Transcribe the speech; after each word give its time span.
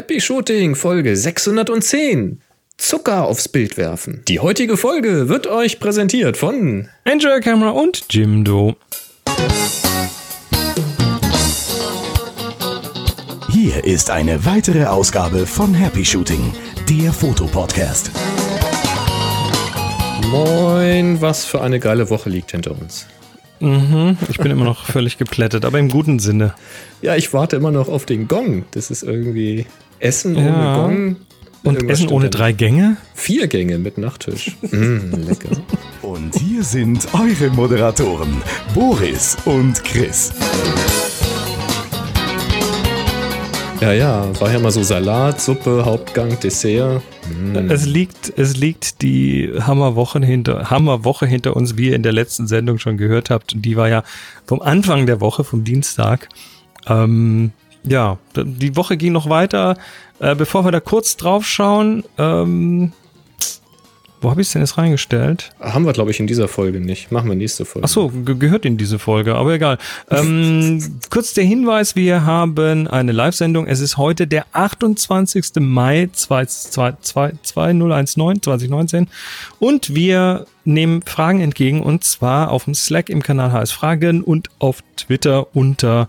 Happy 0.00 0.18
Shooting 0.18 0.76
Folge 0.76 1.14
610. 1.14 2.40
Zucker 2.78 3.26
aufs 3.26 3.48
Bild 3.48 3.76
werfen. 3.76 4.22
Die 4.28 4.40
heutige 4.40 4.78
Folge 4.78 5.28
wird 5.28 5.46
euch 5.46 5.78
präsentiert 5.78 6.38
von 6.38 6.88
Angel 7.04 7.38
Camera 7.40 7.68
und 7.68 8.06
Jimdo. 8.08 8.76
Hier 13.50 13.84
ist 13.84 14.08
eine 14.08 14.46
weitere 14.46 14.86
Ausgabe 14.86 15.46
von 15.46 15.74
Happy 15.74 16.02
Shooting, 16.02 16.54
der 16.88 17.12
Fotopodcast. 17.12 18.10
Moin, 20.30 21.20
was 21.20 21.44
für 21.44 21.60
eine 21.60 21.78
geile 21.78 22.08
Woche 22.08 22.30
liegt 22.30 22.52
hinter 22.52 22.70
uns. 22.70 23.06
Mhm, 23.60 24.16
ich 24.30 24.38
bin 24.38 24.50
immer 24.50 24.64
noch 24.64 24.86
völlig 24.86 25.18
geplättet, 25.18 25.66
aber 25.66 25.78
im 25.78 25.90
guten 25.90 26.20
Sinne. 26.20 26.54
Ja, 27.02 27.16
ich 27.16 27.34
warte 27.34 27.56
immer 27.56 27.70
noch 27.70 27.88
auf 27.88 28.06
den 28.06 28.28
Gong. 28.28 28.64
Das 28.70 28.90
ist 28.90 29.02
irgendwie 29.02 29.66
Essen 30.00 30.36
ohne 30.36 30.46
Ja. 30.46 30.76
Gong. 30.76 31.16
Und 31.62 31.74
Irgendwas 31.74 31.98
Essen 32.00 32.10
ohne 32.10 32.30
drei 32.30 32.52
Gänge? 32.52 32.96
Vier 33.14 33.46
Gänge 33.46 33.76
mit 33.76 33.98
Nachttisch. 33.98 34.56
mm, 34.62 35.12
lecker. 35.28 35.50
Und 36.00 36.34
hier 36.36 36.64
sind 36.64 37.06
eure 37.12 37.50
Moderatoren, 37.50 38.42
Boris 38.74 39.36
und 39.44 39.84
Chris. 39.84 40.32
Ja, 43.82 43.92
ja, 43.92 44.40
war 44.40 44.50
ja 44.50 44.58
mal 44.58 44.70
so 44.70 44.82
Salat, 44.82 45.40
Suppe, 45.40 45.84
Hauptgang, 45.84 46.38
Dessert. 46.40 47.02
Mm. 47.28 47.70
Es 47.70 47.84
liegt, 47.86 48.32
es 48.38 48.56
liegt 48.56 49.02
die 49.02 49.52
Hammerwoche 49.58 50.20
hinter, 50.20 50.70
Hammerwoche 50.70 51.26
hinter 51.26 51.56
uns, 51.56 51.76
wie 51.76 51.88
ihr 51.88 51.96
in 51.96 52.02
der 52.02 52.12
letzten 52.12 52.46
Sendung 52.46 52.78
schon 52.78 52.96
gehört 52.96 53.28
habt. 53.28 53.54
Und 53.54 53.62
die 53.62 53.76
war 53.76 53.88
ja 53.90 54.02
vom 54.46 54.62
Anfang 54.62 55.04
der 55.04 55.20
Woche, 55.20 55.44
vom 55.44 55.64
Dienstag. 55.64 56.28
Ähm, 56.86 57.52
ja, 57.84 58.18
die 58.36 58.76
Woche 58.76 58.96
ging 58.96 59.12
noch 59.12 59.28
weiter. 59.28 59.76
Äh, 60.18 60.34
bevor 60.34 60.64
wir 60.64 60.72
da 60.72 60.80
kurz 60.80 61.16
drauf 61.16 61.46
schauen, 61.46 62.04
ähm, 62.18 62.92
wo 64.20 64.30
habe 64.30 64.42
ich 64.42 64.48
es 64.48 64.52
denn 64.52 64.60
jetzt 64.60 64.76
reingestellt? 64.76 65.50
Haben 65.60 65.86
wir, 65.86 65.94
glaube 65.94 66.10
ich, 66.10 66.20
in 66.20 66.26
dieser 66.26 66.46
Folge 66.46 66.80
nicht. 66.80 67.10
Machen 67.10 67.30
wir 67.30 67.36
nächste 67.36 67.64
Folge. 67.64 67.86
Ach 67.86 67.88
so, 67.88 68.08
ge 68.08 68.36
gehört 68.38 68.66
in 68.66 68.76
diese 68.76 68.98
Folge, 68.98 69.34
aber 69.34 69.54
egal. 69.54 69.78
Ähm, 70.10 71.00
kurz 71.10 71.32
der 71.32 71.44
Hinweis, 71.44 71.96
wir 71.96 72.26
haben 72.26 72.86
eine 72.88 73.12
Live-Sendung. 73.12 73.66
Es 73.66 73.80
ist 73.80 73.96
heute 73.96 74.26
der 74.26 74.44
28. 74.52 75.52
Mai 75.60 76.10
2019, 76.12 78.42
2019 78.42 79.08
und 79.58 79.94
wir 79.94 80.44
nehmen 80.64 81.00
Fragen 81.02 81.40
entgegen 81.40 81.82
und 81.82 82.04
zwar 82.04 82.50
auf 82.50 82.64
dem 82.64 82.74
Slack 82.74 83.08
im 83.08 83.22
Kanal 83.22 83.52
HS 83.52 83.72
Fragen 83.72 84.22
und 84.22 84.50
auf 84.58 84.82
Twitter 84.96 85.54
unter 85.56 86.08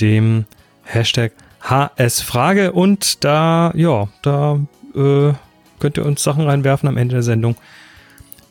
dem 0.00 0.44
Hashtag 0.92 1.32
HS 1.60 2.20
Frage 2.20 2.72
und 2.72 3.24
da, 3.24 3.72
ja, 3.74 4.08
da 4.22 4.60
äh, 4.94 5.32
könnt 5.78 5.96
ihr 5.96 6.06
uns 6.06 6.22
Sachen 6.22 6.44
reinwerfen 6.44 6.88
am 6.88 6.96
Ende 6.96 7.16
der 7.16 7.22
Sendung 7.22 7.56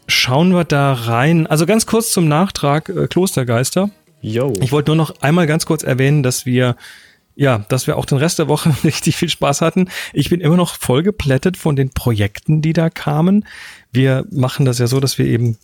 schauen 0.09 0.53
wir 0.53 0.63
da 0.63 0.93
rein. 0.93 1.47
Also 1.47 1.65
ganz 1.65 1.85
kurz 1.85 2.11
zum 2.11 2.27
Nachtrag 2.27 2.89
äh, 2.89 3.07
Klostergeister. 3.07 3.89
Yo. 4.21 4.53
Ich 4.61 4.71
wollte 4.71 4.89
nur 4.91 4.97
noch 4.97 5.21
einmal 5.21 5.47
ganz 5.47 5.65
kurz 5.65 5.83
erwähnen, 5.83 6.23
dass 6.23 6.45
wir 6.45 6.75
ja, 7.35 7.59
dass 7.69 7.87
wir 7.87 7.95
auch 7.95 8.03
den 8.03 8.17
Rest 8.17 8.37
der 8.37 8.49
Woche 8.49 8.75
richtig 8.83 9.15
viel 9.15 9.29
Spaß 9.29 9.61
hatten. 9.61 9.87
Ich 10.11 10.29
bin 10.29 10.41
immer 10.41 10.57
noch 10.57 10.75
voll 10.75 11.03
geplättet 11.03 11.55
von 11.55 11.77
den 11.77 11.91
Projekten, 11.91 12.61
die 12.61 12.73
da 12.73 12.89
kamen. 12.89 13.45
Wir 13.93 14.25
machen 14.29 14.65
das 14.65 14.79
ja 14.79 14.87
so, 14.87 14.99
dass 14.99 15.17
wir 15.17 15.25
eben 15.25 15.57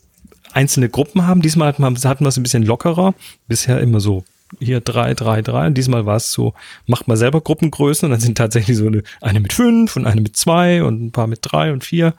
einzelne 0.53 0.88
Gruppen 0.88 1.28
haben. 1.28 1.42
Diesmal 1.42 1.68
hatten 1.73 1.84
wir 1.84 2.28
es 2.28 2.38
ein 2.38 2.44
bisschen 2.44 2.64
lockerer. 2.64 3.14
Bisher 3.50 3.81
immer 3.81 4.00
so 4.00 4.23
hier 4.59 4.81
drei, 4.81 5.14
drei, 5.14 5.42
drei. 5.42 5.67
Und 5.67 5.75
diesmal 5.75 6.06
war 6.06 6.17
es 6.17 6.31
so, 6.31 6.53
macht 6.88 7.08
mal 7.08 7.17
selber 7.17 7.42
Gruppengrößen 7.42 8.06
und 8.06 8.11
dann 8.11 8.20
sind 8.20 8.38
tatsächlich 8.38 8.78
so 8.78 8.88
eine, 8.88 9.03
eine 9.22 9.39
mit 9.39 9.53
fünf 9.53 9.95
und 9.95 10.06
eine 10.06 10.22
mit 10.22 10.36
zwei 10.38 10.84
und 10.84 11.03
ein 11.03 11.12
paar 11.12 11.28
mit 11.28 11.39
drei 11.42 11.72
und 11.72 11.84
vier 11.84 12.14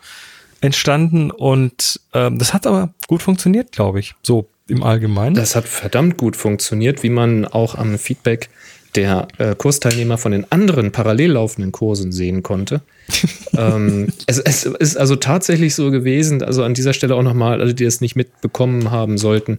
entstanden. 0.60 1.30
Und 1.30 2.00
ähm, 2.14 2.38
das 2.38 2.54
hat 2.54 2.66
aber 2.66 2.94
gut 3.06 3.22
funktioniert, 3.22 3.72
glaube 3.72 4.00
ich. 4.00 4.14
So 4.22 4.48
im 4.68 4.82
Allgemeinen. 4.82 5.34
Das 5.34 5.54
hat 5.54 5.66
verdammt 5.68 6.16
gut 6.16 6.36
funktioniert, 6.36 7.02
wie 7.02 7.10
man 7.10 7.44
auch 7.44 7.76
am 7.76 7.98
Feedback 7.98 8.48
der 8.96 9.28
äh, 9.38 9.54
Kursteilnehmer 9.54 10.18
von 10.18 10.32
den 10.32 10.50
anderen 10.50 10.90
parallel 10.90 11.32
laufenden 11.32 11.72
Kursen 11.72 12.12
sehen 12.12 12.42
konnte. 12.42 12.80
ähm, 13.56 14.08
es, 14.26 14.38
es 14.38 14.64
ist 14.64 14.96
also 14.96 15.16
tatsächlich 15.16 15.74
so 15.74 15.90
gewesen, 15.90 16.42
also 16.42 16.64
an 16.64 16.74
dieser 16.74 16.92
Stelle 16.92 17.14
auch 17.14 17.22
nochmal, 17.22 17.60
alle, 17.60 17.74
die 17.74 17.84
es 17.84 18.00
nicht 18.00 18.16
mitbekommen 18.16 18.90
haben 18.90 19.18
sollten, 19.18 19.58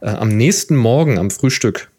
äh, 0.00 0.08
am 0.08 0.30
nächsten 0.30 0.74
Morgen 0.74 1.18
am 1.18 1.30
Frühstück, 1.30 1.90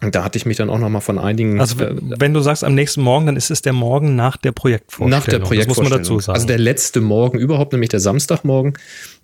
da 0.00 0.24
hatte 0.24 0.36
ich 0.36 0.44
mich 0.44 0.58
dann 0.58 0.68
auch 0.68 0.78
nochmal 0.78 1.00
von 1.00 1.18
einigen 1.18 1.58
Also 1.58 1.82
äh, 1.82 1.94
wenn 1.98 2.34
du 2.34 2.40
sagst 2.40 2.64
am 2.64 2.74
nächsten 2.74 3.00
Morgen, 3.00 3.26
dann 3.26 3.36
ist 3.36 3.50
es 3.50 3.62
der 3.62 3.72
Morgen 3.72 4.14
nach 4.14 4.36
der 4.36 4.52
Projektvorstellung. 4.52 5.10
Nach 5.10 5.24
der 5.24 5.38
Das 5.38 5.48
Projektvorstellung. 5.48 5.90
muss 5.90 5.90
man 5.90 6.02
dazu 6.02 6.20
sagen. 6.20 6.34
Also 6.34 6.46
der 6.46 6.58
letzte 6.58 7.00
Morgen 7.00 7.38
überhaupt, 7.38 7.72
nämlich 7.72 7.88
der 7.88 8.00
Samstagmorgen. 8.00 8.74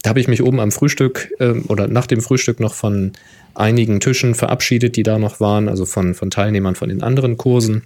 Da 0.02 0.10
habe 0.10 0.20
ich 0.20 0.28
mich 0.28 0.42
oben 0.42 0.60
am 0.60 0.72
Frühstück 0.72 1.30
ähm, 1.40 1.66
oder 1.68 1.88
nach 1.88 2.06
dem 2.06 2.22
Frühstück 2.22 2.58
noch 2.58 2.72
von 2.74 3.12
einigen 3.54 4.00
Tischen 4.00 4.34
verabschiedet, 4.34 4.96
die 4.96 5.02
da 5.02 5.18
noch 5.18 5.40
waren, 5.40 5.68
also 5.68 5.84
von, 5.84 6.14
von 6.14 6.30
Teilnehmern 6.30 6.74
von 6.74 6.88
den 6.88 7.02
anderen 7.02 7.36
Kursen. 7.36 7.82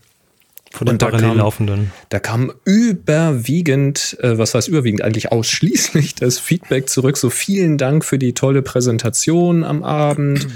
von 0.71 0.87
den 0.87 0.93
und 0.93 0.99
parallel 0.99 1.39
laufenden. 1.39 1.91
Da 2.09 2.21
kam 2.21 2.53
überwiegend, 2.65 4.17
äh, 4.21 4.39
was 4.39 4.55
heißt 4.55 4.69
überwiegend, 4.69 5.03
eigentlich 5.03 5.33
ausschließlich 5.33 6.15
das 6.21 6.39
Feedback 6.39 6.89
zurück. 6.89 7.17
So 7.17 7.31
vielen 7.31 7.79
Dank 7.79 8.05
für 8.05 8.19
die 8.19 8.33
tolle 8.33 8.63
Präsentation 8.63 9.65
am 9.65 9.83
Abend. 9.83 10.47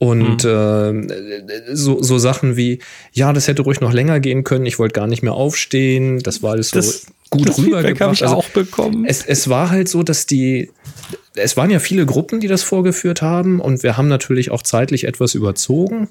Und 0.00 0.44
Mhm. 0.44 1.08
äh, 1.10 1.74
so, 1.74 2.00
so 2.02 2.18
Sachen 2.18 2.56
wie, 2.56 2.78
ja, 3.12 3.32
das 3.32 3.48
hätte 3.48 3.62
ruhig 3.62 3.80
noch 3.80 3.92
länger 3.92 4.20
gehen 4.20 4.44
können, 4.44 4.64
ich 4.64 4.78
wollte 4.78 4.92
gar 4.92 5.08
nicht 5.08 5.22
mehr 5.22 5.32
aufstehen, 5.34 6.20
das 6.20 6.40
war 6.42 6.52
alles 6.52 6.70
so 6.70 6.76
Das- 6.76 7.06
gut 7.30 7.48
das 7.48 7.58
rübergebracht. 7.58 8.00
habe 8.00 8.14
ich 8.14 8.22
Also 8.22 8.36
auch 8.36 8.48
bekommen. 8.50 9.04
es, 9.06 9.24
es 9.26 9.48
war 9.48 9.70
halt 9.70 9.88
so, 9.88 10.04
dass 10.04 10.26
die, 10.26 10.70
es 11.34 11.56
waren 11.56 11.70
ja 11.70 11.80
viele 11.80 12.06
Gruppen, 12.06 12.38
die 12.38 12.46
das 12.46 12.62
vorgeführt 12.62 13.22
haben 13.22 13.60
und 13.60 13.82
wir 13.82 13.96
haben 13.96 14.06
natürlich 14.08 14.50
auch 14.52 14.62
zeitlich 14.62 15.02
etwas 15.04 15.34
überzogen. 15.34 16.08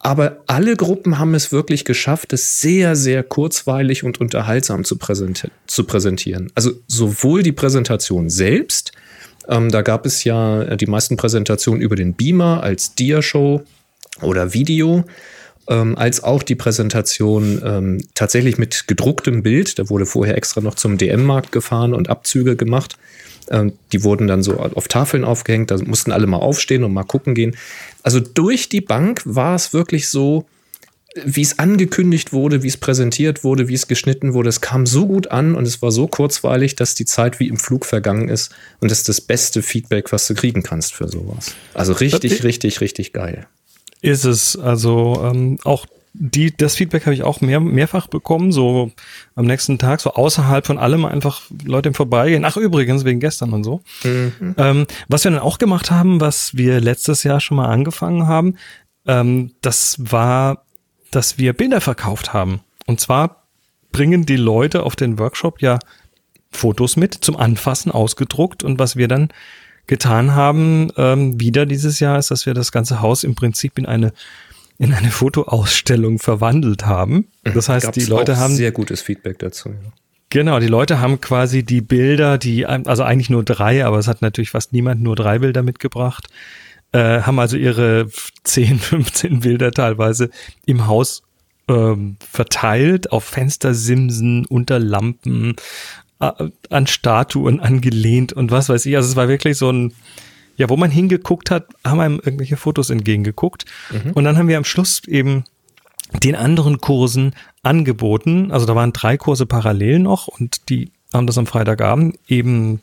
Aber 0.00 0.42
alle 0.46 0.76
Gruppen 0.76 1.18
haben 1.18 1.34
es 1.34 1.52
wirklich 1.52 1.84
geschafft, 1.84 2.32
es 2.32 2.60
sehr, 2.60 2.96
sehr 2.96 3.22
kurzweilig 3.22 4.04
und 4.04 4.20
unterhaltsam 4.20 4.84
zu 4.84 4.96
präsentieren. 4.98 6.50
Also 6.54 6.72
sowohl 6.86 7.42
die 7.42 7.52
Präsentation 7.52 8.28
selbst, 8.30 8.92
ähm, 9.48 9.70
da 9.70 9.82
gab 9.82 10.06
es 10.06 10.24
ja 10.24 10.62
äh, 10.62 10.76
die 10.76 10.86
meisten 10.86 11.16
Präsentationen 11.16 11.80
über 11.80 11.96
den 11.96 12.14
Beamer 12.14 12.62
als 12.62 12.94
Dia-Show 12.94 13.62
oder 14.22 14.54
Video, 14.54 15.04
ähm, 15.68 15.96
als 15.96 16.22
auch 16.22 16.42
die 16.42 16.54
Präsentation 16.54 17.60
ähm, 17.64 17.98
tatsächlich 18.14 18.58
mit 18.58 18.86
gedrucktem 18.86 19.42
Bild. 19.42 19.78
Da 19.78 19.88
wurde 19.88 20.06
vorher 20.06 20.36
extra 20.36 20.60
noch 20.60 20.74
zum 20.74 20.98
DM-Markt 20.98 21.52
gefahren 21.52 21.94
und 21.94 22.08
Abzüge 22.08 22.56
gemacht. 22.56 22.96
Ähm, 23.50 23.72
die 23.92 24.02
wurden 24.02 24.26
dann 24.26 24.42
so 24.42 24.58
auf 24.58 24.88
Tafeln 24.88 25.24
aufgehängt, 25.24 25.70
da 25.70 25.78
mussten 25.78 26.12
alle 26.12 26.26
mal 26.26 26.38
aufstehen 26.38 26.84
und 26.84 26.92
mal 26.92 27.04
gucken 27.04 27.34
gehen. 27.34 27.56
Also 28.02 28.20
durch 28.20 28.68
die 28.68 28.80
Bank 28.80 29.22
war 29.24 29.54
es 29.54 29.72
wirklich 29.72 30.08
so, 30.08 30.46
wie 31.24 31.40
es 31.42 31.58
angekündigt 31.58 32.32
wurde, 32.32 32.62
wie 32.62 32.68
es 32.68 32.76
präsentiert 32.76 33.42
wurde, 33.44 33.68
wie 33.68 33.74
es 33.74 33.88
geschnitten 33.88 34.34
wurde. 34.34 34.48
Es 34.48 34.60
kam 34.60 34.86
so 34.86 35.06
gut 35.06 35.30
an 35.30 35.54
und 35.54 35.66
es 35.66 35.80
war 35.82 35.90
so 35.90 36.06
kurzweilig, 36.06 36.76
dass 36.76 36.94
die 36.94 37.04
Zeit 37.06 37.40
wie 37.40 37.48
im 37.48 37.56
Flug 37.56 37.86
vergangen 37.86 38.28
ist. 38.28 38.54
Und 38.80 38.90
das 38.90 38.98
ist 38.98 39.08
das 39.08 39.20
beste 39.20 39.62
Feedback, 39.62 40.12
was 40.12 40.26
du 40.26 40.34
kriegen 40.34 40.62
kannst 40.62 40.94
für 40.94 41.08
sowas. 41.08 41.54
Also 41.74 41.92
richtig, 41.94 42.32
Das- 42.32 42.44
richtig, 42.44 42.80
richtig 42.80 43.12
geil. 43.12 43.46
Ist 44.02 44.24
es. 44.24 44.56
Also 44.58 45.22
ähm, 45.24 45.58
auch 45.64 45.86
die, 46.18 46.54
das 46.56 46.76
Feedback 46.76 47.04
habe 47.06 47.14
ich 47.14 47.22
auch 47.22 47.40
mehr, 47.40 47.60
mehrfach 47.60 48.06
bekommen, 48.06 48.50
so 48.52 48.90
am 49.34 49.44
nächsten 49.46 49.78
Tag, 49.78 50.00
so 50.00 50.12
außerhalb 50.14 50.66
von 50.66 50.78
allem 50.78 51.04
einfach 51.04 51.42
Leute 51.64 51.88
im 51.88 51.94
Vorbeigehen. 51.94 52.44
Ach, 52.44 52.56
übrigens, 52.56 53.04
wegen 53.04 53.20
gestern 53.20 53.52
und 53.52 53.64
so. 53.64 53.82
Ähm, 54.04 54.86
was 55.08 55.24
wir 55.24 55.30
dann 55.30 55.40
auch 55.40 55.58
gemacht 55.58 55.90
haben, 55.90 56.20
was 56.20 56.56
wir 56.56 56.80
letztes 56.80 57.22
Jahr 57.22 57.40
schon 57.40 57.56
mal 57.58 57.66
angefangen 57.68 58.26
haben, 58.26 58.54
ähm, 59.06 59.52
das 59.60 59.96
war, 59.98 60.64
dass 61.16 61.38
wir 61.38 61.54
Bilder 61.54 61.80
verkauft 61.80 62.34
haben. 62.34 62.60
Und 62.86 63.00
zwar 63.00 63.46
bringen 63.90 64.26
die 64.26 64.36
Leute 64.36 64.82
auf 64.82 64.96
den 64.96 65.18
Workshop 65.18 65.62
ja 65.62 65.78
Fotos 66.50 66.96
mit 66.96 67.14
zum 67.14 67.36
Anfassen 67.36 67.90
ausgedruckt 67.90 68.62
und 68.62 68.78
was 68.78 68.96
wir 68.96 69.08
dann 69.08 69.28
getan 69.86 70.34
haben 70.34 70.90
ähm, 70.96 71.40
wieder 71.40 71.64
dieses 71.64 72.00
Jahr 72.00 72.18
ist, 72.18 72.30
dass 72.30 72.44
wir 72.44 72.52
das 72.52 72.70
ganze 72.70 73.00
Haus 73.00 73.24
im 73.24 73.34
Prinzip 73.34 73.78
in 73.78 73.86
eine 73.86 74.12
in 74.78 74.92
eine 74.92 75.10
Fotoausstellung 75.10 76.18
verwandelt 76.18 76.84
haben. 76.84 77.28
Das 77.44 77.70
heißt, 77.70 77.96
die 77.96 78.00
Gab's 78.00 78.08
Leute 78.08 78.34
auch 78.34 78.36
haben 78.36 78.54
sehr 78.54 78.72
gutes 78.72 79.00
Feedback 79.00 79.38
dazu. 79.38 79.70
Ja. 79.70 79.92
Genau, 80.28 80.60
die 80.60 80.66
Leute 80.66 81.00
haben 81.00 81.18
quasi 81.22 81.62
die 81.62 81.80
Bilder, 81.80 82.36
die, 82.36 82.66
also 82.66 83.04
eigentlich 83.04 83.30
nur 83.30 83.42
drei, 83.42 83.86
aber 83.86 83.98
es 83.98 84.06
hat 84.06 84.20
natürlich 84.20 84.50
fast 84.50 84.74
niemand 84.74 85.00
nur 85.00 85.16
drei 85.16 85.38
Bilder 85.38 85.62
mitgebracht, 85.62 86.28
äh, 86.96 87.22
haben 87.22 87.38
also 87.38 87.58
ihre 87.58 88.08
10, 88.44 88.78
15 88.78 89.40
Bilder 89.40 89.70
teilweise 89.70 90.30
im 90.64 90.86
Haus 90.86 91.22
ähm, 91.68 92.16
verteilt, 92.26 93.12
auf 93.12 93.24
Fenstersimsen, 93.24 94.46
unter 94.46 94.78
Lampen, 94.78 95.56
äh, 96.20 96.32
an 96.70 96.86
Statuen 96.86 97.60
angelehnt 97.60 98.32
und 98.32 98.50
was 98.50 98.70
weiß 98.70 98.86
ich. 98.86 98.96
Also 98.96 99.10
es 99.10 99.16
war 99.16 99.28
wirklich 99.28 99.58
so 99.58 99.70
ein, 99.70 99.92
ja, 100.56 100.70
wo 100.70 100.76
man 100.78 100.90
hingeguckt 100.90 101.50
hat, 101.50 101.66
haben 101.84 102.00
einem 102.00 102.16
irgendwelche 102.24 102.56
Fotos 102.56 102.88
entgegengeguckt. 102.88 103.66
Und 104.14 104.24
dann 104.24 104.38
haben 104.38 104.48
wir 104.48 104.56
am 104.56 104.64
Schluss 104.64 105.02
eben 105.06 105.44
den 106.22 106.34
anderen 106.34 106.80
Kursen 106.80 107.34
angeboten. 107.62 108.50
Also 108.52 108.64
da 108.64 108.74
waren 108.74 108.94
drei 108.94 109.18
Kurse 109.18 109.44
parallel 109.44 109.98
noch 109.98 110.28
und 110.28 110.70
die 110.70 110.92
haben 111.12 111.26
das 111.26 111.36
am 111.36 111.46
Freitagabend 111.46 112.18
eben 112.26 112.80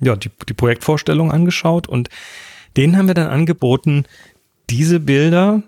ja 0.00 0.14
die, 0.14 0.30
die 0.48 0.54
Projektvorstellung 0.54 1.32
angeschaut 1.32 1.88
und 1.88 2.08
denen 2.76 2.96
haben 2.96 3.06
wir 3.06 3.14
dann 3.14 3.28
angeboten, 3.28 4.04
diese 4.70 5.00
Bilder 5.00 5.62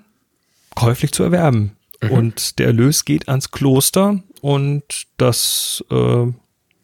käuflich 0.75 1.13
zu 1.13 1.23
erwerben. 1.23 1.73
Mhm. 2.03 2.11
Und 2.11 2.59
der 2.59 2.67
Erlös 2.67 3.05
geht 3.05 3.29
ans 3.29 3.51
Kloster 3.51 4.23
und 4.41 4.83
das 5.17 5.85
äh, 5.91 6.27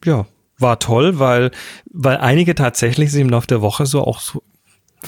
ja 0.04 0.26
war 0.58 0.78
toll, 0.78 1.18
weil 1.18 1.50
weil 1.90 2.16
einige 2.16 2.54
tatsächlich 2.54 3.12
sich 3.12 3.20
im 3.20 3.28
Laufe 3.28 3.46
der 3.46 3.60
Woche 3.60 3.86
so 3.86 4.02
auch 4.02 4.20
so 4.20 4.42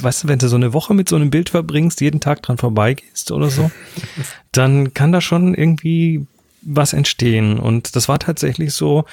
weißt 0.01 0.25
du, 0.25 0.29
wenn 0.29 0.39
du 0.39 0.49
so 0.49 0.57
eine 0.57 0.73
Woche 0.73 0.95
mit 0.95 1.09
so 1.09 1.17
einem 1.17 1.31
Bild 1.31 1.51
verbringst, 1.51 2.01
jeden 2.01 2.21
Tag 2.21 2.43
dran 2.43 2.59
vorbeigehst 2.59 3.33
oder 3.33 3.51
so, 3.51 3.71
dann 4.53 4.95
kann 4.95 5.13
da 5.13 5.21
schon 5.21 5.55
irgendwie 5.55 6.27
was 6.63 6.93
entstehen. 6.93 7.59
Und 7.59 7.97
das 7.97 8.09
war 8.09 8.19
tatsächlich 8.19 8.73
so. 8.75 9.05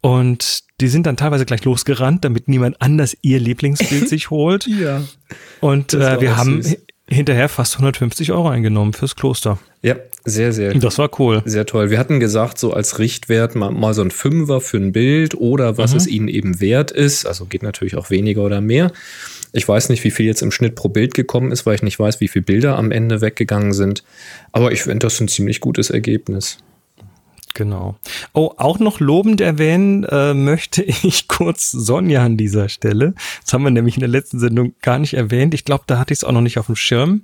Und 0.00 0.60
die 0.80 0.88
sind 0.88 1.06
dann 1.06 1.16
teilweise 1.16 1.44
gleich 1.44 1.64
losgerannt, 1.64 2.24
damit 2.24 2.48
niemand 2.48 2.80
anders 2.80 3.16
ihr 3.22 3.38
Lieblingsbild 3.38 4.08
sich 4.08 4.30
holt. 4.30 4.66
Ja. 4.66 5.02
Und 5.60 5.94
äh, 5.94 6.20
wir 6.20 6.36
haben 6.36 6.62
süß. 6.62 6.76
hinterher 7.08 7.48
fast 7.48 7.74
150 7.74 8.32
Euro 8.32 8.48
eingenommen 8.48 8.92
fürs 8.94 9.14
Kloster. 9.14 9.58
Ja, 9.82 9.96
sehr, 10.24 10.52
sehr. 10.52 10.74
Das 10.74 10.98
war 10.98 11.10
cool. 11.18 11.42
Sehr 11.44 11.66
toll. 11.66 11.90
Wir 11.90 11.98
hatten 11.98 12.20
gesagt, 12.20 12.58
so 12.58 12.72
als 12.72 12.98
Richtwert 12.98 13.54
mal, 13.54 13.70
mal 13.70 13.94
so 13.94 14.02
ein 14.02 14.10
Fünfer 14.10 14.60
für 14.60 14.76
ein 14.76 14.92
Bild 14.92 15.34
oder 15.34 15.78
was 15.78 15.92
mhm. 15.92 15.96
es 15.96 16.06
ihnen 16.06 16.28
eben 16.28 16.60
wert 16.60 16.90
ist. 16.90 17.26
Also 17.26 17.46
geht 17.46 17.62
natürlich 17.62 17.96
auch 17.96 18.10
weniger 18.10 18.42
oder 18.42 18.60
mehr. 18.60 18.92
Ich 19.52 19.66
weiß 19.66 19.88
nicht, 19.88 20.04
wie 20.04 20.10
viel 20.10 20.26
jetzt 20.26 20.42
im 20.42 20.52
Schnitt 20.52 20.76
pro 20.76 20.88
Bild 20.88 21.14
gekommen 21.14 21.50
ist, 21.50 21.66
weil 21.66 21.74
ich 21.74 21.82
nicht 21.82 21.98
weiß, 21.98 22.20
wie 22.20 22.28
viele 22.28 22.44
Bilder 22.44 22.78
am 22.78 22.92
Ende 22.92 23.20
weggegangen 23.20 23.72
sind. 23.72 24.04
Aber 24.52 24.72
ich 24.72 24.82
finde 24.82 25.00
das 25.00 25.20
ein 25.20 25.28
ziemlich 25.28 25.60
gutes 25.60 25.90
Ergebnis. 25.90 26.58
Genau. 27.54 27.96
Oh, 28.32 28.52
auch 28.56 28.78
noch 28.78 29.00
lobend 29.00 29.40
erwähnen 29.40 30.04
äh, 30.04 30.34
möchte 30.34 30.82
ich 30.82 31.28
kurz 31.28 31.70
Sonja 31.70 32.24
an 32.24 32.36
dieser 32.36 32.68
Stelle. 32.68 33.14
Das 33.42 33.52
haben 33.52 33.64
wir 33.64 33.70
nämlich 33.70 33.96
in 33.96 34.00
der 34.00 34.08
letzten 34.08 34.38
Sendung 34.38 34.74
gar 34.82 34.98
nicht 34.98 35.14
erwähnt. 35.14 35.54
Ich 35.54 35.64
glaube, 35.64 35.84
da 35.86 35.98
hatte 35.98 36.12
ich 36.12 36.20
es 36.20 36.24
auch 36.24 36.32
noch 36.32 36.40
nicht 36.40 36.58
auf 36.58 36.66
dem 36.66 36.76
Schirm. 36.76 37.22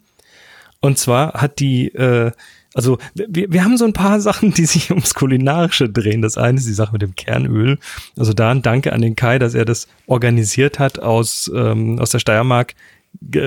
Und 0.80 0.98
zwar 0.98 1.34
hat 1.34 1.58
die, 1.60 1.88
äh, 1.88 2.32
also 2.74 2.98
wir, 3.14 3.50
wir 3.50 3.64
haben 3.64 3.78
so 3.78 3.84
ein 3.84 3.92
paar 3.92 4.20
Sachen, 4.26 4.52
die 4.52 4.66
sich 4.66 4.90
ums 4.90 5.14
Kulinarische 5.14 5.88
drehen. 5.88 6.22
Das 6.22 6.36
eine 6.36 6.58
ist 6.58 6.66
die 6.66 6.72
Sache 6.72 6.92
mit 6.92 7.02
dem 7.02 7.14
Kernöl. 7.14 7.78
Also 8.16 8.32
da 8.32 8.50
ein 8.50 8.62
Danke 8.62 8.92
an 8.92 9.02
den 9.02 9.16
Kai, 9.16 9.38
dass 9.38 9.54
er 9.54 9.64
das 9.64 9.88
organisiert 10.06 10.78
hat 10.78 10.98
aus, 10.98 11.50
ähm, 11.54 11.98
aus 11.98 12.10
der 12.10 12.18
Steiermark. 12.18 12.74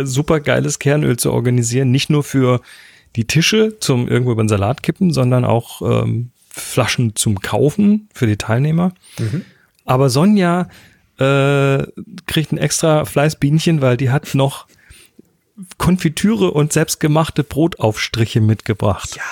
Super 0.04 0.40
geiles 0.40 0.80
Kernöl 0.80 1.18
zu 1.18 1.32
organisieren. 1.32 1.92
Nicht 1.92 2.10
nur 2.10 2.24
für 2.24 2.62
die 3.16 3.26
Tische 3.26 3.78
zum 3.80 4.08
irgendwo 4.08 4.32
über 4.32 4.44
den 4.44 4.50
Salat 4.50 4.82
kippen, 4.82 5.14
sondern 5.14 5.46
auch 5.46 5.82
ähm, 5.82 6.32
Flaschen 6.60 7.16
zum 7.16 7.42
Kaufen 7.42 8.10
für 8.14 8.28
die 8.28 8.38
Teilnehmer. 8.38 8.94
Mhm. 9.18 9.46
Aber 9.86 10.10
Sonja 10.10 10.70
äh, 11.18 11.84
kriegt 12.28 12.52
ein 12.52 12.58
extra 12.58 13.06
Fleißbienchen, 13.06 13.82
weil 13.82 13.98
die 13.98 14.10
hat 14.10 14.36
noch 14.36 14.68
Konfitüre 15.78 16.52
und 16.52 16.72
selbstgemachte 16.72 17.44
Brotaufstriche 17.44 18.42
mitgebracht. 18.42 19.16
Ja. 19.16 19.24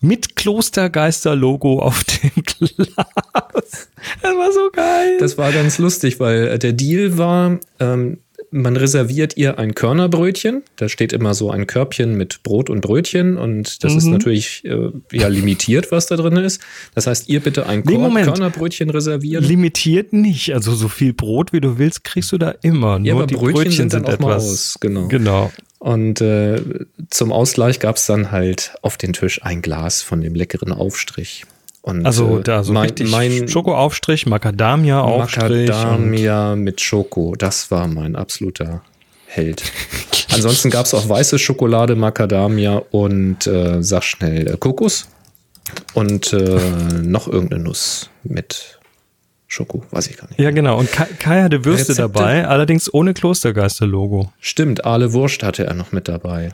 Mit 0.00 0.36
Klostergeister-Logo 0.36 1.80
auf 1.80 2.04
dem 2.04 2.30
Glas. 2.44 3.88
Das 4.22 4.36
war 4.36 4.52
so 4.52 4.70
geil. 4.72 5.18
Das 5.18 5.36
war 5.36 5.52
ganz 5.52 5.78
lustig, 5.78 6.20
weil 6.20 6.58
der 6.58 6.72
Deal 6.72 7.18
war, 7.18 7.58
ähm, 7.80 8.18
man 8.50 8.76
reserviert 8.76 9.36
ihr 9.36 9.58
ein 9.58 9.74
Körnerbrötchen. 9.74 10.62
Da 10.76 10.88
steht 10.88 11.12
immer 11.12 11.34
so 11.34 11.50
ein 11.50 11.66
Körbchen 11.66 12.16
mit 12.16 12.42
Brot 12.42 12.70
und 12.70 12.80
Brötchen 12.80 13.36
und 13.36 13.84
das 13.84 13.92
mhm. 13.92 13.98
ist 13.98 14.06
natürlich 14.06 14.64
äh, 14.64 14.90
ja 15.12 15.28
limitiert, 15.28 15.92
was 15.92 16.06
da 16.06 16.16
drin 16.16 16.36
ist. 16.36 16.60
Das 16.94 17.06
heißt, 17.06 17.28
ihr 17.28 17.40
bitte 17.40 17.66
ein 17.66 17.82
nee, 17.84 17.98
Moment. 17.98 18.26
Körnerbrötchen 18.26 18.90
reservieren. 18.90 19.44
Limitiert 19.44 20.12
nicht. 20.12 20.54
Also 20.54 20.74
so 20.74 20.88
viel 20.88 21.12
Brot 21.12 21.52
wie 21.52 21.60
du 21.60 21.78
willst, 21.78 22.04
kriegst 22.04 22.32
du 22.32 22.38
da 22.38 22.54
immer. 22.62 23.00
Ja, 23.02 23.14
Nur 23.14 23.26
die 23.26 23.34
Brötchen, 23.34 23.54
Brötchen 23.54 23.90
sind, 23.90 24.06
sind 24.06 24.08
etwas. 24.08 24.44
Aus. 24.44 24.76
Genau. 24.80 25.08
genau. 25.08 25.52
Und 25.78 26.20
äh, 26.20 26.60
zum 27.10 27.32
Ausgleich 27.32 27.78
gab 27.78 27.96
es 27.96 28.06
dann 28.06 28.32
halt 28.32 28.74
auf 28.82 28.96
den 28.96 29.12
Tisch 29.12 29.42
ein 29.42 29.62
Glas 29.62 30.02
von 30.02 30.20
dem 30.20 30.34
leckeren 30.34 30.72
Aufstrich. 30.72 31.44
Und, 31.88 32.04
also 32.04 32.40
äh, 32.40 32.42
da 32.42 32.62
so 32.64 32.74
mein, 32.74 32.92
mein 33.06 33.48
Schokoaufstrich, 33.48 34.26
Macadamia-Aufstrich. 34.26 35.70
Macadamia 35.70 36.54
mit 36.54 36.82
Schoko, 36.82 37.34
das 37.34 37.70
war 37.70 37.86
mein 37.86 38.14
absoluter 38.14 38.82
Held. 39.26 39.62
Ansonsten 40.34 40.68
gab 40.68 40.84
es 40.84 40.92
auch 40.92 41.08
weiße 41.08 41.38
Schokolade, 41.38 41.96
Macadamia 41.96 42.82
und 42.90 43.46
äh, 43.46 43.82
sag 43.82 44.02
schnell 44.04 44.48
äh, 44.48 44.56
Kokos 44.58 45.08
und 45.94 46.34
äh, 46.34 46.60
noch 47.02 47.26
irgendeine 47.26 47.62
Nuss 47.62 48.10
mit 48.22 48.78
Schoko, 49.46 49.82
weiß 49.90 50.08
ich 50.08 50.18
gar 50.18 50.28
nicht. 50.28 50.38
Ja, 50.38 50.50
genau. 50.50 50.78
Und 50.78 50.92
Kai, 50.92 51.06
Kai 51.18 51.42
hatte 51.42 51.64
Würste 51.64 51.92
Rezepte. 51.92 52.02
dabei, 52.02 52.46
allerdings 52.46 52.92
ohne 52.92 53.14
Klostergeister-Logo. 53.14 54.30
Stimmt, 54.40 54.84
Aale 54.84 55.14
Wurst 55.14 55.42
hatte 55.42 55.64
er 55.64 55.72
noch 55.72 55.92
mit 55.92 56.06
dabei. 56.06 56.52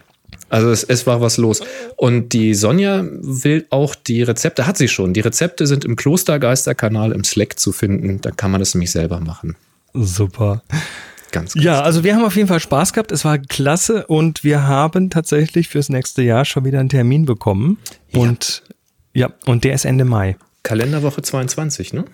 Also 0.49 0.71
es, 0.71 0.85
es 0.85 1.07
war 1.07 1.21
was 1.21 1.37
los. 1.37 1.61
Und 1.97 2.33
die 2.33 2.55
Sonja 2.55 3.05
will 3.05 3.67
auch 3.71 3.95
die 3.95 4.23
Rezepte, 4.23 4.67
hat 4.67 4.77
sie 4.77 4.89
schon. 4.89 5.15
Die 5.15 5.21
Rezepte 5.21 5.67
sind 5.67 5.85
im 5.85 5.97
Klostergeisterkanal 5.97 7.13
im 7.13 7.25
Slack 7.25 7.59
zu 7.59 7.73
finden. 7.73 8.21
Da 8.21 8.31
kann 8.31 8.51
man 8.51 8.61
das 8.61 8.75
nämlich 8.75 8.91
selber 8.91 9.21
machen. 9.21 9.57
Super. 9.93 10.63
Ganz, 11.33 11.55
ganz 11.55 11.65
ja, 11.65 11.83
also 11.83 12.05
wir 12.05 12.15
haben 12.15 12.25
auf 12.25 12.37
jeden 12.37 12.49
Fall 12.49 12.61
Spaß 12.61 12.93
gehabt. 12.93 13.11
Es 13.11 13.25
war 13.25 13.39
klasse 13.39 14.07
und 14.07 14.45
wir 14.45 14.67
haben 14.67 15.11
tatsächlich 15.11 15.69
fürs 15.69 15.89
nächste 15.89 16.23
Jahr 16.23 16.45
schon 16.45 16.65
wieder 16.65 16.81
einen 16.81 16.89
Termin 16.89 17.27
bekommen. 17.27 17.79
Ja. 18.13 18.21
Und 18.21 18.63
ja, 19.15 19.31
und 19.47 19.65
der 19.65 19.75
ist 19.75 19.85
Ende 19.85 20.05
Mai. 20.05 20.37
Kalenderwoche 20.65 21.23
22, 21.23 21.93
ne? 21.93 22.05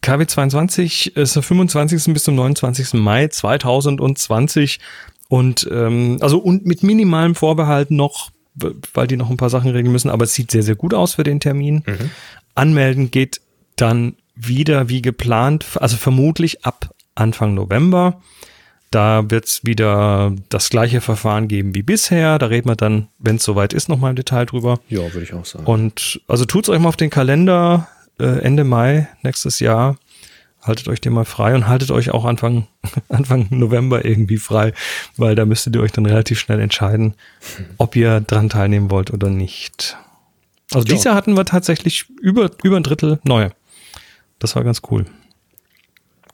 KW 0.00 0.26
22 0.26 1.16
ist 1.16 1.34
der 1.36 1.42
25. 1.42 2.12
bis 2.14 2.24
zum 2.24 2.36
29. 2.36 2.94
Mai 2.94 3.28
2020. 3.28 4.78
Und 5.28 5.68
ähm, 5.72 6.18
also 6.20 6.38
und 6.38 6.66
mit 6.66 6.82
minimalem 6.82 7.34
Vorbehalt 7.34 7.90
noch, 7.90 8.30
weil 8.94 9.06
die 9.06 9.16
noch 9.16 9.30
ein 9.30 9.36
paar 9.36 9.50
Sachen 9.50 9.70
regeln 9.70 9.92
müssen, 9.92 10.10
aber 10.10 10.24
es 10.24 10.34
sieht 10.34 10.50
sehr, 10.50 10.62
sehr 10.62 10.76
gut 10.76 10.94
aus 10.94 11.14
für 11.14 11.24
den 11.24 11.40
Termin. 11.40 11.82
Mhm. 11.86 12.10
Anmelden 12.54 13.10
geht 13.10 13.40
dann 13.76 14.16
wieder 14.34 14.88
wie 14.88 15.02
geplant, 15.02 15.66
also 15.80 15.96
vermutlich 15.96 16.64
ab 16.64 16.90
Anfang 17.14 17.54
November. 17.54 18.20
Da 18.90 19.30
wird 19.30 19.46
es 19.46 19.64
wieder 19.64 20.32
das 20.48 20.70
gleiche 20.70 21.00
Verfahren 21.00 21.48
geben 21.48 21.74
wie 21.74 21.82
bisher. 21.82 22.38
Da 22.38 22.46
reden 22.46 22.68
wir 22.68 22.76
dann, 22.76 23.08
wenn 23.18 23.36
es 23.36 23.42
soweit 23.42 23.72
ist, 23.72 23.88
nochmal 23.88 24.10
im 24.10 24.16
Detail 24.16 24.46
drüber. 24.46 24.78
Ja, 24.88 25.00
würde 25.12 25.22
ich 25.22 25.34
auch 25.34 25.44
sagen. 25.44 25.66
Und 25.66 26.20
also 26.28 26.44
tut's 26.44 26.68
euch 26.68 26.78
mal 26.78 26.88
auf 26.88 26.96
den 26.96 27.10
Kalender 27.10 27.88
äh, 28.18 28.40
Ende 28.40 28.64
Mai 28.64 29.08
nächstes 29.22 29.58
Jahr 29.58 29.96
haltet 30.66 30.88
euch 30.88 31.00
den 31.00 31.12
mal 31.12 31.24
frei 31.24 31.54
und 31.54 31.68
haltet 31.68 31.90
euch 31.90 32.10
auch 32.10 32.24
Anfang, 32.24 32.66
Anfang 33.08 33.46
November 33.50 34.04
irgendwie 34.04 34.38
frei, 34.38 34.72
weil 35.16 35.34
da 35.34 35.44
müsstet 35.44 35.74
ihr 35.76 35.82
euch 35.82 35.92
dann 35.92 36.06
relativ 36.06 36.38
schnell 36.38 36.60
entscheiden, 36.60 37.14
ob 37.78 37.96
ihr 37.96 38.20
dran 38.20 38.48
teilnehmen 38.48 38.90
wollt 38.90 39.12
oder 39.12 39.30
nicht. 39.30 39.96
Also 40.72 40.86
ja. 40.86 40.92
dieses 40.92 41.04
Jahr 41.04 41.14
hatten 41.14 41.36
wir 41.36 41.44
tatsächlich 41.44 42.06
über, 42.20 42.50
über 42.62 42.76
ein 42.76 42.82
Drittel 42.82 43.20
neue. 43.24 43.52
Das 44.38 44.56
war 44.56 44.64
ganz 44.64 44.82
cool. 44.90 45.06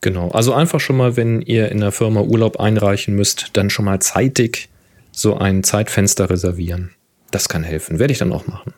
Genau, 0.01 0.31
also 0.31 0.53
einfach 0.53 0.81
schon 0.81 0.97
mal, 0.97 1.17
wenn 1.17 1.43
ihr 1.43 1.71
in 1.71 1.79
der 1.79 1.93
Firma 1.93 2.23
Urlaub 2.23 2.59
einreichen 2.59 3.15
müsst, 3.15 3.51
dann 3.53 3.71
schon 3.71 3.85
mal 3.85 4.01
zeitig 4.01 4.69
so 5.12 5.37
ein 5.37 5.62
Zeitfenster 5.62 6.29
reservieren. 6.29 6.91
Das 7.31 7.49
kann 7.49 7.62
helfen. 7.62 7.99
Werde 7.99 8.12
ich 8.12 8.19
dann 8.19 8.33
auch 8.33 8.47
machen. 8.47 8.75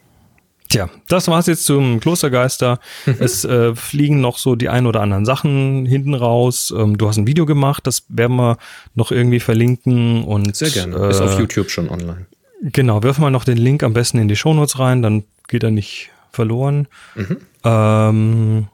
Tja, 0.75 0.91
das 1.07 1.29
war's 1.29 1.47
jetzt 1.47 1.67
zum 1.67 2.01
Klostergeister. 2.01 2.81
Mhm. 3.07 3.17
es 3.21 3.45
äh, 3.45 3.77
fliegen 3.77 4.21
noch 4.21 4.39
so 4.39 4.57
die 4.57 4.69
ein 4.69 4.87
oder 4.87 5.03
anderen 5.03 5.25
Sachen 5.25 5.87
hinten 5.87 6.15
raus. 6.15 6.75
Ähm, 6.77 6.99
du 6.99 7.07
hast 7.07 7.17
ein 7.17 7.29
Video 7.29 7.47
gemacht, 7.47 7.87
das 7.87 8.03
werden 8.09 8.35
wir 8.37 8.59
noch 8.97 9.13
irgendwie 9.13 9.39
verlinken 9.39 10.25
und 10.25 10.57
sehr 10.57 10.71
gerne. 10.71 10.97
Äh, 10.97 11.11
Ist 11.11 11.21
auf 11.21 11.39
YouTube 11.39 11.71
schon 11.71 11.89
online. 11.89 12.27
Genau, 12.61 13.05
wirf 13.05 13.19
mal 13.19 13.31
noch 13.31 13.45
den 13.45 13.57
Link 13.57 13.85
am 13.85 13.93
besten 13.93 14.19
in 14.19 14.27
die 14.27 14.35
Shownotes 14.35 14.81
rein, 14.81 15.01
dann 15.01 15.23
geht 15.47 15.63
er 15.63 15.71
nicht 15.71 16.11
verloren. 16.33 16.89
Mhm. 17.15 17.37
Ähm, 17.63 18.67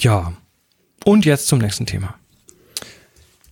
ja. 0.00 0.34
Und 1.06 1.24
jetzt 1.24 1.48
zum 1.48 1.58
nächsten 1.58 1.86
Thema. 1.86 2.16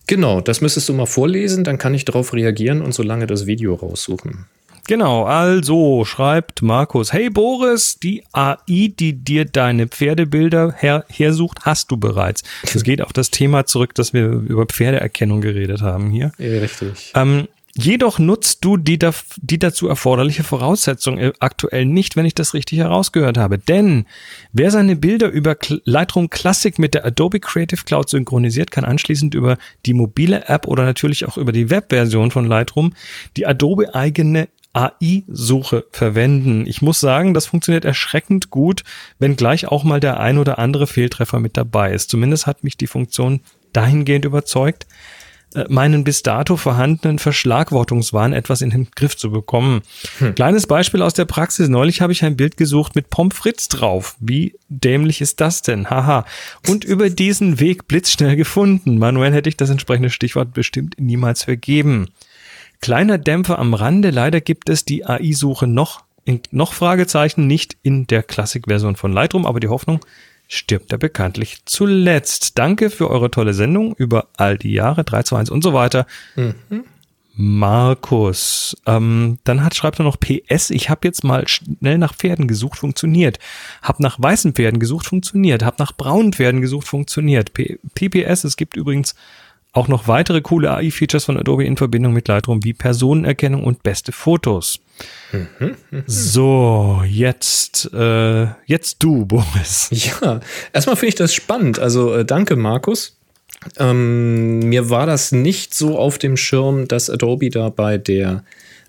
Genau, 0.06 0.42
das 0.42 0.60
müsstest 0.60 0.90
du 0.90 0.92
mal 0.92 1.06
vorlesen, 1.06 1.64
dann 1.64 1.78
kann 1.78 1.94
ich 1.94 2.04
darauf 2.04 2.34
reagieren 2.34 2.82
und 2.82 2.92
so 2.92 3.02
lange 3.02 3.26
das 3.26 3.46
Video 3.46 3.74
raussuchen. 3.74 4.46
Genau, 4.90 5.22
also 5.22 6.04
schreibt 6.04 6.62
Markus, 6.62 7.12
hey 7.12 7.30
Boris, 7.30 8.00
die 8.00 8.24
AI, 8.32 8.56
die 8.98 9.12
dir 9.12 9.44
deine 9.44 9.86
Pferdebilder 9.86 10.74
her 10.76 11.04
hersucht, 11.08 11.60
hast 11.62 11.92
du 11.92 11.96
bereits. 11.96 12.42
Es 12.64 12.82
geht 12.82 13.00
auf 13.00 13.12
das 13.12 13.30
Thema 13.30 13.66
zurück, 13.66 13.94
dass 13.94 14.12
wir 14.12 14.26
über 14.26 14.66
Pferdeerkennung 14.66 15.42
geredet 15.42 15.80
haben 15.80 16.10
hier. 16.10 16.32
Ja, 16.38 16.58
richtig. 16.58 17.12
Ähm, 17.14 17.46
Jedoch 17.76 18.18
nutzt 18.18 18.64
du 18.64 18.76
die, 18.76 18.98
die 19.36 19.58
dazu 19.60 19.86
erforderliche 19.86 20.42
Voraussetzung 20.42 21.18
äh, 21.18 21.32
aktuell 21.38 21.86
nicht, 21.86 22.16
wenn 22.16 22.26
ich 22.26 22.34
das 22.34 22.52
richtig 22.52 22.80
herausgehört 22.80 23.38
habe. 23.38 23.58
Denn 23.58 24.06
wer 24.52 24.72
seine 24.72 24.96
Bilder 24.96 25.28
über 25.28 25.56
Lightroom 25.84 26.30
Classic 26.30 26.76
mit 26.80 26.94
der 26.94 27.06
Adobe 27.06 27.38
Creative 27.38 27.84
Cloud 27.84 28.10
synchronisiert, 28.10 28.72
kann 28.72 28.84
anschließend 28.84 29.36
über 29.36 29.56
die 29.86 29.94
mobile 29.94 30.48
App 30.48 30.66
oder 30.66 30.84
natürlich 30.84 31.26
auch 31.26 31.36
über 31.36 31.52
die 31.52 31.70
Webversion 31.70 32.32
von 32.32 32.44
Lightroom 32.44 32.92
die 33.36 33.46
Adobe 33.46 33.94
eigene 33.94 34.48
AI-Suche 34.72 35.86
verwenden. 35.90 36.66
Ich 36.66 36.82
muss 36.82 37.00
sagen, 37.00 37.34
das 37.34 37.46
funktioniert 37.46 37.84
erschreckend 37.84 38.50
gut, 38.50 38.84
wenn 39.18 39.36
gleich 39.36 39.66
auch 39.66 39.84
mal 39.84 40.00
der 40.00 40.20
ein 40.20 40.38
oder 40.38 40.58
andere 40.58 40.86
Fehltreffer 40.86 41.40
mit 41.40 41.56
dabei 41.56 41.92
ist. 41.92 42.10
Zumindest 42.10 42.46
hat 42.46 42.62
mich 42.62 42.76
die 42.76 42.86
Funktion 42.86 43.40
dahingehend 43.72 44.24
überzeugt, 44.24 44.86
äh, 45.54 45.64
meinen 45.68 46.04
bis 46.04 46.22
dato 46.22 46.56
vorhandenen 46.56 47.18
Verschlagwortungswahn 47.18 48.32
etwas 48.32 48.62
in 48.62 48.70
den 48.70 48.88
Griff 48.94 49.16
zu 49.16 49.32
bekommen. 49.32 49.82
Hm. 50.18 50.36
Kleines 50.36 50.68
Beispiel 50.68 51.02
aus 51.02 51.14
der 51.14 51.24
Praxis. 51.24 51.68
Neulich 51.68 52.00
habe 52.00 52.12
ich 52.12 52.24
ein 52.24 52.36
Bild 52.36 52.56
gesucht 52.56 52.94
mit 52.94 53.10
Pommes 53.10 53.68
drauf. 53.68 54.16
Wie 54.20 54.54
dämlich 54.68 55.20
ist 55.20 55.40
das 55.40 55.62
denn? 55.62 55.90
Haha. 55.90 56.24
Und 56.68 56.84
über 56.84 57.10
diesen 57.10 57.58
Weg 57.58 57.88
blitzschnell 57.88 58.36
gefunden. 58.36 58.98
Manuell 58.98 59.32
hätte 59.32 59.48
ich 59.48 59.56
das 59.56 59.70
entsprechende 59.70 60.10
Stichwort 60.10 60.52
bestimmt 60.52 60.94
niemals 60.98 61.42
vergeben. 61.42 62.10
Kleiner 62.80 63.18
Dämpfer 63.18 63.58
am 63.58 63.74
Rande. 63.74 64.10
Leider 64.10 64.40
gibt 64.40 64.68
es 64.68 64.84
die 64.84 65.04
AI-Suche 65.04 65.66
noch 65.66 66.02
in, 66.24 66.40
noch 66.50 66.72
Fragezeichen 66.72 67.46
nicht 67.46 67.76
in 67.82 68.06
der 68.06 68.22
Classic-Version 68.22 68.96
von 68.96 69.12
Lightroom, 69.12 69.46
aber 69.46 69.60
die 69.60 69.68
Hoffnung 69.68 70.00
stirbt 70.48 70.92
er 70.92 70.98
bekanntlich 70.98 71.64
zuletzt. 71.64 72.58
Danke 72.58 72.90
für 72.90 73.08
eure 73.10 73.30
tolle 73.30 73.54
Sendung 73.54 73.94
über 73.96 74.28
all 74.36 74.58
die 74.58 74.72
Jahre, 74.72 75.04
3, 75.04 75.22
2, 75.22 75.38
1 75.38 75.50
und 75.50 75.62
so 75.62 75.72
weiter. 75.72 76.06
Mhm. 76.36 76.84
Markus, 77.32 78.76
ähm, 78.86 79.38
dann 79.44 79.64
hat, 79.64 79.74
schreibt 79.74 79.98
er 80.00 80.04
noch 80.04 80.18
PS, 80.18 80.70
ich 80.70 80.90
habe 80.90 81.06
jetzt 81.06 81.24
mal 81.24 81.46
schnell 81.48 81.96
nach 81.96 82.14
Pferden 82.14 82.48
gesucht, 82.48 82.78
funktioniert. 82.78 83.38
Hab 83.82 84.00
nach 84.00 84.20
weißen 84.20 84.52
Pferden 84.52 84.80
gesucht, 84.80 85.06
funktioniert. 85.06 85.64
Hab 85.64 85.78
nach 85.78 85.92
braunen 85.92 86.32
Pferden 86.32 86.60
gesucht, 86.60 86.88
funktioniert. 86.88 87.54
P 87.54 87.78
PPS, 87.94 88.44
es 88.44 88.56
gibt 88.56 88.76
übrigens 88.76 89.14
auch 89.72 89.88
noch 89.88 90.08
weitere 90.08 90.40
coole 90.40 90.70
AI-Features 90.70 91.24
von 91.24 91.36
Adobe 91.36 91.64
in 91.64 91.76
Verbindung 91.76 92.12
mit 92.12 92.26
Lightroom 92.26 92.64
wie 92.64 92.72
Personenerkennung 92.72 93.62
und 93.64 93.82
beste 93.82 94.10
Fotos. 94.12 94.80
Mhm, 95.32 95.76
mh. 95.90 96.02
So, 96.06 97.02
jetzt, 97.06 97.92
äh, 97.94 98.48
jetzt 98.66 98.96
du, 98.98 99.26
Boris. 99.26 99.88
Ja, 100.22 100.40
erstmal 100.72 100.96
finde 100.96 101.08
ich 101.08 101.14
das 101.14 101.34
spannend. 101.34 101.78
Also 101.78 102.14
äh, 102.14 102.24
danke, 102.24 102.56
Markus. 102.56 103.16
Ähm, 103.78 104.60
mir 104.60 104.90
war 104.90 105.06
das 105.06 105.32
nicht 105.32 105.74
so 105.74 105.98
auf 105.98 106.18
dem 106.18 106.36
Schirm, 106.36 106.88
dass 106.88 107.10
Adobe 107.10 107.50
da 107.50 107.68
bei 107.68 107.98
der 107.98 108.42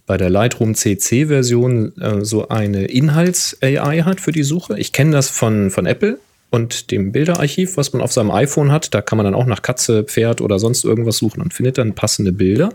bei 0.08 0.18
der 0.18 0.30
Lightroom 0.30 0.76
CC-Version 0.76 1.96
äh, 1.98 2.26
so 2.26 2.50
eine 2.50 2.86
Inhalts-AI 2.86 4.02
hat 4.02 4.20
für 4.20 4.32
die 4.32 4.44
Suche. 4.44 4.78
Ich 4.78 4.92
kenne 4.92 5.12
das 5.12 5.30
von, 5.30 5.72
von 5.72 5.86
Apple 5.86 6.18
und 6.52 6.92
dem 6.92 7.12
Bilderarchiv, 7.12 7.78
was 7.78 7.94
man 7.94 8.02
auf 8.02 8.12
seinem 8.12 8.30
iPhone 8.30 8.72
hat. 8.72 8.94
Da 8.94 9.02
kann 9.02 9.18
man 9.18 9.24
dann 9.24 9.34
auch 9.34 9.46
nach 9.46 9.64
Katze, 9.64 10.04
Pferd 10.04 10.42
oder 10.42 10.60
sonst 10.60 10.84
irgendwas 10.84 11.18
suchen 11.18 11.42
und 11.42 11.54
findet 11.54 11.78
dann 11.78 11.96
passende 11.96 12.34
Bilder. 12.34 12.72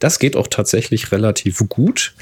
Das 0.00 0.18
geht 0.18 0.34
auch 0.34 0.48
tatsächlich 0.48 1.12
relativ 1.12 1.62
gut. 1.68 2.14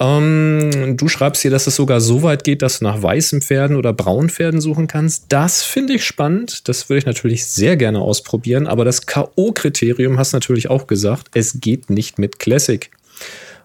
Ähm, 0.00 0.96
du 0.96 1.08
schreibst 1.08 1.42
hier, 1.42 1.50
dass 1.50 1.66
es 1.66 1.76
sogar 1.76 2.00
so 2.00 2.22
weit 2.22 2.44
geht, 2.44 2.62
dass 2.62 2.78
du 2.78 2.84
nach 2.84 3.02
weißen 3.02 3.42
Pferden 3.42 3.76
oder 3.76 3.92
braunen 3.92 4.30
Pferden 4.30 4.62
suchen 4.62 4.88
kannst. 4.88 5.26
Das 5.28 5.62
finde 5.62 5.92
ich 5.92 6.04
spannend. 6.04 6.66
Das 6.66 6.88
würde 6.88 6.98
ich 6.98 7.06
natürlich 7.06 7.46
sehr 7.46 7.76
gerne 7.76 8.00
ausprobieren. 8.00 8.66
Aber 8.66 8.86
das 8.86 9.04
K.O.-Kriterium 9.06 10.16
hast 10.16 10.32
du 10.32 10.36
natürlich 10.38 10.70
auch 10.70 10.86
gesagt. 10.86 11.28
Es 11.34 11.60
geht 11.60 11.90
nicht 11.90 12.18
mit 12.18 12.38
Classic. 12.38 12.90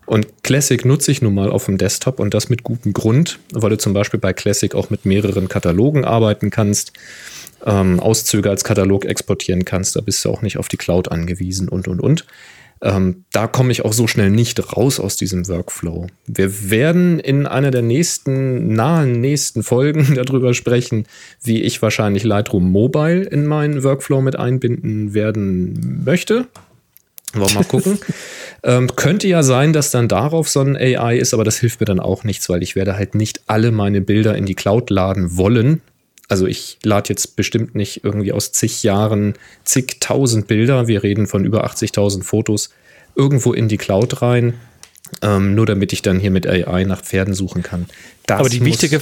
Und 0.08 0.42
Classic 0.42 0.84
nutze 0.86 1.12
ich 1.12 1.22
nun 1.22 1.36
mal 1.36 1.52
auf 1.52 1.66
dem 1.66 1.78
Desktop 1.78 2.22
und 2.22 2.34
das 2.34 2.48
mit 2.48 2.64
gutem 2.64 2.94
Grund, 2.94 3.40
weil 3.52 3.72
du 3.72 3.78
zum 3.78 3.94
Beispiel 3.94 4.22
bei 4.22 4.32
Classic 4.32 4.74
auch 4.74 4.90
mit 4.90 5.06
mehreren 5.06 5.50
Katalogen 5.50 6.06
arbeiten 6.06 6.50
kannst, 6.50 6.94
ähm, 7.66 8.00
Auszüge 8.00 8.50
als 8.50 8.64
Katalog 8.64 9.04
exportieren 9.04 9.66
kannst, 9.66 9.98
da 9.98 10.02
bist 10.02 10.24
du 10.24 10.30
auch 10.30 10.42
nicht 10.42 10.58
auf 10.58 10.70
die 10.70 10.78
Cloud 10.78 11.12
angewiesen 11.12 11.68
und 11.68 11.90
und 11.90 12.00
und. 12.00 12.26
Ähm, 12.82 13.26
da 13.32 13.48
komme 13.48 13.72
ich 13.72 13.84
auch 13.84 13.92
so 13.92 14.08
schnell 14.08 14.30
nicht 14.30 14.78
raus 14.78 15.00
aus 15.00 15.18
diesem 15.18 15.48
Workflow. 15.48 16.08
Wir 16.26 16.70
werden 16.70 17.20
in 17.20 17.46
einer 17.46 17.72
der 17.72 17.82
nächsten, 17.82 18.74
nahen 18.74 19.20
nächsten 19.20 19.64
Folgen 19.64 20.16
darüber 20.16 20.54
sprechen, 20.54 21.06
wie 21.44 21.64
ich 21.64 21.82
wahrscheinlich 21.82 22.24
Lightroom 22.24 22.72
Mobile 22.72 23.24
in 23.24 23.46
meinen 23.46 23.84
Workflow 23.84 24.22
mit 24.22 24.38
einbinden 24.38 25.14
werden 25.14 26.04
möchte. 26.06 26.48
Wollen 27.34 27.50
wir 27.50 27.56
mal 27.56 27.64
gucken. 27.66 28.00
ähm, 28.64 28.96
könnte 28.96 29.28
ja 29.28 29.44
sein, 29.44 29.74
dass 29.74 29.92
dann 29.92 30.08
darauf 30.08 30.50
so 30.50 30.62
ein 30.62 30.76
AI 30.76 31.18
ist, 31.18 31.34
aber 31.34 31.44
das 31.44 31.58
hilft 31.58 31.80
mir 31.80 31.86
dann 31.86 32.00
auch 32.00 32.24
nichts, 32.24 32.50
weil 32.50 32.64
ich 32.64 32.76
werde 32.76 32.96
halt 32.96 33.16
nicht 33.16 33.42
alle 33.48 33.72
meine 33.72 34.02
Bilder 34.02 34.36
in 34.36 34.46
die 34.46 34.56
Cloud 34.56 34.90
laden 34.90 35.38
wollen. 35.38 35.82
Also 36.30 36.46
ich 36.46 36.78
lade 36.84 37.10
jetzt 37.10 37.36
bestimmt 37.36 37.76
nicht 37.76 38.04
irgendwie 38.04 38.34
aus 38.34 38.52
zig 38.52 38.84
Jahren 38.84 39.34
zigtausend 39.64 40.48
Bilder, 40.48 40.88
wir 40.88 41.04
reden 41.04 41.28
von 41.28 41.46
über 41.46 41.66
80.000 41.66 42.24
Fotos, 42.24 42.70
irgendwo 43.16 43.54
in 43.54 43.68
die 43.68 43.78
Cloud 43.78 44.22
rein, 44.22 44.56
ähm, 45.22 45.56
nur 45.56 45.66
damit 45.66 45.94
ich 45.94 46.02
dann 46.02 46.20
hier 46.20 46.32
mit 46.32 46.46
AI 46.46 46.84
nach 46.84 47.02
Pferden 47.02 47.34
suchen 47.34 47.64
kann. 47.64 47.86
Das 48.26 48.40
aber 48.40 48.50
die 48.50 48.64
wichtige 48.66 49.02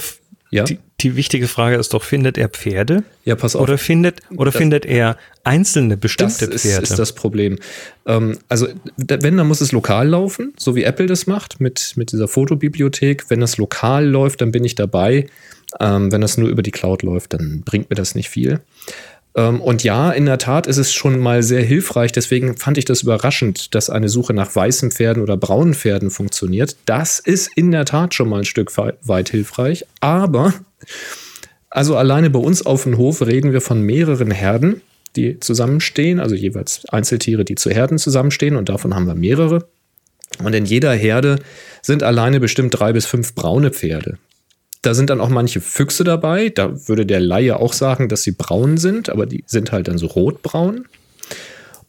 ja? 0.50 0.64
Die, 0.64 0.78
die, 1.00 1.16
wichtige 1.16 1.48
Frage 1.48 1.76
ist 1.76 1.94
doch, 1.94 2.02
findet 2.02 2.38
er 2.38 2.48
Pferde? 2.48 3.02
Ja, 3.24 3.36
pass 3.36 3.54
auf. 3.54 3.62
Oder 3.62 3.78
findet, 3.78 4.20
oder 4.36 4.50
das, 4.50 4.58
findet 4.58 4.86
er 4.86 5.16
einzelne 5.44 5.96
bestimmte 5.96 6.48
das 6.48 6.62
Pferde? 6.62 6.80
Das 6.80 6.90
ist 6.90 6.98
das 6.98 7.12
Problem. 7.12 7.58
Ähm, 8.06 8.38
also, 8.48 8.68
wenn, 8.96 9.36
dann 9.36 9.46
muss 9.46 9.60
es 9.60 9.72
lokal 9.72 10.08
laufen, 10.08 10.54
so 10.58 10.74
wie 10.74 10.84
Apple 10.84 11.06
das 11.06 11.26
macht 11.26 11.60
mit, 11.60 11.92
mit 11.96 12.12
dieser 12.12 12.28
Fotobibliothek. 12.28 13.28
Wenn 13.28 13.40
das 13.40 13.56
lokal 13.56 14.06
läuft, 14.06 14.40
dann 14.40 14.52
bin 14.52 14.64
ich 14.64 14.74
dabei. 14.74 15.26
Ähm, 15.80 16.12
wenn 16.12 16.20
das 16.20 16.38
nur 16.38 16.48
über 16.48 16.62
die 16.62 16.70
Cloud 16.70 17.02
läuft, 17.02 17.34
dann 17.34 17.62
bringt 17.64 17.90
mir 17.90 17.96
das 17.96 18.14
nicht 18.14 18.30
viel. 18.30 18.60
Ähm, 19.36 19.60
und 19.60 19.84
ja, 19.84 20.10
in 20.10 20.26
der 20.26 20.38
Tat 20.38 20.66
ist 20.66 20.78
es 20.78 20.92
schon 20.92 21.20
mal 21.20 21.42
sehr 21.42 21.62
hilfreich. 21.62 22.10
Deswegen 22.10 22.56
fand 22.56 22.78
ich 22.78 22.86
das 22.86 23.02
überraschend, 23.02 23.74
dass 23.74 23.90
eine 23.90 24.08
Suche 24.08 24.32
nach 24.32 24.54
weißen 24.54 24.90
Pferden 24.90 25.22
oder 25.22 25.36
braunen 25.36 25.74
Pferden 25.74 26.10
funktioniert. 26.10 26.76
Das 26.86 27.18
ist 27.18 27.50
in 27.54 27.70
der 27.70 27.84
Tat 27.84 28.14
schon 28.14 28.28
mal 28.28 28.38
ein 28.38 28.44
Stück 28.44 28.76
weit 28.76 29.28
hilfreich. 29.28 29.84
Aber, 30.00 30.54
also 31.70 31.96
alleine 31.96 32.30
bei 32.30 32.38
uns 32.38 32.64
auf 32.64 32.84
dem 32.84 32.96
Hof 32.96 33.22
reden 33.22 33.52
wir 33.52 33.60
von 33.60 33.82
mehreren 33.82 34.30
Herden, 34.30 34.82
die 35.16 35.40
zusammenstehen, 35.40 36.20
also 36.20 36.34
jeweils 36.34 36.84
Einzeltiere, 36.88 37.44
die 37.44 37.54
zu 37.54 37.70
Herden 37.70 37.98
zusammenstehen. 37.98 38.56
Und 38.56 38.68
davon 38.68 38.94
haben 38.94 39.06
wir 39.06 39.14
mehrere. 39.14 39.68
Und 40.42 40.54
in 40.54 40.64
jeder 40.64 40.92
Herde 40.92 41.38
sind 41.82 42.02
alleine 42.02 42.40
bestimmt 42.40 42.78
drei 42.78 42.92
bis 42.92 43.06
fünf 43.06 43.34
braune 43.34 43.70
Pferde. 43.70 44.18
Da 44.82 44.94
sind 44.94 45.10
dann 45.10 45.20
auch 45.20 45.28
manche 45.28 45.60
Füchse 45.60 46.04
dabei. 46.04 46.50
Da 46.50 46.88
würde 46.88 47.06
der 47.06 47.20
Laie 47.20 47.58
auch 47.58 47.72
sagen, 47.72 48.08
dass 48.08 48.22
sie 48.22 48.32
braun 48.32 48.76
sind, 48.76 49.08
aber 49.08 49.26
die 49.26 49.44
sind 49.46 49.72
halt 49.72 49.88
dann 49.88 49.98
so 49.98 50.06
rotbraun. 50.06 50.86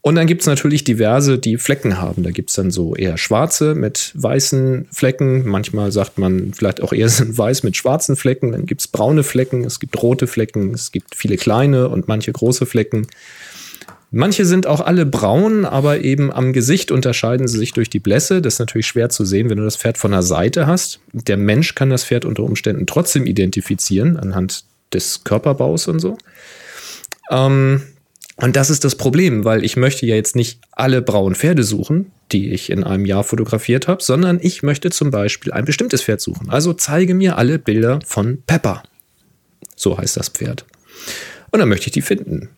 Und 0.00 0.14
dann 0.14 0.26
gibt 0.26 0.42
es 0.42 0.46
natürlich 0.46 0.84
diverse, 0.84 1.38
die 1.38 1.56
Flecken 1.56 1.98
haben. 1.98 2.22
Da 2.22 2.30
gibt 2.30 2.50
es 2.50 2.56
dann 2.56 2.70
so 2.70 2.94
eher 2.94 3.18
schwarze 3.18 3.74
mit 3.74 4.12
weißen 4.14 4.88
Flecken. 4.92 5.46
Manchmal 5.46 5.92
sagt 5.92 6.18
man 6.18 6.52
vielleicht 6.54 6.82
auch 6.82 6.92
eher 6.92 7.08
sind 7.08 7.36
weiß 7.36 7.62
mit 7.62 7.76
schwarzen 7.76 8.16
Flecken. 8.16 8.52
Dann 8.52 8.66
gibt 8.66 8.80
es 8.80 8.88
braune 8.88 9.22
Flecken, 9.22 9.64
es 9.64 9.80
gibt 9.80 10.00
rote 10.02 10.26
Flecken, 10.26 10.72
es 10.72 10.92
gibt 10.92 11.14
viele 11.14 11.36
kleine 11.36 11.88
und 11.88 12.08
manche 12.08 12.32
große 12.32 12.66
Flecken. 12.66 13.06
Manche 14.10 14.46
sind 14.46 14.66
auch 14.66 14.80
alle 14.80 15.04
braun, 15.04 15.66
aber 15.66 16.00
eben 16.00 16.32
am 16.32 16.54
Gesicht 16.54 16.90
unterscheiden 16.90 17.46
sie 17.46 17.58
sich 17.58 17.74
durch 17.74 17.90
die 17.90 17.98
Blässe. 17.98 18.40
Das 18.40 18.54
ist 18.54 18.60
natürlich 18.60 18.86
schwer 18.86 19.10
zu 19.10 19.26
sehen, 19.26 19.50
wenn 19.50 19.58
du 19.58 19.64
das 19.64 19.76
Pferd 19.76 19.98
von 19.98 20.12
der 20.12 20.22
Seite 20.22 20.66
hast. 20.66 21.00
Der 21.12 21.36
Mensch 21.36 21.74
kann 21.74 21.90
das 21.90 22.04
Pferd 22.04 22.24
unter 22.24 22.42
Umständen 22.44 22.86
trotzdem 22.86 23.26
identifizieren, 23.26 24.16
anhand 24.16 24.64
des 24.94 25.24
Körperbaus 25.24 25.88
und 25.88 26.00
so. 26.00 26.16
Ähm, 27.30 27.82
und 28.40 28.54
das 28.54 28.70
ist 28.70 28.84
das 28.84 28.94
Problem, 28.94 29.44
weil 29.44 29.64
ich 29.64 29.76
möchte 29.76 30.06
ja 30.06 30.14
jetzt 30.14 30.36
nicht 30.36 30.60
alle 30.70 31.02
braunen 31.02 31.34
Pferde 31.34 31.64
suchen, 31.64 32.12
die 32.30 32.52
ich 32.52 32.70
in 32.70 32.84
einem 32.84 33.04
Jahr 33.04 33.24
fotografiert 33.24 33.88
habe, 33.88 34.02
sondern 34.02 34.38
ich 34.40 34.62
möchte 34.62 34.90
zum 34.90 35.10
Beispiel 35.10 35.52
ein 35.52 35.64
bestimmtes 35.64 36.02
Pferd 36.02 36.20
suchen. 36.20 36.48
Also 36.48 36.72
zeige 36.72 37.14
mir 37.14 37.36
alle 37.36 37.58
Bilder 37.58 37.98
von 38.06 38.42
Pepper. 38.46 38.84
So 39.74 39.98
heißt 39.98 40.16
das 40.16 40.28
Pferd. 40.28 40.64
Und 41.50 41.58
dann 41.58 41.68
möchte 41.68 41.86
ich 41.86 41.92
die 41.92 42.02
finden. 42.02 42.50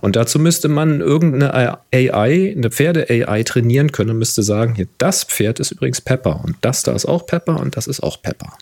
Und 0.00 0.16
dazu 0.16 0.40
müsste 0.40 0.68
man 0.68 1.00
irgendeine 1.00 1.78
AI, 1.92 2.54
eine 2.56 2.70
Pferde-AI 2.70 3.42
trainieren 3.44 3.92
können 3.92 4.10
und 4.10 4.18
müsste 4.18 4.42
sagen, 4.42 4.74
hier, 4.74 4.88
das 4.98 5.22
Pferd 5.22 5.60
ist 5.60 5.70
übrigens 5.72 6.00
Pepper 6.00 6.42
und 6.44 6.56
das 6.60 6.82
da 6.82 6.92
ist 6.92 7.06
auch 7.06 7.26
Pepper 7.26 7.60
und 7.60 7.76
das 7.76 7.86
ist 7.86 8.02
auch 8.02 8.20
Pepper. 8.20 8.56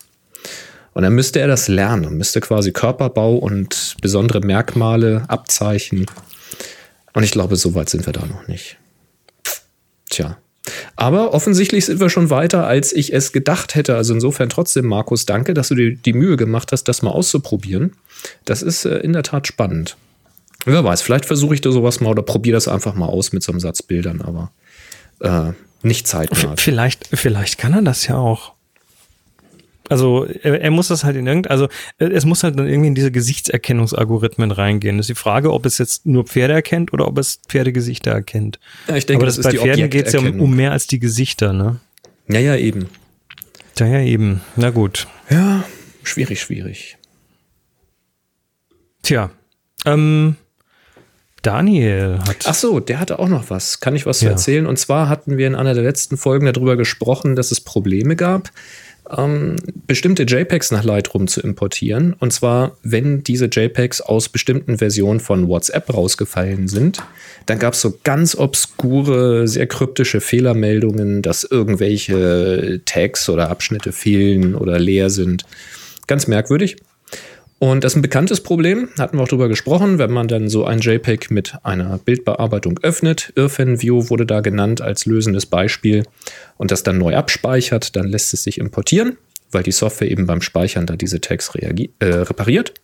Und 0.93 1.03
dann 1.03 1.15
müsste 1.15 1.41
er 1.41 1.49
das 1.49 1.69
lernen 1.69 2.05
und 2.05 2.19
müsste 2.19 2.41
quasi 2.41 2.73
Körperbau 2.73 3.37
und 3.37 3.97
besondere 4.03 4.41
Merkmale, 4.41 5.25
Abzeichen. 5.29 6.07
Und 7.13 7.23
ich 7.23 7.31
glaube, 7.31 7.57
so 7.57 7.75
weit 7.75 7.91
sind 7.91 8.07
wir 8.07 8.13
da 8.13 8.27
noch 8.27 8.49
nicht. 8.49 8.79
Tja. 10.11 10.39
Aber 10.95 11.35
offensichtlich 11.35 11.87
sind 11.87 12.01
wir 12.01 12.09
schon 12.09 12.31
weiter, 12.31 12.67
als 12.67 12.93
ich 12.93 13.13
es 13.13 13.33
gedacht 13.33 13.75
hätte. 13.75 13.97
Also 13.97 14.15
insofern 14.15 14.49
trotzdem, 14.49 14.87
Markus, 14.87 15.27
danke, 15.27 15.55
dass 15.55 15.69
du 15.69 15.75
dir 15.75 15.95
die 15.97 16.13
Mühe 16.13 16.37
gemacht 16.37 16.71
hast, 16.73 16.85
das 16.85 17.03
mal 17.03 17.11
auszuprobieren. 17.11 17.97
Das 18.45 18.63
ist 18.63 18.85
äh, 18.85 18.99
in 18.99 19.13
der 19.13 19.25
Tat 19.25 19.47
spannend. 19.47 19.97
Wer 20.65 20.85
weiß, 20.85 21.03
vielleicht 21.03 21.27
versuche 21.27 21.55
ich 21.55 21.61
da 21.61 21.73
sowas 21.73 22.01
mal 22.01 22.11
oder 22.11 22.23
probiere 22.23 22.55
das 22.55 22.69
einfach 22.69 22.95
mal 22.95 23.07
aus 23.07 23.33
mit 23.33 23.43
so 23.43 23.51
einem 23.51 23.59
Satz 23.59 23.83
Bildern, 23.83 24.23
aber 24.23 24.53
äh, 25.21 25.53
nicht 25.83 26.07
zeitnah. 26.07 26.55
Vielleicht, 26.57 27.09
vielleicht 27.13 27.59
kann 27.59 27.73
er 27.73 27.83
das 27.83 28.07
ja 28.07 28.17
auch. 28.17 28.53
Also 29.93 30.25
er, 30.25 30.61
er, 30.61 30.71
muss 30.71 30.89
das 30.89 31.05
halt 31.05 31.17
in 31.17 31.27
irgendein, 31.27 31.51
also 31.51 31.69
es 31.99 32.25
muss 32.25 32.43
halt 32.43 32.59
dann 32.59 32.67
irgendwie 32.67 32.89
in 32.89 32.95
diese 32.95 33.11
Gesichtserkennungsalgorithmen 33.13 34.51
reingehen. 34.51 34.97
Das 34.97 35.05
ist 35.05 35.17
die 35.17 35.21
Frage, 35.21 35.53
ob 35.53 35.67
es 35.67 35.79
jetzt 35.79 36.07
nur 36.07 36.25
Pferde 36.25 36.55
erkennt 36.55 36.93
oder 36.93 37.07
ob 37.07 37.19
es 37.19 37.41
Pferdegesichter 37.49 38.11
erkennt. 38.11 38.59
Ja, 38.89 38.97
ich 38.97 39.07
denke, 39.07 39.21
Aber 39.21 39.27
das, 39.27 39.37
das 39.37 39.47
bei 39.47 39.59
Pferden 39.59 39.91
geht 39.91 40.07
es 40.07 40.13
ja 40.13 40.21
um, 40.21 40.41
um, 40.41 40.57
mehr 40.57 40.73
als 40.73 40.87
die 40.87 40.99
Gesichter, 40.99 41.53
ne? 41.53 41.81
Ja, 42.29 42.41
ja, 42.41 42.57
eben. 42.57 42.89
da 43.75 43.87
ja 43.87 44.01
eben. 44.01 44.41
Na 44.57 44.71
gut. 44.71 45.07
Ja, 45.31 45.65
schwierig, 46.03 46.41
schwierig. 46.41 46.97
Tja, 49.03 49.31
ähm, 49.85 50.37
Daniel 51.43 52.21
hat. 52.27 52.45
Ach 52.47 52.55
so, 52.55 52.79
der 52.79 53.01
hatte 53.01 53.19
auch 53.19 53.29
noch 53.29 53.51
was. 53.51 53.81
Kann 53.81 53.97
ich 53.97 54.07
was 54.07 54.21
zu 54.21 54.27
Ja. 54.27 54.31
erzählen? 54.31 54.67
Und 54.67 54.79
zwar 54.79 55.09
hatten 55.09 55.37
wir 55.37 55.49
in 55.49 55.57
einer 55.57 55.75
der 55.75 55.83
letzten 55.83 56.17
Folgen 56.17 56.47
darüber 56.47 56.77
gesprochen, 56.77 57.35
dass 57.35 57.51
es 57.51 57.61
Probleme 57.61 58.15
gab, 58.15 58.51
ähm, 59.17 59.57
bestimmte 59.87 60.25
JPEGs 60.25 60.71
nach 60.71 60.85
Lightroom 60.85 61.27
zu 61.27 61.41
importieren. 61.41 62.15
Und 62.19 62.33
zwar, 62.33 62.77
wenn 62.83 63.23
diese 63.23 63.47
JPEGs 63.47 64.01
aus 64.01 64.29
bestimmten 64.29 64.79
Versionen 64.79 65.21
von 65.21 65.49
WhatsApp 65.49 65.93
rausgefallen 65.93 66.69
sind, 66.69 67.03
dann 67.47 67.59
gab 67.59 67.75
es 67.75 67.81
so 67.81 67.99
ganz 68.05 68.35
obskure, 68.35 69.49
sehr 69.49 69.67
kryptische 69.67 70.21
Fehlermeldungen, 70.21 71.23
dass 71.23 71.45
irgendwelche 71.45 72.81
Tags 72.85 73.29
oder 73.29 73.51
Abschnitte 73.51 73.93
fehlen 73.93 74.55
oder 74.55 74.79
leer 74.79 75.11
sind. 75.11 75.45
Ganz 76.07 76.27
merkwürdig. 76.27 76.77
Und 77.63 77.85
das 77.85 77.93
ist 77.93 77.99
ein 77.99 78.03
bekanntes 78.03 78.41
Problem, 78.41 78.89
hatten 78.99 79.17
wir 79.19 79.23
auch 79.23 79.29
drüber 79.29 79.47
gesprochen, 79.47 79.99
wenn 80.01 80.11
man 80.11 80.27
dann 80.27 80.49
so 80.49 80.65
ein 80.65 80.81
JPEG 80.81 81.31
mit 81.31 81.55
einer 81.63 81.97
Bildbearbeitung 81.99 82.81
öffnet. 82.83 83.33
IrfanView 83.37 84.11
wurde 84.11 84.27
da 84.27 84.41
genannt 84.41 84.81
als 84.81 85.07
lösendes 85.07 85.47
Beispiel 85.47 86.03
und 86.57 86.73
das 86.73 86.83
dann 86.83 86.99
neu 86.99 87.17
abspeichert, 87.17 87.95
dann 87.95 88.09
lässt 88.09 88.35
es 88.35 88.43
sich 88.43 88.59
importieren, 88.59 89.17
weil 89.53 89.63
die 89.63 89.71
Software 89.71 90.11
eben 90.11 90.27
beim 90.27 90.43
Speichern 90.43 90.87
da 90.87 90.97
diese 90.97 91.21
Tags 91.21 91.53
äh, 91.55 91.79
repariert. 92.01 92.75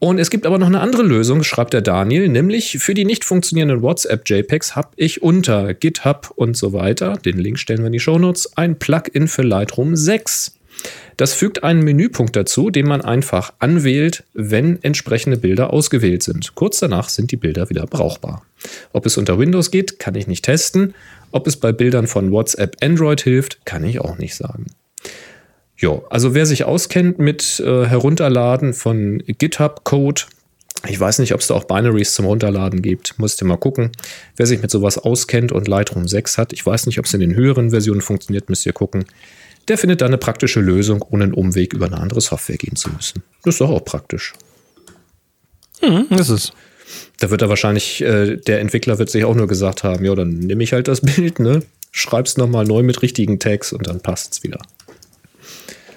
Und 0.00 0.18
es 0.18 0.30
gibt 0.30 0.44
aber 0.44 0.58
noch 0.58 0.66
eine 0.66 0.80
andere 0.80 1.04
Lösung, 1.04 1.44
schreibt 1.44 1.72
der 1.72 1.80
Daniel, 1.80 2.28
nämlich 2.28 2.78
für 2.80 2.94
die 2.94 3.04
nicht 3.04 3.24
funktionierenden 3.24 3.80
WhatsApp-JPEGs 3.82 4.74
habe 4.74 4.88
ich 4.96 5.22
unter 5.22 5.72
GitHub 5.72 6.32
und 6.34 6.56
so 6.56 6.72
weiter, 6.72 7.12
den 7.12 7.38
Link 7.38 7.60
stellen 7.60 7.78
wir 7.78 7.86
in 7.86 7.92
die 7.92 8.00
Shownotes, 8.00 8.56
ein 8.56 8.80
Plugin 8.80 9.28
für 9.28 9.42
Lightroom 9.42 9.94
6. 9.94 10.57
Das 11.18 11.34
fügt 11.34 11.64
einen 11.64 11.82
Menüpunkt 11.82 12.36
dazu, 12.36 12.70
den 12.70 12.86
man 12.86 13.00
einfach 13.00 13.52
anwählt, 13.58 14.22
wenn 14.34 14.80
entsprechende 14.84 15.36
Bilder 15.36 15.72
ausgewählt 15.72 16.22
sind. 16.22 16.54
Kurz 16.54 16.78
danach 16.78 17.08
sind 17.08 17.32
die 17.32 17.36
Bilder 17.36 17.68
wieder 17.70 17.86
brauchbar. 17.86 18.44
Ob 18.92 19.04
es 19.04 19.18
unter 19.18 19.36
Windows 19.36 19.72
geht, 19.72 19.98
kann 19.98 20.14
ich 20.14 20.28
nicht 20.28 20.44
testen. 20.44 20.94
Ob 21.32 21.48
es 21.48 21.56
bei 21.56 21.72
Bildern 21.72 22.06
von 22.06 22.30
WhatsApp 22.30 22.76
Android 22.80 23.20
hilft, 23.20 23.66
kann 23.66 23.82
ich 23.82 24.00
auch 24.00 24.16
nicht 24.18 24.36
sagen. 24.36 24.66
Jo, 25.76 26.04
also 26.08 26.34
wer 26.34 26.46
sich 26.46 26.62
auskennt 26.62 27.18
mit 27.18 27.58
äh, 27.58 27.84
Herunterladen 27.86 28.72
von 28.72 29.18
GitHub-Code, 29.26 30.22
ich 30.86 31.00
weiß 31.00 31.18
nicht, 31.18 31.34
ob 31.34 31.40
es 31.40 31.48
da 31.48 31.54
auch 31.54 31.64
Binaries 31.64 32.14
zum 32.14 32.26
Runterladen 32.26 32.80
gibt, 32.80 33.18
musst 33.18 33.42
ihr 33.42 33.48
mal 33.48 33.56
gucken. 33.56 33.90
Wer 34.36 34.46
sich 34.46 34.62
mit 34.62 34.70
sowas 34.70 34.98
auskennt 34.98 35.50
und 35.50 35.66
Lightroom 35.66 36.06
6 36.06 36.38
hat, 36.38 36.52
ich 36.52 36.64
weiß 36.64 36.86
nicht, 36.86 37.00
ob 37.00 37.06
es 37.06 37.14
in 37.14 37.20
den 37.20 37.34
höheren 37.34 37.70
Versionen 37.70 38.02
funktioniert, 38.02 38.48
müsst 38.48 38.64
ihr 38.64 38.72
gucken. 38.72 39.04
Der 39.68 39.78
findet 39.78 40.00
da 40.00 40.06
eine 40.06 40.18
praktische 40.18 40.60
Lösung, 40.60 41.02
ohne 41.02 41.24
einen 41.24 41.34
Umweg 41.34 41.74
über 41.74 41.86
eine 41.86 41.98
andere 41.98 42.20
Software 42.20 42.56
gehen 42.56 42.76
zu 42.76 42.90
müssen. 42.90 43.22
Das 43.44 43.54
ist 43.54 43.60
doch 43.60 43.70
auch 43.70 43.84
praktisch. 43.84 44.32
Hm, 45.80 46.06
das 46.10 46.30
ist. 46.30 46.52
Da 47.18 47.30
wird 47.30 47.42
er 47.42 47.48
wahrscheinlich, 47.48 48.00
äh, 48.00 48.36
der 48.36 48.60
Entwickler 48.60 48.98
wird 48.98 49.10
sich 49.10 49.24
auch 49.24 49.34
nur 49.34 49.46
gesagt 49.46 49.84
haben, 49.84 50.04
ja, 50.04 50.14
dann 50.14 50.30
nehme 50.30 50.64
ich 50.64 50.72
halt 50.72 50.88
das 50.88 51.00
Bild, 51.00 51.38
ne? 51.38 51.62
Schreib's 51.90 52.36
nochmal 52.36 52.64
neu 52.64 52.82
mit 52.82 53.02
richtigen 53.02 53.38
Tags 53.38 53.72
und 53.72 53.86
dann 53.86 54.00
passt's 54.00 54.42
wieder. 54.42 54.60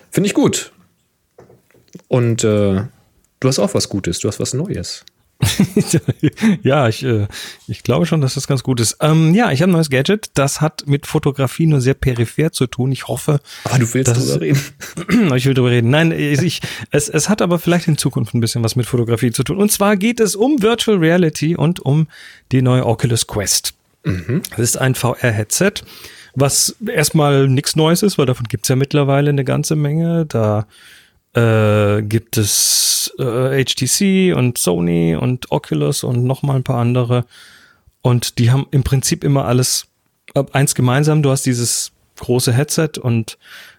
Finde 0.10 0.28
ich 0.28 0.34
gut. 0.34 0.72
Und 2.08 2.44
äh, 2.44 2.84
du 3.40 3.48
hast 3.48 3.60
auch 3.60 3.74
was 3.74 3.88
Gutes, 3.88 4.20
du 4.20 4.28
hast 4.28 4.40
was 4.40 4.54
Neues. 4.54 5.06
ja, 6.64 6.88
ich, 6.88 7.04
äh, 7.04 7.28
ich 7.68 7.84
glaube 7.84 8.06
schon, 8.06 8.22
dass 8.22 8.36
das 8.36 8.48
ganz 8.48 8.64
gut 8.64 8.80
ist. 8.80 8.98
Ähm, 9.00 9.34
ja, 9.34 9.52
ich 9.52 9.62
habe 9.62 9.72
ein 9.72 9.74
neues 9.74 9.90
Gadget. 9.90 10.32
Das 10.36 10.62
hat 10.62 10.88
mit 10.88 11.06
Fotografie 11.08 11.66
nur 11.66 11.82
sehr 11.82 11.94
peripher 11.94 12.52
zu 12.52 12.68
tun. 12.68 12.92
Ich 12.92 13.08
hoffe, 13.08 13.40
Aber 13.64 13.80
du 13.80 13.94
willst 13.94 14.12
Das 14.12 14.28
drüber 14.34 14.42
reden. 14.42 15.36
ich 15.36 15.46
will 15.46 15.54
darüber 15.54 15.72
reden. 15.72 15.90
Nein, 15.90 16.12
ich, 16.12 16.62
es, 16.92 17.10
es 17.10 17.30
hat 17.30 17.42
aber 17.42 17.60
vielleicht 17.60 17.88
in 17.88 17.98
Zukunft 17.98 18.34
ein 18.34 18.40
bisschen 18.42 18.64
was 18.64 18.76
mit 18.76 18.86
Fotografie 18.86 19.32
zu 19.32 19.44
tun. 19.44 19.58
Und 19.58 19.72
zwar 19.72 19.98
geht 19.98 20.20
es 20.20 20.36
um 20.36 20.62
Virtual 20.62 20.98
Reality 20.98 21.56
und 21.56 21.80
um 21.80 22.08
die 22.52 22.62
neue 22.62 22.86
Oculus 22.86 23.28
Quest. 23.28 23.74
Das 24.04 24.60
ist 24.60 24.78
ein 24.78 24.96
VR-Headset, 24.96 25.74
was 26.34 26.76
erstmal 26.88 27.48
nichts 27.48 27.76
Neues 27.76 28.02
ist, 28.02 28.18
weil 28.18 28.26
davon 28.26 28.48
gibt's 28.48 28.68
ja 28.68 28.76
mittlerweile 28.76 29.30
eine 29.30 29.44
ganze 29.44 29.76
Menge. 29.76 30.26
Da 30.26 30.66
äh, 31.34 32.02
gibt 32.02 32.38
es 32.38 33.14
äh, 33.18 33.64
HTC 33.64 34.36
und 34.36 34.58
Sony 34.58 35.16
und 35.16 35.52
Oculus 35.52 36.04
und 36.04 36.24
noch 36.24 36.44
mal 36.44 36.56
ein 36.56 36.64
paar 36.64 36.80
andere. 36.80 37.26
Und 38.02 38.40
die 38.40 38.52
haben 38.52 38.68
im 38.72 38.84
Prinzip 38.84 39.24
immer 39.24 39.46
alles 39.46 39.88
äh, 40.34 40.44
eins 40.52 40.76
gemeinsam. 40.76 41.24
Du 41.24 41.32
hast 41.32 41.46
dieses 41.46 41.92
große 42.18 42.54
Headset 42.54 43.00
und 43.02 43.38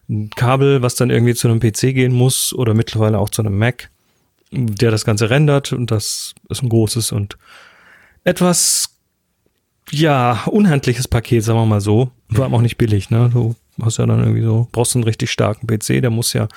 ein 0.09 0.31
Kabel, 0.31 0.83
was 0.83 0.95
dann 0.95 1.11
irgendwie 1.11 1.35
zu 1.35 1.49
einem 1.49 1.61
PC 1.61 1.95
gehen 1.95 2.13
muss 2.13 2.53
oder 2.53 2.75
mittlerweile 2.75 3.19
auch 3.19 3.31
zu 3.31 3.43
einem 3.43 3.59
Mac, 3.59 3.91
der 4.51 4.91
das 4.91 5.05
Ganze 5.05 5.31
rendert. 5.31 5.73
Und 5.73 5.91
das 5.91 6.35
ist 6.49 6.63
ein 6.63 6.69
großes 6.69 7.13
und 7.13 7.37
etwas 8.25 8.91
ja, 9.91 10.45
unhandliches 10.47 11.09
Paket, 11.09 11.45
sagen 11.45 11.59
wir 11.59 11.67
mal 11.67 11.81
so. 11.81 12.11
Vor 12.31 12.45
allem 12.45 12.55
auch 12.55 12.63
nicht 12.63 12.79
billig, 12.79 13.11
ne? 13.11 13.31
Du 13.33 13.55
hast 13.83 13.99
ja 13.99 14.07
dann 14.07 14.21
irgendwie 14.21 14.43
so, 14.43 14.69
brauchst 14.73 14.95
einen 14.95 15.05
richtig 15.05 15.31
starken 15.31 15.67
PC, 15.67 16.01
der 16.01 16.11
muss 16.11 16.33
ja 16.33 16.49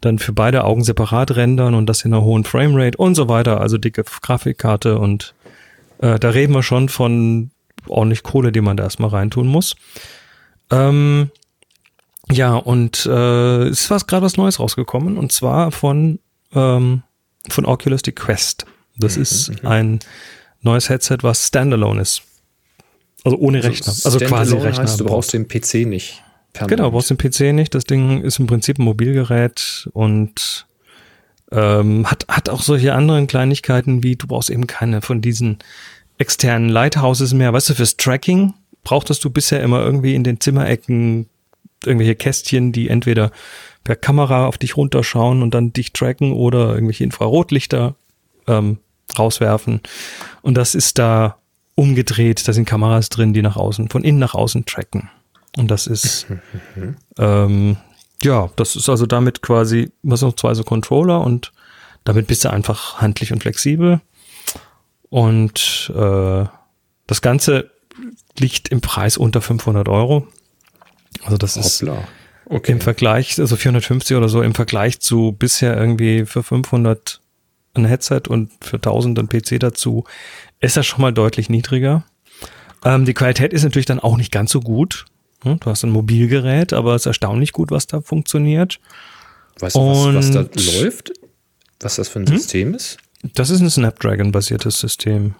dann 0.00 0.18
für 0.18 0.32
beide 0.32 0.64
Augen 0.64 0.84
separat 0.84 1.36
rendern 1.36 1.74
und 1.74 1.86
das 1.86 2.04
in 2.04 2.12
einer 2.12 2.22
hohen 2.22 2.44
Framerate 2.44 2.96
und 2.98 3.14
so 3.14 3.28
weiter, 3.28 3.60
also 3.60 3.78
dicke 3.78 4.04
Grafikkarte 4.04 4.98
und 4.98 5.34
äh, 5.98 6.18
da 6.18 6.30
reden 6.30 6.54
wir 6.54 6.62
schon 6.62 6.88
von 6.88 7.50
ordentlich 7.86 8.22
Kohle, 8.22 8.52
die 8.52 8.60
man 8.60 8.76
da 8.76 8.84
erstmal 8.84 9.10
reintun 9.10 9.48
muss. 9.48 9.74
Ähm, 10.70 11.30
ja, 12.30 12.54
und 12.54 13.06
äh, 13.06 13.62
es 13.68 13.82
ist 13.82 13.90
was 13.90 14.06
gerade 14.06 14.24
was 14.24 14.36
Neues 14.36 14.60
rausgekommen 14.60 15.16
und 15.16 15.32
zwar 15.32 15.72
von, 15.72 16.20
ähm, 16.54 17.02
von 17.48 17.66
Oculus 17.66 18.02
die 18.02 18.12
Quest. 18.12 18.66
Das 18.98 19.16
ist 19.16 19.64
ein 19.64 20.00
neues 20.60 20.88
Headset, 20.88 21.18
was 21.22 21.46
standalone 21.46 22.02
ist. 22.02 22.22
Also 23.24 23.38
ohne 23.38 23.62
Rechner. 23.62 23.88
Also 23.88 24.18
quasi 24.18 24.26
Standalone 24.26 24.64
Rechner. 24.64 24.82
Heißt, 24.82 25.00
du 25.00 25.04
brauchst 25.04 25.32
den 25.32 25.48
PC 25.48 25.86
nicht. 25.86 26.22
Permanent. 26.58 26.78
Genau, 26.78 26.88
du 26.90 26.92
brauchst 26.92 27.10
den 27.10 27.18
PC 27.18 27.54
nicht. 27.54 27.74
Das 27.74 27.84
Ding 27.84 28.22
ist 28.22 28.38
im 28.38 28.46
Prinzip 28.46 28.78
ein 28.78 28.84
Mobilgerät 28.84 29.88
und 29.92 30.66
ähm, 31.50 32.10
hat, 32.10 32.26
hat 32.28 32.48
auch 32.48 32.62
solche 32.62 32.94
anderen 32.94 33.26
Kleinigkeiten 33.26 34.02
wie, 34.02 34.16
du 34.16 34.26
brauchst 34.26 34.50
eben 34.50 34.66
keine 34.66 35.00
von 35.00 35.20
diesen 35.20 35.58
externen 36.18 36.68
Lighthouses 36.68 37.32
mehr. 37.32 37.52
Weißt 37.52 37.70
du, 37.70 37.74
fürs 37.74 37.96
Tracking 37.96 38.54
brauchtest 38.84 39.24
du 39.24 39.30
bisher 39.30 39.62
immer 39.62 39.80
irgendwie 39.80 40.14
in 40.14 40.24
den 40.24 40.40
Zimmerecken 40.40 41.28
irgendwelche 41.84 42.16
Kästchen, 42.16 42.72
die 42.72 42.88
entweder 42.88 43.30
per 43.84 43.96
Kamera 43.96 44.46
auf 44.46 44.58
dich 44.58 44.76
runterschauen 44.76 45.42
und 45.42 45.54
dann 45.54 45.72
dich 45.72 45.92
tracken 45.92 46.32
oder 46.32 46.74
irgendwelche 46.74 47.04
Infrarotlichter 47.04 47.94
ähm, 48.46 48.78
rauswerfen. 49.18 49.80
Und 50.42 50.56
das 50.56 50.74
ist 50.74 50.98
da 50.98 51.38
umgedreht. 51.74 52.46
Da 52.46 52.52
sind 52.52 52.66
Kameras 52.66 53.08
drin, 53.08 53.32
die 53.32 53.42
nach 53.42 53.56
außen, 53.56 53.88
von 53.88 54.04
innen 54.04 54.18
nach 54.18 54.34
außen 54.34 54.66
tracken. 54.66 55.08
Und 55.58 55.72
das 55.72 55.88
ist, 55.88 56.26
ähm, 57.18 57.76
ja, 58.22 58.48
das 58.54 58.76
ist 58.76 58.88
also 58.88 59.06
damit 59.06 59.42
quasi, 59.42 59.90
was 60.04 60.22
noch 60.22 60.36
zwei 60.36 60.54
so 60.54 60.62
Controller 60.62 61.20
und 61.20 61.52
damit 62.04 62.28
bist 62.28 62.44
du 62.44 62.50
einfach 62.50 62.98
handlich 62.98 63.32
und 63.32 63.42
flexibel. 63.42 64.00
Und 65.10 65.92
äh, 65.96 66.44
das 67.08 67.22
Ganze 67.22 67.72
liegt 68.38 68.68
im 68.68 68.80
Preis 68.80 69.16
unter 69.16 69.42
500 69.42 69.88
Euro. 69.88 70.28
Also 71.24 71.36
das 71.36 71.56
ist 71.56 71.82
Hoppla. 71.82 72.06
Okay. 72.44 72.70
im 72.70 72.80
Vergleich, 72.80 73.40
also 73.40 73.56
450 73.56 74.16
oder 74.16 74.28
so, 74.28 74.42
im 74.42 74.54
Vergleich 74.54 75.00
zu 75.00 75.32
bisher 75.32 75.76
irgendwie 75.76 76.24
für 76.24 76.44
500 76.44 77.20
ein 77.74 77.84
Headset 77.84 78.22
und 78.28 78.52
für 78.60 78.76
1000 78.76 79.18
ein 79.18 79.28
PC 79.28 79.58
dazu, 79.58 80.04
ist 80.60 80.76
das 80.76 80.86
schon 80.86 81.02
mal 81.02 81.12
deutlich 81.12 81.50
niedriger. 81.50 82.04
Ähm, 82.84 83.04
die 83.04 83.14
Qualität 83.14 83.52
ist 83.52 83.64
natürlich 83.64 83.86
dann 83.86 83.98
auch 83.98 84.16
nicht 84.16 84.30
ganz 84.30 84.52
so 84.52 84.60
gut. 84.60 85.06
Hm, 85.42 85.60
Du 85.60 85.70
hast 85.70 85.84
ein 85.84 85.90
Mobilgerät, 85.90 86.72
aber 86.72 86.94
es 86.94 87.02
ist 87.02 87.06
erstaunlich 87.06 87.52
gut, 87.52 87.70
was 87.70 87.86
da 87.86 88.00
funktioniert. 88.00 88.80
Weißt 89.60 89.76
du, 89.76 89.80
was, 89.80 90.14
was 90.14 90.30
da 90.30 90.80
läuft? 90.80 91.12
Was 91.80 91.96
das 91.96 92.08
für 92.08 92.20
ein 92.20 92.26
Hm? 92.26 92.36
System 92.38 92.74
ist? 92.74 92.98
Das 93.34 93.50
ist 93.50 93.60
ein 93.60 93.70
Snapdragon-basiertes 93.70 94.78
System. 94.78 95.34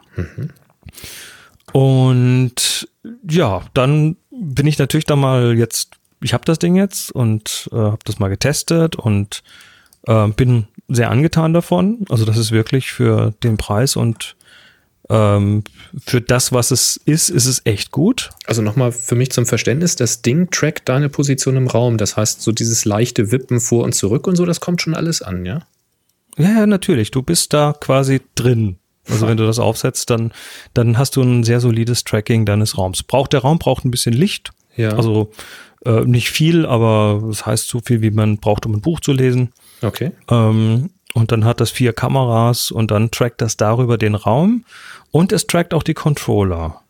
Und 1.72 2.88
ja, 3.28 3.62
dann 3.74 4.16
bin 4.30 4.66
ich 4.66 4.78
natürlich 4.78 5.04
da 5.04 5.16
mal 5.16 5.56
jetzt, 5.56 5.90
ich 6.22 6.32
habe 6.32 6.44
das 6.44 6.58
Ding 6.58 6.76
jetzt 6.76 7.12
und 7.12 7.68
äh, 7.72 7.76
habe 7.76 7.98
das 8.04 8.18
mal 8.18 8.28
getestet 8.28 8.96
und 8.96 9.42
äh, 10.06 10.28
bin 10.28 10.66
sehr 10.88 11.10
angetan 11.10 11.52
davon. 11.52 12.04
Also 12.08 12.24
das 12.24 12.36
ist 12.38 12.50
wirklich 12.50 12.90
für 12.90 13.32
den 13.42 13.56
Preis 13.56 13.96
und 13.96 14.36
ähm, 15.10 15.64
für 16.04 16.20
das, 16.20 16.52
was 16.52 16.70
es 16.70 17.00
ist, 17.04 17.28
ist 17.30 17.46
es 17.46 17.62
echt 17.64 17.90
gut. 17.92 18.30
Also 18.46 18.62
nochmal 18.62 18.92
für 18.92 19.14
mich 19.14 19.30
zum 19.30 19.46
Verständnis, 19.46 19.96
das 19.96 20.22
Ding 20.22 20.50
trackt 20.50 20.88
deine 20.88 21.08
Position 21.08 21.56
im 21.56 21.66
Raum. 21.66 21.96
Das 21.98 22.16
heißt, 22.16 22.42
so 22.42 22.52
dieses 22.52 22.84
leichte 22.84 23.32
Wippen 23.32 23.60
vor 23.60 23.84
und 23.84 23.94
zurück 23.94 24.26
und 24.26 24.36
so, 24.36 24.44
das 24.44 24.60
kommt 24.60 24.82
schon 24.82 24.94
alles 24.94 25.22
an, 25.22 25.44
ja? 25.44 25.60
Ja, 26.36 26.50
ja, 26.50 26.66
natürlich. 26.66 27.10
Du 27.10 27.22
bist 27.22 27.52
da 27.52 27.74
quasi 27.78 28.20
drin. 28.34 28.76
Also 29.10 29.26
wenn 29.26 29.38
du 29.38 29.46
das 29.46 29.58
aufsetzt, 29.58 30.10
dann, 30.10 30.32
dann 30.74 30.98
hast 30.98 31.16
du 31.16 31.22
ein 31.22 31.42
sehr 31.42 31.60
solides 31.60 32.04
Tracking 32.04 32.44
deines 32.44 32.76
Raums. 32.76 33.02
Braucht 33.02 33.32
der 33.32 33.40
Raum 33.40 33.58
braucht 33.58 33.84
ein 33.84 33.90
bisschen 33.90 34.12
Licht. 34.12 34.50
Ja. 34.76 34.90
Also 34.96 35.30
Äh, 35.86 36.04
nicht 36.06 36.30
viel, 36.30 36.66
aber 36.66 37.22
das 37.28 37.46
heißt 37.46 37.68
so 37.68 37.78
viel, 37.78 38.02
wie 38.02 38.10
man 38.10 38.38
braucht, 38.38 38.66
um 38.66 38.74
ein 38.74 38.80
Buch 38.80 38.98
zu 38.98 39.12
lesen. 39.12 39.52
Okay. 39.80 40.10
Ähm, 40.28 40.90
und 41.14 41.32
dann 41.32 41.44
hat 41.44 41.60
das 41.60 41.70
vier 41.70 41.92
Kameras 41.92 42.70
und 42.70 42.90
dann 42.90 43.10
trackt 43.10 43.40
das 43.40 43.56
darüber 43.56 43.98
den 43.98 44.14
Raum 44.14 44.64
und 45.10 45.32
es 45.32 45.46
trackt 45.46 45.74
auch 45.74 45.82
die 45.82 45.94
Controller. 45.94 46.82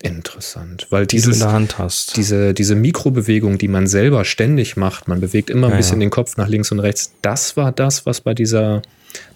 Interessant, 0.00 0.88
weil 0.90 1.06
die 1.06 1.16
dieses, 1.16 1.38
der 1.38 1.52
Hand 1.52 1.78
hast. 1.78 2.16
diese, 2.16 2.54
diese 2.54 2.74
Mikrobewegung, 2.74 3.58
die 3.58 3.68
man 3.68 3.86
selber 3.86 4.24
ständig 4.24 4.76
macht, 4.76 5.06
man 5.06 5.20
bewegt 5.20 5.48
immer 5.48 5.68
ein 5.68 5.72
Ja, 5.72 5.76
bisschen 5.76 6.00
ja. 6.00 6.06
den 6.06 6.10
Kopf 6.10 6.36
nach 6.36 6.48
links 6.48 6.72
und 6.72 6.80
rechts, 6.80 7.12
das 7.22 7.56
war 7.56 7.70
das, 7.70 8.04
was 8.04 8.20
bei 8.20 8.34
dieser, 8.34 8.82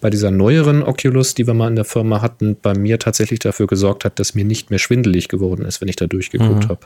bei 0.01 0.11
dieser 0.11 0.33
neueren 0.33 0.83
Oculus, 0.83 1.35
die 1.35 1.47
wir 1.47 1.55
mal 1.55 1.69
in 1.69 1.77
der 1.77 1.85
Firma 1.85 2.21
hatten, 2.21 2.57
bei 2.61 2.75
mir 2.75 2.99
tatsächlich 2.99 3.39
dafür 3.39 3.69
gesorgt 3.69 4.05
hat, 4.05 4.19
dass 4.19 4.35
mir 4.35 4.45
nicht 4.45 4.71
mehr 4.71 4.81
schwindelig 4.81 5.29
geworden 5.29 5.65
ist, 5.65 5.81
wenn 5.81 5.89
ich 5.89 5.97
da 5.97 6.07
durchgeguckt 6.09 6.65
Mhm. 6.65 6.69
habe. 6.69 6.81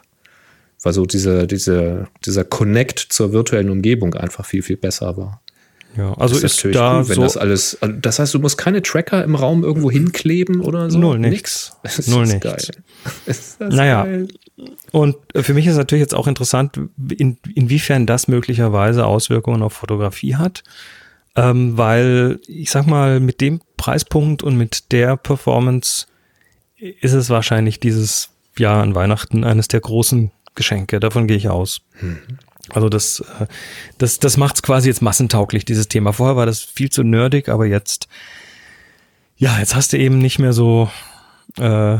Weil 0.82 0.92
so 0.92 1.06
diese, 1.06 1.46
diese, 1.46 2.08
dieser 2.26 2.44
Connect 2.44 2.98
zur 2.98 3.32
virtuellen 3.32 3.70
Umgebung 3.70 4.12
einfach 4.14 4.44
viel, 4.44 4.62
viel 4.62 4.76
besser 4.76 5.16
war. 5.16 5.40
Ja, 5.96 6.12
also 6.14 6.34
Das 6.34 6.44
ist, 6.44 6.56
natürlich 6.58 6.76
da 6.76 6.98
cool, 7.00 7.08
wenn 7.08 7.14
so 7.16 7.22
das 7.22 7.36
alles. 7.36 7.78
also 7.82 7.94
Das 8.00 8.18
heißt, 8.18 8.32
du 8.34 8.38
musst 8.38 8.56
keine 8.58 8.80
Tracker 8.82 9.24
im 9.24 9.34
Raum 9.34 9.64
irgendwo 9.64 9.90
hinkleben 9.90 10.60
oder 10.60 10.90
so. 10.90 10.98
Null 10.98 11.18
nichts. 11.18 11.76
Das 11.82 12.06
Null 12.06 12.24
ist 12.24 12.32
nichts. 12.34 12.44
geil. 12.44 12.74
Ist 13.26 13.60
das 13.60 13.74
Naja. 13.74 14.04
geil. 14.04 14.28
Und 14.92 15.16
äh, 15.34 15.42
für 15.42 15.54
mich 15.54 15.66
ist 15.66 15.76
natürlich 15.76 16.02
jetzt 16.02 16.14
auch 16.14 16.26
interessant, 16.26 16.78
in, 17.16 17.38
inwiefern 17.54 18.06
das 18.06 18.28
möglicherweise 18.28 19.06
Auswirkungen 19.06 19.62
auf 19.62 19.72
Fotografie 19.72 20.36
hat. 20.36 20.62
Ähm, 21.36 21.76
weil 21.78 22.40
ich 22.46 22.70
sag 22.70 22.86
mal, 22.86 23.20
mit 23.20 23.40
dem 23.40 23.60
Preispunkt 23.76 24.42
und 24.42 24.56
mit 24.56 24.92
der 24.92 25.16
Performance 25.16 26.06
ist 26.76 27.12
es 27.12 27.30
wahrscheinlich 27.30 27.78
dieses 27.80 28.30
Jahr 28.58 28.82
an 28.82 28.94
Weihnachten 28.94 29.44
eines 29.44 29.68
der 29.68 29.80
großen 29.80 30.30
Geschenke. 30.54 30.98
Davon 31.00 31.26
gehe 31.28 31.36
ich 31.36 31.48
aus. 31.48 31.80
Also 32.74 32.88
das, 32.88 33.20
äh, 33.20 33.46
das, 33.98 34.18
das 34.18 34.36
macht 34.36 34.56
es 34.56 34.62
quasi 34.62 34.88
jetzt 34.88 35.02
massentauglich, 35.02 35.64
dieses 35.64 35.88
Thema. 35.88 36.12
Vorher 36.12 36.36
war 36.36 36.46
das 36.46 36.60
viel 36.60 36.90
zu 36.90 37.02
nerdig, 37.02 37.48
aber 37.48 37.66
jetzt, 37.66 38.08
ja, 39.36 39.58
jetzt 39.58 39.74
hast 39.74 39.92
du 39.92 39.98
eben 39.98 40.18
nicht 40.18 40.38
mehr 40.38 40.52
so, 40.52 40.90
äh, 41.58 41.98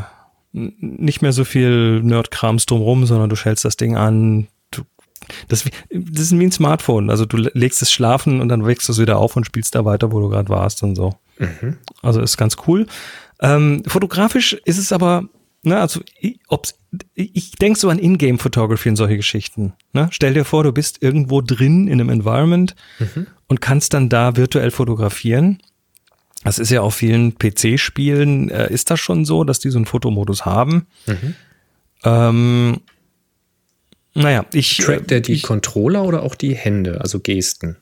nicht 0.52 1.22
mehr 1.22 1.33
so 1.33 1.44
viel 1.44 2.02
Nerdkrams 2.02 2.66
drumrum, 2.66 3.06
sondern 3.06 3.30
du 3.30 3.37
schältst 3.37 3.64
das 3.64 3.76
Ding 3.76 3.96
an. 3.96 4.48
Du, 4.70 4.83
das, 5.48 5.64
das 5.90 6.22
ist 6.22 6.38
wie 6.38 6.44
ein 6.44 6.52
Smartphone. 6.52 7.11
Also 7.11 7.24
du 7.24 7.37
legst 7.37 7.83
es 7.83 7.92
schlafen 7.92 8.40
und 8.40 8.48
dann 8.48 8.66
wächst 8.66 8.88
du 8.88 8.92
es 8.92 8.98
wieder 8.98 9.18
auf 9.18 9.37
und 9.37 9.46
spielst 9.46 9.74
da 9.74 9.85
weiter, 9.85 10.12
wo 10.12 10.20
du 10.20 10.28
gerade 10.28 10.48
warst 10.48 10.83
und 10.83 10.96
so. 10.96 11.14
Also 12.02 12.20
ist 12.20 12.37
ganz 12.37 12.56
cool. 12.66 12.87
Ähm, 13.40 13.83
fotografisch 13.87 14.52
ist 14.64 14.78
es 14.78 14.92
aber, 14.92 15.24
ne, 15.62 15.79
also 15.79 16.01
ich, 16.18 16.40
ich 17.14 17.53
denke 17.53 17.79
so 17.79 17.88
an 17.88 17.99
Ingame 17.99 18.38
Photography 18.38 18.88
und 18.88 18.96
solche 18.96 19.16
Geschichten. 19.16 19.75
Ne? 19.92 20.09
Stell 20.11 20.35
dir 20.35 20.44
vor, 20.44 20.64
du 20.64 20.73
bist 20.73 21.03
irgendwo 21.03 21.40
drin 21.40 21.87
in 21.88 22.01
einem 22.01 22.09
Environment 22.11 22.75
und 23.46 23.61
kannst 23.61 23.94
dann 23.94 24.09
da 24.09 24.37
virtuell 24.37 24.70
fotografieren. 24.70 25.62
Das 26.44 26.59
ist 26.59 26.70
ja 26.70 26.81
auf 26.81 26.94
vielen 26.94 27.37
PC-Spielen, 27.37 28.51
äh, 28.51 28.73
ist 28.73 28.90
das 28.90 28.99
schon 28.99 29.25
so, 29.25 29.44
dass 29.44 29.59
die 29.59 29.70
so 29.70 29.79
einen 29.79 29.87
Fotomodus 29.87 30.46
haben. 30.46 30.87
Ähm, 32.03 32.81
naja, 34.14 34.46
ich. 34.53 34.79
Trackt 34.79 35.11
der 35.11 35.20
die 35.20 35.35
ich, 35.35 35.42
Controller 35.42 36.05
oder 36.05 36.23
auch 36.23 36.35
die 36.35 36.55
Hände, 36.55 37.01
also 37.01 37.20
Gesten? 37.20 37.77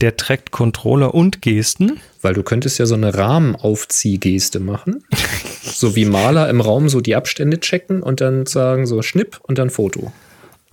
Der 0.00 0.16
trackt 0.16 0.50
Controller 0.50 1.14
und 1.14 1.42
Gesten. 1.42 2.00
Weil 2.22 2.34
du 2.34 2.42
könntest 2.42 2.78
ja 2.78 2.86
so 2.86 2.94
eine 2.94 3.14
Rahmenaufziehgeste 3.14 4.60
machen. 4.60 5.04
so 5.62 5.96
wie 5.96 6.04
Maler 6.04 6.48
im 6.48 6.60
Raum 6.60 6.88
so 6.88 7.00
die 7.00 7.16
Abstände 7.16 7.60
checken 7.60 8.02
und 8.02 8.20
dann 8.20 8.46
sagen 8.46 8.86
so 8.86 9.02
Schnipp 9.02 9.40
und 9.42 9.58
dann 9.58 9.70
Foto. 9.70 10.12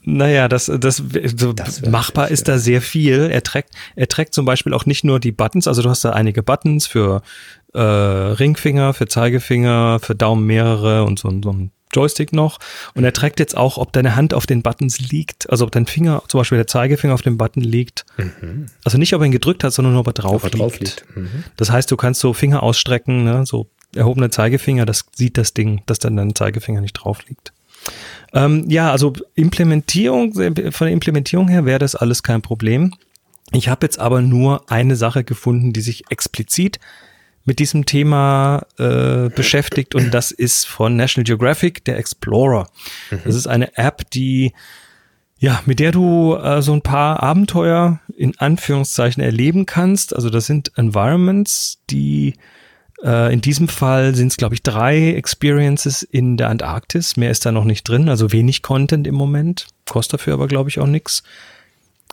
Naja, 0.06 0.50
das, 0.50 0.70
das, 0.80 1.02
so 1.38 1.54
Das 1.54 1.82
machbar 1.86 2.30
ist 2.30 2.50
da 2.50 2.58
sehr 2.58 2.82
viel. 2.82 3.30
Er 3.32 3.42
trackt, 3.42 3.70
er 3.96 4.10
trackt 4.10 4.34
zum 4.34 4.46
Beispiel 4.46 4.74
auch 4.74 4.86
nicht 4.86 5.06
nur 5.06 5.20
die 5.20 5.32
Buttons, 5.32 5.66
also 5.66 5.82
du 5.82 5.90
hast 5.90 6.04
da 6.04 6.10
einige 6.10 6.44
Buttons 6.44 6.88
für 6.88 7.22
äh, 7.74 7.80
Ringfinger, 7.80 8.94
für 8.94 9.08
Zeigefinger, 9.08 10.00
für 10.02 10.14
Daumen 10.14 10.46
mehrere 10.46 11.06
und 11.06 11.20
so, 11.20 11.30
so 11.42 11.52
ein 11.52 11.72
Joystick 11.94 12.34
noch. 12.34 12.60
Und 12.96 13.04
er 13.04 13.14
trackt 13.14 13.40
jetzt 13.40 13.56
auch, 13.56 13.78
ob 13.78 13.94
deine 13.94 14.16
Hand 14.16 14.34
auf 14.34 14.46
den 14.46 14.62
Buttons 14.62 15.00
liegt, 15.00 15.50
also 15.50 15.66
ob 15.66 15.72
dein 15.72 15.86
Finger, 15.86 16.24
zum 16.28 16.40
Beispiel 16.40 16.58
der 16.58 16.68
Zeigefinger 16.68 17.14
auf 17.14 17.22
dem 17.22 17.38
Button 17.38 17.62
liegt. 17.62 18.06
Also 18.84 18.98
nicht, 18.98 19.14
ob 19.14 19.22
er 19.22 19.26
ihn 19.26 19.32
gedrückt 19.32 19.64
hat, 19.64 19.74
sondern 19.74 19.94
nur, 19.94 20.02
ob 20.02 20.08
er 20.08 20.14
drauf, 20.14 20.44
Mhm. 20.44 20.48
Ob 20.48 20.54
er 20.54 20.58
drauf 20.58 20.80
liegt. 20.80 21.06
liegt. 21.08 21.18
Mhm. 21.18 21.44
Das 21.58 21.72
heißt, 21.72 21.90
du 21.92 21.98
kannst 21.98 22.20
so 22.22 22.34
Finger 22.34 22.64
ausstrecken, 22.64 23.24
ne, 23.24 23.46
so 23.46 23.68
erhobene 23.96 24.30
Zeigefinger, 24.32 24.86
das 24.86 25.06
sieht 25.16 25.38
das 25.38 25.54
Ding, 25.54 25.84
dass 25.86 26.00
dann 26.00 26.16
dein 26.18 26.34
Zeigefinger 26.36 26.82
nicht 26.82 26.94
drauf 26.94 27.20
liegt. 27.30 27.54
Ähm, 28.34 28.66
ja, 28.70 28.92
also 28.92 29.14
Implementierung, 29.36 30.34
von 30.34 30.54
der 30.56 30.88
Implementierung 30.94 31.48
her 31.48 31.66
wäre 31.66 31.80
das 31.80 31.96
alles 31.96 32.24
kein 32.24 32.42
Problem. 32.42 32.94
Ich 33.52 33.68
habe 33.70 33.86
jetzt 33.86 34.00
aber 34.00 34.22
nur 34.22 34.70
eine 34.72 34.96
Sache 34.96 35.24
gefunden, 35.24 35.74
die 35.74 35.82
sich 35.82 36.06
explizit 36.10 36.80
mit 37.46 37.60
diesem 37.60 37.86
Thema 37.86 38.66
äh, 38.78 39.30
beschäftigt 39.30 39.96
und 39.96 40.14
das 40.14 40.32
ist 40.32 40.66
von 40.66 40.96
National 40.96 41.26
Geographic, 41.26 41.84
der 41.86 41.98
Explorer. 41.98 42.70
Das 43.26 43.36
ist 43.36 43.48
eine 43.48 43.78
App, 43.78 44.10
die 44.12 44.54
ja, 45.44 45.62
mit 45.66 45.80
der 45.80 45.92
du 45.92 46.36
äh, 46.36 46.62
so 46.62 46.72
ein 46.72 46.82
paar 46.82 47.22
Abenteuer 47.22 48.00
in 48.16 48.38
Anführungszeichen 48.40 49.22
erleben 49.22 49.66
kannst. 49.66 50.16
Also 50.16 50.30
das 50.30 50.46
sind 50.46 50.72
Environments, 50.78 51.82
die 51.90 52.36
äh, 53.04 53.34
in 53.34 53.42
diesem 53.42 53.68
Fall 53.68 54.16
sind 54.16 54.28
es, 54.28 54.38
glaube 54.38 54.56
ich, 54.56 54.64
drei 54.64 55.14
Experiences 55.16 56.02
in 56.02 56.38
der 56.38 56.48
Antarktis. 56.48 57.18
Mehr 57.18 57.30
ist 57.30 57.46
da 57.46 57.52
noch 57.52 57.66
nicht 57.66 57.84
drin, 57.84 58.08
also 58.08 58.32
wenig 58.32 58.62
Content 58.62 59.06
im 59.06 59.16
Moment. 59.16 59.68
Kostet 59.86 60.22
dafür 60.22 60.36
aber, 60.36 60.48
glaube 60.48 60.70
ich, 60.70 60.80
auch 60.80 60.88
nichts. 60.88 61.24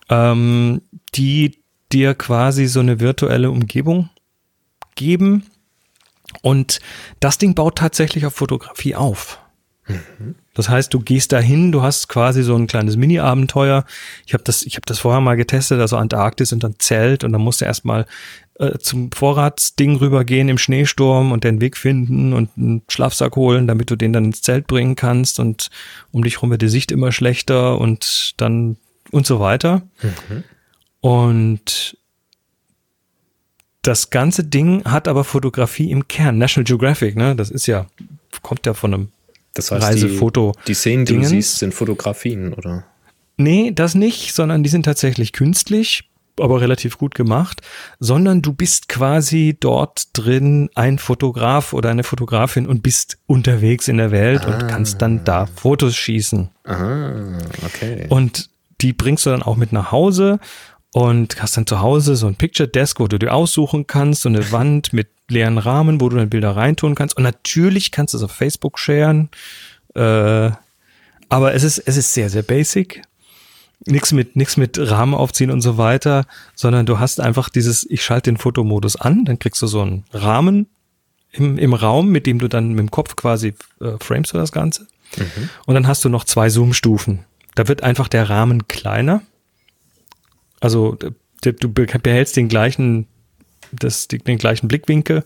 Ähm, 0.09 0.83
die 1.15 1.61
dir 1.93 2.15
quasi 2.15 2.67
so 2.67 2.81
eine 2.81 2.99
virtuelle 2.99 3.53
Umgebung 3.53 4.11
geben. 4.95 5.47
Und 6.43 6.81
das 7.19 7.39
Ding 7.39 7.55
baut 7.55 7.79
tatsächlich 7.79 8.27
auf 8.27 8.35
Fotografie 8.35 8.95
auf. 8.95 9.41
Das 10.55 10.69
heißt, 10.69 10.93
du 10.93 11.01
gehst 11.01 11.33
dahin, 11.33 11.73
du 11.73 11.83
hast 11.83 12.09
quasi 12.09 12.43
so 12.43 12.55
ein 12.55 12.67
kleines 12.67 12.97
Mini-Abenteuer. 12.97 13.85
Ich 14.27 14.35
habe 14.35 14.45
das, 14.45 14.63
ich 14.63 14.77
habe 14.77 14.85
das 14.87 14.99
vorher 14.99 15.21
mal 15.21 15.37
getestet, 15.37 15.81
also 15.81 15.97
Antarktis 15.97 16.53
und 16.53 16.63
dann 16.63 16.75
Zelt 16.79 17.25
und 17.25 17.33
dann 17.33 17.41
musst 17.41 17.61
du 17.61 17.65
erstmal 17.65 18.07
äh, 18.59 18.79
zum 18.79 19.11
Vorratsding 19.11 19.97
rübergehen 19.97 20.49
im 20.49 20.59
Schneesturm 20.59 21.33
und 21.33 21.45
den 21.45 21.61
Weg 21.61 21.77
finden 21.77 22.33
und 22.33 22.51
einen 22.57 22.83
Schlafsack 22.89 23.37
holen, 23.37 23.67
damit 23.67 23.91
du 23.91 23.97
den 23.97 24.13
dann 24.13 24.27
ins 24.27 24.43
Zelt 24.43 24.67
bringen 24.67 24.97
kannst 24.97 25.41
und 25.41 25.71
um 26.13 26.23
dich 26.23 26.43
rum 26.43 26.51
wird 26.51 26.63
die 26.63 26.69
Sicht 26.69 26.93
immer 26.93 27.11
schlechter 27.11 27.81
und 27.81 28.35
dann 28.37 28.77
und 29.11 29.27
so 29.27 29.41
weiter. 29.41 29.83
Und 31.01 31.97
das 33.83 34.11
ganze 34.11 34.45
Ding 34.45 34.85
hat 34.85 35.09
aber 35.09 35.25
Fotografie 35.25 35.91
im 35.91 36.07
Kern. 36.09 36.39
National 36.39 36.65
Geographic, 36.65 37.17
ne? 37.17 37.35
Das 37.37 37.51
ist 37.51 37.67
ja, 37.67 37.87
kommt 38.43 38.67
ja 38.67 38.75
von 38.75 38.95
einem 38.95 39.09
Das 39.55 39.71
heißt, 39.71 39.83
Reisefoto- 39.85 40.53
die, 40.53 40.65
die 40.69 40.75
Szenen, 40.75 41.05
die 41.07 41.17
du 41.17 41.25
siehst, 41.25 41.59
sind 41.59 41.75
Fotografien, 41.75 42.53
oder? 42.53 42.85
Nee, 43.37 43.73
das 43.75 43.95
nicht, 43.95 44.35
sondern 44.35 44.63
die 44.63 44.69
sind 44.69 44.85
tatsächlich 44.85 45.33
künstlich, 45.33 46.11
aber 46.39 46.61
relativ 46.61 46.99
gut 46.99 47.15
gemacht, 47.15 47.63
sondern 47.99 48.43
du 48.43 48.53
bist 48.53 48.89
quasi 48.89 49.57
dort 49.59 50.09
drin 50.13 50.69
ein 50.75 50.99
Fotograf 50.99 51.73
oder 51.73 51.89
eine 51.91 52.03
Fotografin 52.05 52.67
und 52.67 52.83
bist 52.83 53.19
unterwegs 53.27 53.89
in 53.89 53.97
der 53.97 54.11
Welt 54.11 54.45
und 54.47 54.69
kannst 54.69 55.01
dann 55.01 55.25
da 55.25 55.47
Fotos 55.47 55.97
schießen. 55.97 56.51
Ah, 56.65 57.39
okay. 57.65 58.07
Und 58.11 58.51
die 58.81 58.93
bringst 58.93 59.27
du 59.27 59.31
dann 59.31 59.43
auch 59.43 59.57
mit 59.57 59.73
nach 59.73 59.93
Hause 59.93 60.39
und 60.93 61.41
hast 61.41 61.57
dann 61.57 61.67
zu 61.67 61.81
Hause 61.81 62.17
so 62.17 62.27
ein 62.27 62.35
Picture 62.35 62.69
Desk, 62.69 62.99
wo 62.99 63.07
du 63.07 63.19
dir 63.19 63.33
aussuchen 63.33 63.87
kannst, 63.87 64.23
so 64.23 64.29
eine 64.29 64.51
Wand 64.53 64.93
mit 64.93 65.09
leeren 65.29 65.59
Rahmen, 65.59 66.01
wo 66.01 66.09
du 66.09 66.17
dann 66.17 66.31
Bilder 66.31 66.57
reintun 66.57 66.95
kannst. 66.95 67.17
Und 67.17 67.23
natürlich 67.23 67.93
kannst 67.93 68.15
du 68.15 68.19
es 68.19 68.25
auf 68.25 68.33
Facebook 68.33 68.79
sharen. 68.79 69.29
Äh, 69.95 70.51
aber 71.29 71.55
es 71.55 71.63
ist, 71.63 71.79
es 71.79 71.97
ist 71.97 72.13
sehr, 72.13 72.29
sehr 72.29 72.43
basic. 72.43 73.03
Nix 73.87 74.13
mit, 74.13 74.37
nix 74.37 74.57
mit 74.57 74.79
Rahmen 74.79 75.15
aufziehen 75.15 75.51
und 75.51 75.63
so 75.63 75.79
weiter, 75.79 76.27
sondern 76.55 76.85
du 76.85 76.99
hast 76.99 77.19
einfach 77.21 77.49
dieses, 77.49 77.89
ich 77.89 78.05
schalte 78.05 78.31
den 78.31 78.37
Fotomodus 78.37 78.97
an, 78.97 79.25
dann 79.25 79.39
kriegst 79.39 79.63
du 79.63 79.67
so 79.67 79.81
einen 79.81 80.05
Rahmen 80.13 80.67
im, 81.33 81.57
im 81.57 81.73
Raum, 81.73 82.09
mit 82.09 82.27
dem 82.27 82.39
du 82.39 82.49
dann 82.49 82.71
mit 82.71 82.81
dem 82.81 82.91
Kopf 82.91 83.17
quasi 83.17 83.55
äh, 83.81 83.93
framest 84.01 84.35
du 84.35 84.39
das 84.39 84.53
Ganze. 84.53 84.87
Und 85.65 85.75
dann 85.75 85.87
hast 85.87 86.05
du 86.05 86.09
noch 86.11 86.25
zwei 86.25 86.51
Zoom-Stufen. 86.51 87.25
Da 87.55 87.69
wird 87.69 87.83
einfach 87.83 88.09
der 88.09 88.29
Rahmen 88.29 88.69
kleiner. 88.69 89.23
Also 90.61 90.97
du 91.41 91.69
be- 91.73 91.87
behältst 91.87 92.37
den 92.37 92.49
gleichen, 92.49 93.07
das, 93.73 94.09
den 94.09 94.39
gleichen 94.39 94.69
Blickwinkel, 94.69 95.25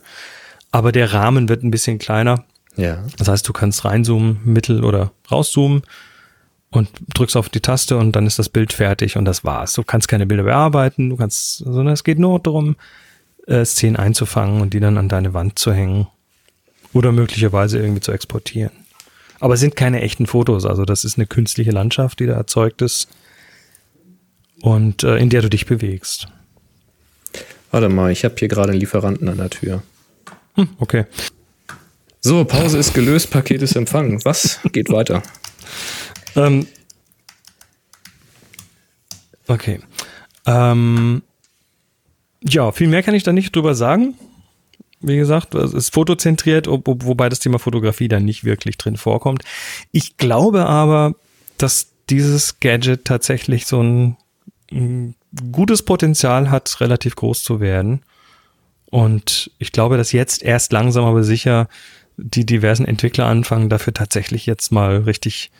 aber 0.70 0.92
der 0.92 1.12
Rahmen 1.12 1.48
wird 1.48 1.62
ein 1.62 1.70
bisschen 1.70 1.98
kleiner. 1.98 2.44
ja. 2.76 3.04
Das 3.18 3.28
heißt, 3.28 3.48
du 3.48 3.52
kannst 3.52 3.84
reinzoomen, 3.84 4.40
mittel 4.44 4.84
oder 4.84 5.12
rauszoomen 5.30 5.82
und 6.70 6.88
drückst 7.14 7.36
auf 7.36 7.48
die 7.48 7.60
Taste 7.60 7.96
und 7.96 8.12
dann 8.12 8.26
ist 8.26 8.38
das 8.38 8.48
Bild 8.48 8.72
fertig 8.72 9.16
und 9.16 9.24
das 9.24 9.44
war's. 9.44 9.74
Du 9.74 9.82
kannst 9.84 10.08
keine 10.08 10.26
Bilder 10.26 10.44
bearbeiten, 10.44 11.10
du 11.10 11.16
kannst, 11.16 11.58
sondern 11.58 11.88
es 11.94 12.04
geht 12.04 12.18
nur 12.18 12.38
darum, 12.40 12.76
äh, 13.46 13.64
Szenen 13.64 13.96
einzufangen 13.96 14.60
und 14.60 14.74
die 14.74 14.80
dann 14.80 14.98
an 14.98 15.08
deine 15.08 15.34
Wand 15.34 15.58
zu 15.58 15.72
hängen 15.72 16.08
oder 16.92 17.12
möglicherweise 17.12 17.78
irgendwie 17.78 18.00
zu 18.00 18.12
exportieren. 18.12 18.72
Aber 19.40 19.54
es 19.54 19.60
sind 19.60 19.76
keine 19.76 20.00
echten 20.00 20.26
Fotos, 20.26 20.64
also 20.64 20.84
das 20.84 21.04
ist 21.04 21.18
eine 21.18 21.26
künstliche 21.26 21.70
Landschaft, 21.70 22.20
die 22.20 22.26
da 22.26 22.34
erzeugt 22.34 22.82
ist. 22.82 23.08
Und 24.64 25.04
äh, 25.04 25.18
in 25.18 25.28
der 25.28 25.42
du 25.42 25.50
dich 25.50 25.66
bewegst. 25.66 26.26
Warte 27.70 27.90
mal, 27.90 28.10
ich 28.10 28.24
habe 28.24 28.34
hier 28.38 28.48
gerade 28.48 28.70
einen 28.70 28.80
Lieferanten 28.80 29.28
an 29.28 29.36
der 29.36 29.50
Tür. 29.50 29.82
Hm, 30.54 30.68
okay. 30.78 31.04
So, 32.22 32.46
Pause 32.46 32.78
ist 32.78 32.94
gelöst, 32.94 33.30
Paket 33.30 33.60
ist 33.60 33.76
empfangen. 33.76 34.24
Was 34.24 34.60
geht 34.72 34.88
weiter? 34.88 35.22
Ähm, 36.34 36.66
okay. 39.48 39.80
Ähm, 40.46 41.22
ja, 42.42 42.72
viel 42.72 42.88
mehr 42.88 43.02
kann 43.02 43.14
ich 43.14 43.22
da 43.22 43.34
nicht 43.34 43.54
drüber 43.54 43.74
sagen. 43.74 44.14
Wie 45.00 45.18
gesagt, 45.18 45.54
es 45.54 45.74
ist 45.74 45.92
fotozentriert, 45.92 46.68
wobei 46.68 47.28
das 47.28 47.40
Thema 47.40 47.58
Fotografie 47.58 48.08
da 48.08 48.18
nicht 48.18 48.44
wirklich 48.44 48.78
drin 48.78 48.96
vorkommt. 48.96 49.44
Ich 49.92 50.16
glaube 50.16 50.64
aber, 50.64 51.16
dass 51.58 51.88
dieses 52.08 52.60
Gadget 52.60 53.04
tatsächlich 53.04 53.66
so 53.66 53.82
ein, 53.82 54.02
ein 54.06 54.16
gutes 55.52 55.82
Potenzial 55.82 56.50
hat, 56.50 56.80
relativ 56.80 57.16
groß 57.16 57.42
zu 57.42 57.60
werden. 57.60 58.02
Und 58.90 59.50
ich 59.58 59.72
glaube, 59.72 59.96
dass 59.96 60.12
jetzt 60.12 60.42
erst 60.42 60.72
langsam 60.72 61.04
aber 61.04 61.24
sicher 61.24 61.68
die 62.16 62.46
diversen 62.46 62.86
Entwickler 62.86 63.26
anfangen, 63.26 63.68
dafür 63.68 63.92
tatsächlich 63.92 64.46
jetzt 64.46 64.70
mal 64.70 64.98
richtig 64.98 65.50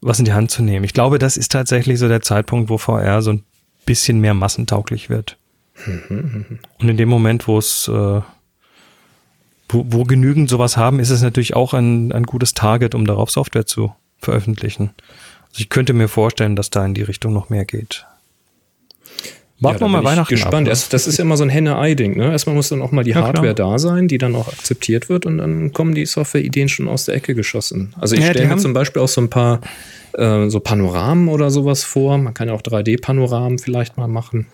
was 0.00 0.18
in 0.18 0.24
die 0.24 0.32
Hand 0.32 0.50
zu 0.50 0.62
nehmen. 0.62 0.84
Ich 0.84 0.94
glaube, 0.94 1.18
das 1.18 1.36
ist 1.36 1.52
tatsächlich 1.52 1.98
so 1.98 2.08
der 2.08 2.22
Zeitpunkt, 2.22 2.70
wo 2.70 2.78
VR 2.78 3.22
so 3.22 3.32
ein 3.32 3.44
bisschen 3.84 4.20
mehr 4.20 4.34
massentauglich 4.34 5.10
wird. 5.10 5.36
Und 6.78 6.88
in 6.88 6.96
dem 6.96 7.08
Moment, 7.08 7.46
wo 7.46 7.58
es, 7.58 7.88
äh, 7.88 8.20
wo, 9.68 9.84
wo 9.88 10.04
genügend 10.04 10.48
sowas 10.48 10.76
haben, 10.76 11.00
ist 11.00 11.10
es 11.10 11.22
natürlich 11.22 11.54
auch 11.54 11.74
ein, 11.74 12.12
ein 12.12 12.24
gutes 12.24 12.54
Target, 12.54 12.94
um 12.94 13.06
darauf 13.06 13.30
Software 13.30 13.66
zu 13.66 13.94
veröffentlichen. 14.18 14.90
Also 15.50 15.60
ich 15.60 15.68
könnte 15.68 15.92
mir 15.92 16.08
vorstellen, 16.08 16.56
dass 16.56 16.70
da 16.70 16.84
in 16.84 16.94
die 16.94 17.02
Richtung 17.02 17.32
noch 17.32 17.50
mehr 17.50 17.64
geht. 17.64 18.06
Warten 19.60 19.84
ja, 19.84 19.86
wir 19.86 19.88
mal 19.88 20.04
Weihnachten 20.04 20.34
gespannt. 20.34 20.68
Ab, 20.68 20.74
ne? 20.74 20.86
Das 20.90 21.06
ist 21.06 21.18
immer 21.18 21.36
so 21.36 21.44
ein 21.44 21.50
Henne-Ei-Ding. 21.50 22.16
Ne? 22.16 22.30
Erstmal 22.30 22.54
muss 22.54 22.70
dann 22.70 22.80
auch 22.80 22.92
mal 22.92 23.04
die 23.04 23.10
ja, 23.10 23.16
Hardware 23.16 23.54
klar. 23.54 23.72
da 23.72 23.78
sein, 23.78 24.08
die 24.08 24.18
dann 24.18 24.34
auch 24.34 24.48
akzeptiert 24.48 25.08
wird 25.08 25.26
und 25.26 25.38
dann 25.38 25.72
kommen 25.72 25.94
die 25.94 26.06
Software-Ideen 26.06 26.68
schon 26.68 26.88
aus 26.88 27.04
der 27.04 27.14
Ecke 27.14 27.34
geschossen. 27.34 27.94
Also 27.98 28.14
ich 28.14 28.22
ja, 28.22 28.30
stelle 28.30 28.48
mir 28.48 28.56
zum 28.56 28.72
Beispiel 28.72 29.02
auch 29.02 29.08
so 29.08 29.20
ein 29.20 29.28
paar 29.28 29.60
äh, 30.14 30.48
so 30.48 30.60
Panoramen 30.60 31.28
oder 31.28 31.50
sowas 31.50 31.84
vor. 31.84 32.16
Man 32.18 32.32
kann 32.32 32.48
ja 32.48 32.54
auch 32.54 32.62
3D-Panoramen 32.62 33.58
vielleicht 33.58 33.96
mal 33.96 34.08
machen. 34.08 34.46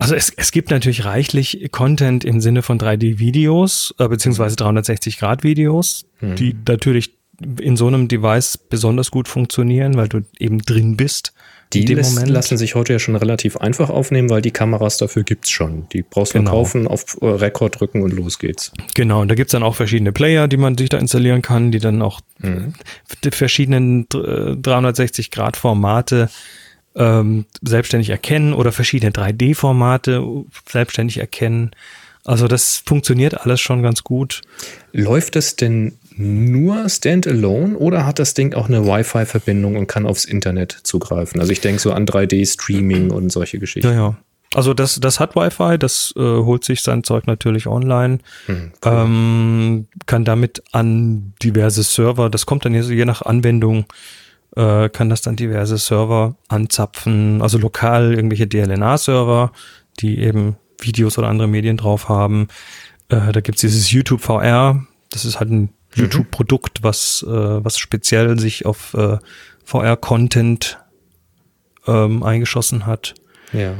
Also 0.00 0.14
es, 0.14 0.32
es 0.34 0.50
gibt 0.50 0.70
natürlich 0.70 1.04
reichlich 1.04 1.68
Content 1.70 2.24
im 2.24 2.40
Sinne 2.40 2.62
von 2.62 2.78
3D-Videos, 2.78 3.94
äh, 3.98 4.08
beziehungsweise 4.08 4.56
360-Grad-Videos, 4.56 6.06
hm. 6.20 6.36
die 6.36 6.56
natürlich 6.66 7.12
in 7.60 7.76
so 7.76 7.86
einem 7.86 8.08
Device 8.08 8.58
besonders 8.58 9.10
gut 9.10 9.28
funktionieren, 9.28 9.94
weil 9.94 10.08
du 10.08 10.22
eben 10.38 10.58
drin 10.60 10.96
bist. 10.96 11.32
Die 11.72 11.84
lässt, 11.84 12.26
lassen 12.26 12.58
sich 12.58 12.74
heute 12.74 12.94
ja 12.94 12.98
schon 12.98 13.14
relativ 13.14 13.56
einfach 13.56 13.90
aufnehmen, 13.90 14.28
weil 14.28 14.42
die 14.42 14.50
Kameras 14.50 14.98
dafür 14.98 15.22
gibt's 15.22 15.50
schon. 15.50 15.88
Die 15.92 16.02
brauchst 16.02 16.34
du 16.34 16.38
genau. 16.38 16.50
kaufen, 16.50 16.88
auf 16.88 17.16
äh, 17.20 17.26
Rekord 17.26 17.78
drücken 17.78 18.02
und 18.02 18.12
los 18.12 18.40
geht's. 18.40 18.72
Genau, 18.94 19.20
und 19.20 19.28
da 19.28 19.36
gibt's 19.36 19.52
dann 19.52 19.62
auch 19.62 19.76
verschiedene 19.76 20.10
Player, 20.10 20.48
die 20.48 20.56
man 20.56 20.76
sich 20.76 20.88
da 20.88 20.98
installieren 20.98 21.42
kann, 21.42 21.70
die 21.70 21.78
dann 21.78 22.02
auch 22.02 22.20
mhm. 22.38 22.74
die 23.22 23.30
verschiedenen 23.30 24.08
360-Grad-Formate 24.08 26.28
ähm, 26.96 27.44
selbstständig 27.62 28.10
erkennen 28.10 28.52
oder 28.52 28.72
verschiedene 28.72 29.12
3D-Formate 29.12 30.44
selbstständig 30.68 31.18
erkennen. 31.18 31.70
Also 32.24 32.48
das 32.48 32.82
funktioniert 32.84 33.40
alles 33.40 33.60
schon 33.60 33.82
ganz 33.82 34.04
gut. 34.04 34.42
Läuft 34.92 35.36
es 35.36 35.56
denn 35.56 35.94
nur 36.20 36.88
Standalone 36.88 37.76
oder 37.76 38.06
hat 38.06 38.18
das 38.18 38.34
Ding 38.34 38.54
auch 38.54 38.68
eine 38.68 38.86
Wi-Fi-Verbindung 38.86 39.76
und 39.76 39.86
kann 39.86 40.06
aufs 40.06 40.24
Internet 40.24 40.72
zugreifen? 40.82 41.40
Also 41.40 41.52
ich 41.52 41.60
denke 41.60 41.80
so 41.80 41.92
an 41.92 42.06
3D-Streaming 42.06 43.10
und 43.10 43.32
solche 43.32 43.58
Geschichten. 43.58 43.88
Ja, 43.88 43.94
ja. 43.94 44.16
Also 44.52 44.74
das, 44.74 44.98
das 44.98 45.20
hat 45.20 45.36
Wi-Fi, 45.36 45.78
das 45.78 46.12
äh, 46.16 46.20
holt 46.20 46.64
sich 46.64 46.82
sein 46.82 47.04
Zeug 47.04 47.28
natürlich 47.28 47.68
online, 47.68 48.18
hm, 48.46 48.72
cool. 48.84 48.92
ähm, 48.92 49.86
kann 50.06 50.24
damit 50.24 50.62
an 50.72 51.34
diverse 51.40 51.84
Server, 51.84 52.28
das 52.28 52.46
kommt 52.46 52.64
dann 52.64 52.74
je 52.74 53.04
nach 53.04 53.22
Anwendung, 53.22 53.84
äh, 54.56 54.88
kann 54.88 55.08
das 55.08 55.22
dann 55.22 55.36
diverse 55.36 55.78
Server 55.78 56.34
anzapfen, 56.48 57.42
also 57.42 57.58
lokal 57.58 58.12
irgendwelche 58.12 58.48
DLNA-Server, 58.48 59.52
die 60.00 60.18
eben 60.18 60.56
Videos 60.80 61.16
oder 61.16 61.28
andere 61.28 61.46
Medien 61.46 61.76
drauf 61.76 62.08
haben. 62.08 62.48
Äh, 63.08 63.30
da 63.30 63.40
gibt's 63.40 63.60
dieses 63.60 63.92
YouTube 63.92 64.20
VR, 64.20 64.84
das 65.10 65.24
ist 65.24 65.38
halt 65.38 65.50
ein 65.50 65.68
Mhm. 65.94 66.02
YouTube-Produkt, 66.02 66.82
was, 66.82 67.24
äh, 67.26 67.30
was 67.30 67.78
speziell 67.78 68.38
sich 68.38 68.66
auf 68.66 68.94
äh, 68.94 69.18
VR-Content 69.64 70.78
ähm, 71.86 72.22
eingeschossen 72.22 72.86
hat. 72.86 73.14
Ja. 73.52 73.74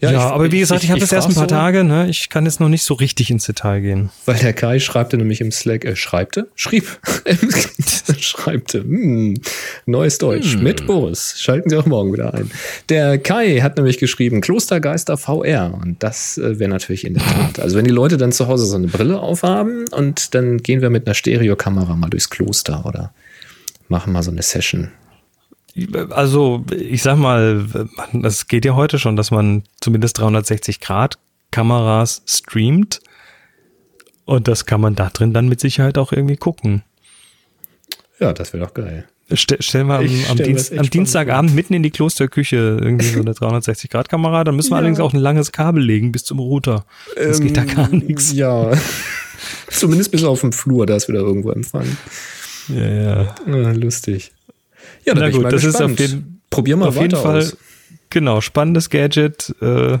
Ja, 0.00 0.12
ja 0.12 0.18
ich, 0.18 0.24
aber 0.24 0.52
wie 0.52 0.60
gesagt, 0.60 0.82
ich, 0.82 0.84
ich 0.84 0.90
habe 0.90 1.00
das 1.00 1.12
erst 1.12 1.28
ein 1.28 1.34
paar 1.34 1.48
so, 1.48 1.54
Tage, 1.54 1.82
ne? 1.82 2.08
Ich 2.08 2.28
kann 2.28 2.44
jetzt 2.44 2.60
noch 2.60 2.68
nicht 2.68 2.84
so 2.84 2.94
richtig 2.94 3.30
ins 3.30 3.46
Detail 3.46 3.80
gehen. 3.80 4.10
Weil 4.26 4.38
der 4.38 4.52
Kai 4.52 4.78
schreibte 4.78 5.16
nämlich 5.16 5.40
im 5.40 5.50
Slack, 5.50 5.84
äh, 5.84 5.96
schreibte? 5.96 6.48
Schrieb. 6.54 7.00
schreibte. 8.18 8.80
Hm, 8.80 9.34
neues 9.86 10.18
Deutsch 10.18 10.54
hm. 10.54 10.62
mit 10.62 10.86
Boris. 10.86 11.34
Schalten 11.38 11.70
Sie 11.70 11.76
auch 11.76 11.86
morgen 11.86 12.12
wieder 12.12 12.32
ein. 12.32 12.50
Der 12.88 13.18
Kai 13.18 13.60
hat 13.60 13.76
nämlich 13.76 13.98
geschrieben, 13.98 14.40
Klostergeister 14.40 15.16
VR. 15.16 15.74
Und 15.82 16.02
das 16.02 16.38
äh, 16.38 16.58
wäre 16.58 16.70
natürlich 16.70 17.04
in 17.04 17.14
der 17.14 17.24
Tat. 17.24 17.58
Also 17.58 17.76
wenn 17.76 17.84
die 17.84 17.90
Leute 17.90 18.16
dann 18.16 18.30
zu 18.30 18.46
Hause 18.46 18.66
so 18.66 18.76
eine 18.76 18.86
Brille 18.86 19.18
aufhaben 19.18 19.86
und 19.90 20.34
dann 20.34 20.58
gehen 20.58 20.80
wir 20.80 20.90
mit 20.90 21.06
einer 21.06 21.14
Stereokamera 21.14 21.96
mal 21.96 22.10
durchs 22.10 22.30
Kloster 22.30 22.86
oder 22.86 23.12
machen 23.88 24.12
mal 24.12 24.22
so 24.22 24.30
eine 24.30 24.42
Session 24.42 24.92
also 26.10 26.64
ich 26.70 27.02
sag 27.02 27.16
mal, 27.16 27.66
das 28.12 28.48
geht 28.48 28.64
ja 28.64 28.74
heute 28.74 28.98
schon, 28.98 29.16
dass 29.16 29.30
man 29.30 29.64
zumindest 29.80 30.18
360 30.18 30.80
Grad 30.80 31.18
Kameras 31.50 32.22
streamt. 32.26 33.00
Und 34.24 34.46
das 34.46 34.66
kann 34.66 34.80
man 34.80 34.94
da 34.94 35.08
drin 35.08 35.32
dann 35.32 35.48
mit 35.48 35.60
Sicherheit 35.60 35.96
auch 35.96 36.12
irgendwie 36.12 36.36
gucken. 36.36 36.82
Ja, 38.20 38.32
das 38.32 38.52
wäre 38.52 38.66
doch 38.66 38.74
geil. 38.74 39.08
Stell, 39.32 39.60
stellen 39.60 39.86
wir 39.88 39.98
am, 39.98 40.06
am, 40.30 40.36
Dienst, 40.36 40.76
am 40.76 40.88
Dienstagabend 40.88 41.54
mitten 41.54 41.74
in 41.74 41.82
die 41.82 41.90
Klosterküche 41.90 42.78
irgendwie 42.80 43.06
so 43.06 43.20
eine 43.20 43.32
360-Grad-Kamera. 43.34 44.44
Dann 44.44 44.56
müssen 44.56 44.70
wir 44.70 44.76
ja. 44.76 44.78
allerdings 44.78 45.00
auch 45.00 45.12
ein 45.12 45.20
langes 45.20 45.52
Kabel 45.52 45.82
legen 45.82 46.12
bis 46.12 46.24
zum 46.24 46.38
Router. 46.38 46.84
Das 47.14 47.38
ähm, 47.38 47.46
geht 47.46 47.56
da 47.56 47.64
gar 47.64 47.88
nichts. 47.88 48.32
Ja. 48.32 48.70
Zumindest 49.70 50.10
bis 50.10 50.24
auf 50.24 50.40
dem 50.40 50.52
Flur, 50.52 50.86
da 50.86 50.96
ist 50.96 51.08
wieder 51.08 51.20
irgendwo 51.20 51.50
empfangen. 51.50 51.96
Ja, 52.68 52.86
ja. 52.86 53.34
ja 53.46 53.72
lustig. 53.72 54.32
Ja, 55.04 55.14
dann 55.14 55.30
Na 55.30 55.36
gut, 55.36 55.44
das 55.52 55.62
gespannt. 55.62 56.00
ist 56.00 56.06
auf 56.06 56.10
jeden, 56.10 56.42
Probier 56.50 56.76
mal 56.76 56.88
auf 56.88 56.96
jeden 56.96 57.16
Fall. 57.18 57.38
Aus. 57.38 57.56
Genau, 58.10 58.40
spannendes 58.40 58.90
Gadget. 58.90 59.54
Äh, 59.60 59.98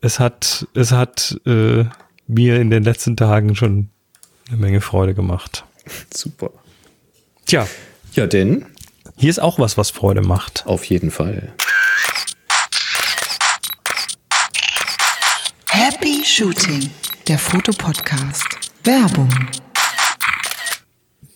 es 0.00 0.18
hat, 0.18 0.66
es 0.74 0.92
hat 0.92 1.38
äh, 1.46 1.84
mir 2.26 2.56
in 2.60 2.70
den 2.70 2.82
letzten 2.82 3.16
Tagen 3.16 3.54
schon 3.54 3.90
eine 4.48 4.56
Menge 4.56 4.80
Freude 4.80 5.14
gemacht. 5.14 5.64
Super. 6.14 6.50
Tja. 7.46 7.66
Ja, 8.14 8.26
denn? 8.26 8.66
Hier 9.16 9.30
ist 9.30 9.40
auch 9.40 9.58
was, 9.58 9.76
was 9.76 9.90
Freude 9.90 10.22
macht. 10.22 10.66
Auf 10.66 10.84
jeden 10.84 11.10
Fall. 11.10 11.52
Happy 15.68 16.22
Shooting, 16.24 16.90
der 17.28 17.38
Fotopodcast. 17.38 18.46
Werbung. 18.84 19.30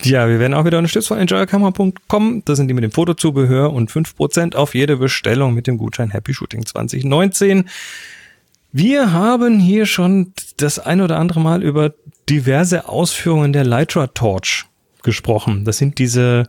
Ja, 0.07 0.29
wir 0.29 0.39
werden 0.39 0.55
auch 0.55 0.65
wieder 0.65 0.79
unterstützt 0.79 1.09
von 1.09 1.19
enjoykamera.com. 1.19 2.43
Das 2.45 2.57
sind 2.57 2.69
die 2.69 2.75
mit 2.75 2.85
dem 2.85 2.93
Fotozubehör 2.93 3.73
und 3.73 3.91
5% 3.91 4.55
auf 4.55 4.75
jede 4.75 4.97
Bestellung 4.97 5.55
mit 5.55 5.67
dem 5.67 5.79
Gutschein 5.79 6.11
Happy 6.11 6.33
Shooting 6.33 6.65
2019. 6.65 7.69
Wir 8.73 9.13
haben 9.13 9.59
hier 9.59 9.87
schon 9.87 10.33
das 10.59 10.79
ein 10.79 11.01
oder 11.01 11.19
andere 11.19 11.41
Mal 11.41 11.63
über 11.63 11.95
diverse 12.29 12.89
Ausführungen 12.89 13.53
der 13.53 13.65
Lytra 13.65 14.09
Torch 14.09 14.67
gesprochen. 15.03 15.65
Das 15.65 15.79
sind 15.79 15.99
diese 15.99 16.45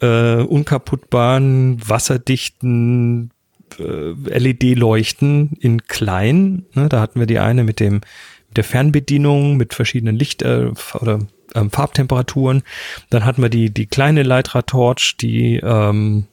äh, 0.00 0.36
unkaputtbaren, 0.36 1.80
wasserdichten 1.86 3.30
äh, 3.78 4.38
LED-Leuchten 4.38 5.52
in 5.60 5.82
klein. 5.86 6.64
Ne, 6.74 6.88
da 6.88 7.00
hatten 7.00 7.20
wir 7.20 7.26
die 7.26 7.38
eine 7.38 7.64
mit 7.64 7.78
dem 7.78 8.00
mit 8.48 8.56
der 8.56 8.64
Fernbedienung, 8.64 9.56
mit 9.56 9.74
verschiedenen 9.74 10.16
Licht- 10.16 10.42
äh, 10.42 10.70
oder 11.00 11.20
ähm, 11.54 11.70
Farbtemperaturen. 11.70 12.62
Dann 13.10 13.24
hatten 13.24 13.42
wir 13.42 13.48
die, 13.48 13.70
die 13.70 13.86
kleine 13.86 14.22
Leitra 14.22 14.62
Torch, 14.62 15.16
die 15.20 15.56
ähm, 15.56 16.26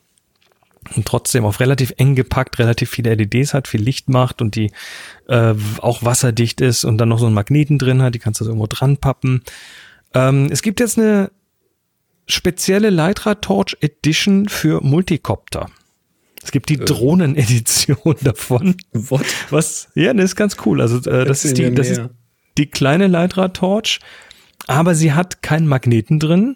trotzdem 1.05 1.45
auf 1.45 1.59
relativ 1.59 1.93
eng 1.97 2.15
gepackt, 2.15 2.59
relativ 2.59 2.89
viele 2.89 3.13
LEDs 3.15 3.53
hat, 3.53 3.67
viel 3.67 3.81
Licht 3.81 4.09
macht 4.09 4.41
und 4.41 4.55
die 4.55 4.71
äh, 5.27 5.53
auch 5.79 6.03
wasserdicht 6.03 6.61
ist 6.61 6.85
und 6.85 6.97
dann 6.97 7.09
noch 7.09 7.19
so 7.19 7.25
einen 7.25 7.35
Magneten 7.35 7.77
drin 7.77 8.01
hat, 8.01 8.15
die 8.15 8.19
kannst 8.19 8.39
du 8.39 8.45
so 8.45 8.51
irgendwo 8.51 8.67
dran 8.67 8.97
pappen. 8.97 9.41
Ähm, 10.13 10.47
es 10.51 10.61
gibt 10.61 10.79
jetzt 10.79 10.97
eine 10.97 11.31
spezielle 12.27 12.89
Leitra 12.89 13.35
Torch 13.35 13.77
Edition 13.81 14.49
für 14.49 14.81
Multicopter. 14.81 15.69
Es 16.43 16.51
gibt 16.51 16.69
die 16.69 16.75
äh. 16.75 16.85
Drohnen-Edition 16.85 18.15
davon. 18.21 18.75
What? 18.93 19.25
Was? 19.49 19.89
Ja, 19.95 20.13
das 20.13 20.25
ist 20.25 20.35
ganz 20.35 20.57
cool. 20.65 20.81
Also 20.81 20.97
äh, 21.09 21.25
das, 21.25 21.45
ist 21.45 21.57
die, 21.57 21.73
das 21.73 21.89
ist 21.89 22.01
die 22.57 22.67
kleine 22.67 23.07
Leitra 23.07 23.49
Torch 23.49 23.99
aber 24.67 24.95
sie 24.95 25.13
hat 25.13 25.41
keinen 25.41 25.67
Magneten 25.67 26.19
drin. 26.19 26.55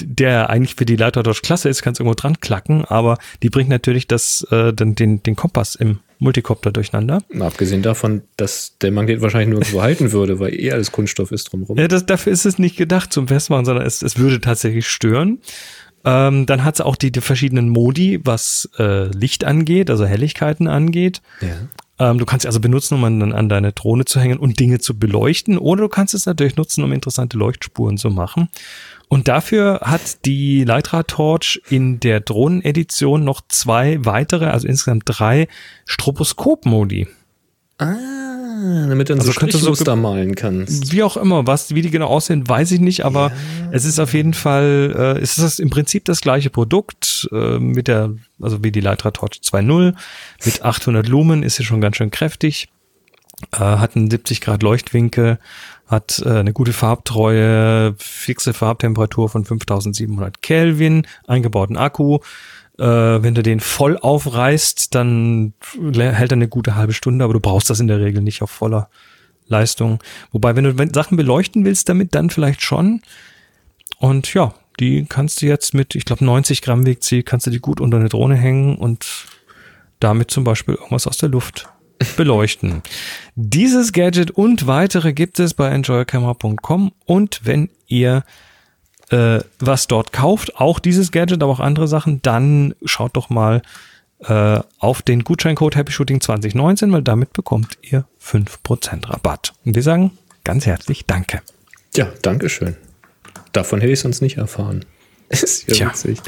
der 0.00 0.48
eigentlich 0.48 0.76
für 0.76 0.84
die 0.84 0.94
Leiterdodge 0.96 1.40
klasse 1.42 1.68
ist, 1.68 1.82
kannst 1.82 2.00
irgendwo 2.00 2.14
dran 2.14 2.40
klacken, 2.40 2.84
aber 2.84 3.18
die 3.42 3.50
bringt 3.50 3.68
natürlich 3.68 4.06
das, 4.06 4.46
äh, 4.50 4.72
den, 4.72 4.94
den, 4.94 5.22
den 5.24 5.34
Kompass 5.34 5.74
im 5.74 5.98
Multicopter 6.20 6.72
durcheinander. 6.72 7.22
Abgesehen 7.40 7.82
davon, 7.82 8.22
dass 8.36 8.76
der 8.80 8.92
Magnet 8.92 9.20
wahrscheinlich 9.20 9.48
nirgendwo 9.48 9.82
halten 9.82 10.12
würde, 10.12 10.38
weil 10.38 10.54
eh 10.54 10.72
alles 10.72 10.92
Kunststoff 10.92 11.32
ist 11.32 11.52
drumherum. 11.52 11.78
Ja, 11.78 11.88
das, 11.88 12.06
dafür 12.06 12.32
ist 12.32 12.44
es 12.44 12.58
nicht 12.58 12.76
gedacht 12.76 13.12
zum 13.12 13.28
Festmachen, 13.28 13.64
sondern 13.64 13.86
es, 13.86 14.02
es 14.02 14.18
würde 14.18 14.40
tatsächlich 14.40 14.86
stören. 14.86 15.40
Ähm, 16.04 16.46
dann 16.46 16.64
hat 16.64 16.76
es 16.76 16.80
auch 16.80 16.96
die, 16.96 17.10
die 17.10 17.20
verschiedenen 17.20 17.68
Modi, 17.68 18.20
was 18.22 18.68
äh, 18.78 19.06
Licht 19.08 19.44
angeht, 19.44 19.90
also 19.90 20.06
Helligkeiten 20.06 20.68
angeht. 20.68 21.22
Ja. 21.40 21.48
Ähm, 21.98 22.18
du 22.18 22.24
kannst 22.24 22.42
sie 22.42 22.48
also 22.48 22.60
benutzen, 22.60 22.94
um 22.94 23.04
an, 23.04 23.32
an 23.32 23.48
deine 23.48 23.72
Drohne 23.72 24.04
zu 24.04 24.20
hängen 24.20 24.38
und 24.38 24.60
Dinge 24.60 24.78
zu 24.78 24.98
beleuchten. 24.98 25.58
Oder 25.58 25.82
du 25.82 25.88
kannst 25.88 26.14
es 26.14 26.26
natürlich 26.26 26.56
nutzen, 26.56 26.84
um 26.84 26.92
interessante 26.92 27.36
Leuchtspuren 27.36 27.96
zu 27.96 28.10
machen. 28.10 28.48
Und 29.08 29.26
dafür 29.26 29.80
hat 29.82 30.24
die 30.26 30.64
Leitra 30.64 31.02
Torch 31.02 31.60
in 31.70 31.98
der 31.98 32.20
Drohnenedition 32.20 33.24
noch 33.24 33.40
zwei 33.48 34.04
weitere, 34.04 34.46
also 34.46 34.68
insgesamt 34.68 35.04
drei 35.06 35.48
Stroboskop-Modi. 35.86 37.08
Ah, 37.78 38.27
damit 38.88 39.08
du 39.08 39.14
Also 39.14 39.26
so 39.26 39.32
du 39.32 39.48
so 39.48 39.48
Strichmuster 39.48 39.96
malen 39.96 40.34
kannst. 40.34 40.92
Wie 40.92 41.02
auch 41.02 41.16
immer, 41.16 41.46
was, 41.46 41.74
wie 41.74 41.82
die 41.82 41.90
genau 41.90 42.06
aussehen, 42.06 42.48
weiß 42.48 42.72
ich 42.72 42.80
nicht, 42.80 43.04
aber 43.04 43.32
es 43.70 43.84
ist 43.84 43.98
auf 43.98 44.14
jeden 44.14 44.34
Fall, 44.34 44.94
äh, 44.96 45.22
es 45.22 45.38
ist 45.38 45.44
das 45.44 45.58
im 45.58 45.70
Prinzip 45.70 46.04
das 46.04 46.20
gleiche 46.20 46.50
Produkt 46.50 47.28
äh, 47.32 47.58
mit 47.58 47.88
der, 47.88 48.14
also 48.40 48.62
wie 48.64 48.72
die 48.72 48.80
Leitra 48.80 49.10
Torch 49.10 49.40
2.0 49.44 49.94
mit 50.44 50.62
800 50.62 51.08
Lumen 51.08 51.42
ist 51.42 51.56
sie 51.56 51.64
schon 51.64 51.80
ganz 51.80 51.96
schön 51.96 52.10
kräftig, 52.10 52.68
äh, 53.52 53.58
hat 53.58 53.96
einen 53.96 54.10
70 54.10 54.40
Grad 54.40 54.62
Leuchtwinkel, 54.62 55.38
hat 55.86 56.22
äh, 56.24 56.28
eine 56.28 56.52
gute 56.52 56.72
Farbtreue, 56.72 57.94
fixe 57.98 58.52
Farbtemperatur 58.52 59.28
von 59.28 59.44
5700 59.44 60.42
Kelvin, 60.42 61.06
eingebauten 61.26 61.76
Akku. 61.76 62.18
Äh, 62.78 62.84
wenn 62.84 63.34
du 63.34 63.42
den 63.42 63.60
voll 63.60 63.98
aufreißt, 63.98 64.94
dann 64.94 65.52
hält 65.94 66.32
er 66.32 66.36
eine 66.36 66.48
gute 66.48 66.76
halbe 66.76 66.92
Stunde, 66.92 67.24
aber 67.24 67.34
du 67.34 67.40
brauchst 67.40 67.70
das 67.70 67.80
in 67.80 67.88
der 67.88 68.00
Regel 68.00 68.22
nicht 68.22 68.42
auf 68.42 68.50
voller 68.50 68.88
Leistung. 69.48 69.98
Wobei, 70.30 70.54
wenn 70.54 70.64
du 70.64 70.94
Sachen 70.94 71.16
beleuchten 71.16 71.64
willst 71.64 71.88
damit, 71.88 72.14
dann 72.14 72.30
vielleicht 72.30 72.62
schon. 72.62 73.02
Und 73.98 74.32
ja, 74.34 74.54
die 74.78 75.06
kannst 75.06 75.42
du 75.42 75.46
jetzt 75.46 75.74
mit, 75.74 75.94
ich 75.94 76.04
glaube, 76.04 76.24
90 76.24 76.62
Gramm 76.62 76.86
wiegt 76.86 77.02
sie, 77.02 77.22
kannst 77.22 77.46
du 77.46 77.50
die 77.50 77.58
gut 77.58 77.80
unter 77.80 77.96
eine 77.96 78.08
Drohne 78.08 78.36
hängen 78.36 78.76
und 78.76 79.26
damit 79.98 80.30
zum 80.30 80.44
Beispiel 80.44 80.74
irgendwas 80.74 81.06
aus 81.06 81.16
der 81.16 81.30
Luft 81.30 81.68
beleuchten. 82.16 82.82
Dieses 83.34 83.92
Gadget 83.92 84.30
und 84.30 84.68
weitere 84.68 85.12
gibt 85.12 85.40
es 85.40 85.54
bei 85.54 85.68
enjoycamera.com 85.68 86.92
und 87.06 87.40
wenn 87.42 87.70
ihr 87.88 88.22
äh, 89.10 89.40
was 89.58 89.86
dort 89.86 90.12
kauft, 90.12 90.56
auch 90.56 90.78
dieses 90.78 91.12
Gadget, 91.12 91.42
aber 91.42 91.52
auch 91.52 91.60
andere 91.60 91.88
Sachen, 91.88 92.20
dann 92.22 92.74
schaut 92.84 93.16
doch 93.16 93.30
mal 93.30 93.62
äh, 94.20 94.60
auf 94.78 95.02
den 95.02 95.24
Gutscheincode 95.24 95.76
Happy 95.76 95.92
Shooting 95.92 96.20
2019, 96.20 96.92
weil 96.92 97.02
damit 97.02 97.32
bekommt 97.32 97.78
ihr 97.82 98.04
5% 98.22 99.08
Rabatt. 99.08 99.52
Und 99.64 99.74
wir 99.74 99.82
sagen 99.82 100.12
ganz 100.44 100.66
herzlich 100.66 101.06
Danke. 101.06 101.40
Ja, 101.96 102.08
danke 102.22 102.48
schön. 102.48 102.76
Davon 103.52 103.80
hätte 103.80 103.92
ich 103.92 104.00
sonst 104.00 104.20
nicht 104.20 104.36
erfahren. 104.36 104.84
Ist 105.28 105.68
ja 105.68 105.74
Tja. 105.74 105.88
witzig. 105.90 106.20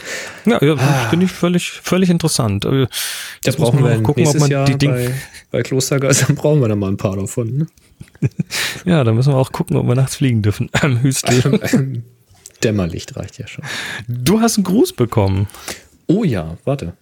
Ja, 0.44 0.62
ja 0.62 0.76
finde 1.08 1.26
ich 1.26 1.32
völlig, 1.32 1.70
völlig 1.70 2.10
interessant. 2.10 2.64
Äh, 2.64 2.86
Das 2.86 2.88
jetzt 3.44 3.58
muss 3.58 3.70
brauchen 3.70 3.84
wir 3.84 4.02
gucken, 4.02 4.26
ob 4.26 4.38
man 4.38 4.50
Jahr 4.50 4.66
die 4.66 4.76
Dinge. 4.76 4.94
bei, 4.94 5.14
bei 5.50 5.62
Klostergeistern 5.62 6.34
brauchen 6.36 6.60
wir 6.60 6.68
dann 6.68 6.78
mal 6.78 6.88
ein 6.88 6.96
paar 6.96 7.16
davon. 7.16 7.56
Ne? 7.56 7.66
Ja, 8.84 9.02
da 9.04 9.12
müssen 9.12 9.32
wir 9.32 9.38
auch 9.38 9.52
gucken, 9.52 9.76
ob 9.76 9.86
wir 9.86 9.94
nachts 9.94 10.16
fliegen 10.16 10.42
dürfen. 10.42 10.70
Hüstli. 11.02 12.02
Dämmerlicht 12.62 13.16
reicht 13.16 13.38
ja 13.38 13.46
schon. 13.46 13.64
Du 14.06 14.40
hast 14.40 14.56
einen 14.56 14.64
Gruß 14.64 14.92
bekommen. 14.92 15.48
Oh 16.06 16.24
ja, 16.24 16.56
warte. 16.64 16.94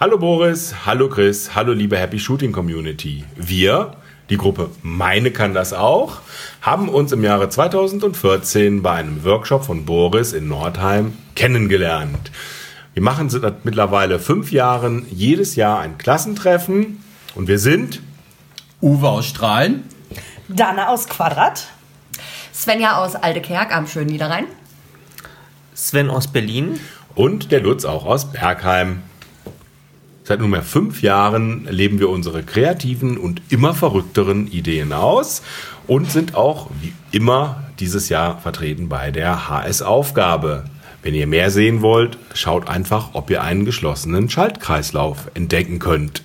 Hallo 0.00 0.18
Boris, 0.18 0.86
hallo 0.86 1.08
Chris, 1.08 1.54
hallo 1.54 1.72
liebe 1.72 1.98
Happy 1.98 2.18
Shooting 2.18 2.52
Community. 2.52 3.24
Wir, 3.36 3.96
die 4.30 4.36
Gruppe 4.36 4.70
Meine 4.82 5.30
kann 5.30 5.54
das 5.54 5.72
auch, 5.72 6.20
haben 6.60 6.88
uns 6.88 7.12
im 7.12 7.24
Jahre 7.24 7.48
2014 7.48 8.82
bei 8.82 8.92
einem 8.92 9.24
Workshop 9.24 9.64
von 9.64 9.84
Boris 9.84 10.32
in 10.32 10.48
Nordheim 10.48 11.16
kennengelernt. 11.34 12.30
Wir 12.94 13.02
machen 13.02 13.28
seit 13.28 13.64
mittlerweile 13.64 14.18
fünf 14.18 14.52
Jahren 14.52 15.06
jedes 15.10 15.56
Jahr 15.56 15.80
ein 15.80 15.98
Klassentreffen 15.98 17.02
und 17.34 17.48
wir 17.48 17.58
sind 17.58 18.00
Uwe 18.80 19.08
aus 19.08 19.26
Strahlen. 19.26 19.84
Dana 20.48 20.88
aus 20.88 21.08
Quadrat. 21.08 21.68
Svenja 22.54 22.98
aus 22.98 23.14
Alte 23.14 23.40
Kerk 23.40 23.74
am 23.74 23.86
schönen 23.86 24.10
Niederrhein. 24.10 24.46
Sven 25.78 26.10
aus 26.10 26.26
Berlin. 26.26 26.80
und 27.14 27.52
der 27.52 27.60
Lutz 27.60 27.84
auch 27.84 28.04
aus 28.04 28.32
Bergheim. 28.32 29.02
Seit 30.24 30.40
nunmehr 30.40 30.62
fünf 30.62 31.02
Jahren 31.02 31.66
leben 31.70 32.00
wir 32.00 32.10
unsere 32.10 32.42
kreativen 32.42 33.16
und 33.16 33.42
immer 33.48 33.74
verrückteren 33.74 34.48
Ideen 34.48 34.92
aus 34.92 35.42
und 35.86 36.10
sind 36.10 36.34
auch 36.34 36.68
wie 36.82 36.92
immer 37.12 37.64
dieses 37.78 38.08
Jahr 38.08 38.38
vertreten 38.38 38.88
bei 38.88 39.10
der 39.12 39.48
HS-Aufgabe. 39.48 40.64
Wenn 41.02 41.14
ihr 41.14 41.28
mehr 41.28 41.50
sehen 41.50 41.80
wollt, 41.80 42.18
schaut 42.34 42.68
einfach, 42.68 43.10
ob 43.14 43.30
ihr 43.30 43.42
einen 43.42 43.64
geschlossenen 43.64 44.28
Schaltkreislauf 44.28 45.30
entdecken 45.34 45.78
könnt. 45.78 46.22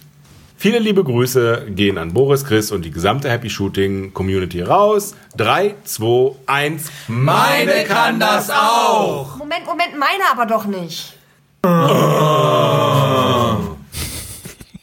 Viele 0.63 0.79
liebe 0.79 1.03
Grüße 1.03 1.65
gehen 1.75 1.97
an 1.97 2.13
Boris, 2.13 2.45
Chris 2.45 2.71
und 2.71 2.85
die 2.85 2.91
gesamte 2.91 3.29
Happy 3.29 3.49
Shooting 3.49 4.13
Community 4.13 4.61
raus. 4.61 5.13
3, 5.35 5.75
2, 5.83 6.35
1. 6.45 6.83
Meine 7.09 7.83
kann 7.83 8.17
das 8.17 8.49
auch. 8.49 9.35
Moment, 9.39 9.65
Moment, 9.65 9.99
meine 9.99 10.23
aber 10.31 10.45
doch 10.45 10.65
nicht. 10.65 11.17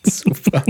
Super. 0.04 0.64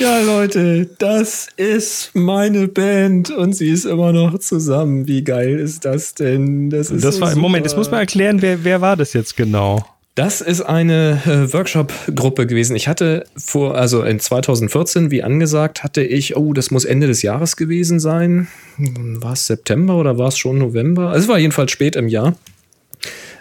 ja, 0.00 0.20
Leute, 0.22 0.86
das 0.98 1.46
ist 1.56 2.10
meine 2.16 2.66
Band 2.66 3.30
und 3.30 3.52
sie 3.52 3.70
ist 3.70 3.84
immer 3.84 4.12
noch 4.12 4.40
zusammen. 4.40 5.06
Wie 5.06 5.22
geil 5.22 5.60
ist 5.60 5.84
das 5.84 6.14
denn? 6.14 6.68
Das 6.68 6.90
ist 6.90 7.04
Das 7.04 7.14
so 7.14 7.20
war 7.20 7.30
im 7.30 7.38
Moment, 7.38 7.64
jetzt 7.64 7.74
super. 7.74 7.80
muss 7.82 7.90
man 7.92 8.00
erklären, 8.00 8.42
wer, 8.42 8.64
wer 8.64 8.80
war 8.80 8.96
das 8.96 9.12
jetzt 9.12 9.36
genau? 9.36 9.86
Das 10.14 10.40
ist 10.40 10.60
eine 10.60 11.20
äh, 11.26 11.52
Workshop-Gruppe 11.52 12.46
gewesen. 12.46 12.76
Ich 12.76 12.86
hatte 12.86 13.24
vor, 13.36 13.74
also 13.74 14.04
in 14.04 14.20
2014, 14.20 15.10
wie 15.10 15.24
angesagt, 15.24 15.82
hatte 15.82 16.02
ich, 16.02 16.36
oh, 16.36 16.52
das 16.52 16.70
muss 16.70 16.84
Ende 16.84 17.08
des 17.08 17.22
Jahres 17.22 17.56
gewesen 17.56 17.98
sein. 17.98 18.46
War 18.78 19.32
es 19.32 19.48
September 19.48 19.96
oder 19.96 20.16
war 20.16 20.28
es 20.28 20.38
schon 20.38 20.58
November? 20.58 21.08
Also 21.08 21.24
es 21.24 21.28
war 21.28 21.38
jedenfalls 21.40 21.72
spät 21.72 21.96
im 21.96 22.06
Jahr. 22.06 22.36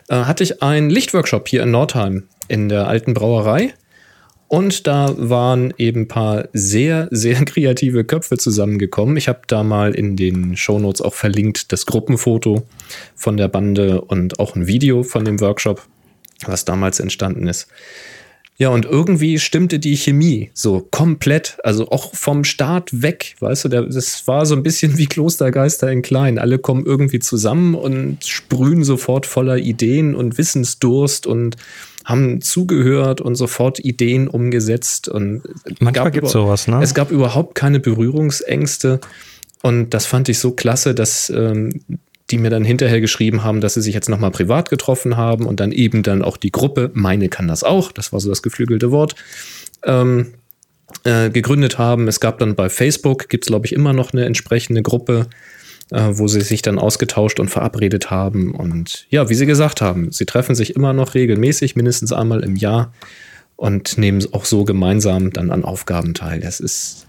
Äh, 0.10 0.16
hatte 0.16 0.44
ich 0.44 0.64
einen 0.64 0.90
Lichtworkshop 0.90 1.48
hier 1.48 1.62
in 1.62 1.70
Nordheim 1.70 2.24
in 2.48 2.70
der 2.70 2.88
alten 2.88 3.14
Brauerei. 3.14 3.76
Und 4.48 4.88
da 4.88 5.14
waren 5.18 5.76
eben 5.78 6.02
ein 6.02 6.08
paar 6.08 6.48
sehr, 6.54 7.08
sehr 7.12 7.46
kreative 7.46 8.04
Köpfe 8.04 8.38
zusammengekommen. 8.38 9.16
Ich 9.16 9.28
habe 9.28 9.42
da 9.46 9.62
mal 9.62 9.94
in 9.94 10.16
den 10.16 10.58
Shownotes 10.58 11.04
auch 11.04 11.14
verlinkt 11.14 11.72
das 11.72 11.86
Gruppenfoto 11.86 12.64
von 13.16 13.38
der 13.38 13.48
Bande 13.48 14.02
und 14.02 14.40
auch 14.40 14.56
ein 14.56 14.66
Video 14.66 15.04
von 15.04 15.24
dem 15.24 15.40
Workshop, 15.40 15.88
was 16.48 16.66
damals 16.66 17.00
entstanden 17.00 17.48
ist. 17.48 17.68
Ja, 18.58 18.70
und 18.70 18.86
irgendwie 18.86 19.40
stimmte 19.40 19.80
die 19.80 19.98
Chemie 19.98 20.52
so 20.54 20.88
komplett, 20.92 21.58
also 21.64 21.90
auch 21.90 22.14
vom 22.14 22.44
Start 22.44 23.02
weg, 23.02 23.36
weißt 23.40 23.66
du, 23.66 23.70
der, 23.70 23.82
das 23.82 24.28
war 24.28 24.46
so 24.46 24.56
ein 24.56 24.62
bisschen 24.62 24.98
wie 25.00 25.08
Klostergeister 25.08 25.92
in 25.92 26.04
klein. 26.04 26.38
Alle 26.38 26.60
kommen 26.60 26.86
irgendwie 26.86 27.18
zusammen 27.18 27.74
und 27.74 28.24
sprühen 28.26 28.84
sofort 28.84 29.26
voller 29.26 29.58
Ideen 29.58 30.14
und 30.14 30.38
Wissensdurst 30.38 31.26
und 31.26 31.58
haben 32.06 32.42
zugehört 32.42 33.22
und 33.22 33.34
sofort 33.36 33.80
Ideen 33.80 34.28
umgesetzt. 34.28 35.08
Und 35.08 35.42
es 35.66 35.80
Manchmal 35.80 35.94
gab 35.94 36.14
gibt's 36.14 36.32
über- 36.36 36.44
sowas, 36.44 36.68
ne? 36.68 36.80
Es 36.84 36.94
gab 36.94 37.10
überhaupt 37.10 37.56
keine 37.56 37.80
Berührungsängste. 37.80 39.00
Und 39.64 39.96
das 39.96 40.06
fand 40.06 40.30
ich 40.30 40.38
so 40.38 40.52
klasse, 40.52 40.94
dass 40.94 41.32
ähm, 41.32 41.82
die 42.32 42.38
mir 42.38 42.50
dann 42.50 42.64
hinterher 42.64 43.02
geschrieben 43.02 43.44
haben, 43.44 43.62
dass 43.62 43.74
sie 43.74 43.82
sich 43.82 43.94
jetzt 43.94 44.10
nochmal 44.10 44.32
privat 44.32 44.70
getroffen 44.70 45.18
haben 45.18 45.46
und 45.46 45.60
dann 45.60 45.72
eben 45.72 46.04
dann 46.04 46.22
auch 46.22 46.38
die 46.38 46.52
Gruppe, 46.52 46.90
meine 46.94 47.30
kann 47.30 47.48
das 47.48 47.64
auch, 47.64 47.92
das 47.92 48.14
war 48.14 48.20
so 48.20 48.30
das 48.30 48.42
geflügelte 48.42 48.92
Wort, 48.92 49.16
ähm, 49.84 50.34
äh, 51.04 51.30
gegründet 51.30 51.78
haben. 51.78 52.08
Es 52.08 52.20
gab 52.20 52.40
dann 52.40 52.56
bei 52.56 52.70
Facebook, 52.70 53.30
gibt 53.30 53.46
es 53.46 53.48
glaube 53.48 53.66
ich 53.66 53.74
immer 53.74 53.94
noch 53.94 54.14
eine 54.14 54.26
entsprechende 54.26 54.82
Gruppe, 54.82 55.28
äh, 55.92 56.10
wo 56.12 56.28
sie 56.28 56.42
sich 56.42 56.62
dann 56.62 56.80
ausgetauscht 56.80 57.40
und 57.40 57.50
verabredet 57.50 58.10
haben. 58.10 58.56
Und 58.56 59.06
ja, 59.10 59.30
wie 59.30 59.36
sie 59.36 59.46
gesagt 59.46 59.82
haben, 59.82 60.12
sie 60.12 60.26
treffen 60.26 60.56
sich 60.56 60.76
immer 60.76 60.94
noch 60.94 61.14
regelmäßig, 61.14 61.76
mindestens 61.76 62.14
einmal 62.14 62.44
im 62.44 62.56
Jahr 62.56 62.94
und 63.56 63.98
nehmen 63.98 64.26
auch 64.32 64.46
so 64.46 64.64
gemeinsam 64.64 65.32
dann 65.32 65.52
an 65.52 65.64
Aufgaben 65.64 66.14
teil. 66.14 66.40
Das 66.40 66.60
ist, 66.60 67.06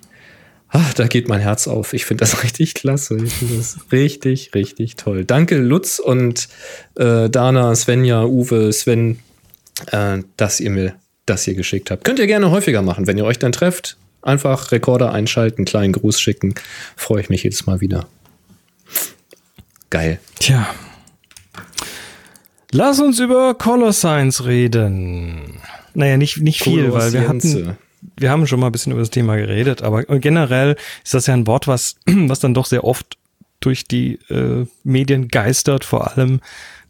ach, 0.75 0.93
da 0.93 1.07
geht 1.07 1.29
mein 1.29 1.41
Herz 1.41 1.67
auf. 1.67 1.95
Ich 1.95 2.05
finde 2.05 2.23
das 2.23 2.43
richtig 2.45 2.75
klasse. 2.75 3.17
Ich 3.17 3.33
finde 3.33 3.57
das 3.57 3.79
richtig, 3.91 4.55
richtig 4.55 4.97
toll. 4.97 5.25
Danke 5.25 5.57
Lutz 5.57 5.99
und 5.99 6.49
äh, 6.97 7.31
Dana, 7.31 7.75
Svenja, 7.75 8.25
Uwe, 8.25 8.73
Sven, 8.73 9.19
äh, 9.87 10.19
dass 10.37 10.61
ihr 10.61 10.71
mir 10.71 10.95
das 11.25 11.45
hier 11.45 11.55
geschickt 11.55 11.91
habt. 11.91 12.05
Könnt 12.05 12.19
ihr 12.19 12.27
gerne 12.27 12.51
häufiger 12.51 12.83
machen, 12.83 13.07
wenn 13.07 13.17
ihr 13.17 13.25
euch 13.25 13.39
dann 13.39 13.53
trefft. 13.53 13.97
Einfach 14.21 14.73
Rekorder 14.73 15.13
einschalten, 15.13 15.65
kleinen 15.65 15.93
Gruß 15.93 16.21
schicken. 16.21 16.55
Freue 16.97 17.23
ich 17.23 17.31
mich 17.31 17.43
jedes 17.43 17.67
Mal 17.67 17.81
wieder. 17.81 18.07
Geil. 19.91 20.19
Tja, 20.39 20.67
Lass 22.75 22.99
uns 22.99 23.21
über 23.21 23.55
Color 23.55 23.93
Science 23.93 24.47
reden. 24.47 25.61
Naja, 25.95 26.17
nicht, 26.17 26.39
nicht 26.39 26.61
viel, 26.61 26.93
weil 26.93 27.13
wir 27.13 27.29
hatten, 27.29 27.77
wir 28.17 28.31
haben 28.31 28.47
schon 28.47 28.61
mal 28.61 28.67
ein 28.67 28.73
bisschen 28.73 28.93
über 28.93 29.01
das 29.01 29.11
Thema 29.11 29.37
geredet, 29.37 29.83
aber 29.83 30.05
generell 30.05 30.77
ist 31.03 31.15
das 31.15 31.27
ja 31.27 31.35
ein 31.35 31.47
Wort, 31.47 31.67
was, 31.67 31.97
was 32.07 32.41
dann 32.41 32.55
doch 32.55 32.67
sehr 32.67 32.85
oft 32.85 33.17
durch 33.61 33.85
die 33.85 34.19
äh, 34.29 34.67
Medien 34.83 35.29
geistert, 35.29 35.85
vor 35.85 36.11
allem 36.11 36.41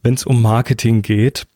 wenn 0.03 0.15
es 0.15 0.25
um 0.25 0.43
Marketing 0.43 1.03
geht. 1.03 1.47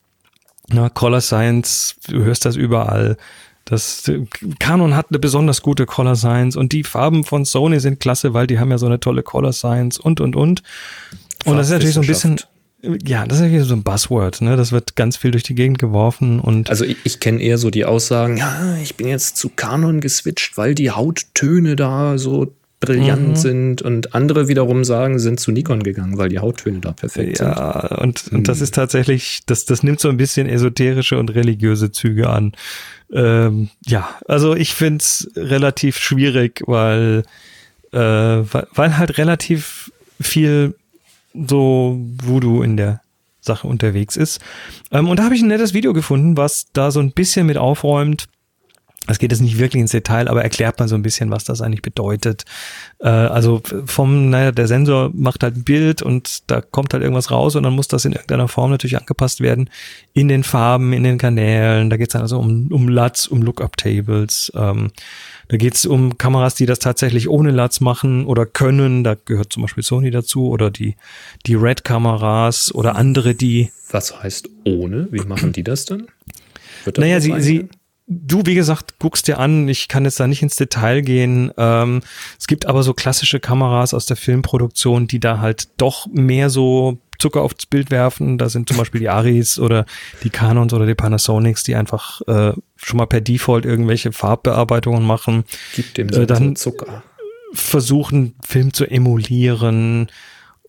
Na, 0.68 0.88
Color 0.88 1.20
Science, 1.20 1.96
du 2.08 2.22
hörst 2.24 2.44
das 2.44 2.56
überall. 2.56 3.16
Das 3.64 4.10
Canon 4.58 4.96
hat 4.96 5.06
eine 5.10 5.18
besonders 5.18 5.60
gute 5.60 5.84
Color 5.84 6.16
Science 6.16 6.56
und 6.56 6.72
die 6.72 6.84
Farben 6.84 7.24
von 7.24 7.44
Sony 7.44 7.80
sind 7.80 8.00
klasse, 8.00 8.32
weil 8.32 8.46
die 8.46 8.58
haben 8.58 8.70
ja 8.70 8.78
so 8.78 8.86
eine 8.86 9.00
tolle 9.00 9.22
Color 9.22 9.52
Science 9.52 9.98
und 9.98 10.20
und 10.20 10.36
und. 10.36 10.62
Und 11.44 11.56
das 11.56 11.66
ist 11.66 11.72
natürlich 11.72 11.94
so 11.94 12.00
ein 12.00 12.06
bisschen 12.06 12.40
ja, 12.80 13.26
das 13.26 13.40
ist 13.40 13.50
ja 13.50 13.64
so 13.64 13.74
ein 13.74 13.82
Buzzword, 13.82 14.40
ne? 14.40 14.56
Das 14.56 14.70
wird 14.70 14.94
ganz 14.94 15.16
viel 15.16 15.32
durch 15.32 15.42
die 15.42 15.56
Gegend 15.56 15.78
geworfen 15.78 16.38
und. 16.38 16.70
Also 16.70 16.84
ich, 16.84 16.96
ich 17.04 17.18
kenne 17.18 17.42
eher 17.42 17.58
so 17.58 17.70
die 17.70 17.84
Aussagen, 17.84 18.36
ja, 18.36 18.76
ich 18.82 18.94
bin 18.96 19.08
jetzt 19.08 19.36
zu 19.36 19.48
Canon 19.48 20.00
geswitcht, 20.00 20.56
weil 20.56 20.74
die 20.74 20.92
Hauttöne 20.92 21.74
da 21.74 22.18
so 22.18 22.52
brillant 22.80 23.30
mhm. 23.30 23.36
sind 23.36 23.82
und 23.82 24.14
andere 24.14 24.46
wiederum 24.46 24.84
sagen, 24.84 25.18
sind 25.18 25.40
zu 25.40 25.50
Nikon 25.50 25.82
gegangen, 25.82 26.16
weil 26.16 26.28
die 26.28 26.38
Hauttöne 26.38 26.78
da 26.78 26.92
perfekt 26.92 27.40
ja, 27.40 27.46
sind. 27.46 27.56
Ja, 27.56 27.98
und, 27.98 28.32
und 28.32 28.48
das 28.48 28.58
mhm. 28.58 28.64
ist 28.64 28.74
tatsächlich, 28.74 29.40
das, 29.46 29.64
das 29.64 29.82
nimmt 29.82 29.98
so 29.98 30.08
ein 30.08 30.16
bisschen 30.16 30.48
esoterische 30.48 31.18
und 31.18 31.34
religiöse 31.34 31.90
Züge 31.90 32.30
an. 32.30 32.52
Ähm, 33.12 33.70
ja, 33.84 34.08
also 34.26 34.54
ich 34.54 34.74
find's 34.74 35.28
relativ 35.34 35.98
schwierig, 35.98 36.62
weil, 36.66 37.24
äh, 37.90 37.98
weil, 37.98 38.68
weil 38.72 38.96
halt 38.96 39.18
relativ 39.18 39.90
viel 40.20 40.74
so 41.46 41.98
Voodoo 42.22 42.62
in 42.62 42.76
der 42.76 43.00
Sache 43.40 43.66
unterwegs 43.66 44.16
ist. 44.16 44.40
Ähm, 44.90 45.08
und 45.08 45.18
da 45.18 45.24
habe 45.24 45.34
ich 45.34 45.42
ein 45.42 45.48
nettes 45.48 45.74
Video 45.74 45.92
gefunden, 45.92 46.36
was 46.36 46.66
da 46.72 46.90
so 46.90 47.00
ein 47.00 47.12
bisschen 47.12 47.46
mit 47.46 47.56
aufräumt. 47.56 48.26
Es 49.10 49.18
geht 49.18 49.32
jetzt 49.32 49.40
nicht 49.40 49.58
wirklich 49.58 49.80
ins 49.80 49.92
Detail, 49.92 50.28
aber 50.28 50.42
erklärt 50.42 50.78
mal 50.78 50.86
so 50.86 50.94
ein 50.94 51.02
bisschen, 51.02 51.30
was 51.30 51.44
das 51.44 51.62
eigentlich 51.62 51.80
bedeutet. 51.80 52.44
Äh, 52.98 53.08
also 53.08 53.62
vom, 53.86 54.28
naja, 54.28 54.52
der 54.52 54.68
Sensor 54.68 55.10
macht 55.14 55.42
halt 55.42 55.56
ein 55.56 55.64
Bild 55.64 56.02
und 56.02 56.50
da 56.50 56.60
kommt 56.60 56.92
halt 56.92 57.02
irgendwas 57.02 57.30
raus 57.30 57.56
und 57.56 57.62
dann 57.62 57.72
muss 57.72 57.88
das 57.88 58.04
in 58.04 58.12
irgendeiner 58.12 58.48
Form 58.48 58.70
natürlich 58.70 58.98
angepasst 58.98 59.40
werden 59.40 59.70
in 60.12 60.28
den 60.28 60.44
Farben, 60.44 60.92
in 60.92 61.04
den 61.04 61.16
Kanälen. 61.16 61.88
Da 61.88 61.96
geht 61.96 62.08
es 62.08 62.12
dann 62.12 62.22
also 62.22 62.38
um, 62.38 62.70
um 62.70 62.88
LUTs, 62.88 63.28
um 63.28 63.40
Lookup-Tables. 63.40 64.52
Ähm, 64.54 64.90
da 65.48 65.56
geht 65.56 65.74
es 65.74 65.86
um 65.86 66.18
Kameras, 66.18 66.54
die 66.54 66.66
das 66.66 66.78
tatsächlich 66.78 67.28
ohne 67.28 67.50
LUTs 67.50 67.80
machen 67.80 68.26
oder 68.26 68.44
können. 68.44 69.02
Da 69.02 69.16
gehört 69.24 69.52
zum 69.52 69.62
Beispiel 69.62 69.82
Sony 69.82 70.10
dazu 70.10 70.48
oder 70.48 70.70
die, 70.70 70.96
die 71.46 71.54
Red-Kameras 71.54 72.74
oder 72.74 72.96
andere, 72.96 73.34
die. 73.34 73.70
Was 73.90 74.22
heißt 74.22 74.48
ohne? 74.64 75.08
Wie 75.10 75.20
machen 75.20 75.52
die 75.52 75.64
das 75.64 75.86
dann? 75.86 76.08
Naja, 76.96 77.20
sie, 77.20 77.40
sie, 77.40 77.68
du, 78.06 78.42
wie 78.44 78.54
gesagt, 78.54 78.98
guckst 78.98 79.26
dir 79.26 79.38
an. 79.38 79.68
Ich 79.68 79.88
kann 79.88 80.04
jetzt 80.04 80.20
da 80.20 80.26
nicht 80.26 80.42
ins 80.42 80.56
Detail 80.56 81.00
gehen. 81.00 81.50
Ähm, 81.56 82.02
es 82.38 82.46
gibt 82.46 82.66
aber 82.66 82.82
so 82.82 82.92
klassische 82.92 83.40
Kameras 83.40 83.94
aus 83.94 84.04
der 84.04 84.16
Filmproduktion, 84.16 85.06
die 85.06 85.20
da 85.20 85.40
halt 85.40 85.68
doch 85.78 86.06
mehr 86.06 86.50
so 86.50 86.98
Zucker 87.18 87.42
aufs 87.42 87.66
Bild 87.66 87.90
werfen. 87.90 88.38
Da 88.38 88.48
sind 88.48 88.68
zum 88.68 88.76
Beispiel 88.76 89.00
die 89.00 89.08
Aris 89.08 89.58
oder 89.58 89.86
die 90.22 90.30
Canons 90.30 90.72
oder 90.72 90.86
die 90.86 90.94
Panasonics, 90.94 91.64
die 91.64 91.74
einfach 91.74 92.20
äh, 92.26 92.52
schon 92.76 92.96
mal 92.96 93.06
per 93.06 93.20
Default 93.20 93.64
irgendwelche 93.64 94.12
Farbbearbeitungen 94.12 95.04
machen. 95.04 95.44
Gibt 95.74 95.98
dem 95.98 96.08
äh, 96.08 96.26
dann 96.26 96.56
Zucker. 96.56 97.02
Versuchen, 97.52 98.34
Film 98.46 98.72
zu 98.72 98.86
emulieren. 98.86 100.08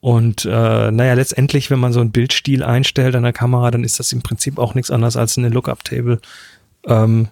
Und 0.02 0.45
äh, 0.45 0.91
naja, 0.91 1.14
letztendlich, 1.14 1.70
wenn 1.70 1.80
man 1.80 1.91
so 1.91 2.00
einen 2.00 2.12
Bildstil 2.12 2.64
einstellt 2.64 3.16
an 3.16 3.24
der 3.24 3.34
Kamera, 3.34 3.70
dann 3.70 3.84
ist 3.84 4.00
das 4.00 4.14
im 4.14 4.22
Prinzip 4.22 4.58
auch 4.58 4.74
nichts 4.74 4.91
anderes 4.91 5.18
als 5.18 5.38
eine 5.38 5.50
Lookup-Table, 5.50 6.20
ähm, 6.86 7.28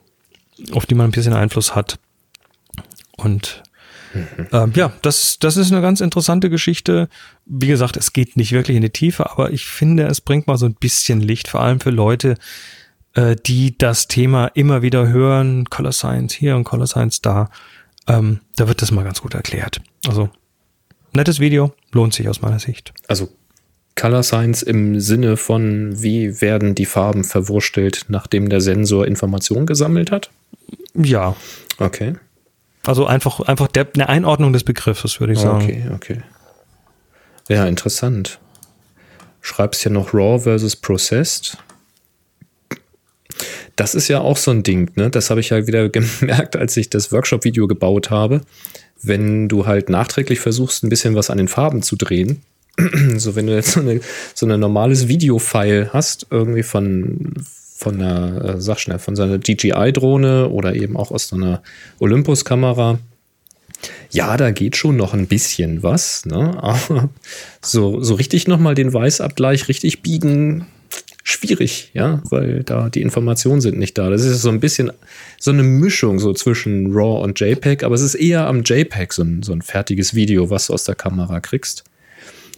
auf 0.74 0.86
die 0.86 0.96
man 0.96 1.06
ein 1.08 1.12
bisschen 1.12 1.34
Einfluss 1.34 1.76
hat. 1.76 1.98
Und 3.16 3.64
Mhm. 4.14 4.48
Ähm, 4.52 4.72
ja, 4.76 4.94
das, 5.02 5.38
das 5.40 5.58
ist 5.58 5.72
eine 5.72 5.82
ganz 5.82 6.02
interessante 6.02 6.50
Geschichte. 6.50 7.10
Wie 7.46 7.68
gesagt, 7.68 7.98
es 7.98 8.14
geht 8.14 8.38
nicht 8.38 8.52
wirklich 8.52 8.78
in 8.78 8.84
die 8.84 8.90
Tiefe, 8.90 9.30
aber 9.30 9.52
ich 9.52 9.66
finde, 9.66 10.06
es 10.08 10.22
bringt 10.22 10.48
mal 10.48 10.58
so 10.58 10.66
ein 10.66 10.76
bisschen 10.76 11.22
Licht, 11.22 11.48
vor 11.48 11.62
allem 11.62 11.80
für 11.80 11.90
Leute, 11.90 12.36
äh, 13.14 13.36
die 13.36 13.78
das 13.78 14.08
Thema 14.08 14.48
immer 14.48 14.82
wieder 14.82 15.08
hören. 15.08 15.66
Color 15.66 15.92
Science 15.92 16.34
hier 16.34 16.56
und 16.56 16.64
Color 16.64 16.88
Science 16.88 17.22
da. 17.22 17.50
Ähm, 18.08 18.40
da 18.56 18.68
wird 18.68 18.82
das 18.82 18.92
mal 18.92 19.04
ganz 19.04 19.22
gut 19.22 19.34
erklärt. 19.34 19.82
Also, 20.08 20.30
nettes 21.14 21.40
Video, 21.40 21.74
lohnt 21.92 22.14
sich 22.14 22.30
aus 22.30 22.42
meiner 22.42 22.60
Sicht. 22.60 22.94
Also, 23.08 23.30
Color 23.96 24.24
Science 24.24 24.62
im 24.62 25.00
Sinne 25.00 25.36
von, 25.36 26.02
wie 26.02 26.40
werden 26.40 26.76
die 26.76 26.86
Farben 26.86 27.24
verwurstelt, 27.24 28.06
nachdem 28.08 28.48
der 28.48 28.62
Sensor 28.62 29.08
Informationen 29.08 29.66
gesammelt 29.66 30.12
hat? 30.12 30.30
Ja. 30.94 31.36
Okay. 31.80 32.16
Also 32.88 33.06
einfach, 33.06 33.42
einfach 33.42 33.68
der, 33.68 33.88
eine 33.94 34.10
Einordnung 34.10 34.54
des 34.54 34.64
Begriffes, 34.64 35.20
würde 35.20 35.34
ich 35.34 35.40
sagen. 35.40 35.64
Okay, 35.64 35.84
okay. 35.94 36.22
Ja, 37.50 37.66
interessant. 37.66 38.40
Schreibst 39.42 39.84
ja 39.84 39.92
noch 39.92 40.14
Raw 40.14 40.40
versus 40.40 40.76
Processed. 40.76 41.58
Das 43.76 43.94
ist 43.94 44.08
ja 44.08 44.22
auch 44.22 44.38
so 44.38 44.52
ein 44.52 44.64
Ding, 44.64 44.92
ne? 44.96 45.10
Das 45.10 45.30
habe 45.30 45.40
ich 45.40 45.50
ja 45.50 45.68
wieder 45.68 45.90
gemerkt, 45.90 46.56
als 46.56 46.76
ich 46.78 46.90
das 46.90 47.12
Workshop-Video 47.12 47.68
gebaut 47.68 48.10
habe. 48.10 48.42
Wenn 49.02 49.48
du 49.48 49.68
halt 49.68 49.90
nachträglich 49.90 50.40
versuchst, 50.40 50.84
ein 50.84 50.90
bisschen 50.90 51.14
was 51.14 51.30
an 51.30 51.38
den 51.38 51.48
Farben 51.48 51.84
zu 51.84 51.96
drehen, 51.96 52.42
so 53.18 53.36
wenn 53.36 53.48
du 53.48 53.56
jetzt 53.56 53.72
so, 53.72 53.82
eine, 53.82 54.00
so 54.34 54.46
ein 54.46 54.60
normales 54.60 55.08
Video-File 55.08 55.92
hast, 55.94 56.28
irgendwie 56.32 56.64
von, 56.64 57.34
von 57.78 58.02
einer, 58.02 58.56
äh, 58.56 58.62
sag 58.62 58.80
schnell, 58.80 58.98
von 58.98 59.16
seiner 59.16 59.38
DJI-Drohne 59.38 60.50
oder 60.50 60.74
eben 60.74 60.98
auch 60.98 61.12
aus 61.12 61.32
einer 61.32 61.62
Olympus-Kamera. 62.00 62.98
Ja, 64.10 64.36
da 64.36 64.50
geht 64.50 64.76
schon 64.76 64.96
noch 64.98 65.14
ein 65.14 65.28
bisschen 65.28 65.84
was, 65.84 66.26
ne? 66.26 66.58
Aber 66.64 67.10
so, 67.62 68.02
so 68.02 68.16
richtig 68.16 68.48
nochmal 68.48 68.74
den 68.74 68.92
Weißabgleich 68.92 69.68
richtig 69.68 70.02
biegen, 70.02 70.66
schwierig, 71.24 71.92
ja, 71.94 72.24
weil 72.32 72.64
da 72.64 72.90
die 72.90 73.04
Informationen 73.04 73.62
sind 73.62 73.78
nicht 73.78 73.96
da. 73.98 74.10
Das 74.10 74.24
ist 74.24 74.42
so 74.42 74.50
ein 74.50 74.60
bisschen 74.60 74.92
so 75.40 75.52
eine 75.52 75.62
Mischung 75.62 76.18
so 76.18 76.34
zwischen 76.34 76.92
RAW 76.92 77.22
und 77.22 77.40
JPEG, 77.40 77.84
aber 77.84 77.94
es 77.94 78.02
ist 78.02 78.16
eher 78.16 78.48
am 78.48 78.64
JPEG 78.64 79.14
so 79.14 79.22
ein, 79.22 79.44
so 79.44 79.54
ein 79.54 79.62
fertiges 79.62 80.16
Video, 80.16 80.50
was 80.50 80.68
du 80.68 80.74
aus 80.74 80.86
der 80.86 80.96
Kamera 80.96 81.42
kriegst. 81.42 81.84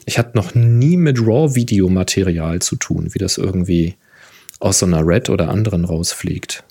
Ich 0.06 0.18
hatte 0.18 0.38
noch 0.38 0.56
nie 0.56 0.96
mit 0.96 1.20
RAW-Videomaterial 1.20 2.60
zu 2.62 2.78
tun, 2.78 3.10
wie 3.12 3.20
das 3.20 3.38
irgendwie 3.38 3.96
aus 4.60 4.80
so 4.80 4.86
einer 4.86 5.06
Red 5.06 5.30
oder 5.30 5.50
anderen 5.50 5.86
rausfliegt. 5.86 6.64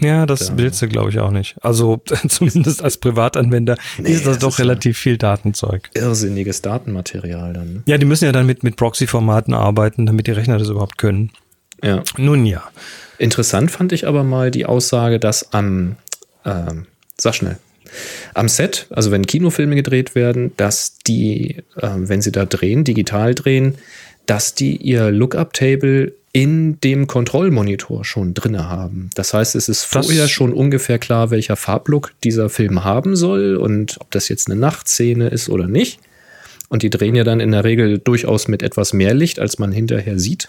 Ja, 0.00 0.26
das 0.26 0.48
ja. 0.48 0.56
willst 0.56 0.80
du, 0.80 0.88
glaube 0.88 1.10
ich, 1.10 1.18
auch 1.18 1.30
nicht. 1.30 1.56
Also 1.60 2.00
zumindest 2.28 2.82
als 2.82 2.96
Privatanwender 2.96 3.76
nee, 3.98 4.10
ist 4.10 4.26
das, 4.26 4.38
doch 4.38 4.58
relativ 4.58 4.98
viel 4.98 5.18
Datenzeug. 5.18 5.90
Irrsinniges 5.94 6.62
Datenmaterial 6.62 7.52
dann. 7.52 7.72
Ne? 7.74 7.82
Ja, 7.86 7.98
die 7.98 8.06
müssen 8.06 8.24
ja 8.24 8.32
dann 8.32 8.46
mit, 8.46 8.62
mit 8.62 8.76
Proxy-Formaten 8.76 9.54
arbeiten, 9.54 10.06
damit 10.06 10.26
die 10.26 10.32
Rechner 10.32 10.58
das 10.58 10.68
überhaupt 10.68 10.98
können. 10.98 11.30
Ja. 11.82 12.02
Nun 12.16 12.46
ja. 12.46 12.62
Interessant 13.18 13.70
fand 13.70 13.92
ich 13.92 14.06
aber 14.06 14.24
mal 14.24 14.50
die 14.50 14.66
Aussage, 14.66 15.20
dass 15.20 15.52
am, 15.52 15.96
äh, 16.44 16.72
sag 17.18 17.34
schnell, 17.34 17.58
am 18.34 18.48
Set, 18.48 18.86
also 18.90 19.10
wenn 19.10 19.26
Kinofilme 19.26 19.74
gedreht 19.74 20.14
werden, 20.14 20.52
dass 20.56 20.98
die, 21.06 21.58
äh, 21.76 21.90
wenn 21.96 22.22
sie 22.22 22.32
da 22.32 22.46
drehen, 22.46 22.84
digital 22.84 23.34
drehen, 23.34 23.76
dass 24.26 24.54
die 24.54 24.76
ihr 24.76 25.10
Lookup-Table 25.10 26.14
in 26.32 26.80
dem 26.80 27.06
Kontrollmonitor 27.06 28.04
schon 28.04 28.32
drin 28.32 28.58
haben. 28.58 29.10
Das 29.14 29.34
heißt, 29.34 29.54
es 29.54 29.68
ist 29.68 29.84
vorher 29.84 30.28
schon 30.28 30.54
ungefähr 30.54 30.98
klar, 30.98 31.30
welcher 31.30 31.56
Farblook 31.56 32.12
dieser 32.24 32.48
Film 32.48 32.84
haben 32.84 33.16
soll 33.16 33.56
und 33.56 33.98
ob 34.00 34.10
das 34.10 34.28
jetzt 34.28 34.50
eine 34.50 34.58
Nachtszene 34.58 35.28
ist 35.28 35.50
oder 35.50 35.66
nicht. 35.66 36.00
Und 36.70 36.82
die 36.82 36.88
drehen 36.88 37.14
ja 37.14 37.24
dann 37.24 37.40
in 37.40 37.52
der 37.52 37.64
Regel 37.64 37.98
durchaus 37.98 38.48
mit 38.48 38.62
etwas 38.62 38.94
mehr 38.94 39.12
Licht, 39.12 39.38
als 39.38 39.58
man 39.58 39.72
hinterher 39.72 40.18
sieht. 40.18 40.48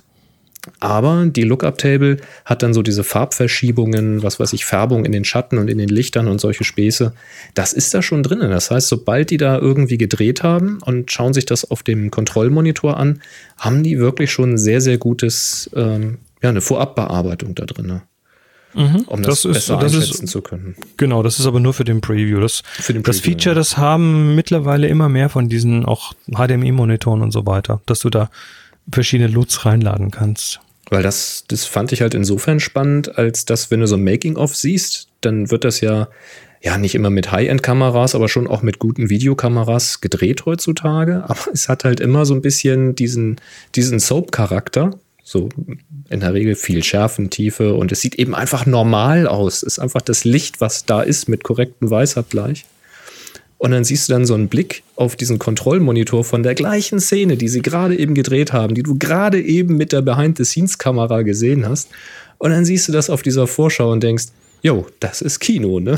Aber 0.79 1.25
die 1.25 1.43
Lookup-Table 1.43 2.17
hat 2.45 2.63
dann 2.63 2.73
so 2.73 2.81
diese 2.83 3.03
Farbverschiebungen, 3.03 4.23
was 4.23 4.39
weiß 4.39 4.53
ich, 4.53 4.63
Färbung 4.63 5.03
in 5.03 5.11
den 5.11 5.25
Schatten 5.25 5.57
und 5.57 5.67
in 5.67 5.77
den 5.77 5.89
Lichtern 5.89 6.27
und 6.27 6.39
solche 6.39 6.63
Späße. 6.63 7.13
Das 7.53 7.73
ist 7.73 7.93
da 7.93 8.01
schon 8.01 8.23
drin. 8.23 8.39
Das 8.39 8.71
heißt, 8.71 8.87
sobald 8.87 9.29
die 9.29 9.37
da 9.37 9.57
irgendwie 9.57 9.97
gedreht 9.97 10.41
haben 10.41 10.79
und 10.85 11.11
schauen 11.11 11.33
sich 11.33 11.45
das 11.45 11.69
auf 11.69 11.83
dem 11.83 12.11
Kontrollmonitor 12.11 12.95
an, 12.95 13.21
haben 13.57 13.83
die 13.83 13.99
wirklich 13.99 14.31
schon 14.31 14.53
ein 14.53 14.57
sehr, 14.57 14.79
sehr 14.79 14.97
gutes, 14.97 15.69
ähm, 15.75 16.19
ja, 16.41 16.49
eine 16.49 16.61
Vorabbearbeitung 16.61 17.55
da 17.55 17.65
drin. 17.65 18.01
Mhm, 18.73 19.03
um 19.07 19.21
das, 19.21 19.43
das 19.43 19.53
besser 19.53 19.81
ist, 19.83 19.95
einschätzen 19.95 20.23
ist, 20.23 20.31
zu 20.31 20.41
können. 20.41 20.75
Genau, 20.97 21.23
das 21.23 21.39
ist 21.39 21.45
aber 21.45 21.59
nur 21.59 21.73
für 21.73 21.83
den 21.83 22.01
Preview. 22.01 22.39
Das, 22.39 22.63
für 22.65 22.93
den 22.93 23.03
Preview, 23.03 23.17
das 23.17 23.19
Feature, 23.19 23.53
ja. 23.53 23.59
das 23.59 23.77
haben 23.77 24.33
mittlerweile 24.33 24.87
immer 24.87 25.09
mehr 25.09 25.29
von 25.29 25.49
diesen 25.49 25.85
auch 25.85 26.13
HDMI-Monitoren 26.31 27.21
und 27.21 27.31
so 27.31 27.45
weiter, 27.45 27.81
dass 27.85 27.99
du 27.99 28.09
da 28.09 28.29
verschiedene 28.91 29.29
Loots 29.29 29.65
reinladen 29.65 30.11
kannst. 30.11 30.59
Weil 30.89 31.03
das, 31.03 31.45
das 31.47 31.65
fand 31.65 31.91
ich 31.91 32.01
halt 32.01 32.13
insofern 32.13 32.59
spannend, 32.59 33.17
als 33.17 33.45
dass, 33.45 33.71
wenn 33.71 33.79
du 33.79 33.87
so 33.87 33.95
ein 33.95 34.03
Making-of 34.03 34.55
siehst, 34.55 35.07
dann 35.21 35.49
wird 35.49 35.63
das 35.63 35.81
ja, 35.81 36.09
ja, 36.61 36.77
nicht 36.77 36.95
immer 36.95 37.09
mit 37.09 37.31
High-End-Kameras, 37.31 38.15
aber 38.15 38.29
schon 38.29 38.47
auch 38.47 38.61
mit 38.61 38.79
guten 38.79 39.09
Videokameras 39.09 40.01
gedreht 40.01 40.45
heutzutage. 40.45 41.23
Aber 41.27 41.51
es 41.51 41.67
hat 41.67 41.83
halt 41.83 41.99
immer 41.99 42.25
so 42.25 42.33
ein 42.33 42.41
bisschen 42.41 42.95
diesen, 42.95 43.41
diesen 43.75 43.99
Soap-Charakter. 43.99 44.91
So 45.25 45.49
in 46.09 46.19
der 46.19 46.33
Regel 46.33 46.55
viel 46.55 46.83
Schärfentiefe 46.83 47.73
und 47.73 47.91
es 47.91 48.01
sieht 48.01 48.15
eben 48.15 48.35
einfach 48.35 48.65
normal 48.65 49.25
aus. 49.25 49.57
Es 49.57 49.63
ist 49.63 49.79
einfach 49.79 50.01
das 50.01 50.25
Licht, 50.25 50.61
was 50.61 50.85
da 50.85 51.01
ist, 51.01 51.27
mit 51.27 51.43
korrektem 51.43 51.89
Weißabgleich. 51.89 52.65
Und 53.63 53.71
dann 53.71 53.85
siehst 53.85 54.09
du 54.09 54.13
dann 54.13 54.25
so 54.25 54.33
einen 54.33 54.49
Blick 54.49 54.83
auf 54.97 55.15
diesen 55.15 55.39
Kontrollmonitor 55.39 56.25
von 56.25 56.43
der 56.43 56.53
gleichen 56.53 56.99
Szene, 56.99 57.37
die 57.37 57.47
sie 57.47 57.61
gerade 57.61 57.97
eben 57.97 58.13
gedreht 58.13 58.51
haben, 58.51 58.75
die 58.75 58.83
du 58.83 58.97
gerade 58.99 59.41
eben 59.41 59.77
mit 59.77 59.93
der 59.93 60.01
Behind-the-Scenes-Kamera 60.01 61.21
gesehen 61.21 61.65
hast. 61.65 61.87
Und 62.39 62.51
dann 62.51 62.65
siehst 62.65 62.89
du 62.89 62.91
das 62.91 63.09
auf 63.09 63.21
dieser 63.21 63.47
Vorschau 63.47 63.89
und 63.93 64.03
denkst, 64.03 64.25
jo, 64.63 64.85
das 64.99 65.21
ist 65.21 65.39
Kino, 65.39 65.79
ne? 65.79 65.97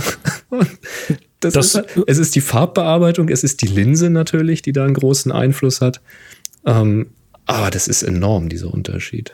Das, 1.39 1.53
das 1.53 1.65
ist, 1.65 1.75
halt, 1.75 1.89
es 2.07 2.17
ist 2.17 2.35
die 2.35 2.41
Farbbearbeitung, 2.41 3.29
es 3.29 3.43
ist 3.43 3.61
die 3.61 3.67
Linse 3.67 4.09
natürlich, 4.09 4.61
die 4.61 4.71
da 4.71 4.85
einen 4.85 4.95
großen 4.95 5.31
Einfluss 5.31 5.81
hat. 5.81 6.01
Ähm, 6.65 7.07
aber 7.45 7.69
das 7.69 7.87
ist 7.87 8.03
enorm, 8.03 8.49
dieser 8.49 8.73
Unterschied. 8.73 9.31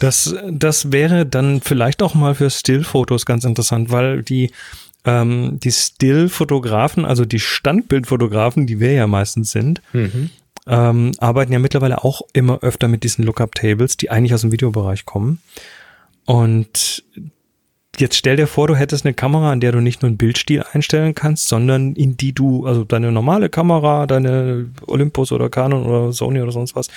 Das, 0.00 0.34
das 0.50 0.92
wäre 0.92 1.24
dann 1.24 1.60
vielleicht 1.60 2.02
auch 2.02 2.14
mal 2.14 2.34
für 2.34 2.50
Stillfotos 2.50 3.26
ganz 3.26 3.44
interessant, 3.44 3.90
weil 3.90 4.22
die, 4.22 4.50
ähm, 5.06 5.58
die 5.60 5.70
Still-Fotografen, 5.70 7.04
also 7.04 7.24
die 7.24 7.38
Standbildfotografen, 7.38 8.66
die 8.66 8.80
wir 8.80 8.92
ja 8.92 9.06
meistens 9.06 9.52
sind, 9.52 9.80
mhm. 9.92 10.30
ähm, 10.66 11.12
arbeiten 11.18 11.52
ja 11.52 11.60
mittlerweile 11.60 12.04
auch 12.04 12.22
immer 12.32 12.62
öfter 12.62 12.88
mit 12.88 13.04
diesen 13.04 13.24
Lookup-Tables, 13.24 13.96
die 13.96 14.10
eigentlich 14.10 14.34
aus 14.34 14.42
dem 14.42 14.52
Videobereich 14.52 15.06
kommen. 15.06 15.40
Und 16.24 17.04
jetzt 17.98 18.16
stell 18.16 18.36
dir 18.36 18.48
vor, 18.48 18.66
du 18.66 18.74
hättest 18.74 19.06
eine 19.06 19.14
Kamera, 19.14 19.52
an 19.52 19.60
der 19.60 19.70
du 19.70 19.80
nicht 19.80 20.02
nur 20.02 20.08
einen 20.08 20.18
Bildstil 20.18 20.64
einstellen 20.72 21.14
kannst, 21.14 21.46
sondern 21.46 21.94
in 21.94 22.16
die 22.16 22.32
du, 22.32 22.66
also 22.66 22.82
deine 22.82 23.12
normale 23.12 23.48
Kamera, 23.48 24.08
deine 24.08 24.66
Olympus 24.88 25.30
oder 25.30 25.48
Canon 25.48 25.86
oder 25.86 26.12
Sony 26.12 26.40
oder 26.40 26.52
sonst 26.52 26.74
was, 26.74 26.88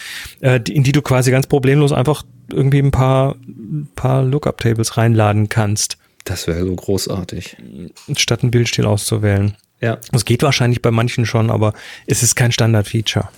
äh, 0.41 0.59
in 0.67 0.83
die 0.83 0.91
du 0.91 1.03
quasi 1.03 1.29
ganz 1.29 1.45
problemlos 1.45 1.91
einfach 1.91 2.23
irgendwie 2.51 2.79
ein 2.79 2.91
paar, 2.91 3.35
ein 3.47 3.87
paar 3.95 4.23
Lookup-Tables 4.23 4.97
reinladen 4.97 5.47
kannst. 5.47 5.99
Das 6.29 6.45
wäre 6.45 6.63
so 6.63 6.75
großartig. 6.75 7.57
Statt 8.15 8.43
einen 8.43 8.51
Bildstil 8.51 8.85
auszuwählen. 8.85 9.55
Ja. 9.81 9.97
Das 10.11 10.25
geht 10.25 10.43
wahrscheinlich 10.43 10.79
bei 10.83 10.91
manchen 10.91 11.25
schon, 11.25 11.49
aber 11.49 11.73
es 12.05 12.21
ist 12.21 12.35
kein 12.35 12.51
Standard-Feature. 12.51 13.29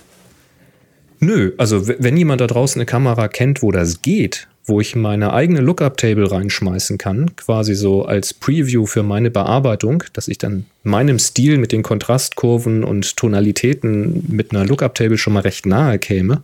Nö, 1.18 1.52
also 1.56 1.88
wenn 1.88 2.18
jemand 2.18 2.42
da 2.42 2.46
draußen 2.46 2.78
eine 2.78 2.84
Kamera 2.84 3.28
kennt, 3.28 3.62
wo 3.62 3.72
das 3.72 4.02
geht, 4.02 4.46
wo 4.66 4.78
ich 4.78 4.94
meine 4.94 5.32
eigene 5.32 5.62
Lookup-Table 5.62 6.30
reinschmeißen 6.30 6.98
kann, 6.98 7.34
quasi 7.34 7.74
so 7.74 8.04
als 8.04 8.34
Preview 8.34 8.84
für 8.84 9.02
meine 9.02 9.30
Bearbeitung, 9.30 10.04
dass 10.12 10.28
ich 10.28 10.36
dann 10.36 10.66
meinem 10.82 11.18
Stil 11.18 11.56
mit 11.56 11.72
den 11.72 11.82
Kontrastkurven 11.82 12.84
und 12.84 13.16
Tonalitäten 13.16 14.26
mit 14.28 14.50
einer 14.50 14.66
Lookup-Table 14.66 15.16
schon 15.16 15.32
mal 15.32 15.40
recht 15.40 15.64
nahe 15.64 15.98
käme, 15.98 16.42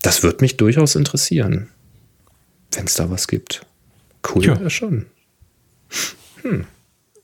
das 0.00 0.22
würde 0.22 0.38
mich 0.40 0.56
durchaus 0.56 0.94
interessieren, 0.94 1.68
wenn 2.72 2.86
es 2.86 2.94
da 2.94 3.10
was 3.10 3.28
gibt. 3.28 3.66
Cool 4.26 4.46
ja. 4.46 4.70
schon. 4.70 5.04
Hm. 6.42 6.66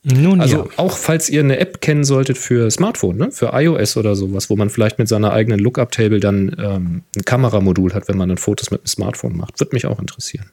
Nun, 0.04 0.40
also 0.40 0.64
ja. 0.64 0.70
auch 0.78 0.96
falls 0.96 1.30
ihr 1.30 1.40
eine 1.40 1.58
App 1.58 1.80
kennen 1.80 2.02
solltet 2.02 2.36
für 2.36 2.68
Smartphone, 2.72 3.16
ne? 3.16 3.30
für 3.30 3.50
iOS 3.52 3.96
oder 3.96 4.16
sowas, 4.16 4.50
wo 4.50 4.56
man 4.56 4.68
vielleicht 4.68 4.98
mit 4.98 5.06
seiner 5.06 5.32
eigenen 5.32 5.60
Lookup-Table 5.60 6.18
dann 6.18 6.56
ähm, 6.58 7.02
ein 7.16 7.24
Kameramodul 7.24 7.94
hat, 7.94 8.08
wenn 8.08 8.16
man 8.16 8.28
dann 8.28 8.38
Fotos 8.38 8.72
mit 8.72 8.82
dem 8.82 8.86
Smartphone 8.86 9.36
macht. 9.36 9.60
Würde 9.60 9.74
mich 9.74 9.86
auch 9.86 10.00
interessieren. 10.00 10.50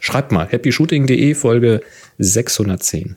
Schreibt 0.00 0.32
mal, 0.32 0.48
happyshooting.de 0.50 1.34
Folge 1.34 1.82
610. 2.18 3.14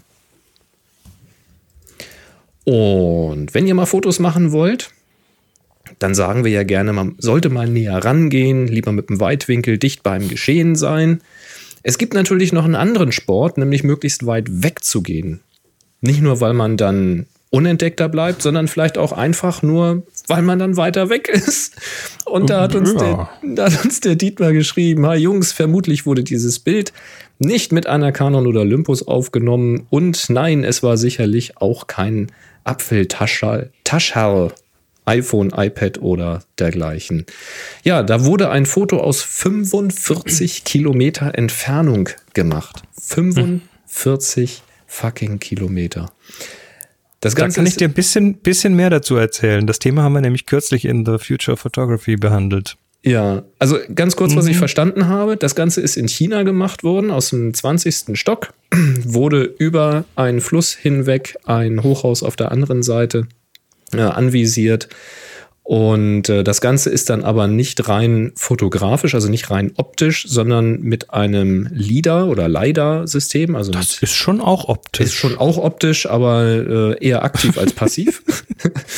Und 2.64 3.54
wenn 3.54 3.66
ihr 3.66 3.74
mal 3.74 3.86
Fotos 3.88 4.20
machen 4.20 4.52
wollt, 4.52 4.92
dann 6.00 6.14
sagen 6.14 6.44
wir 6.44 6.52
ja 6.52 6.64
gerne, 6.64 6.94
man 6.94 7.16
sollte 7.18 7.50
mal 7.50 7.68
näher 7.68 7.98
rangehen, 7.98 8.68
lieber 8.68 8.92
mit 8.92 9.10
einem 9.10 9.20
Weitwinkel 9.20 9.78
dicht 9.78 10.04
beim 10.04 10.28
Geschehen 10.28 10.76
sein. 10.76 11.22
Es 11.84 11.98
gibt 11.98 12.14
natürlich 12.14 12.54
noch 12.54 12.66
einen 12.66 12.76
anderen 12.76 13.12
Sport, 13.12 13.58
nämlich 13.58 13.84
möglichst 13.84 14.26
weit 14.26 14.46
wegzugehen. 14.64 15.42
Nicht 16.02 16.22
nur, 16.22 16.42
weil 16.42 16.54
man 16.54 16.78
dann 16.78 17.26
unentdeckter 17.50 18.10
bleibt, 18.10 18.42
sondern 18.42 18.68
vielleicht 18.68 18.98
auch 18.98 19.14
einfach 19.14 19.62
nur, 19.62 20.04
weil 20.28 20.42
man 20.42 20.60
dann 20.60 20.76
weiter 20.78 21.10
weg 21.10 21.30
ist. 21.30 21.76
Und 22.26 22.50
da 22.50 22.62
hat 22.62 22.76
uns, 22.76 22.94
ja. 22.94 23.00
der, 23.00 23.30
da 23.56 23.72
hat 23.72 23.86
uns 23.86 24.02
der 24.02 24.16
Dietmar 24.16 24.52
geschrieben, 24.52 25.06
ha 25.06 25.16
Jungs, 25.16 25.54
vermutlich 25.54 26.06
wurde 26.06 26.24
dieses 26.24 26.60
Bild 26.60 26.92
nicht 27.40 27.72
mit 27.72 27.88
einer 27.88 28.12
Canon 28.12 28.48
oder 28.48 28.62
Olympus 28.62 29.08
aufgenommen 29.08 29.86
und 29.90 30.30
nein, 30.30 30.64
es 30.64 30.84
war 30.84 30.98
sicherlich 30.98 31.58
auch 31.58 31.88
kein 31.88 32.28
Apfeltaschall, 32.64 33.72
Taschall, 33.84 34.52
iPhone, 35.08 35.52
iPad 35.56 36.02
oder 36.02 36.44
dergleichen. 36.60 37.26
Ja, 37.84 38.04
da 38.04 38.26
wurde 38.26 38.50
ein 38.50 38.66
Foto 38.66 39.00
aus 39.00 39.22
45 39.22 40.64
Kilometer 40.64 41.36
Entfernung 41.36 42.10
gemacht. 42.34 42.84
45 43.00 44.62
fucking 44.86 45.40
Kilometer. 45.40 46.12
Das 47.20 47.36
Ganze 47.36 47.56
da 47.56 47.60
kann 47.62 47.68
ich 47.68 47.78
dir 47.78 47.88
ein 47.88 47.94
bisschen, 47.94 48.36
bisschen 48.36 48.76
mehr 48.76 48.90
dazu 48.90 49.16
erzählen. 49.16 49.66
Das 49.66 49.80
Thema 49.80 50.04
haben 50.04 50.14
wir 50.14 50.22
nämlich 50.22 50.46
kürzlich 50.46 50.86
in 50.86 51.06
The 51.06 51.18
Future 51.18 51.58
Photography 51.58 52.16
behandelt. 52.16 52.78
Ja, 53.04 53.44
also 53.58 53.78
ganz 53.94 54.16
kurz, 54.16 54.36
was 54.36 54.48
ich 54.48 54.56
mhm. 54.56 54.60
verstanden 54.60 55.08
habe. 55.08 55.38
Das 55.38 55.56
Ganze 55.56 55.82
ist 55.82 55.96
in 55.96 56.08
China 56.08 56.44
gemacht 56.44 56.84
worden, 56.84 57.10
aus 57.10 57.30
dem 57.30 57.54
20. 57.54 58.20
Stock, 58.20 58.54
wurde 59.04 59.44
über 59.44 60.04
einen 60.16 60.42
Fluss 60.42 60.74
hinweg 60.74 61.38
ein 61.46 61.84
Hochhaus 61.84 62.22
auf 62.22 62.36
der 62.36 62.52
anderen 62.52 62.84
Seite 62.84 63.28
äh, 63.94 64.02
anvisiert. 64.02 64.90
Und 65.68 66.30
äh, 66.30 66.46
das 66.46 66.62
Ganze 66.62 66.90
ist 66.90 67.10
dann 67.10 67.26
aber 67.26 67.48
nicht 67.48 67.90
rein 67.90 68.32
fotografisch, 68.36 69.14
also 69.14 69.28
nicht 69.28 69.52
rein 69.52 69.74
optisch, 69.76 70.26
sondern 70.26 70.80
mit 70.80 71.12
einem 71.12 71.68
LIDAR 71.74 72.30
oder 72.30 72.48
LiDAR-System. 72.48 73.54
Also 73.54 73.74
das 73.74 74.02
ist 74.02 74.16
schon 74.16 74.40
auch 74.40 74.70
optisch. 74.70 75.08
Ist 75.08 75.16
schon 75.16 75.38
auch 75.38 75.58
optisch, 75.58 76.06
aber 76.06 76.46
äh, 76.46 77.06
eher 77.06 77.26
aktiv 77.26 77.58
als 77.58 77.74
passiv. 77.74 78.24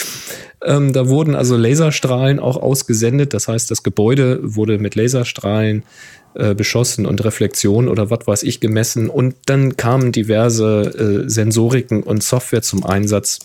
ähm, 0.64 0.94
da 0.94 1.08
wurden 1.08 1.34
also 1.34 1.58
Laserstrahlen 1.58 2.40
auch 2.40 2.58
ausgesendet. 2.58 3.34
Das 3.34 3.48
heißt, 3.48 3.72
das 3.72 3.82
Gebäude 3.82 4.40
wurde 4.44 4.78
mit 4.78 4.94
Laserstrahlen 4.94 5.82
äh, 6.36 6.54
beschossen 6.54 7.08
und 7.08 7.24
Reflexion 7.24 7.88
oder 7.88 8.12
was 8.12 8.28
weiß 8.28 8.44
ich 8.44 8.60
gemessen. 8.60 9.10
Und 9.10 9.36
dann 9.48 9.76
kamen 9.76 10.12
diverse 10.12 11.24
äh, 11.26 11.30
Sensoriken 11.30 12.04
und 12.04 12.22
Software 12.22 12.62
zum 12.62 12.86
Einsatz, 12.86 13.40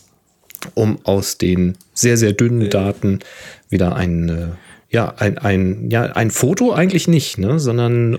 um 0.74 0.98
aus 1.04 1.38
den 1.38 1.76
sehr, 1.92 2.16
sehr 2.16 2.32
dünnen 2.32 2.70
Daten 2.70 3.20
wieder 3.68 3.94
ein, 3.96 4.28
äh, 4.28 4.46
ja, 4.90 5.14
ein, 5.18 5.38
ein, 5.38 5.90
ja, 5.90 6.02
ein 6.02 6.30
Foto 6.30 6.72
eigentlich 6.72 7.08
nicht, 7.08 7.38
ne, 7.38 7.58
sondern 7.58 8.18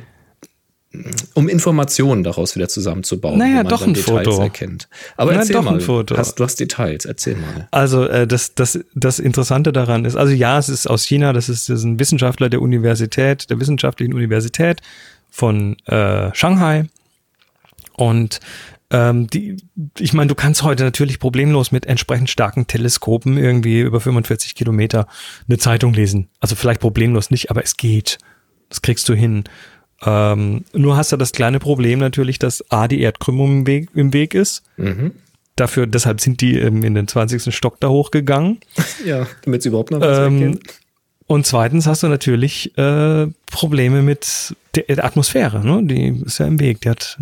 um 1.34 1.50
Informationen 1.50 2.24
daraus 2.24 2.56
wieder 2.56 2.68
zusammenzubauen, 2.68 3.38
naja, 3.38 3.64
doch 3.64 3.86
ein 3.86 3.94
Details 3.94 4.28
Foto. 4.28 4.42
erkennt. 4.42 4.88
Aber 5.18 5.32
naja, 5.32 5.42
erzähl 5.42 5.56
doch 5.56 5.64
mal, 5.64 5.74
ein 5.76 5.82
Foto. 5.82 6.18
Hast, 6.18 6.40
du 6.40 6.44
hast 6.44 6.60
Details, 6.60 7.06
erzähl 7.06 7.36
mal. 7.36 7.68
Also 7.72 8.06
äh, 8.06 8.28
das, 8.28 8.56
das, 8.56 8.80
das 8.94 9.20
Interessante 9.20 9.74
daran 9.74 10.06
ist, 10.06 10.16
also 10.16 10.34
ja, 10.34 10.58
es 10.58 10.70
ist 10.70 10.88
aus 10.88 11.04
China, 11.04 11.34
das 11.34 11.50
ist, 11.50 11.70
das 11.70 11.80
ist 11.80 11.86
ein 11.86 12.00
Wissenschaftler 12.00 12.50
der 12.50 12.62
Universität, 12.62 13.50
der 13.50 13.60
wissenschaftlichen 13.60 14.14
Universität 14.14 14.82
von 15.30 15.78
äh, 15.86 16.34
Shanghai 16.34 16.86
und 17.94 18.40
ähm, 18.96 19.28
die, 19.28 19.58
ich 20.00 20.14
meine, 20.14 20.30
du 20.30 20.36
kannst 20.36 20.64
heute 20.64 20.86
natürlich 20.86 21.20
problemlos 21.20 21.74
mit 21.74 21.86
entsprechend 21.86 22.30
starken 22.30 22.66
Teleskopen 22.66 23.38
irgendwie 23.38 23.82
über 23.82 24.00
45 24.00 24.56
Kilometer 24.56 25.08
eine 25.50 25.58
Zeitung 25.58 25.94
lesen. 25.94 26.30
Also 26.40 26.56
vielleicht 26.56 26.80
problemlos 26.80 27.30
nicht, 27.30 27.52
aber 27.52 27.62
es 27.62 27.76
geht. 27.76 28.20
Das 28.70 28.82
kriegst 28.82 29.10
du 29.10 29.14
hin. 29.14 29.44
Ähm, 30.06 30.64
nur 30.72 30.96
hast 30.96 31.12
du 31.12 31.18
das 31.18 31.34
kleine 31.34 31.60
Problem 31.60 32.00
natürlich, 32.00 32.40
dass 32.40 32.72
A, 32.72 32.88
die 32.88 33.02
Erdkrümmung 33.02 33.60
im 33.60 33.68
Weg, 33.68 33.90
im 33.96 34.14
Weg 34.14 34.34
ist. 34.34 34.64
Mhm. 34.78 35.12
Dafür, 35.58 35.88
deshalb 35.88 36.22
sind 36.22 36.40
die 36.40 36.58
ähm, 36.58 36.84
in 36.84 36.96
den 36.96 37.08
20. 37.10 37.54
Stock 37.54 37.80
da 37.82 37.90
hochgegangen. 37.90 38.60
Ja, 39.06 39.28
damit 39.44 39.62
sie 39.62 39.70
überhaupt 39.70 39.92
noch 39.92 40.00
was 40.00 40.20
ähm. 40.20 40.60
Und 41.28 41.46
zweitens 41.46 41.86
hast 41.86 42.02
du 42.04 42.08
natürlich 42.08 42.78
äh, 42.78 43.28
Probleme 43.52 44.02
mit 44.04 44.56
der 44.76 45.04
Atmosphäre, 45.04 45.66
ne? 45.66 45.82
Die 45.84 46.24
ist 46.24 46.38
ja 46.38 46.48
im 46.48 46.60
Weg, 46.60 46.82
die 46.82 46.90
hat, 46.90 47.20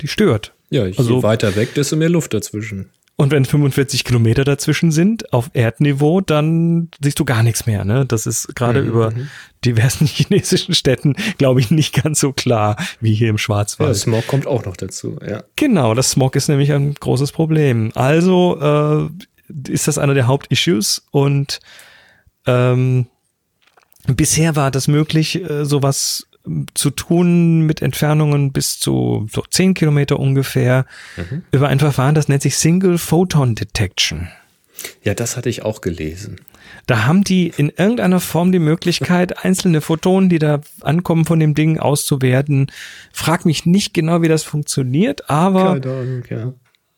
die 0.00 0.08
stört. 0.08 0.52
Ja, 0.72 0.86
je 0.86 0.96
also, 0.96 1.22
weiter 1.22 1.54
weg, 1.54 1.74
desto 1.74 1.96
mehr 1.96 2.08
Luft 2.08 2.32
dazwischen. 2.32 2.90
Und 3.16 3.30
wenn 3.30 3.44
45 3.44 4.04
Kilometer 4.04 4.42
dazwischen 4.42 4.90
sind 4.90 5.32
auf 5.34 5.50
Erdniveau, 5.52 6.22
dann 6.22 6.88
siehst 7.02 7.20
du 7.20 7.26
gar 7.26 7.42
nichts 7.42 7.66
mehr. 7.66 7.84
Ne? 7.84 8.06
Das 8.06 8.26
ist 8.26 8.56
gerade 8.56 8.80
mhm. 8.82 8.88
über 8.88 9.10
mhm. 9.10 9.28
diversen 9.64 10.06
chinesischen 10.08 10.74
Städten, 10.74 11.14
glaube 11.36 11.60
ich, 11.60 11.70
nicht 11.70 12.02
ganz 12.02 12.20
so 12.20 12.32
klar 12.32 12.76
wie 13.00 13.14
hier 13.14 13.28
im 13.28 13.38
Schwarzwald. 13.38 13.90
Ja, 13.90 13.94
Smog 13.94 14.26
kommt 14.26 14.46
auch 14.46 14.64
noch 14.64 14.76
dazu. 14.76 15.18
Ja. 15.24 15.44
Genau, 15.56 15.94
das 15.94 16.10
Smog 16.10 16.36
ist 16.36 16.48
nämlich 16.48 16.72
ein 16.72 16.94
großes 16.94 17.32
Problem. 17.32 17.92
Also 17.94 19.10
äh, 19.10 19.70
ist 19.70 19.88
das 19.88 19.98
einer 19.98 20.14
der 20.14 20.26
Hauptissues 20.26 21.06
und 21.10 21.60
ähm, 22.46 23.06
bisher 24.06 24.56
war 24.56 24.70
das 24.70 24.88
möglich, 24.88 25.48
äh, 25.48 25.66
sowas 25.66 26.26
zu 26.74 26.90
tun 26.90 27.60
mit 27.62 27.82
Entfernungen 27.82 28.52
bis 28.52 28.78
zu 28.78 29.28
so 29.32 29.42
10 29.48 29.74
Kilometer 29.74 30.18
ungefähr 30.18 30.86
Mhm. 31.16 31.42
über 31.52 31.68
ein 31.68 31.78
Verfahren, 31.78 32.14
das 32.14 32.28
nennt 32.28 32.42
sich 32.42 32.56
Single 32.56 32.98
Photon 32.98 33.54
Detection. 33.54 34.28
Ja, 35.04 35.14
das 35.14 35.36
hatte 35.36 35.48
ich 35.48 35.62
auch 35.62 35.80
gelesen. 35.80 36.40
Da 36.86 37.04
haben 37.04 37.22
die 37.22 37.52
in 37.56 37.68
irgendeiner 37.68 38.18
Form 38.18 38.50
die 38.50 38.58
Möglichkeit, 38.58 39.38
einzelne 39.44 39.80
Photonen, 39.80 40.28
die 40.28 40.38
da 40.38 40.60
ankommen 40.80 41.24
von 41.24 41.38
dem 41.38 41.54
Ding 41.54 41.78
auszuwerten. 41.78 42.72
Frag 43.12 43.44
mich 43.44 43.66
nicht 43.66 43.94
genau, 43.94 44.22
wie 44.22 44.28
das 44.28 44.42
funktioniert, 44.42 45.30
aber 45.30 45.72
Ahnung, 45.72 46.24
ja. 46.28 46.52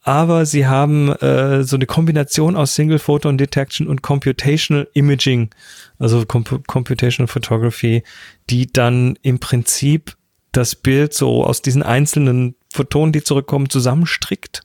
Aber 0.05 0.44
sie 0.44 0.66
haben 0.66 1.09
äh, 1.09 1.64
so 1.64 1.76
eine 1.76 1.86
Kombination 1.86 2.57
aus 2.57 2.74
Single 2.74 2.98
Photon 2.98 3.38
Detection 3.38 3.88
und 3.88 4.02
Computational 4.02 4.86
Imaging, 4.92 5.48
also 5.98 6.24
Comp 6.26 6.66
Computational 6.66 7.26
Photography, 7.26 8.05
die 8.50 8.70
dann 8.70 9.18
im 9.22 9.40
Prinzip 9.40 10.16
das 10.52 10.76
Bild 10.76 11.14
so 11.14 11.42
aus 11.42 11.62
diesen 11.62 11.82
einzelnen 11.82 12.55
Photonen, 12.70 13.12
die 13.12 13.24
zurückkommen, 13.24 13.70
zusammenstrickt. 13.70 14.61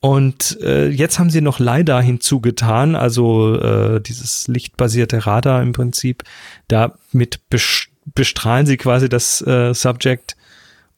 Und 0.00 0.58
äh, 0.62 0.88
jetzt 0.88 1.18
haben 1.18 1.30
sie 1.30 1.42
noch 1.42 1.58
LiDAR 1.58 2.02
hinzugetan, 2.02 2.94
also 2.96 3.54
äh, 3.58 4.00
dieses 4.00 4.48
lichtbasierte 4.48 5.26
Radar 5.26 5.62
im 5.62 5.72
Prinzip. 5.72 6.22
Damit 6.68 7.40
bes- 7.50 7.88
bestrahlen 8.14 8.66
sie 8.66 8.78
quasi 8.78 9.08
das 9.08 9.42
äh, 9.42 9.74
Subject 9.74 10.36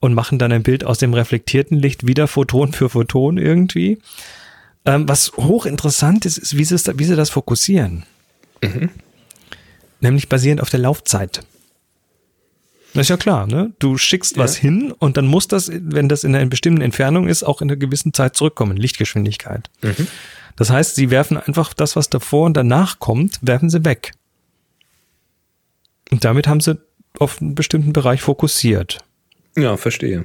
und 0.00 0.14
machen 0.14 0.38
dann 0.38 0.52
ein 0.52 0.62
Bild 0.62 0.84
aus 0.84 0.98
dem 0.98 1.14
reflektierten 1.14 1.78
Licht 1.78 2.06
wieder 2.06 2.28
Photon 2.28 2.72
für 2.72 2.88
Photon 2.88 3.38
irgendwie. 3.38 3.98
Ähm, 4.84 5.08
was 5.08 5.32
hochinteressant 5.36 6.24
ist, 6.24 6.38
ist, 6.38 6.56
wie 6.56 6.64
sie, 6.64 6.76
wie 6.98 7.04
sie 7.04 7.16
das 7.16 7.30
fokussieren. 7.30 8.04
Nämlich 10.00 10.28
basierend 10.28 10.60
auf 10.60 10.70
der 10.70 10.80
Laufzeit. 10.80 11.42
Das 12.94 13.02
ist 13.02 13.10
ja 13.10 13.16
klar, 13.16 13.46
ne? 13.46 13.72
Du 13.80 13.98
schickst 13.98 14.38
was 14.38 14.56
hin 14.56 14.92
und 14.92 15.16
dann 15.16 15.26
muss 15.26 15.46
das, 15.46 15.70
wenn 15.70 16.08
das 16.08 16.24
in 16.24 16.34
einer 16.34 16.46
bestimmten 16.46 16.80
Entfernung 16.80 17.28
ist, 17.28 17.42
auch 17.42 17.60
in 17.60 17.68
einer 17.68 17.76
gewissen 17.76 18.14
Zeit 18.14 18.34
zurückkommen, 18.34 18.76
Lichtgeschwindigkeit. 18.76 19.68
Das 20.56 20.70
heißt, 20.70 20.94
sie 20.94 21.10
werfen 21.10 21.36
einfach 21.36 21.74
das, 21.74 21.96
was 21.96 22.08
davor 22.08 22.46
und 22.46 22.56
danach 22.56 22.98
kommt, 22.98 23.38
werfen 23.42 23.68
sie 23.68 23.84
weg. 23.84 24.12
Und 26.10 26.24
damit 26.24 26.48
haben 26.48 26.60
sie 26.60 26.78
auf 27.18 27.40
einen 27.40 27.54
bestimmten 27.54 27.92
Bereich 27.92 28.22
fokussiert. 28.22 28.98
Ja, 29.58 29.76
verstehe. 29.76 30.24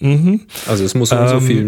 Mhm. 0.00 0.40
Also 0.66 0.84
es 0.84 0.94
muss 0.94 1.12
um 1.12 1.28
so 1.28 1.36
Ähm, 1.36 1.40
viel 1.42 1.64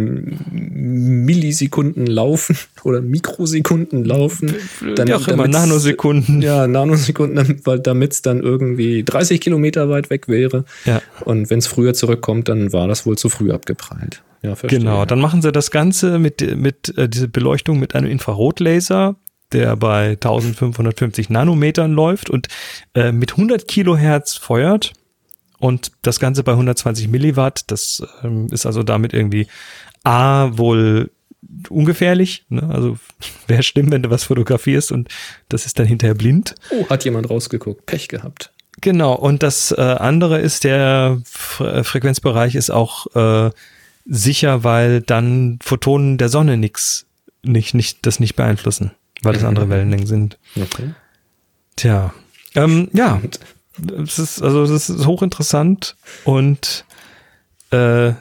Millisekunden 0.50 2.06
laufen 2.06 2.56
oder 2.82 3.02
Mikrosekunden 3.02 4.04
laufen. 4.04 4.54
Wie 4.80 5.12
auch 5.12 5.28
immer, 5.28 5.48
Nanosekunden. 5.48 6.40
Ja, 6.40 6.66
Nanosekunden, 6.66 7.60
damit 7.82 8.12
es 8.12 8.22
dann 8.22 8.40
irgendwie 8.40 9.04
30 9.04 9.40
Kilometer 9.40 9.90
weit 9.90 10.08
weg 10.08 10.28
wäre. 10.28 10.64
Ja. 10.86 11.02
Und 11.24 11.50
wenn 11.50 11.58
es 11.58 11.66
früher 11.66 11.92
zurückkommt, 11.92 12.48
dann 12.48 12.72
war 12.72 12.88
das 12.88 13.04
wohl 13.04 13.18
zu 13.18 13.28
früh 13.28 13.52
abgeprallt. 13.52 14.22
Ja, 14.42 14.56
verstehe. 14.56 14.80
Genau, 14.80 15.04
dann 15.04 15.20
machen 15.20 15.42
sie 15.42 15.52
das 15.52 15.70
Ganze 15.70 16.18
mit, 16.18 16.56
mit 16.56 16.96
äh, 16.96 17.08
diese 17.08 17.28
Beleuchtung 17.28 17.78
mit 17.78 17.94
einem 17.94 18.10
Infrarotlaser, 18.10 19.16
der 19.52 19.76
bei 19.76 20.12
1550 20.12 21.28
Nanometern 21.28 21.92
läuft 21.92 22.30
und 22.30 22.48
äh, 22.94 23.12
mit 23.12 23.32
100 23.32 23.68
Kilohertz 23.68 24.36
feuert 24.36 24.94
und 25.62 25.92
das 26.02 26.18
Ganze 26.18 26.42
bei 26.42 26.52
120 26.52 27.06
Milliwatt. 27.06 27.70
Das 27.70 28.02
ähm, 28.24 28.48
ist 28.50 28.66
also 28.66 28.82
damit 28.82 29.12
irgendwie 29.12 29.46
A, 30.02 30.50
wohl 30.58 31.12
ungefährlich. 31.68 32.44
Ne? 32.48 32.68
Also 32.68 32.98
wäre 33.46 33.62
schlimm, 33.62 33.92
wenn 33.92 34.02
du 34.02 34.10
was 34.10 34.24
fotografierst 34.24 34.90
und 34.90 35.08
das 35.48 35.64
ist 35.64 35.78
dann 35.78 35.86
hinterher 35.86 36.16
blind. 36.16 36.56
Oh, 36.70 36.88
hat 36.90 37.04
jemand 37.04 37.30
rausgeguckt. 37.30 37.86
Pech 37.86 38.08
gehabt. 38.08 38.52
Genau, 38.80 39.14
und 39.14 39.44
das 39.44 39.70
äh, 39.70 39.80
andere 39.80 40.40
ist, 40.40 40.64
der 40.64 41.22
Fre 41.24 41.84
Frequenzbereich 41.84 42.56
ist 42.56 42.70
auch 42.70 43.06
äh, 43.14 43.52
sicher, 44.04 44.64
weil 44.64 45.00
dann 45.00 45.60
Photonen 45.62 46.18
der 46.18 46.28
Sonne 46.28 46.56
nix, 46.56 47.06
nicht, 47.44 47.74
nicht, 47.74 48.04
das 48.04 48.18
nicht 48.18 48.34
beeinflussen, 48.34 48.90
weil 49.22 49.34
das 49.34 49.44
andere 49.44 49.68
Wellenlängen 49.68 50.06
sind. 50.06 50.38
Okay. 50.56 50.94
Tja, 51.76 52.12
ähm, 52.56 52.88
ja, 52.92 53.20
es 54.02 54.18
ist, 54.18 54.42
also 54.42 54.66
das 54.66 54.90
ist 54.90 55.06
hochinteressant 55.06 55.96
und 56.24 56.84
äh, 57.70 58.12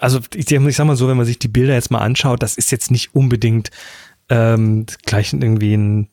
also 0.00 0.20
ich, 0.34 0.50
ich 0.50 0.76
sag 0.76 0.86
mal 0.86 0.96
so, 0.96 1.08
wenn 1.08 1.16
man 1.16 1.26
sich 1.26 1.38
die 1.38 1.48
Bilder 1.48 1.74
jetzt 1.74 1.90
mal 1.90 2.00
anschaut, 2.00 2.42
das 2.42 2.56
ist 2.56 2.70
jetzt 2.70 2.90
nicht 2.90 3.14
unbedingt 3.14 3.70
ähm, 4.28 4.86
gleich 5.04 5.32
irgendwie 5.32 5.74
ein 5.74 6.08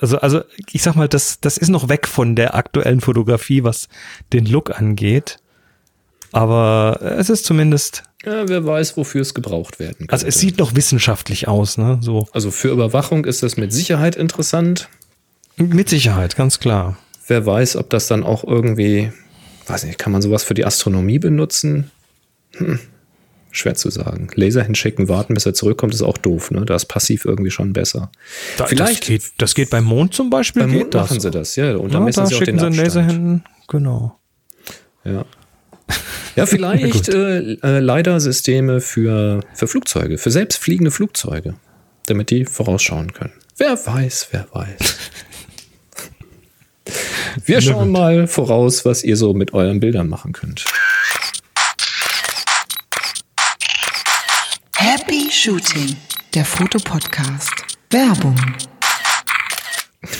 also, 0.00 0.18
also 0.18 0.42
ich 0.72 0.82
sag 0.82 0.96
mal, 0.96 1.08
das, 1.08 1.38
das 1.40 1.56
ist 1.56 1.68
noch 1.68 1.88
weg 1.88 2.08
von 2.08 2.34
der 2.34 2.56
aktuellen 2.56 3.00
Fotografie, 3.00 3.62
was 3.62 3.88
den 4.32 4.46
Look 4.46 4.76
angeht. 4.76 5.38
Aber 6.32 6.98
es 7.00 7.30
ist 7.30 7.44
zumindest, 7.44 8.02
Ja, 8.24 8.48
wer 8.48 8.66
weiß, 8.66 8.96
wofür 8.96 9.20
es 9.20 9.32
gebraucht 9.32 9.78
werden 9.78 9.98
könnte. 9.98 10.12
also 10.12 10.26
es 10.26 10.40
sieht 10.40 10.58
noch 10.58 10.74
wissenschaftlich 10.74 11.46
aus, 11.46 11.78
ne? 11.78 11.98
So. 12.00 12.26
also 12.32 12.50
für 12.50 12.68
Überwachung 12.70 13.26
ist 13.26 13.44
das 13.44 13.56
mit 13.56 13.72
Sicherheit 13.72 14.16
interessant. 14.16 14.88
Mit 15.56 15.88
Sicherheit, 15.88 16.36
ganz 16.36 16.58
klar. 16.58 16.96
Wer 17.26 17.44
weiß, 17.46 17.76
ob 17.76 17.90
das 17.90 18.08
dann 18.08 18.24
auch 18.24 18.44
irgendwie, 18.44 19.12
weiß 19.66 19.84
nicht, 19.84 19.98
kann 19.98 20.12
man 20.12 20.22
sowas 20.22 20.42
für 20.44 20.54
die 20.54 20.64
Astronomie 20.64 21.18
benutzen? 21.18 21.90
Hm, 22.56 22.80
schwer 23.50 23.74
zu 23.74 23.90
sagen. 23.90 24.28
Laser 24.34 24.62
hinschicken, 24.64 25.08
warten, 25.08 25.34
bis 25.34 25.46
er 25.46 25.54
zurückkommt, 25.54 25.94
ist 25.94 26.02
auch 26.02 26.18
doof, 26.18 26.50
ne? 26.50 26.64
Da 26.64 26.74
ist 26.74 26.86
passiv 26.86 27.24
irgendwie 27.24 27.50
schon 27.50 27.72
besser. 27.72 28.10
Da, 28.56 28.66
Vielleicht- 28.66 29.02
das 29.02 29.06
geht, 29.08 29.22
das 29.38 29.54
geht 29.54 29.70
beim 29.70 29.84
Mond 29.84 30.14
zum 30.14 30.30
Beispiel. 30.30 30.62
Beim 30.62 30.72
Mond 30.72 30.94
das. 30.94 31.10
machen 31.10 31.20
sie 31.20 31.30
das, 31.30 31.54
ja. 31.56 31.76
Und 31.76 31.92
dann 31.94 32.00
Ja, 32.02 32.06
messen 32.06 32.20
da 32.24 32.26
sie 32.26 32.34
auch 32.34 32.38
schicken 32.38 32.56
den 32.56 32.60
sie 32.60 32.66
einen 32.66 32.76
Laser 32.76 33.02
hin. 33.04 33.42
Genau. 33.68 34.18
Ja. 35.04 35.24
Ja, 36.34 36.46
vielleicht 36.46 37.08
äh, 37.14 37.54
äh, 37.62 37.80
LiDAR-Systeme 37.80 38.80
für, 38.80 39.40
für 39.54 39.68
Flugzeuge, 39.68 40.16
für 40.18 40.30
selbstfliegende 40.30 40.90
Flugzeuge, 40.90 41.54
damit 42.06 42.30
die 42.30 42.46
vorausschauen 42.46 43.12
können. 43.12 43.32
Wer 43.58 43.78
weiß, 43.86 44.28
wer 44.32 44.46
weiß. 44.52 44.76
Wir 47.44 47.60
schauen 47.60 47.90
mal 47.90 48.26
voraus, 48.26 48.84
was 48.84 49.02
ihr 49.04 49.16
so 49.16 49.34
mit 49.34 49.54
euren 49.54 49.80
Bildern 49.80 50.08
machen 50.08 50.32
könnt. 50.32 50.64
Happy 54.76 55.30
Shooting, 55.30 55.96
der 56.34 56.44
Fotopodcast. 56.44 57.52
Werbung. 57.90 58.36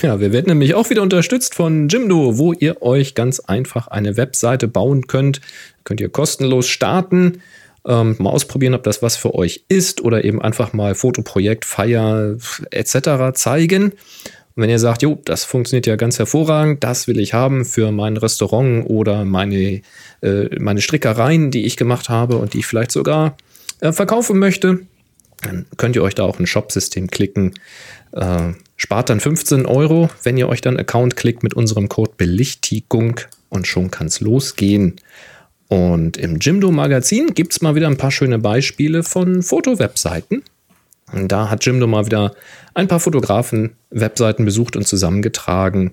Ja, 0.03 0.21
wir 0.21 0.33
werden 0.33 0.49
nämlich 0.49 0.75
auch 0.75 0.91
wieder 0.91 1.03
unterstützt 1.03 1.55
von 1.55 1.89
Jimdo, 1.89 2.39
wo 2.39 2.53
ihr 2.53 2.83
euch 2.83 3.15
ganz 3.15 3.41
einfach 3.41 3.89
eine 3.89 4.17
Webseite 4.17 4.69
bauen 4.69 5.07
könnt. 5.07 5.41
Könnt 5.85 6.01
ihr 6.01 6.09
kostenlos 6.09 6.69
starten, 6.69 7.43
ähm, 7.87 8.17
mal 8.19 8.31
ausprobieren, 8.31 8.75
ob 8.75 8.85
das 8.85 9.03
was 9.03 9.17
für 9.17 9.35
euch 9.35 9.65
ist 9.69 10.01
oder 10.01 10.25
eben 10.25 10.41
einfach 10.41 10.73
mal 10.73 10.95
Fotoprojekt, 10.95 11.65
Feier 11.65 12.37
etc. 12.71 13.35
zeigen. 13.35 13.93
Und 14.55 14.63
wenn 14.63 14.71
ihr 14.71 14.79
sagt, 14.79 15.03
jo, 15.03 15.21
das 15.25 15.45
funktioniert 15.45 15.87
ja 15.87 15.97
ganz 15.97 16.19
hervorragend, 16.19 16.85
das 16.85 17.09
will 17.09 17.19
ich 17.19 17.33
haben 17.33 17.65
für 17.65 17.91
mein 17.91 18.17
Restaurant 18.17 18.85
oder 18.89 19.25
meine, 19.25 19.83
äh, 20.21 20.59
meine 20.59 20.83
Strickereien, 20.83 21.51
die 21.51 21.65
ich 21.65 21.77
gemacht 21.77 22.09
habe 22.09 22.37
und 22.37 22.53
die 22.53 22.59
ich 22.59 22.67
vielleicht 22.67 22.93
sogar 22.93 23.37
äh, 23.81 23.93
verkaufen 23.93 24.39
möchte, 24.39 24.81
dann 25.43 25.67
könnt 25.77 25.97
ihr 25.97 26.03
euch 26.03 26.15
da 26.15 26.25
auch 26.25 26.39
ein 26.39 26.47
Shop-System 26.47 27.09
klicken. 27.09 27.55
Äh, 28.13 28.53
spart 28.77 29.11
dann 29.11 29.21
15 29.21 29.67
Euro, 29.67 30.11
wenn 30.23 30.37
ihr 30.37 30.49
euch 30.49 30.61
dann 30.61 30.77
Account 30.77 31.17
klickt 31.17 31.43
mit 31.43 31.55
unserem 31.55 31.89
Code 31.89 32.13
Belichtigung 32.17 33.21
und 33.49 33.67
schon 33.67 33.91
kann 33.91 34.07
es 34.07 34.21
losgehen. 34.21 34.97
Und 35.69 36.19
im 36.19 36.39
Jimdo 36.39 36.71
Magazin 36.71 37.33
gibt 37.33 37.53
es 37.53 37.63
mal 37.63 37.75
wieder 37.75 37.87
ein 37.87 37.97
paar 37.97 38.11
schöne 38.11 38.39
Beispiele 38.39 39.03
von 39.03 39.43
Fotowebseiten. 39.43 40.43
Und 41.13 41.29
da 41.29 41.51
hat 41.51 41.65
Jimdo 41.65 41.87
mal 41.87 42.07
wieder 42.07 42.35
ein 42.75 42.89
paar 42.89 43.01
Fotografen-Webseiten 43.01 44.45
besucht 44.45 44.77
und 44.77 44.87
zusammengetragen, 44.87 45.93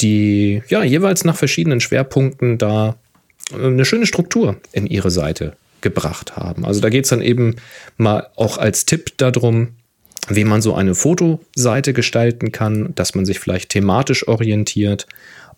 die 0.00 0.62
ja 0.68 0.82
jeweils 0.82 1.24
nach 1.24 1.36
verschiedenen 1.36 1.80
Schwerpunkten 1.80 2.58
da 2.58 2.96
äh, 3.52 3.66
eine 3.66 3.84
schöne 3.84 4.06
Struktur 4.06 4.56
in 4.72 4.86
ihre 4.86 5.10
Seite 5.10 5.56
gebracht 5.80 6.36
haben. 6.36 6.64
Also 6.64 6.80
da 6.80 6.88
geht 6.88 7.04
es 7.04 7.10
dann 7.10 7.22
eben 7.22 7.56
mal 7.96 8.28
auch 8.36 8.58
als 8.58 8.84
Tipp 8.84 9.16
darum, 9.16 9.68
wie 10.28 10.44
man 10.44 10.60
so 10.60 10.74
eine 10.74 10.94
Fotoseite 10.94 11.92
gestalten 11.92 12.52
kann, 12.52 12.94
dass 12.94 13.14
man 13.14 13.24
sich 13.24 13.38
vielleicht 13.38 13.70
thematisch 13.70 14.26
orientiert 14.28 15.06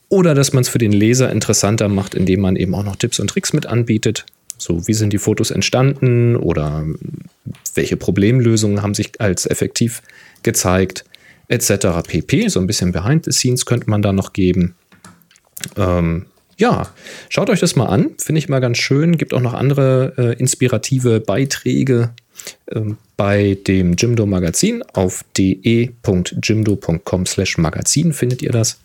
oder 0.08 0.34
dass 0.34 0.52
man 0.52 0.62
es 0.62 0.68
für 0.68 0.78
den 0.78 0.92
Leser 0.92 1.30
interessanter 1.30 1.88
macht, 1.88 2.14
indem 2.14 2.40
man 2.40 2.56
eben 2.56 2.74
auch 2.74 2.84
noch 2.84 2.96
Tipps 2.96 3.18
und 3.18 3.28
Tricks 3.28 3.52
mit 3.52 3.66
anbietet. 3.66 4.26
So, 4.60 4.86
wie 4.86 4.94
sind 4.94 5.12
die 5.12 5.18
Fotos 5.18 5.50
entstanden 5.50 6.36
oder 6.36 6.84
welche 7.74 7.96
Problemlösungen 7.96 8.82
haben 8.82 8.94
sich 8.94 9.20
als 9.20 9.46
effektiv 9.46 10.02
gezeigt, 10.42 11.04
etc. 11.48 12.06
pp. 12.06 12.48
So 12.48 12.60
ein 12.60 12.66
bisschen 12.66 12.92
Behind 12.92 13.24
the 13.24 13.32
Scenes 13.32 13.66
könnte 13.66 13.88
man 13.90 14.02
da 14.02 14.12
noch 14.12 14.32
geben. 14.32 14.74
Ähm, 15.76 16.26
ja, 16.56 16.92
schaut 17.30 17.48
euch 17.48 17.60
das 17.60 17.74
mal 17.74 17.86
an. 17.86 18.10
Finde 18.18 18.38
ich 18.38 18.48
mal 18.48 18.60
ganz 18.60 18.78
schön. 18.78 19.16
Gibt 19.16 19.32
auch 19.32 19.40
noch 19.40 19.54
andere 19.54 20.12
äh, 20.18 20.38
inspirative 20.38 21.20
Beiträge 21.20 22.10
ähm, 22.70 22.98
bei 23.16 23.56
dem 23.66 23.94
Jimdo 23.94 24.26
Magazin. 24.26 24.82
Auf 24.92 25.24
de.jimdo.com 25.38 27.26
slash 27.26 27.56
Magazin 27.56 28.12
findet 28.12 28.42
ihr 28.42 28.52
das. 28.52 28.78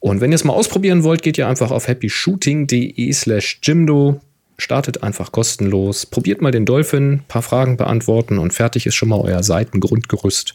Und 0.00 0.20
wenn 0.20 0.32
ihr 0.32 0.36
es 0.36 0.44
mal 0.44 0.54
ausprobieren 0.54 1.04
wollt, 1.04 1.22
geht 1.22 1.38
ihr 1.38 1.46
einfach 1.46 1.70
auf 1.70 1.86
happyshooting.de 1.86 3.12
slash 3.12 3.60
Jimdo. 3.62 4.20
Startet 4.60 5.02
einfach 5.02 5.32
kostenlos. 5.32 6.04
Probiert 6.04 6.42
mal 6.42 6.50
den 6.50 6.66
Dolphin, 6.66 7.22
paar 7.28 7.40
Fragen 7.40 7.78
beantworten 7.78 8.38
und 8.38 8.52
fertig 8.52 8.84
ist 8.84 8.94
schon 8.94 9.08
mal 9.08 9.18
euer 9.18 9.42
Seitengrundgerüst. 9.42 10.54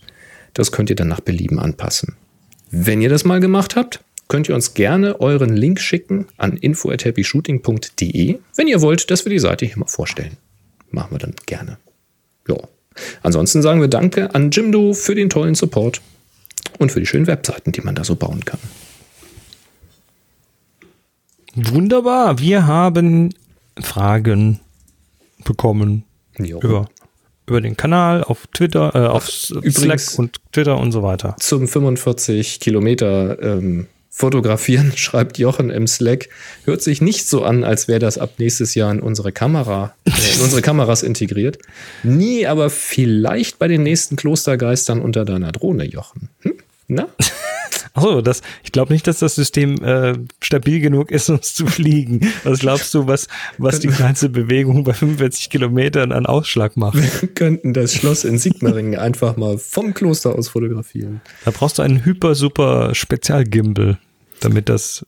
Das 0.54 0.72
könnt 0.72 0.92
ihr 0.92 0.96
dann 0.96 1.08
nach 1.08 1.22
Belieben 1.22 1.58
anpassen. 1.58 2.16
Wenn 2.70 3.02
ihr 3.02 3.10
das 3.10 3.26
mal 3.26 3.40
gemacht 3.40 3.76
habt, 3.76 4.04
könnt 4.28 4.48
ihr 4.48 4.54
uns 4.54 4.76
gerne 4.76 5.20
euren 5.22 5.56
Link 5.56 5.82
schicken 5.82 6.28
an 6.38 6.56
info@happyshooting.de, 6.56 8.38
wenn 8.56 8.68
ihr 8.68 8.82
wollt, 8.82 9.10
dass 9.10 9.26
wir 9.26 9.32
die 9.32 9.40
Seite 9.40 9.66
hier 9.66 9.80
mal 9.80 9.88
vorstellen. 9.88 10.38
Machen 10.92 11.12
wir 11.12 11.20
dann 11.20 11.34
gerne. 11.48 11.80
Ja. 12.48 12.58
Ansonsten 13.24 13.64
sagen 13.64 13.82
wir 13.82 13.88
Danke 13.88 14.36
an 14.36 14.52
Jimdo 14.52 14.94
für 14.94 15.16
den 15.16 15.32
tollen 15.32 15.56
Support 15.56 16.02
und 16.78 16.92
für 16.92 17.00
die 17.00 17.08
schönen 17.08 17.26
Webseiten, 17.26 17.72
die 17.72 17.82
man 17.82 17.96
da 17.96 18.04
so 18.04 18.16
bauen 18.16 18.46
kann. 18.46 18.60
Wunderbar. 21.56 22.38
Wir 22.38 22.68
haben 22.68 23.34
Fragen 23.80 24.60
bekommen 25.44 26.04
Jo. 26.38 26.60
über, 26.62 26.90
über 27.48 27.62
den 27.62 27.78
Kanal 27.78 28.24
auf 28.24 28.48
Twitter, 28.48 28.96
äh, 28.96 29.08
auf 29.08 29.30
Slack 29.30 30.02
und 30.18 30.40
Twitter 30.52 30.78
und 30.78 30.92
so 30.92 31.04
weiter. 31.04 31.36
Zum 31.40 31.68
45 31.68 32.60
Kilometer 32.60 33.42
ähm, 33.42 33.88
fotografieren, 34.10 34.92
schreibt 34.96 35.38
Jochen 35.38 35.70
im 35.70 35.88
Slack. 35.88 36.30
Hört 36.64 36.82
sich 36.82 37.02
nicht 37.02 37.28
so 37.28 37.44
an, 37.44 37.64
als 37.64 37.88
wäre 37.88 38.00
das 38.00 38.18
ab 38.18 38.36
nächstes 38.38 38.74
Jahr 38.74 38.92
in 38.92 39.02
unsere 39.02 39.32
Kamera, 39.32 39.94
äh, 40.06 40.36
in 40.36 40.42
unsere 40.42 40.62
Kameras 40.62 41.04
integriert. 41.04 41.58
Nie, 42.04 42.48
aber 42.48 42.70
vielleicht 42.70 43.60
bei 43.60 43.68
den 43.68 43.84
nächsten 43.84 44.16
Klostergeistern 44.16 45.02
unter 45.02 45.26
deiner 45.26 45.52
Drohne, 45.52 45.86
Jochen. 45.86 46.30
Hm? 46.42 46.54
Na? 46.88 47.08
Achso, 47.96 48.22
das, 48.22 48.42
ich 48.62 48.74
glaube 48.74 48.92
nicht, 48.92 49.08
dass 49.08 49.20
das 49.20 49.36
System 49.36 49.82
äh, 49.82 50.16
stabil 50.42 50.82
genug 50.82 51.12
ist, 51.12 51.30
um 51.30 51.38
es 51.38 51.54
zu 51.56 51.66
fliegen. 51.66 52.30
Was 52.44 52.60
glaubst 52.60 52.94
du, 52.94 53.08
was, 53.08 53.28
was 53.58 53.80
die 53.80 53.88
ganze 53.88 54.28
Bewegung 54.28 54.84
bei 54.84 54.92
45 54.92 55.50
Kilometern 55.50 56.12
an 56.12 56.26
Ausschlag 56.26 56.76
macht? 56.76 56.98
Wir 56.98 57.30
könnten 57.30 57.74
das 57.74 57.94
Schloss 57.94 58.26
in 58.26 58.38
Sigmaringen 58.38 59.00
einfach 59.00 59.38
mal 59.38 59.58
vom 59.58 59.94
Kloster 59.94 60.36
aus 60.36 60.50
fotografieren. 60.50 61.22
Da 61.46 61.52
brauchst 61.52 61.80
du 61.80 61.84
einen 61.84 62.04
hyper 62.04 62.36
super 62.36 62.94
Spezialgimbal, 62.94 63.98
damit 64.42 64.68
das 64.68 65.06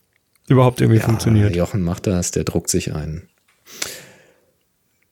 überhaupt 0.48 0.80
irgendwie 0.80 1.02
funktioniert. 1.02 1.56
Jochen 1.58 1.82
macht 1.82 2.08
das, 2.08 2.32
der 2.32 2.46
druckt 2.46 2.70
sich 2.70 2.94
ein. 2.94 3.28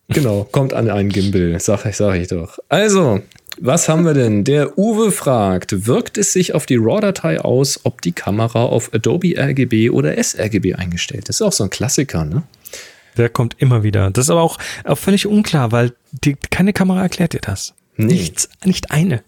Genau, 0.08 0.44
kommt 0.50 0.74
an 0.74 0.90
einen 0.90 1.10
Gimbal, 1.10 1.60
sag 1.60 1.86
ich, 1.86 1.98
sag 1.98 2.16
ich 2.16 2.28
doch. 2.28 2.60
Also, 2.70 3.22
was 3.60 3.90
haben 3.90 4.06
wir 4.06 4.14
denn? 4.14 4.44
Der 4.44 4.78
Uwe 4.78 5.12
fragt, 5.12 5.86
wirkt 5.88 6.18
es 6.18 6.34
sich 6.34 6.54
auf 6.54 6.66
die 6.66 6.76
RAW-Datei 6.76 7.40
aus, 7.40 7.80
ob 7.84 8.02
die 8.02 8.12
Kamera 8.12 8.64
auf 8.64 8.94
Adobe 8.94 9.38
RGB 9.38 9.90
oder 9.90 10.22
sRGB 10.22 10.76
eingestellt 10.76 11.30
ist? 11.30 11.38
Ist 11.38 11.42
auch 11.42 11.54
so 11.54 11.64
ein 11.64 11.70
Klassiker, 11.70 12.26
ne? 12.26 12.44
Der 13.18 13.30
kommt 13.30 13.56
immer 13.60 13.84
wieder. 13.84 14.12
Das 14.12 14.26
ist 14.26 14.30
aber 14.30 14.42
auch, 14.42 14.58
auch 14.84 14.98
völlig 14.98 15.26
unklar, 15.26 15.72
weil 15.72 15.94
die, 16.12 16.36
keine 16.52 16.74
Kamera 16.74 17.02
erklärt 17.02 17.34
dir 17.34 17.42
das. 17.42 17.74
Nee. 17.96 18.14
Nichts, 18.14 18.50
nicht 18.66 18.92
eine. 18.92 19.24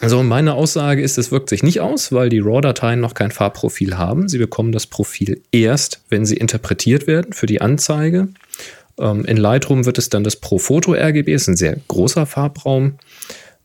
Also 0.00 0.22
meine 0.22 0.54
Aussage 0.54 1.02
ist, 1.02 1.18
es 1.18 1.32
wirkt 1.32 1.48
sich 1.48 1.64
nicht 1.64 1.80
aus, 1.80 2.12
weil 2.12 2.28
die 2.28 2.38
RAW-Dateien 2.38 3.00
noch 3.00 3.14
kein 3.14 3.32
Farbprofil 3.32 3.98
haben. 3.98 4.28
Sie 4.28 4.38
bekommen 4.38 4.70
das 4.70 4.86
Profil 4.86 5.42
erst, 5.50 6.02
wenn 6.08 6.24
sie 6.24 6.36
interpretiert 6.36 7.08
werden 7.08 7.32
für 7.32 7.46
die 7.46 7.60
Anzeige. 7.60 8.28
Ähm, 8.98 9.24
in 9.24 9.36
Lightroom 9.36 9.86
wird 9.86 9.98
es 9.98 10.08
dann 10.08 10.22
das 10.22 10.36
Pro-Foto 10.36 10.94
RGB, 10.94 11.32
ist 11.32 11.48
ein 11.48 11.56
sehr 11.56 11.76
großer 11.88 12.26
Farbraum. 12.26 12.94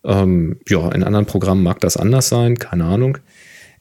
Ähm, 0.04 0.60
ja, 0.68 0.90
in 0.92 1.04
anderen 1.04 1.26
Programmen 1.26 1.64
mag 1.64 1.80
das 1.80 1.98
anders 1.98 2.30
sein, 2.30 2.58
keine 2.60 2.86
Ahnung. 2.86 3.18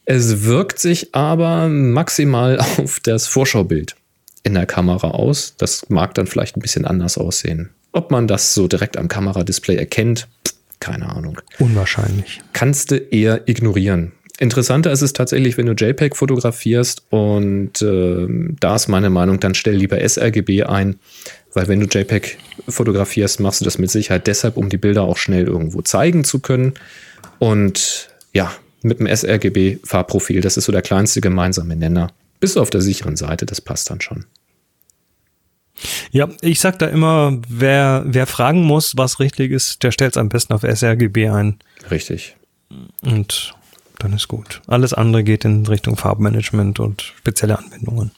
Es 0.05 0.45
wirkt 0.45 0.79
sich 0.79 1.15
aber 1.15 1.69
maximal 1.69 2.59
auf 2.79 3.01
das 3.01 3.27
Vorschaubild 3.27 3.97
in 4.43 4.55
der 4.55 4.67
Kamera 4.67 5.11
aus. 5.11 5.55
Das 5.57 5.89
mag 5.89 6.15
dann 6.15 6.27
vielleicht 6.27 6.57
ein 6.57 6.61
bisschen 6.61 6.85
anders 6.85 7.19
aussehen. 7.19 7.71
Ob 7.93 8.11
man 8.11 8.27
das 8.27 8.55
so 8.55 8.69
direkt 8.69 8.97
am 8.97 9.09
Kameradisplay 9.09 9.77
erkennt, 9.77 10.29
keine 10.81 11.09
Ahnung 11.11 11.41
Unwahrscheinlich. 11.59 12.41
kannst 12.53 12.91
du 12.91 12.97
eher 12.97 13.49
ignorieren. 13.49 14.13
Interessanter 14.43 14.91
ist 14.91 15.03
es 15.03 15.13
tatsächlich, 15.13 15.57
wenn 15.57 15.67
du 15.67 15.73
JPEG 15.73 16.17
fotografierst 16.17 17.05
und 17.11 17.81
ähm, 17.81 18.57
da 18.59 18.75
ist 18.75 18.89
meine 18.89 19.09
Meinung, 19.09 19.39
dann 19.39 19.55
stell 19.55 19.77
lieber 19.77 20.01
sRGB 20.07 20.65
ein, 20.65 20.97
weil 21.55 21.69
wenn 21.69 21.79
du 21.79 21.87
JPEG 21.87 22.39
fotografierst, 22.69 23.39
machst 23.39 23.61
du 23.61 23.65
das 23.65 23.79
mit 23.79 23.93
Sicherheit 23.93 24.27
deshalb, 24.27 24.57
um 24.57 24.69
die 24.69 24.79
Bilder 24.79 25.03
auch 25.03 25.17
schnell 25.17 25.47
irgendwo 25.47 25.81
zeigen 25.83 26.25
zu 26.25 26.41
können. 26.41 26.75
Und 27.39 28.11
ja, 28.33 28.53
mit 28.83 28.99
dem 28.99 29.07
sRGB-Farbprofil, 29.07 30.41
das 30.41 30.57
ist 30.57 30.65
so 30.65 30.73
der 30.73 30.83
kleinste 30.83 31.21
gemeinsame 31.21 31.77
Nenner. 31.77 32.09
Bist 32.41 32.57
du 32.57 32.61
auf 32.61 32.71
der 32.71 32.81
sicheren 32.81 33.15
Seite, 33.15 33.47
das 33.47 33.61
passt 33.61 33.91
dann 33.91 34.01
schon. 34.01 34.25
Ja, 36.11 36.29
ich 36.41 36.59
sag 36.59 36.81
da 36.81 36.87
immer, 36.87 37.39
wer, 37.49 38.03
wer 38.07 38.27
fragen 38.27 38.65
muss, 38.65 38.97
was 38.97 39.21
richtig 39.21 39.53
ist, 39.53 39.85
der 39.85 39.93
stellt 39.93 40.15
es 40.15 40.17
am 40.17 40.31
besten 40.31 40.53
auf 40.53 40.63
sRGB 40.63 41.29
ein 41.29 41.61
Richtig. 41.93 42.35
und 43.03 43.55
dann 44.03 44.13
ist 44.13 44.29
gut. 44.29 44.61
Alles 44.67 44.93
andere 44.93 45.25
geht 45.25 45.45
in 45.45 45.67
Richtung 45.67 45.97
Farbmanagement 45.97 46.81
und 46.81 47.03
spezielle 47.03 47.59
Anwendungen. 47.59 48.11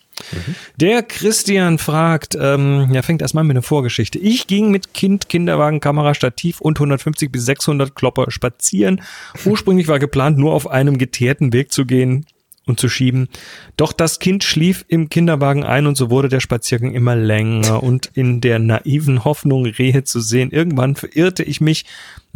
Der 0.76 1.03
Christian 1.03 1.78
fragt, 1.78 2.37
ähm, 2.41 2.89
ja, 2.93 3.03
fängt 3.03 3.22
erstmal 3.22 3.45
mit 3.45 3.57
einer 3.57 3.62
Vorgeschichte. 3.62 4.18
Ich 4.18 4.47
ging 4.47 4.70
mit 4.70 4.95
Kind, 4.95 5.28
Kinderwagen, 5.28 5.80
Kamera, 5.80 6.14
Stativ 6.14 6.61
und 6.61 6.78
150 6.78 7.32
bis 7.32 7.45
600 7.47 7.95
Klopper 7.95 8.30
spazieren. 8.30 9.03
Ursprünglich 9.45 9.89
war 9.89 9.99
geplant, 9.99 10.39
nur 10.39 10.53
auf 10.53 10.70
einem 10.70 10.99
geteerten 10.99 11.53
Weg 11.53 11.72
zu 11.72 11.85
gehen 11.85 12.26
und 12.67 12.81
zu 12.81 12.89
schieben. 12.89 13.29
Doch 13.77 13.93
das 13.93 14.19
Kind 14.19 14.45
schlief 14.45 14.85
im 14.89 15.09
Kinderwagen 15.09 15.65
ein 15.65 15.87
und 15.87 15.97
so 15.97 16.11
wurde 16.11 16.29
der 16.29 16.41
Spaziergang 16.41 16.95
immer 16.95 17.17
länger 17.17 17.83
und 17.83 18.11
in 18.15 18.41
der 18.41 18.59
naiven 18.59 19.25
Hoffnung, 19.25 19.67
Rehe 19.67 20.05
zu 20.05 20.21
sehen. 20.21 20.51
Irgendwann 20.51 20.97
verirrte 20.97 21.43
ich 21.43 21.61
mich 21.61 21.85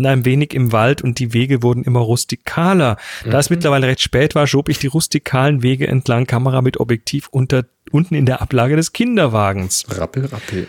ein 0.06 0.24
wenig 0.24 0.54
im 0.54 0.70
Wald 0.72 1.02
und 1.02 1.18
die 1.18 1.32
Wege 1.32 1.62
wurden 1.62 1.82
immer 1.82 2.00
rustikaler. 2.00 2.98
Da 3.24 3.38
es 3.38 3.50
mittlerweile 3.50 3.88
recht 3.88 4.00
spät 4.00 4.34
war, 4.34 4.46
schob 4.46 4.68
ich 4.68 4.78
die 4.78 4.86
rustikalen 4.86 5.62
Wege 5.62 5.88
entlang, 5.88 6.26
Kamera 6.26 6.62
mit 6.62 6.78
Objektiv 6.78 7.28
unter, 7.30 7.64
unten 7.90 8.14
in 8.14 8.26
der 8.26 8.40
Ablage 8.40 8.76
des 8.76 8.92
Kinderwagens. 8.92 9.86
Rappel, 9.88 10.26
rappel. 10.26 10.68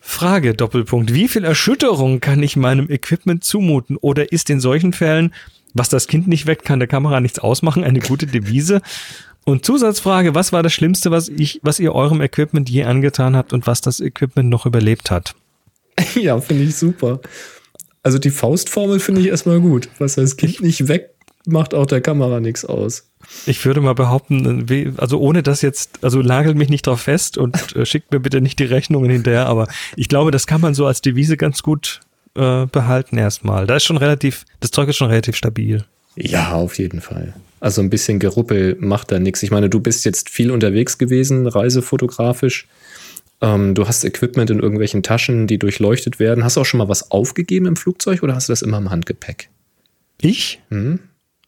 Frage, 0.00 0.54
Doppelpunkt. 0.54 1.14
Wie 1.14 1.28
viel 1.28 1.44
Erschütterung 1.44 2.20
kann 2.20 2.42
ich 2.42 2.56
meinem 2.56 2.90
Equipment 2.90 3.44
zumuten? 3.44 3.96
Oder 3.96 4.32
ist 4.32 4.50
in 4.50 4.60
solchen 4.60 4.92
Fällen, 4.92 5.32
was 5.74 5.88
das 5.88 6.06
Kind 6.06 6.28
nicht 6.28 6.46
weckt, 6.46 6.64
kann 6.64 6.78
der 6.78 6.88
Kamera 6.88 7.20
nichts 7.20 7.38
ausmachen, 7.38 7.84
eine 7.84 8.00
gute 8.00 8.26
Devise? 8.26 8.80
Und 9.44 9.66
Zusatzfrage, 9.66 10.34
was 10.34 10.52
war 10.52 10.62
das 10.62 10.72
Schlimmste, 10.72 11.10
was 11.10 11.28
ich, 11.28 11.60
was 11.62 11.78
ihr 11.78 11.94
eurem 11.94 12.22
Equipment 12.22 12.70
je 12.70 12.84
angetan 12.84 13.36
habt 13.36 13.52
und 13.52 13.66
was 13.66 13.82
das 13.82 14.00
Equipment 14.00 14.48
noch 14.48 14.66
überlebt 14.66 15.10
hat? 15.10 15.34
Ja, 16.14 16.40
finde 16.40 16.64
ich 16.64 16.76
super. 16.76 17.20
Also 18.02 18.18
die 18.18 18.30
Faustformel 18.30 19.00
finde 19.00 19.20
ich 19.20 19.28
erstmal 19.28 19.60
gut. 19.60 19.88
Was 19.98 20.16
das 20.16 20.36
Kind 20.36 20.60
nicht 20.60 20.88
weg, 20.88 21.10
macht 21.46 21.74
auch 21.74 21.86
der 21.86 22.00
Kamera 22.00 22.40
nichts 22.40 22.64
aus. 22.64 23.08
Ich 23.46 23.64
würde 23.64 23.80
mal 23.80 23.94
behaupten, 23.94 24.94
also 24.98 25.18
ohne 25.18 25.42
das 25.42 25.62
jetzt, 25.62 26.02
also 26.02 26.20
nagelt 26.20 26.56
mich 26.56 26.68
nicht 26.68 26.86
drauf 26.86 27.02
fest 27.02 27.38
und 27.38 27.74
äh, 27.76 27.86
schickt 27.86 28.12
mir 28.12 28.20
bitte 28.20 28.40
nicht 28.40 28.58
die 28.58 28.64
Rechnungen 28.64 29.10
hinterher, 29.10 29.46
aber 29.46 29.68
ich 29.96 30.08
glaube, 30.08 30.30
das 30.30 30.46
kann 30.46 30.60
man 30.60 30.74
so 30.74 30.86
als 30.86 31.00
Devise 31.00 31.36
ganz 31.36 31.62
gut 31.62 32.00
äh, 32.34 32.66
behalten 32.66 33.18
erstmal. 33.18 33.66
Da 33.66 33.76
ist 33.76 33.84
schon 33.84 33.96
relativ, 33.96 34.44
das 34.60 34.70
Zeug 34.70 34.88
ist 34.88 34.96
schon 34.96 35.08
relativ 35.08 35.36
stabil. 35.36 35.84
Ja, 36.16 36.52
auf 36.52 36.78
jeden 36.78 37.00
Fall. 37.00 37.34
Also 37.60 37.80
ein 37.80 37.90
bisschen 37.90 38.18
Geruppel 38.18 38.76
macht 38.78 39.10
da 39.10 39.18
nichts. 39.18 39.42
Ich 39.42 39.50
meine, 39.50 39.68
du 39.68 39.80
bist 39.80 40.04
jetzt 40.04 40.28
viel 40.28 40.50
unterwegs 40.50 40.98
gewesen, 40.98 41.46
reisefotografisch. 41.46 42.68
Ähm, 43.40 43.74
du 43.74 43.88
hast 43.88 44.04
Equipment 44.04 44.50
in 44.50 44.60
irgendwelchen 44.60 45.02
Taschen, 45.02 45.46
die 45.46 45.58
durchleuchtet 45.58 46.18
werden. 46.18 46.44
Hast 46.44 46.56
du 46.56 46.60
auch 46.60 46.66
schon 46.66 46.78
mal 46.78 46.88
was 46.88 47.10
aufgegeben 47.10 47.66
im 47.66 47.76
Flugzeug 47.76 48.22
oder 48.22 48.34
hast 48.34 48.48
du 48.48 48.52
das 48.52 48.62
immer 48.62 48.78
im 48.78 48.90
Handgepäck? 48.90 49.48
Ich 50.20 50.60
Hm? 50.70 51.00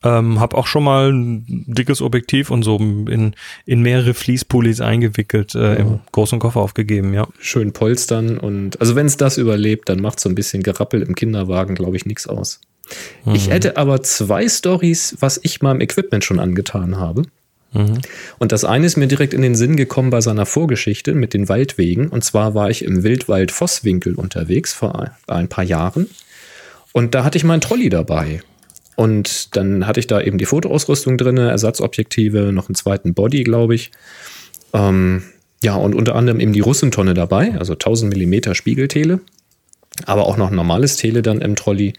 Ähm, 0.07 0.41
habe 0.41 0.57
auch 0.57 0.67
schon 0.67 0.85
mal 0.85 1.13
ein 1.13 1.45
dickes 1.67 2.03
Objektiv 2.03 2.51
und 2.51 2.63
so 2.63 2.77
in, 2.77 3.35
in 3.65 3.83
mehrere 3.83 4.15
Fließpullis 4.15 4.81
eingewickelt, 4.81 5.55
äh, 5.55 5.77
im 5.77 6.01
großen 6.13 6.39
Koffer 6.39 6.61
aufgegeben, 6.61 7.15
ja. 7.15 7.27
Schön 7.41 7.73
polstern 7.73 8.39
und 8.39 8.81
also 8.81 8.95
wenn 8.95 9.07
es 9.07 9.17
das 9.17 9.39
überlebt, 9.39 9.89
dann 9.89 10.01
macht 10.01 10.21
so 10.21 10.29
ein 10.29 10.35
bisschen 10.35 10.63
Gerappel 10.63 11.03
im 11.03 11.15
Kinderwagen, 11.15 11.75
glaube 11.75 11.97
ich, 11.97 12.07
nichts 12.07 12.27
aus. 12.27 12.61
Ich 13.33 13.51
hätte 13.51 13.77
aber 13.77 14.03
zwei 14.05 14.49
Stories, 14.49 15.17
was 15.19 15.41
ich 15.43 15.61
meinem 15.61 15.81
Equipment 15.81 16.25
schon 16.25 16.39
angetan 16.39 16.99
habe. 16.99 17.23
Und 18.39 18.53
das 18.53 18.65
eine 18.65 18.87
ist 18.87 18.97
mir 18.97 19.09
direkt 19.09 19.35
in 19.35 19.43
den 19.43 19.55
Sinn 19.55 19.77
gekommen 19.77 20.11
bei 20.11 20.21
seiner 20.21 20.47
Vorgeschichte 20.47 21.15
mit 21.15 21.35
den 21.35 21.49
Waldwegen. 21.49 22.09
Und 22.09 22.25
zwar 22.25 22.55
war 22.55 22.71
ich 22.71 22.85
im 22.85 23.03
Wildwald 23.03 23.51
Vosswinkel 23.51 24.15
unterwegs 24.15 24.73
vor 24.73 25.11
ein 25.27 25.49
paar 25.49 25.65
Jahren. 25.65 26.09
Und 26.93 27.15
da 27.15 27.25
hatte 27.25 27.37
ich 27.37 27.45
meinen 27.45 27.61
Trolley 27.61 27.89
dabei. 27.89 28.41
Und 28.97 29.57
dann 29.57 29.86
hatte 29.86 30.01
ich 30.01 30.07
da 30.07 30.20
eben 30.20 30.38
die 30.38 30.47
Fotoausrüstung 30.47 31.18
drin, 31.18 31.36
Ersatzobjektive, 31.36 32.51
noch 32.53 32.68
einen 32.68 32.74
zweiten 32.74 33.14
Body, 33.14 33.44
glaube 33.44 33.74
ich. 33.74 33.92
Ähm, 34.72 35.22
ja, 35.62 35.74
und 35.76 35.94
unter 35.94 36.14
anderem 36.14 36.40
eben 36.40 36.53
die 36.53 36.61
Russentonne 36.61 37.14
dabei, 37.14 37.55
also 37.59 37.74
1000 37.74 38.11
Millimeter 38.11 38.55
Spiegeltele, 38.55 39.20
aber 40.07 40.26
auch 40.26 40.36
noch 40.36 40.51
ein 40.51 40.57
normales 40.57 40.97
Tele 40.97 41.22
dann 41.22 41.40
im 41.40 41.57
Trolley. 41.57 41.92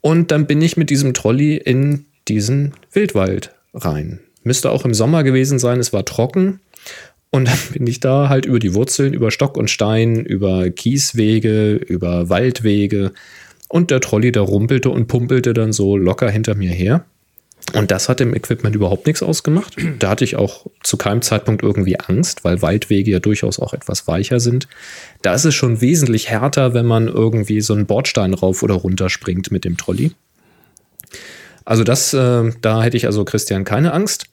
Und 0.00 0.30
dann 0.30 0.46
bin 0.46 0.62
ich 0.62 0.76
mit 0.76 0.90
diesem 0.90 1.14
Trolley 1.14 1.56
in 1.56 2.06
diesen 2.28 2.74
Wildwald 2.92 3.54
rein. 3.74 4.20
müsste 4.44 4.70
auch 4.70 4.84
im 4.84 4.94
Sommer 4.94 5.22
gewesen 5.22 5.58
sein, 5.58 5.78
es 5.78 5.92
war 5.92 6.04
trocken. 6.04 6.60
Und 7.30 7.48
dann 7.48 7.58
bin 7.72 7.86
ich 7.86 8.00
da 8.00 8.28
halt 8.28 8.44
über 8.44 8.58
die 8.58 8.74
Wurzeln, 8.74 9.14
über 9.14 9.30
Stock 9.30 9.56
und 9.56 9.70
Stein, 9.70 10.16
über 10.16 10.68
Kieswege, 10.70 11.74
über 11.74 12.28
Waldwege. 12.28 13.12
Und 13.72 13.90
der 13.90 14.00
Trolley, 14.00 14.32
der 14.32 14.42
rumpelte 14.42 14.90
und 14.90 15.06
pumpelte 15.06 15.54
dann 15.54 15.72
so 15.72 15.96
locker 15.96 16.28
hinter 16.28 16.54
mir 16.54 16.72
her. 16.72 17.06
Und 17.72 17.90
das 17.90 18.10
hat 18.10 18.20
dem 18.20 18.34
Equipment 18.34 18.76
überhaupt 18.76 19.06
nichts 19.06 19.22
ausgemacht. 19.22 19.76
Da 19.98 20.10
hatte 20.10 20.24
ich 20.24 20.36
auch 20.36 20.66
zu 20.82 20.98
keinem 20.98 21.22
Zeitpunkt 21.22 21.62
irgendwie 21.62 21.98
Angst, 21.98 22.44
weil 22.44 22.60
Waldwege 22.60 23.10
ja 23.10 23.18
durchaus 23.18 23.58
auch 23.58 23.72
etwas 23.72 24.06
weicher 24.06 24.40
sind. 24.40 24.68
Da 25.22 25.32
ist 25.32 25.46
es 25.46 25.54
schon 25.54 25.80
wesentlich 25.80 26.28
härter, 26.28 26.74
wenn 26.74 26.84
man 26.84 27.08
irgendwie 27.08 27.62
so 27.62 27.72
einen 27.72 27.86
Bordstein 27.86 28.34
rauf 28.34 28.62
oder 28.62 28.74
runter 28.74 29.08
springt 29.08 29.50
mit 29.50 29.64
dem 29.64 29.78
Trolley. 29.78 30.12
Also 31.64 31.82
das, 31.82 32.12
äh, 32.12 32.50
da 32.60 32.82
hätte 32.82 32.98
ich 32.98 33.06
also 33.06 33.24
Christian 33.24 33.64
keine 33.64 33.94
Angst. 33.94 34.26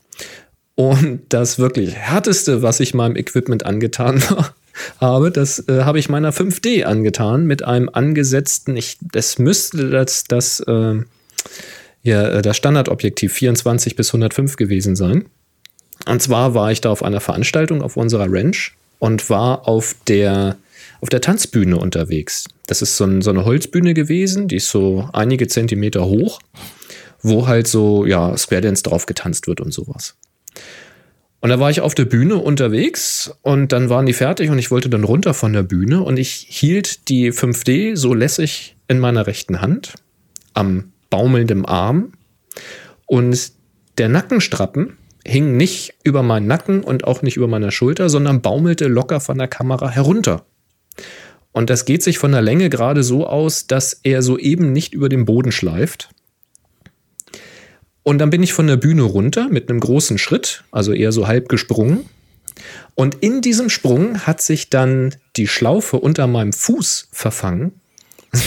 Und 0.75 1.21
das 1.29 1.59
wirklich 1.59 1.95
härteste, 1.95 2.61
was 2.61 2.81
ich 2.81 2.93
meinem 2.93 3.15
Equipment 3.15 3.65
angetan 3.65 4.21
habe, 4.99 5.32
das 5.32 5.67
äh, 5.67 5.84
habe 5.84 5.99
ich 5.99 6.09
meiner 6.09 6.32
5D 6.32 6.84
angetan 6.84 7.45
mit 7.45 7.63
einem 7.63 7.89
angesetzten, 7.89 8.75
ich, 8.77 8.97
das 9.01 9.39
müsste 9.39 9.89
das, 9.89 10.23
das 10.25 10.59
äh, 10.61 10.95
ja, 12.03 12.41
das 12.41 12.57
Standardobjektiv 12.57 13.34
24 13.34 13.95
bis 13.95 14.09
105 14.09 14.55
gewesen 14.55 14.95
sein. 14.95 15.25
Und 16.07 16.21
zwar 16.21 16.53
war 16.53 16.71
ich 16.71 16.82
da 16.82 16.91
auf 16.91 17.03
einer 17.03 17.19
Veranstaltung 17.19 17.82
auf 17.82 17.97
unserer 17.97 18.27
Ranch 18.30 18.73
und 18.99 19.30
war 19.30 19.67
auf 19.67 19.95
der, 20.07 20.57
auf 21.01 21.09
der 21.09 21.21
Tanzbühne 21.21 21.77
unterwegs. 21.77 22.45
Das 22.67 22.82
ist 22.82 22.97
so, 22.97 23.05
ein, 23.05 23.21
so 23.21 23.30
eine 23.32 23.45
Holzbühne 23.45 23.93
gewesen, 23.93 24.47
die 24.47 24.57
ist 24.57 24.69
so 24.69 25.09
einige 25.13 25.47
Zentimeter 25.47 26.05
hoch, 26.05 26.39
wo 27.21 27.47
halt 27.47 27.67
so, 27.67 28.05
ja, 28.05 28.36
Square 28.38 28.61
Dance 28.61 28.84
drauf 28.84 29.05
getanzt 29.05 29.47
wird 29.47 29.59
und 29.59 29.73
sowas. 29.73 30.15
Und 31.41 31.49
da 31.49 31.59
war 31.59 31.69
ich 31.69 31.81
auf 31.81 31.95
der 31.95 32.05
Bühne 32.05 32.35
unterwegs 32.35 33.33
und 33.41 33.71
dann 33.71 33.89
waren 33.89 34.05
die 34.05 34.13
fertig 34.13 34.49
und 34.49 34.59
ich 34.59 34.71
wollte 34.71 34.89
dann 34.89 35.05
runter 35.05 35.33
von 35.33 35.53
der 35.53 35.63
Bühne 35.63 36.03
und 36.03 36.19
ich 36.19 36.45
hielt 36.49 37.07
die 37.07 37.31
5D 37.31 37.95
so 37.95 38.13
lässig 38.13 38.75
in 38.87 38.99
meiner 38.99 39.25
rechten 39.25 39.61
Hand 39.61 39.93
am 40.53 40.91
baumelndem 41.09 41.65
Arm 41.65 42.11
und 43.05 43.53
der 43.97 44.09
Nackenstrappen 44.09 44.97
hing 45.25 45.57
nicht 45.57 45.93
über 46.03 46.23
meinen 46.23 46.47
Nacken 46.47 46.83
und 46.83 47.05
auch 47.05 47.21
nicht 47.21 47.37
über 47.37 47.47
meiner 47.47 47.71
Schulter, 47.71 48.09
sondern 48.09 48.41
baumelte 48.41 48.87
locker 48.87 49.19
von 49.19 49.37
der 49.37 49.47
Kamera 49.47 49.89
herunter. 49.89 50.45
Und 51.51 51.69
das 51.69 51.85
geht 51.85 52.03
sich 52.03 52.17
von 52.17 52.31
der 52.31 52.41
Länge 52.41 52.69
gerade 52.69 53.03
so 53.03 53.27
aus, 53.27 53.67
dass 53.67 53.99
er 54.03 54.21
soeben 54.21 54.71
nicht 54.71 54.93
über 54.93 55.09
den 55.09 55.25
Boden 55.25 55.51
schleift. 55.51 56.09
Und 58.04 58.20
dann 58.20 58.30
bin 58.30 58.43
ich 58.43 58.54
von 58.54 58.68
der 58.68 58.78
Bühne 58.78 59.04
runter 59.04 59.50
mit 59.50 59.70
einem 59.70 59.80
großen 59.80 60.18
Schritt, 60.18 60.64
also 60.72 60.93
eher 60.93 61.12
so 61.12 61.28
halb 61.28 61.50
gesprungen. 61.50 62.06
Und 62.95 63.16
in 63.22 63.41
diesem 63.41 63.70
Sprung 63.70 64.20
hat 64.20 64.41
sich 64.41 64.70
dann 64.70 65.16
die 65.38 65.47
Schlaufe 65.47 65.97
unter 65.97 66.28
meinem 66.28 66.54
Fuß 66.54 67.10
verfangen 67.12 67.74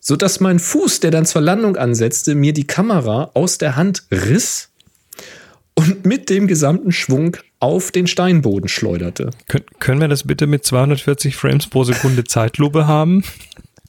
sodass 0.00 0.40
mein 0.40 0.58
Fuß, 0.58 1.00
der 1.00 1.10
dann 1.10 1.26
zur 1.26 1.42
Landung 1.42 1.76
ansetzte, 1.76 2.34
mir 2.34 2.52
die 2.52 2.66
Kamera 2.66 3.30
aus 3.34 3.58
der 3.58 3.76
Hand 3.76 4.04
riss 4.10 4.70
und 5.74 6.06
mit 6.06 6.30
dem 6.30 6.46
gesamten 6.46 6.92
Schwung 6.92 7.36
auf 7.60 7.90
den 7.90 8.06
Steinboden 8.06 8.68
schleuderte. 8.68 9.30
Kön 9.48 9.62
können 9.78 10.00
wir 10.00 10.08
das 10.08 10.24
bitte 10.24 10.46
mit 10.46 10.64
240 10.64 11.36
Frames 11.36 11.66
pro 11.66 11.84
Sekunde 11.84 12.24
Zeitlupe 12.24 12.86
haben? 12.86 13.22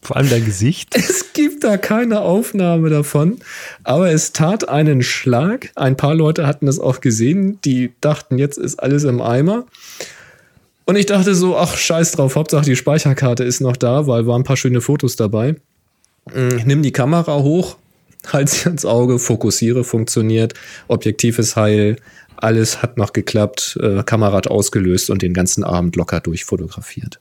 Vor 0.01 0.17
allem 0.17 0.29
dein 0.29 0.45
Gesicht. 0.45 0.95
Es 0.95 1.33
gibt 1.33 1.63
da 1.63 1.77
keine 1.77 2.19
Aufnahme 2.21 2.89
davon, 2.89 3.39
aber 3.83 4.11
es 4.11 4.33
tat 4.33 4.67
einen 4.67 5.03
Schlag. 5.03 5.71
Ein 5.75 5.95
paar 5.95 6.13
Leute 6.13 6.45
hatten 6.45 6.65
das 6.65 6.79
auch 6.79 6.99
gesehen, 6.99 7.59
die 7.63 7.93
dachten, 8.01 8.37
jetzt 8.37 8.57
ist 8.57 8.81
alles 8.83 9.05
im 9.05 9.21
Eimer. 9.21 9.65
Und 10.85 10.97
ich 10.97 11.05
dachte 11.05 11.35
so, 11.35 11.55
ach, 11.55 11.77
scheiß 11.77 12.13
drauf, 12.13 12.35
Hauptsache 12.35 12.65
die 12.65 12.75
Speicherkarte 12.75 13.43
ist 13.43 13.61
noch 13.61 13.77
da, 13.77 14.07
weil 14.07 14.27
waren 14.27 14.41
ein 14.41 14.43
paar 14.43 14.57
schöne 14.57 14.81
Fotos 14.81 15.15
dabei. 15.15 15.55
Ich 16.33 16.65
nimm 16.65 16.81
die 16.81 16.91
Kamera 16.91 17.37
hoch, 17.37 17.77
halte 18.27 18.51
sie 18.51 18.65
ans 18.65 18.85
Auge, 18.85 19.19
fokussiere, 19.19 19.83
funktioniert, 19.83 20.53
Objektiv 20.87 21.39
ist 21.39 21.55
heil, 21.55 21.97
alles 22.37 22.81
hat 22.81 22.97
noch 22.97 23.13
geklappt, 23.13 23.77
äh, 23.81 24.03
Kamera 24.03 24.33
hat 24.37 24.47
ausgelöst 24.47 25.09
und 25.09 25.21
den 25.21 25.33
ganzen 25.33 25.63
Abend 25.63 25.95
locker 25.95 26.19
durchfotografiert. 26.19 27.19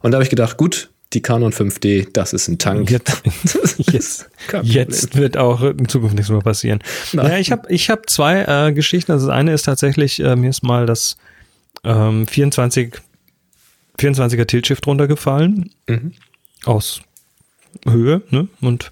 Und 0.00 0.12
da 0.12 0.16
habe 0.16 0.24
ich 0.24 0.30
gedacht, 0.30 0.56
gut, 0.56 0.90
die 1.16 1.22
Canon 1.22 1.50
5D, 1.50 2.08
das 2.12 2.34
ist 2.34 2.46
ein 2.46 2.58
Tank. 2.58 2.90
Jetzt, 2.90 3.22
jetzt, 3.78 4.28
jetzt 4.62 5.16
wird 5.16 5.38
auch 5.38 5.62
in 5.62 5.88
Zukunft 5.88 6.14
nichts 6.14 6.30
mehr 6.30 6.40
passieren. 6.40 6.80
Nein. 7.14 7.26
Ja, 7.26 7.38
ich 7.38 7.50
habe 7.50 7.72
ich 7.72 7.88
hab 7.88 8.08
zwei 8.10 8.42
äh, 8.42 8.72
Geschichten. 8.72 9.12
Also 9.12 9.26
das 9.26 9.34
eine 9.34 9.54
ist 9.54 9.62
tatsächlich, 9.62 10.20
äh, 10.20 10.36
mir 10.36 10.50
ist 10.50 10.62
mal 10.62 10.84
das 10.84 11.16
ähm, 11.84 12.26
24, 12.26 12.96
24er 13.98 14.46
Tiltshift 14.46 14.86
runtergefallen. 14.86 15.70
Mhm. 15.88 16.12
Aus 16.66 17.00
Höhe, 17.88 18.20
ne? 18.28 18.48
Und 18.60 18.90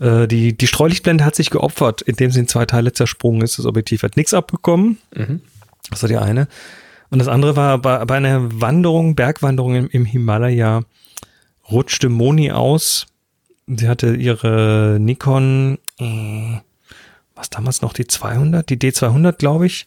äh, 0.00 0.26
die, 0.26 0.56
die 0.56 0.66
Streulichtblende 0.66 1.26
hat 1.26 1.34
sich 1.34 1.50
geopfert, 1.50 2.00
indem 2.00 2.30
sie 2.30 2.40
in 2.40 2.48
zwei 2.48 2.64
Teile 2.64 2.92
zersprungen 2.92 3.42
ist. 3.42 3.58
Das 3.58 3.66
Objektiv 3.66 4.02
hat 4.02 4.16
nichts 4.16 4.32
abbekommen. 4.32 4.96
Mhm. 5.14 5.42
Das 5.90 6.02
war 6.02 6.08
die 6.08 6.16
eine. 6.16 6.48
Und 7.10 7.18
das 7.18 7.28
andere 7.28 7.54
war 7.54 7.78
bei, 7.78 8.02
bei 8.06 8.16
einer 8.16 8.60
Wanderung, 8.62 9.14
Bergwanderung 9.14 9.74
im, 9.74 9.88
im 9.88 10.06
Himalaya, 10.06 10.84
rutschte 11.70 12.08
Moni 12.08 12.50
aus. 12.50 13.06
Sie 13.66 13.88
hatte 13.88 14.14
ihre 14.14 14.98
Nikon, 15.00 15.78
äh, 15.98 16.58
was 17.34 17.50
damals 17.50 17.82
noch, 17.82 17.92
die 17.92 18.06
200, 18.06 18.68
die 18.68 18.76
D200, 18.76 19.32
glaube 19.38 19.66
ich, 19.66 19.86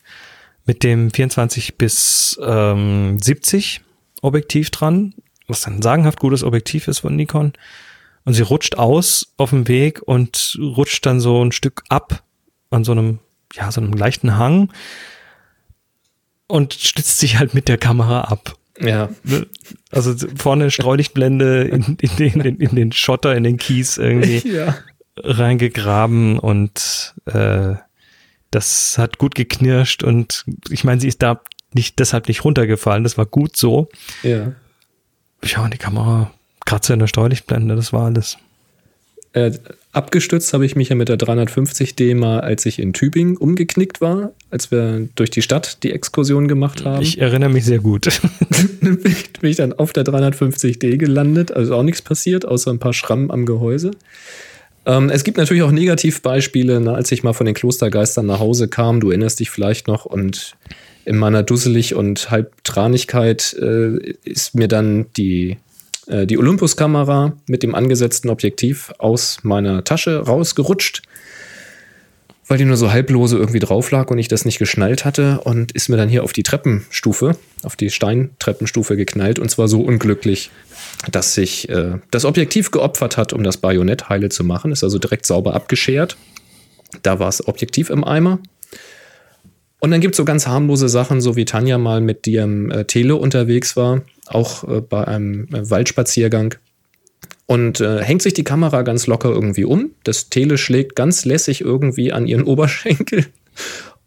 mit 0.66 0.84
dem 0.84 1.12
24 1.12 1.78
bis 1.78 2.40
ähm, 2.44 3.20
70 3.22 3.82
Objektiv 4.22 4.72
dran, 4.72 5.14
was 5.48 5.66
ein 5.68 5.82
sagenhaft 5.82 6.20
gutes 6.20 6.44
Objektiv 6.44 6.88
ist 6.88 7.00
von 7.00 7.16
Nikon. 7.16 7.54
Und 8.26 8.34
sie 8.34 8.42
rutscht 8.42 8.76
aus 8.76 9.34
auf 9.38 9.52
dem 9.52 9.68
Weg 9.68 10.02
und 10.02 10.58
rutscht 10.60 11.06
dann 11.06 11.20
so 11.20 11.44
ein 11.44 11.52
Stück 11.52 11.84
ab 11.88 12.24
an 12.70 12.84
so 12.84 12.92
einem, 12.92 13.20
ja, 13.54 13.72
so 13.72 13.80
einem 13.80 13.94
leichten 13.94 14.38
Hang 14.38 14.74
und 16.48 16.74
stützt 16.74 17.20
sich 17.20 17.38
halt 17.38 17.54
mit 17.54 17.68
der 17.68 17.78
Kamera 17.78 18.22
ab. 18.22 18.57
Ja. 18.80 19.10
Ne? 19.24 19.48
Also 19.92 20.16
vorne 20.36 20.72
Streulichtblende 20.72 21.64
in, 21.64 21.98
in, 22.00 22.16
den, 22.18 22.42
in, 22.42 22.58
in 22.58 22.76
den 22.76 22.92
Schotter, 22.92 23.36
in 23.36 23.44
den 23.44 23.58
Kies 23.58 23.98
irgendwie 23.98 24.48
ja. 24.54 24.76
reingegraben 25.18 26.40
und 26.40 27.16
äh, 27.26 27.76
das 28.52 28.98
hat 28.98 29.18
gut 29.18 29.36
geknirscht 29.36 30.04
und 30.04 30.46
ich 30.70 30.84
meine, 30.84 31.02
sie 31.02 31.08
ist 31.08 31.22
da 31.22 31.42
nicht 31.74 32.00
deshalb 32.00 32.28
nicht 32.28 32.44
runtergefallen, 32.44 33.04
das 33.04 33.18
war 33.18 33.26
gut 33.26 33.58
so. 33.58 33.90
Ja. 34.24 34.54
Ja, 35.44 35.64
und 35.64 35.74
die 35.74 35.78
Kamera 35.78 36.32
Kratzer 36.66 36.94
in 36.94 37.00
der 37.00 37.08
Steuerlichtblende, 37.08 37.76
das 37.76 37.94
war 37.94 38.06
alles. 38.06 38.38
Äh, 39.38 39.52
abgestützt 39.92 40.52
habe 40.54 40.66
ich 40.66 40.76
mich 40.76 40.90
ja 40.90 40.96
mit 40.96 41.10
der 41.10 41.18
350D 41.18 42.16
mal, 42.16 42.40
als 42.40 42.66
ich 42.66 42.80
in 42.80 42.94
Tübingen 42.94 43.38
umgeknickt 43.38 44.02
war, 44.02 44.32
als 44.50 44.72
wir 44.72 45.10
durch 45.16 45.30
die 45.30 45.44
Stadt 45.44 45.84
die 45.84 45.92
Exkursion 45.92 46.48
gemacht 46.48 46.86
haben. 46.86 47.04
Ich 47.04 47.20
erinnere 47.22 47.52
mich 47.52 47.66
sehr 47.66 47.78
gut. 47.78 48.20
bin 48.82 49.50
ich 49.50 49.58
dann 49.58 49.74
auf 49.74 49.94
der 49.94 50.06
350D 50.06 50.98
gelandet, 50.98 51.52
also 51.52 51.76
auch 51.76 51.84
nichts 51.84 52.02
passiert, 52.02 52.46
außer 52.46 52.72
ein 52.72 52.80
paar 52.80 52.94
Schrammen 52.94 53.30
am 53.30 53.46
Gehäuse. 53.46 53.92
Ähm, 54.88 55.12
es 55.12 55.24
gibt 55.24 55.38
natürlich 55.38 55.62
auch 55.62 55.72
Negativbeispiele, 55.72 56.80
ne, 56.80 56.96
als 56.96 57.12
ich 57.12 57.22
mal 57.22 57.34
von 57.34 57.46
den 57.46 57.54
Klostergeistern 57.54 58.26
nach 58.26 58.40
Hause 58.40 58.68
kam, 58.68 59.00
du 59.00 59.12
erinnerst 59.12 59.40
dich 59.40 59.52
vielleicht 59.52 59.88
noch, 59.88 60.06
und 60.06 60.56
in 61.06 61.18
meiner 61.18 61.44
Dusselig 61.44 61.94
und 61.94 62.32
Halbtranigkeit 62.32 63.56
äh, 63.62 64.16
ist 64.24 64.56
mir 64.56 64.68
dann 64.68 65.06
die 65.16 65.58
äh, 66.08 66.26
die 66.26 66.38
Olympus-Kamera 66.38 67.34
mit 67.48 67.64
dem 67.64 67.76
angesetzten 67.76 68.30
Objektiv 68.30 68.94
aus 68.98 69.40
meiner 69.44 69.84
Tasche 69.84 70.20
rausgerutscht, 70.20 71.02
weil 72.48 72.58
die 72.58 72.66
nur 72.66 72.78
so 72.78 72.92
halblose 72.92 73.38
irgendwie 73.38 73.60
drauf 73.60 73.92
lag 73.92 74.10
und 74.10 74.18
ich 74.18 74.30
das 74.30 74.46
nicht 74.46 74.58
geschnallt 74.58 75.04
hatte 75.04 75.42
und 75.42 75.74
ist 75.74 75.90
mir 75.90 75.98
dann 75.98 76.08
hier 76.08 76.24
auf 76.24 76.32
die 76.32 76.44
Treppenstufe, 76.44 77.36
auf 77.64 77.76
die 77.76 77.90
Steintreppenstufe 77.90 78.96
geknallt 78.96 79.38
und 79.38 79.50
zwar 79.50 79.68
so 79.68 79.82
unglücklich, 79.82 80.50
dass 81.12 81.34
sich 81.34 81.68
äh, 81.70 82.00
das 82.10 82.24
Objektiv 82.24 82.72
geopfert 82.72 83.18
hat, 83.18 83.34
um 83.34 83.44
das 83.44 83.58
Bajonett 83.58 84.08
heile 84.08 84.30
zu 84.30 84.44
machen. 84.44 84.72
Ist 84.72 84.84
also 84.84 85.00
direkt 85.00 85.26
sauber 85.26 85.56
abgeschert. 85.56 86.16
Da 87.04 87.20
war 87.20 87.28
das 87.28 87.46
Objektiv 87.48 87.90
im 87.90 88.06
Eimer. 88.06 88.40
Und 89.80 89.92
dann 89.92 90.02
gibt 90.02 90.14
es 90.14 90.18
so 90.18 90.26
ganz 90.26 90.48
harmlose 90.48 90.90
Sachen, 90.90 91.22
so 91.22 91.36
wie 91.36 91.46
Tanja 91.46 91.78
mal 91.78 92.02
mit 92.02 92.26
ihrem 92.28 92.72
äh, 92.72 92.86
Tele 92.86 93.16
unterwegs 93.18 93.76
war 93.76 94.02
auch 94.28 94.64
äh, 94.68 94.82
bei 94.82 95.08
einem 95.08 95.48
äh, 95.54 95.70
Waldspaziergang. 95.70 96.56
Und 97.46 97.80
äh, 97.80 98.04
hängt 98.04 98.22
sich 98.22 98.34
die 98.34 98.44
Kamera 98.44 98.82
ganz 98.82 99.08
locker 99.08 99.30
irgendwie 99.30 99.64
um. 99.64 99.92
Das 100.04 100.30
Tele 100.30 100.58
schlägt 100.58 100.96
ganz 100.96 101.24
lässig 101.24 101.62
irgendwie 101.62 102.12
an 102.12 102.28
ihren 102.28 102.44
Oberschenkel. 102.46 103.26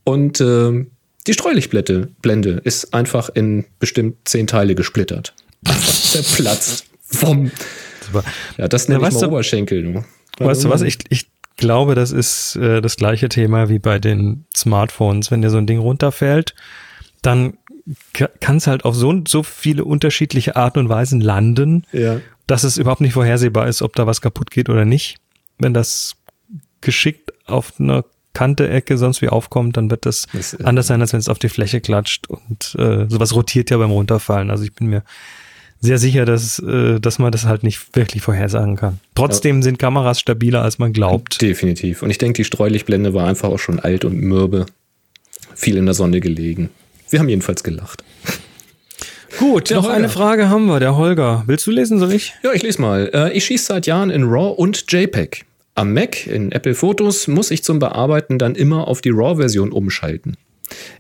Und 0.05 0.41
äh, 0.41 0.87
die 1.27 1.33
Streulichtblende 1.33 2.09
Blende 2.23 2.61
ist 2.65 2.93
einfach 2.93 3.31
in 3.31 3.65
bestimmt 3.79 4.17
zehn 4.25 4.47
Teile 4.47 4.75
gesplittert. 4.75 5.35
Zerplatzt. 5.67 6.87
Vom. 7.03 7.51
Ja, 8.57 8.69
das 8.69 8.89
nennt 8.89 9.03
ja, 9.03 9.09
ich 9.09 9.15
mal 9.15 9.21
du, 9.21 9.27
Oberschenkel. 9.27 10.05
Weißt 10.39 10.65
du 10.65 10.71
was? 10.71 10.83
Ich, 10.83 10.99
ich 11.09 11.31
glaube, 11.57 11.95
das 11.95 12.13
ist 12.13 12.57
äh, 12.57 12.81
das 12.81 12.97
gleiche 12.97 13.29
Thema 13.29 13.69
wie 13.69 13.79
bei 13.79 13.99
den 13.99 14.47
Smartphones. 14.57 15.31
Wenn 15.31 15.43
dir 15.43 15.51
so 15.51 15.59
ein 15.59 15.67
Ding 15.67 15.79
runterfällt, 15.79 16.55
dann 17.23 17.55
kann 18.41 18.57
es 18.57 18.67
halt 18.67 18.85
auf 18.85 18.95
so, 18.95 19.23
so 19.27 19.43
viele 19.43 19.85
unterschiedliche 19.85 20.57
Arten 20.57 20.79
und 20.79 20.89
Weisen 20.89 21.21
landen, 21.21 21.85
Ja. 21.93 22.21
dass 22.47 22.65
es 22.65 22.77
überhaupt 22.79 23.01
nicht 23.01 23.15
vorhersehbar 23.15 23.69
ist, 23.69 23.83
ob 23.83 23.95
da 23.97 24.07
was 24.07 24.21
kaputt 24.21 24.51
geht 24.51 24.69
oder 24.69 24.85
nicht. 24.85 25.17
Wenn 25.59 25.75
das 25.75 26.17
geschickt 26.81 27.33
auf 27.47 27.73
einer 27.79 28.05
Kante, 28.33 28.69
Ecke, 28.69 28.97
sonst 28.97 29.23
wie 29.23 29.29
aufkommt, 29.29 29.77
dann 29.77 29.91
wird 29.91 30.07
das, 30.07 30.27
Das, 30.33 30.55
anders 30.61 30.87
sein, 30.87 31.01
als 31.01 31.13
wenn 31.13 31.19
es 31.21 31.29
auf 31.29 31.39
die 31.39 31.49
Fläche 31.49 31.81
klatscht. 31.81 32.29
Und 32.29 32.77
äh, 32.79 33.07
sowas 33.09 33.35
rotiert 33.35 33.71
ja 33.71 33.77
beim 33.77 33.91
Runterfallen. 33.91 34.51
Also 34.51 34.63
ich 34.65 34.73
bin 34.73 34.87
mir 34.87 35.03
sehr 35.81 35.99
sicher, 35.99 36.25
dass, 36.27 36.59
äh, 36.61 37.01
dass 37.01 37.19
man 37.19 37.33
das 37.33 37.45
halt 37.47 37.65
nicht 37.65 37.97
wirklich 37.97 38.23
vorhersagen 38.23 38.77
kann. 38.77 39.01
Trotzdem 39.15 39.63
sind 39.63 39.79
Kameras 39.79 40.21
stabiler, 40.21 40.63
als 40.63 40.79
man 40.79 40.93
glaubt. 40.93 41.41
Definitiv. 41.43 42.03
Und 42.03 42.11
ich 42.11 42.19
denke, 42.19 42.37
die 42.39 42.45
Streulichtblende 42.45 43.15
war 43.15 43.27
einfach 43.27 43.49
auch 43.49 43.59
schon 43.59 43.81
alt 43.81 44.05
und 44.05 44.17
mürbe. 44.17 44.67
Viel 45.55 45.77
in 45.77 45.87
der 45.87 45.95
Sonne 45.95 46.21
gelegen. 46.21 46.71
Wir 47.11 47.19
haben 47.19 47.29
jedenfalls 47.29 47.63
gelacht. 47.65 48.03
Gut, 49.39 49.71
noch 49.71 49.89
eine 49.89 50.09
Frage 50.09 50.49
haben 50.49 50.67
wir. 50.67 50.81
Der 50.81 50.97
Holger. 50.97 51.45
Willst 51.47 51.67
du 51.67 51.71
lesen, 51.71 51.99
soll 51.99 52.13
ich? 52.13 52.35
Ja, 52.43 52.53
ich 52.53 52.63
lese 52.63 52.81
mal. 52.81 53.11
Äh, 53.13 53.33
Ich 53.37 53.45
schieße 53.45 53.67
seit 53.67 53.87
Jahren 53.87 54.11
in 54.11 54.25
RAW 54.25 54.55
und 54.57 54.85
JPEG. 54.91 55.45
Am 55.75 55.93
Mac 55.95 56.27
in 56.27 56.53
Apple 56.53 56.75
Fotos 56.75 57.29
muss 57.29 57.51
ich 57.51 57.63
zum 57.63 57.79
Bearbeiten 57.79 58.39
dann 58.39 58.55
immer 58.55 58.89
auf 58.89 59.01
die 59.01 59.11
RAW-Version 59.11 59.73
umschalten. 59.73 60.37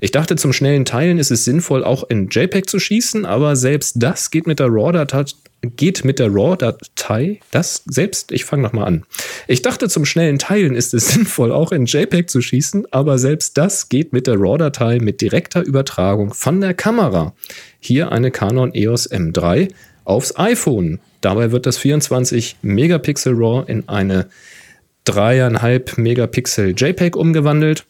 Ich 0.00 0.10
dachte, 0.10 0.36
zum 0.36 0.52
schnellen 0.52 0.84
Teilen 0.84 1.18
ist 1.18 1.30
es 1.30 1.44
sinnvoll, 1.44 1.84
auch 1.84 2.08
in 2.08 2.28
JPEG 2.28 2.68
zu 2.68 2.78
schießen, 2.78 3.24
aber 3.24 3.56
selbst 3.56 3.94
das 3.98 4.30
geht 4.30 4.46
mit 4.46 4.58
der 4.58 4.68
RAW-Datei. 4.68 5.24
Geht 5.62 6.04
mit 6.04 6.18
der 6.18 6.32
RAW-Datei, 6.32 7.40
das 7.50 7.82
selbst, 7.86 8.32
ich 8.32 8.46
fange 8.46 8.62
nochmal 8.62 8.86
an. 8.86 9.04
Ich 9.46 9.60
dachte, 9.60 9.88
zum 9.88 10.06
schnellen 10.06 10.38
Teilen 10.38 10.74
ist 10.74 10.94
es 10.94 11.08
sinnvoll, 11.12 11.52
auch 11.52 11.72
in 11.72 11.84
JPEG 11.84 12.30
zu 12.30 12.40
schießen, 12.40 12.92
aber 12.92 13.18
selbst 13.18 13.58
das 13.58 13.88
geht 13.88 14.12
mit 14.12 14.26
der 14.26 14.36
RAW-Datei 14.36 14.98
mit 15.00 15.20
direkter 15.20 15.62
Übertragung 15.62 16.32
von 16.32 16.60
der 16.60 16.72
Kamera. 16.72 17.34
Hier 17.78 18.10
eine 18.10 18.30
Canon 18.30 18.74
EOS 18.74 19.10
M3 19.10 19.68
aufs 20.04 20.36
iPhone. 20.38 20.98
Dabei 21.20 21.52
wird 21.52 21.66
das 21.66 21.76
24 21.78 22.56
Megapixel 22.62 23.34
RAW 23.34 23.64
in 23.70 23.88
eine 23.88 24.28
3,5 25.06 26.00
Megapixel 26.00 26.74
JPEG 26.76 27.16
umgewandelt, 27.16 27.84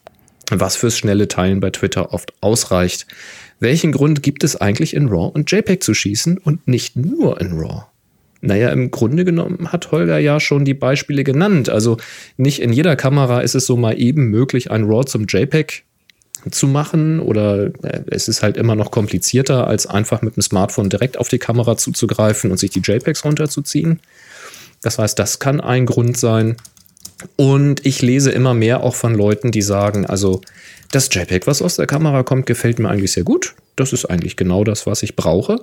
was 0.51 0.77
fürs 0.77 0.97
schnelle 0.97 1.29
Teilen 1.29 1.61
bei 1.61 1.71
Twitter 1.71 2.13
oft 2.13 2.33
ausreicht. 2.41 3.07
Welchen 3.61 3.93
Grund 3.93 4.23
gibt 4.23 4.43
es 4.43 4.57
eigentlich 4.57 4.95
in 4.95 5.09
RAW 5.09 5.31
und 5.33 5.51
JPEG 5.51 5.83
zu 5.83 5.95
schießen 5.95 6.39
und 6.39 6.67
nicht 6.67 6.97
nur 6.97 7.41
in 7.41 7.53
RAW? 7.53 7.85
Naja, 8.41 8.71
im 8.71 8.91
Grunde 8.91 9.27
genommen 9.27 9.71
hat 9.71 9.93
Holger 9.93 10.19
ja 10.19 10.41
schon 10.41 10.65
die 10.65 10.75
Beispiele 10.75 11.25
genannt. 11.25 11.69
Also 11.69 11.99
nicht 12.39 12.61
in 12.63 12.73
jeder 12.73 12.97
Kamera 12.97 13.41
ist 13.41 13.55
es 13.55 13.67
so 13.67 13.77
mal 13.77 14.01
eben 14.01 14.29
möglich, 14.29 14.71
ein 14.71 14.85
RAW 14.85 15.05
zum 15.05 15.27
JPEG 15.27 15.85
zu 16.51 16.67
machen 16.67 17.21
oder 17.21 17.67
äh, 17.83 18.01
es 18.07 18.29
ist 18.29 18.43
halt 18.43 18.57
immer 18.57 18.75
noch 18.75 18.91
komplizierter, 18.91 19.67
als 19.67 19.87
einfach 19.87 20.23
mit 20.23 20.37
dem 20.37 20.43
Smartphone 20.43 20.89
direkt 20.89 21.19
auf 21.19 21.29
die 21.29 21.39
Kamera 21.39 21.77
zuzugreifen 21.77 22.51
und 22.51 22.57
sich 22.57 22.71
die 22.71 22.81
JPEGs 22.81 23.27
runterzuziehen. 23.27 24.01
Das 24.81 24.99
heißt, 24.99 25.19
das 25.19 25.39
kann 25.39 25.61
ein 25.61 25.85
Grund 25.85 26.17
sein. 26.17 26.57
Und 27.37 27.85
ich 27.85 28.01
lese 28.01 28.31
immer 28.31 28.55
mehr 28.55 28.83
auch 28.83 28.95
von 28.95 29.15
Leuten, 29.15 29.51
die 29.51 29.61
sagen, 29.61 30.07
also 30.07 30.41
das 30.91 31.09
JPEG, 31.13 31.47
was 31.47 31.63
aus 31.63 31.77
der 31.77 31.87
Kamera 31.87 32.23
kommt, 32.23 32.47
gefällt 32.47 32.79
mir 32.79 32.89
eigentlich 32.89 33.13
sehr 33.13 33.25
gut. 33.25 33.55
Das 33.77 33.93
ist 33.93 34.07
eigentlich 34.07 34.37
genau 34.37 34.65
das, 34.65 34.87
was 34.87 35.03
ich 35.03 35.17
brauche. 35.17 35.63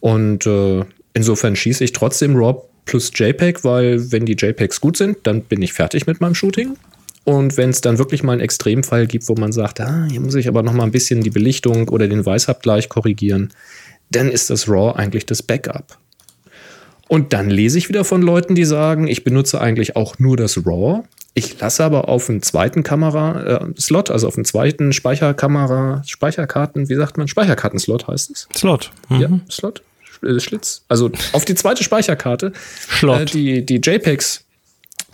Und 0.00 0.46
äh, 0.46 0.84
insofern 1.12 1.56
schieße 1.56 1.84
ich 1.84 1.92
trotzdem 1.92 2.36
RAW 2.36 2.62
plus 2.84 3.10
JPEG, 3.14 3.64
weil 3.64 4.12
wenn 4.12 4.26
die 4.26 4.34
JPEGs 4.34 4.80
gut 4.80 4.96
sind, 4.96 5.18
dann 5.24 5.42
bin 5.42 5.62
ich 5.62 5.72
fertig 5.72 6.06
mit 6.06 6.20
meinem 6.20 6.34
Shooting. 6.34 6.76
Und 7.24 7.56
wenn 7.56 7.70
es 7.70 7.80
dann 7.80 7.98
wirklich 7.98 8.22
mal 8.22 8.32
einen 8.32 8.42
Extremfall 8.42 9.06
gibt, 9.06 9.28
wo 9.28 9.34
man 9.34 9.52
sagt, 9.52 9.80
ah, 9.80 10.06
hier 10.10 10.20
muss 10.20 10.34
ich 10.34 10.46
aber 10.46 10.62
noch 10.62 10.74
mal 10.74 10.84
ein 10.84 10.90
bisschen 10.90 11.22
die 11.22 11.30
Belichtung 11.30 11.88
oder 11.88 12.06
den 12.06 12.24
Weißabgleich 12.24 12.90
korrigieren, 12.90 13.52
dann 14.10 14.30
ist 14.30 14.50
das 14.50 14.68
RAW 14.68 14.96
eigentlich 14.96 15.24
das 15.24 15.42
Backup. 15.42 15.98
Und 17.08 17.32
dann 17.32 17.50
lese 17.50 17.78
ich 17.78 17.88
wieder 17.88 18.04
von 18.04 18.22
Leuten, 18.22 18.54
die 18.54 18.64
sagen, 18.64 19.06
ich 19.06 19.24
benutze 19.24 19.60
eigentlich 19.60 19.96
auch 19.96 20.18
nur 20.18 20.36
das 20.36 20.66
RAW. 20.66 21.04
Ich 21.34 21.58
lasse 21.58 21.84
aber 21.84 22.08
auf 22.08 22.30
einen 22.30 22.42
zweiten 22.42 22.84
Kamera-Slot, 22.84 24.10
also 24.10 24.28
auf 24.28 24.36
einen 24.36 24.44
zweiten 24.44 24.92
Speicherkamera, 24.92 26.02
Speicherkarten, 26.06 26.88
wie 26.88 26.94
sagt 26.94 27.18
man? 27.18 27.26
Speicherkartenslot 27.26 28.06
heißt 28.06 28.30
es. 28.30 28.48
Slot. 28.54 28.92
Ja, 29.10 29.28
Slot, 29.50 29.82
äh, 30.22 30.38
Schlitz. 30.38 30.82
Also 30.88 31.10
auf 31.32 31.44
die 31.44 31.56
zweite 31.56 31.82
Speicherkarte 31.82 32.52
äh, 33.02 33.24
die, 33.24 33.66
die 33.66 33.76
JPEGs 33.76 34.44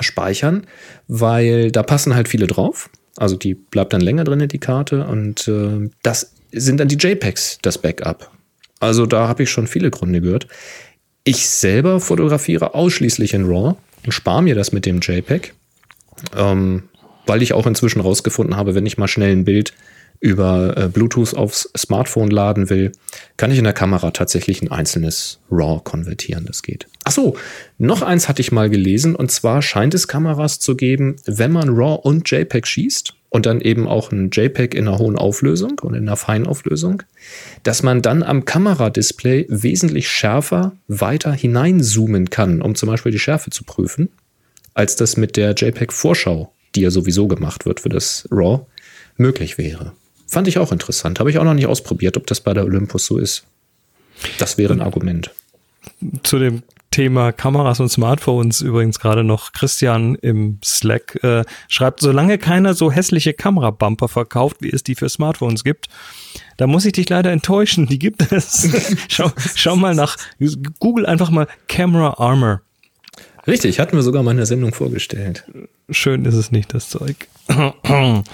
speichern, 0.01 0.67
weil 1.09 1.73
da 1.73 1.83
passen 1.83 2.15
halt 2.15 2.29
viele 2.29 2.47
drauf. 2.47 2.91
Also 3.17 3.37
die 3.37 3.55
bleibt 3.55 3.93
dann 3.93 4.01
länger 4.01 4.25
drin, 4.25 4.47
die 4.47 4.59
Karte. 4.59 5.07
Und 5.07 5.49
äh, 5.49 5.91
das 6.03 6.33
sind 6.53 6.81
dann 6.81 6.89
die 6.89 6.97
JPEGs, 6.97 7.59
das 7.63 7.79
Backup. 7.79 8.31
Also 8.79 9.07
da 9.07 9.29
habe 9.29 9.43
ich 9.43 9.51
schon 9.51 9.67
viele 9.67 9.91
Gründe 9.91 10.21
gehört. 10.21 10.47
Ich 11.25 11.49
selber 11.49 12.01
fotografiere 12.01 12.75
ausschließlich 12.75 13.35
in 13.35 13.45
RAW 13.45 13.75
und 14.07 14.13
spare 14.13 14.43
mir 14.43 14.55
das 14.55 14.73
mit 14.73 14.87
dem 14.87 15.01
JPEG, 15.01 15.55
ähm, 16.37 16.85
weil 17.27 17.43
ich 17.43 17.53
auch 17.53 17.67
inzwischen 17.67 18.01
rausgefunden 18.01 18.57
habe, 18.57 18.75
wenn 18.75 18.87
ich 18.87 18.99
mal 18.99 19.09
schnell 19.09 19.33
ein 19.33 19.45
Bild 19.45 19.73
über 20.21 20.77
äh, 20.77 20.89
Bluetooth 20.89 21.35
aufs 21.35 21.71
Smartphone 21.77 22.31
laden 22.31 22.69
will, 22.69 22.93
kann 23.39 23.51
ich 23.51 23.59
in 23.59 23.65
der 23.65 23.73
Kamera 23.73 24.11
tatsächlich 24.11 24.61
ein 24.61 24.71
einzelnes 24.71 25.41
RAW 25.51 25.81
konvertieren. 25.83 26.45
Das 26.45 26.63
geht. 26.63 26.87
Ach 27.05 27.13
so, 27.13 27.37
noch 27.79 28.03
eins 28.03 28.29
hatte 28.29 28.43
ich 28.43 28.53
mal 28.53 28.69
gelesen 28.69 29.17
und 29.17 29.31
zwar 29.31 29.63
scheint 29.63 29.95
es 29.95 30.09
Kameras 30.09 30.61
zu 30.61 30.77
geben, 30.77 31.17
wenn 31.25 31.53
man 31.53 31.71
RAW 31.71 32.01
und 32.03 32.31
JPEG 32.31 32.67
schießt 32.67 33.15
und 33.31 33.47
dann 33.47 33.63
eben 33.63 33.89
auch 33.89 34.13
ein 34.13 34.31
JPEG 34.31 34.75
in 34.75 34.89
einer 34.89 34.99
hohen 34.99 35.17
Auflösung 35.17 35.79
und 35.81 35.95
in 35.95 36.03
einer 36.07 36.17
Feinauflösung, 36.17 37.03
dass 37.63 37.83
man 37.83 38.03
dann 38.03 38.23
am 38.23 38.45
Kameradisplay 38.45 39.47
wesentlich 39.49 40.09
schärfer 40.11 40.73
weiter 40.87 41.33
hineinzoomen 41.33 42.29
kann, 42.29 42.61
um 42.61 42.75
zum 42.75 42.89
Beispiel 42.89 43.13
die 43.13 43.19
Schärfe 43.19 43.51
zu 43.51 43.65
prüfen, 43.65 44.11
als 44.75 44.97
das 44.97 45.17
mit 45.17 45.37
der 45.37 45.55
JPEG-Vorschau, 45.55 46.53
die 46.75 46.83
ja 46.83 46.91
sowieso 46.91 47.27
gemacht 47.29 47.67
wird 47.67 47.81
für 47.81 47.89
das 47.89 48.29
RAW, 48.31 48.67
möglich 49.17 49.59
wäre. 49.59 49.93
Fand 50.27 50.49
ich 50.49 50.59
auch 50.59 50.73
interessant. 50.73 51.19
Habe 51.19 51.31
ich 51.31 51.39
auch 51.39 51.45
noch 51.45 51.55
nicht 51.55 51.67
ausprobiert, 51.67 52.17
ob 52.17 52.27
das 52.27 52.41
bei 52.41 52.55
der 52.55 52.65
Olympus 52.65 53.07
so 53.07 53.19
ist. 53.19 53.45
Das 54.39 54.59
wäre 54.59 54.73
ein 54.73 54.81
Argument. 54.81 55.31
Zu 56.23 56.39
dem 56.39 56.63
Thema 56.91 57.31
Kameras 57.31 57.79
und 57.79 57.89
Smartphones 57.89 58.61
übrigens 58.63 58.99
gerade 58.99 59.23
noch 59.23 59.53
Christian 59.53 60.17
im 60.17 60.59
Slack 60.65 61.23
äh, 61.23 61.45
schreibt, 61.69 62.01
solange 62.01 62.37
keiner 62.37 62.75
so 62.75 62.91
hässliche 62.91 63.33
Kamerabumper 63.33 64.09
verkauft, 64.09 64.57
wie 64.61 64.71
es 64.71 64.83
die 64.83 64.97
für 64.97 65.09
Smartphones 65.09 65.63
gibt, 65.63 65.87
da 66.57 66.67
muss 66.67 66.85
ich 66.85 66.93
dich 66.93 67.09
leider 67.09 67.31
enttäuschen. 67.31 67.87
Die 67.87 67.99
gibt 67.99 68.33
es. 68.33 68.69
schau, 69.09 69.31
schau 69.55 69.77
mal 69.77 69.95
nach, 69.95 70.17
google 70.81 71.07
einfach 71.07 71.31
mal 71.31 71.47
Camera 71.69 72.19
Armor. 72.19 72.63
Richtig, 73.47 73.81
hatten 73.81 73.97
wir 73.97 74.03
sogar 74.03 74.23
mal 74.23 74.33
in 74.33 74.37
der 74.39 74.47
Sendung 74.47 74.73
vorgestellt. 74.73 75.45
Schön 75.91 76.25
ist 76.25 76.35
es 76.35 76.51
nicht, 76.53 76.75
das 76.75 76.89
Zeug. 76.89 77.17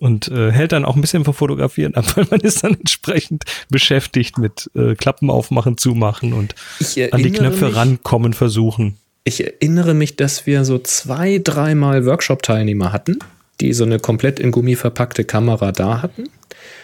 Und 0.00 0.28
äh, 0.28 0.50
hält 0.50 0.72
dann 0.72 0.84
auch 0.84 0.96
ein 0.96 1.00
bisschen 1.00 1.24
vom 1.24 1.34
Fotografieren 1.34 1.94
ab, 1.94 2.04
weil 2.16 2.26
man 2.30 2.40
ist 2.40 2.64
dann 2.64 2.74
entsprechend 2.74 3.44
beschäftigt 3.70 4.38
mit 4.38 4.70
äh, 4.74 4.94
Klappen 4.96 5.30
aufmachen, 5.30 5.78
zumachen 5.78 6.32
und 6.32 6.54
an 7.12 7.22
die 7.22 7.30
Knöpfe 7.30 7.66
mich- 7.66 7.76
rankommen 7.76 8.32
versuchen. 8.32 8.96
Ich 9.22 9.42
erinnere 9.42 9.94
mich, 9.94 10.16
dass 10.16 10.46
wir 10.46 10.64
so 10.64 10.78
zwei, 10.78 11.40
dreimal 11.42 12.04
Workshop-Teilnehmer 12.04 12.92
hatten, 12.92 13.18
die 13.60 13.72
so 13.72 13.84
eine 13.84 13.98
komplett 13.98 14.40
in 14.40 14.50
Gummi 14.50 14.76
verpackte 14.76 15.24
Kamera 15.24 15.72
da 15.72 16.02
hatten. 16.02 16.24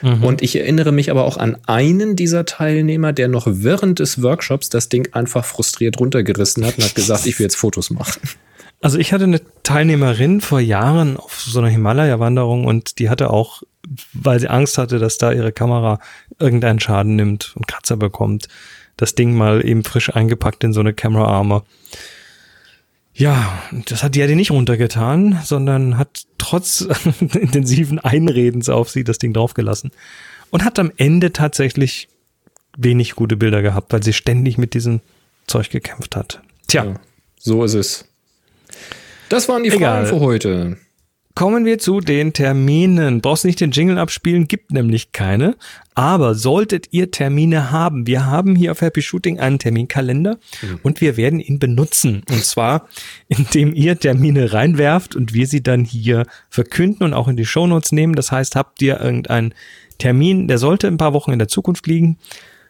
Und 0.02 0.40
ich 0.40 0.56
erinnere 0.56 0.92
mich 0.92 1.10
aber 1.10 1.24
auch 1.24 1.36
an 1.36 1.58
einen 1.66 2.16
dieser 2.16 2.46
Teilnehmer, 2.46 3.12
der 3.12 3.28
noch 3.28 3.46
während 3.46 3.98
des 3.98 4.22
Workshops 4.22 4.70
das 4.70 4.88
Ding 4.88 5.08
einfach 5.12 5.44
frustriert 5.44 6.00
runtergerissen 6.00 6.64
hat 6.64 6.78
und 6.78 6.84
hat 6.84 6.94
gesagt, 6.94 7.26
ich 7.26 7.38
will 7.38 7.44
jetzt 7.44 7.56
Fotos 7.56 7.90
machen. 7.90 8.20
Also 8.80 8.98
ich 8.98 9.12
hatte 9.12 9.24
eine 9.24 9.42
Teilnehmerin 9.62 10.40
vor 10.40 10.58
Jahren 10.60 11.18
auf 11.18 11.42
so 11.42 11.58
einer 11.58 11.68
Himalaya-Wanderung 11.68 12.64
und 12.64 12.98
die 12.98 13.10
hatte 13.10 13.28
auch, 13.28 13.62
weil 14.14 14.40
sie 14.40 14.48
Angst 14.48 14.78
hatte, 14.78 14.98
dass 14.98 15.18
da 15.18 15.32
ihre 15.32 15.52
Kamera 15.52 15.98
irgendeinen 16.38 16.80
Schaden 16.80 17.14
nimmt 17.14 17.52
und 17.56 17.68
Kratzer 17.68 17.98
bekommt, 17.98 18.48
das 18.96 19.14
Ding 19.14 19.34
mal 19.34 19.66
eben 19.66 19.84
frisch 19.84 20.14
eingepackt 20.14 20.64
in 20.64 20.72
so 20.72 20.80
eine 20.80 20.94
Camera 20.94 21.26
Armor. 21.26 21.66
Ja, 23.20 23.62
das 23.84 24.02
hat 24.02 24.14
die 24.14 24.20
ja 24.20 24.26
nicht 24.26 24.50
runtergetan, 24.50 25.40
sondern 25.44 25.98
hat 25.98 26.22
trotz 26.38 26.80
intensiven 27.20 27.98
Einredens 27.98 28.70
auf 28.70 28.88
sie 28.88 29.04
das 29.04 29.18
Ding 29.18 29.34
draufgelassen 29.34 29.90
und 30.48 30.64
hat 30.64 30.78
am 30.78 30.90
Ende 30.96 31.30
tatsächlich 31.30 32.08
wenig 32.78 33.16
gute 33.16 33.36
Bilder 33.36 33.60
gehabt, 33.60 33.92
weil 33.92 34.02
sie 34.02 34.14
ständig 34.14 34.56
mit 34.56 34.72
diesem 34.72 35.02
Zeug 35.46 35.68
gekämpft 35.68 36.16
hat. 36.16 36.40
Tja, 36.66 36.84
Ja, 36.84 36.94
so 37.38 37.62
ist 37.62 37.74
es. 37.74 38.08
Das 39.28 39.50
waren 39.50 39.64
die 39.64 39.68
Egal. 39.68 40.06
Fragen 40.06 40.06
für 40.06 40.20
heute. 40.24 40.78
Kommen 41.40 41.64
wir 41.64 41.78
zu 41.78 42.00
den 42.00 42.34
Terminen. 42.34 43.22
Brauchst 43.22 43.46
nicht 43.46 43.62
den 43.62 43.70
Jingle 43.70 43.96
abspielen, 43.96 44.46
gibt 44.46 44.72
nämlich 44.72 45.12
keine. 45.12 45.56
Aber 45.94 46.34
solltet 46.34 46.88
ihr 46.90 47.10
Termine 47.12 47.70
haben, 47.70 48.06
wir 48.06 48.26
haben 48.26 48.54
hier 48.54 48.72
auf 48.72 48.82
Happy 48.82 49.00
Shooting 49.00 49.40
einen 49.40 49.58
Terminkalender 49.58 50.36
und 50.82 51.00
wir 51.00 51.16
werden 51.16 51.40
ihn 51.40 51.58
benutzen. 51.58 52.24
Und 52.28 52.44
zwar, 52.44 52.88
indem 53.28 53.72
ihr 53.72 53.98
Termine 53.98 54.52
reinwerft 54.52 55.16
und 55.16 55.32
wir 55.32 55.46
sie 55.46 55.62
dann 55.62 55.86
hier 55.86 56.26
verkünden 56.50 57.04
und 57.04 57.14
auch 57.14 57.26
in 57.26 57.38
die 57.38 57.46
Shownotes 57.46 57.92
nehmen. 57.92 58.14
Das 58.14 58.30
heißt, 58.30 58.54
habt 58.54 58.82
ihr 58.82 59.00
irgendeinen 59.00 59.54
Termin, 59.96 60.46
der 60.46 60.58
sollte 60.58 60.88
ein 60.88 60.98
paar 60.98 61.14
Wochen 61.14 61.32
in 61.32 61.38
der 61.38 61.48
Zukunft 61.48 61.86
liegen, 61.86 62.18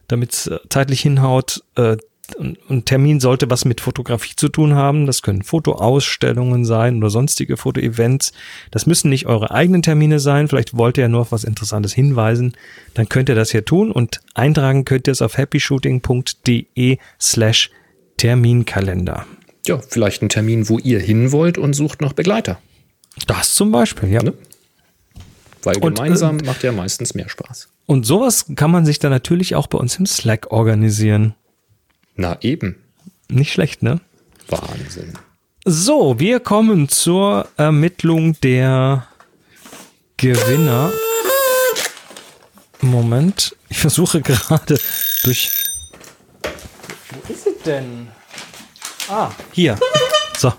damit 0.06 0.30
es 0.30 0.50
zeitlich 0.68 1.00
hinhaut. 1.00 1.64
Äh, 1.74 1.96
ein 2.38 2.84
Termin 2.84 3.20
sollte 3.20 3.50
was 3.50 3.64
mit 3.64 3.80
Fotografie 3.80 4.34
zu 4.36 4.48
tun 4.48 4.74
haben. 4.74 5.06
Das 5.06 5.22
können 5.22 5.42
Fotoausstellungen 5.42 6.64
sein 6.64 6.98
oder 6.98 7.10
sonstige 7.10 7.56
Fotoevents. 7.56 8.32
Das 8.70 8.86
müssen 8.86 9.08
nicht 9.10 9.26
eure 9.26 9.50
eigenen 9.50 9.82
Termine 9.82 10.20
sein. 10.20 10.48
Vielleicht 10.48 10.76
wollt 10.76 10.98
ihr 10.98 11.02
ja 11.02 11.08
nur 11.08 11.22
auf 11.22 11.32
was 11.32 11.44
Interessantes 11.44 11.92
hinweisen. 11.92 12.56
Dann 12.94 13.08
könnt 13.08 13.28
ihr 13.28 13.34
das 13.34 13.50
hier 13.50 13.64
tun 13.64 13.90
und 13.90 14.20
eintragen 14.34 14.84
könnt 14.84 15.06
ihr 15.08 15.12
es 15.12 15.22
auf 15.22 15.36
happyshooting.de 15.38 16.98
slash 17.20 17.70
Terminkalender. 18.16 19.26
Ja, 19.66 19.78
vielleicht 19.78 20.22
ein 20.22 20.28
Termin, 20.28 20.68
wo 20.68 20.78
ihr 20.78 21.00
hin 21.00 21.32
wollt 21.32 21.58
und 21.58 21.74
sucht 21.74 22.00
noch 22.00 22.12
Begleiter. 22.12 22.58
Das 23.26 23.54
zum 23.54 23.72
Beispiel, 23.72 24.10
ja. 24.10 24.22
Ne? 24.22 24.34
Weil 25.62 25.76
Und, 25.78 25.96
gemeinsam 25.96 26.38
macht 26.44 26.62
ja 26.62 26.72
meistens 26.72 27.14
mehr 27.14 27.28
Spaß. 27.28 27.68
Und 27.86 28.06
sowas 28.06 28.46
kann 28.56 28.70
man 28.70 28.86
sich 28.86 28.98
dann 28.98 29.10
natürlich 29.10 29.54
auch 29.54 29.66
bei 29.66 29.78
uns 29.78 29.96
im 29.96 30.06
Slack 30.06 30.50
organisieren. 30.50 31.34
Na 32.20 32.36
eben. 32.42 32.76
Nicht 33.30 33.50
schlecht, 33.50 33.82
ne? 33.82 33.98
Wahnsinn. 34.48 35.14
So, 35.64 36.18
wir 36.18 36.38
kommen 36.38 36.90
zur 36.90 37.48
Ermittlung 37.56 38.38
der 38.42 39.06
Gewinner. 40.18 40.92
Moment, 42.82 43.56
ich 43.70 43.78
versuche 43.78 44.20
gerade 44.20 44.78
durch. 45.24 45.50
Wo 46.42 47.32
ist 47.32 47.44
sie 47.44 47.56
denn? 47.64 48.08
Ah, 49.08 49.30
hier. 49.52 49.78
So, 50.36 50.52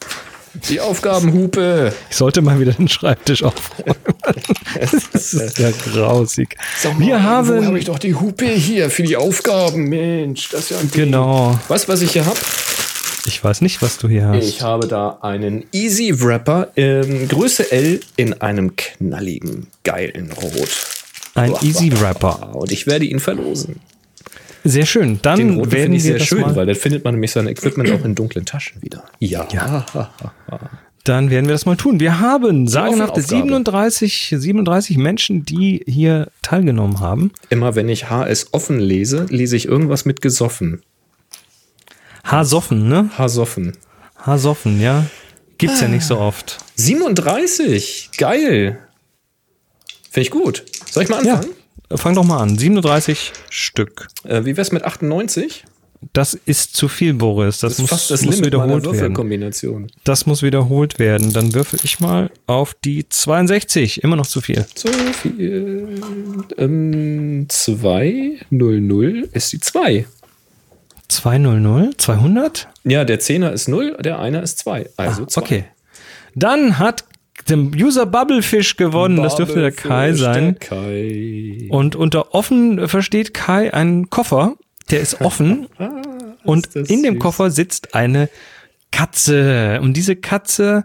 Die 0.69 0.79
Aufgabenhupe. 0.79 1.93
ich 2.09 2.15
sollte 2.15 2.41
mal 2.41 2.59
wieder 2.59 2.73
den 2.73 2.87
Schreibtisch 2.87 3.43
aufräumen. 3.43 3.95
das 5.13 5.33
ist 5.33 5.57
ja 5.57 5.71
grausig. 5.71 6.57
Mal, 6.83 6.99
Wir 6.99 7.23
haben 7.23 7.65
habe 7.65 7.79
ich 7.79 7.85
doch 7.85 7.99
die 7.99 8.15
Hupe 8.15 8.47
hier 8.47 8.89
für 8.89 9.03
die 9.03 9.15
Aufgaben? 9.15 9.83
Mensch, 9.85 10.49
das 10.49 10.61
ist 10.61 10.69
ja 10.71 10.77
ein 10.79 10.91
Ding. 10.91 11.05
genau. 11.05 11.57
Weißt 11.67 11.87
du, 11.87 11.93
was 11.93 12.01
ich 12.01 12.11
hier 12.11 12.25
habe? 12.25 12.37
Ich 13.25 13.43
weiß 13.43 13.61
nicht, 13.61 13.81
was 13.81 13.97
du 13.97 14.07
hier 14.09 14.27
hast. 14.27 14.43
Ich 14.43 14.61
habe 14.61 14.87
da 14.87 15.19
einen 15.21 15.65
Easy 15.71 16.21
Wrapper 16.21 16.69
ähm, 16.75 17.27
Größe 17.27 17.71
L 17.71 17.99
in 18.17 18.41
einem 18.41 18.75
knalligen, 18.75 19.67
geilen 19.83 20.31
Rot. 20.31 20.69
Ein 21.35 21.53
Easy 21.61 21.91
Wrapper. 21.99 22.55
Und 22.55 22.71
ich 22.71 22.87
werde 22.87 23.05
ihn 23.05 23.19
verlosen. 23.19 23.79
Sehr 24.63 24.85
schön. 24.85 25.19
Dann 25.21 25.39
Den 25.39 25.55
roten 25.55 25.71
werden 25.71 25.83
finde 25.83 25.97
ich 25.97 26.03
sehr 26.03 26.19
schön, 26.19 26.41
mal, 26.41 26.55
weil 26.55 26.65
dann 26.65 26.75
findet 26.75 27.03
man 27.03 27.15
nämlich 27.15 27.31
sein 27.31 27.47
Equipment 27.47 27.91
auch 27.91 28.05
in 28.05 28.15
dunklen 28.15 28.45
Taschen 28.45 28.81
wieder. 28.81 29.03
Ja. 29.19 29.47
dann 31.03 31.29
werden 31.31 31.47
wir 31.47 31.53
das 31.53 31.65
mal 31.65 31.75
tun. 31.75 31.99
Wir 31.99 32.19
haben 32.19 32.67
sagenhafte 32.67 33.21
Aufgabe. 33.21 33.41
37, 33.41 34.35
37 34.37 34.97
Menschen, 34.97 35.45
die 35.45 35.83
hier 35.87 36.29
teilgenommen 36.41 36.99
haben. 36.99 37.31
Immer 37.49 37.75
wenn 37.75 37.89
ich 37.89 38.09
HS 38.09 38.49
offen 38.51 38.79
lese, 38.79 39.25
lese 39.29 39.55
ich 39.55 39.67
irgendwas 39.67 40.05
mit 40.05 40.21
gesoffen. 40.21 40.81
Hasoffen, 42.23 42.87
ne? 42.87 43.09
Hasoffen. 43.17 43.73
Hasoffen, 44.17 44.79
ja. 44.79 45.05
Gibt's 45.57 45.81
ja 45.81 45.87
nicht 45.87 46.05
so 46.05 46.17
oft. 46.19 46.57
37. 46.75 48.11
Geil. 48.17 48.79
Finde 50.09 50.21
ich 50.21 50.31
gut. 50.31 50.63
Soll 50.89 51.03
ich 51.03 51.09
mal 51.09 51.25
Ja. 51.25 51.41
Fang 51.95 52.15
doch 52.15 52.23
mal 52.23 52.39
an. 52.39 52.57
37 52.57 53.33
Stück. 53.49 54.07
Äh, 54.23 54.45
wie 54.45 54.55
wär's 54.57 54.71
mit 54.71 54.83
98? 54.83 55.65
Das 56.13 56.33
ist 56.33 56.75
zu 56.75 56.87
viel, 56.87 57.13
Boris. 57.13 57.59
Das, 57.59 57.73
Das 57.73 57.79
muss, 57.79 57.89
fast 57.91 58.11
das 58.11 58.23
muss 58.23 58.35
Limit 58.35 58.47
wiederholt 58.47 58.85
werden. 58.91 59.13
Das 60.03 60.25
muss 60.25 60.41
wiederholt 60.41 60.97
werden. 60.97 61.31
Dann 61.31 61.53
würfel 61.53 61.79
ich 61.83 61.99
mal 61.99 62.31
auf 62.47 62.73
die 62.73 63.07
62. 63.07 64.03
Immer 64.03 64.15
noch 64.15 64.25
zu 64.25 64.41
viel. 64.41 64.65
So 64.73 64.89
viel. 65.21 66.01
Ähm, 66.57 67.45
2, 67.47 68.31
0, 68.49 68.81
0 68.81 69.29
ist 69.33 69.53
die 69.53 69.59
2. 69.59 70.05
200? 71.07 72.01
200? 72.01 72.67
Ja, 72.83 73.03
der 73.05 73.19
Zehner 73.19 73.51
ist 73.51 73.67
0, 73.67 73.97
der 73.99 74.19
Einer 74.19 74.41
ist 74.41 74.57
2. 74.59 74.89
Also 74.97 75.25
2. 75.25 75.39
Ah, 75.41 75.43
Okay. 75.43 75.65
Dann 76.33 76.79
hat 76.79 77.03
der 77.49 77.57
User 77.57 78.05
Bubblefish 78.05 78.77
gewonnen. 78.77 79.17
das 79.21 79.35
dürfte 79.35 79.59
der 79.61 79.71
Kai 79.71 80.13
sein. 80.13 80.55
Der 80.59 80.67
Kai. 80.69 81.67
Und 81.69 81.95
unter 81.95 82.33
offen 82.33 82.87
versteht 82.87 83.33
Kai 83.33 83.73
einen 83.73 84.09
Koffer, 84.09 84.55
der 84.89 85.01
ist 85.01 85.21
offen 85.21 85.67
und 86.43 86.67
Ah, 86.67 86.71
das 86.73 86.89
in 86.89 87.03
dem 87.03 87.15
süß. 87.15 87.21
Koffer 87.21 87.51
sitzt 87.51 87.95
eine 87.95 88.29
Katze. 88.91 89.79
Und 89.81 89.95
diese 89.95 90.15
Katze 90.15 90.83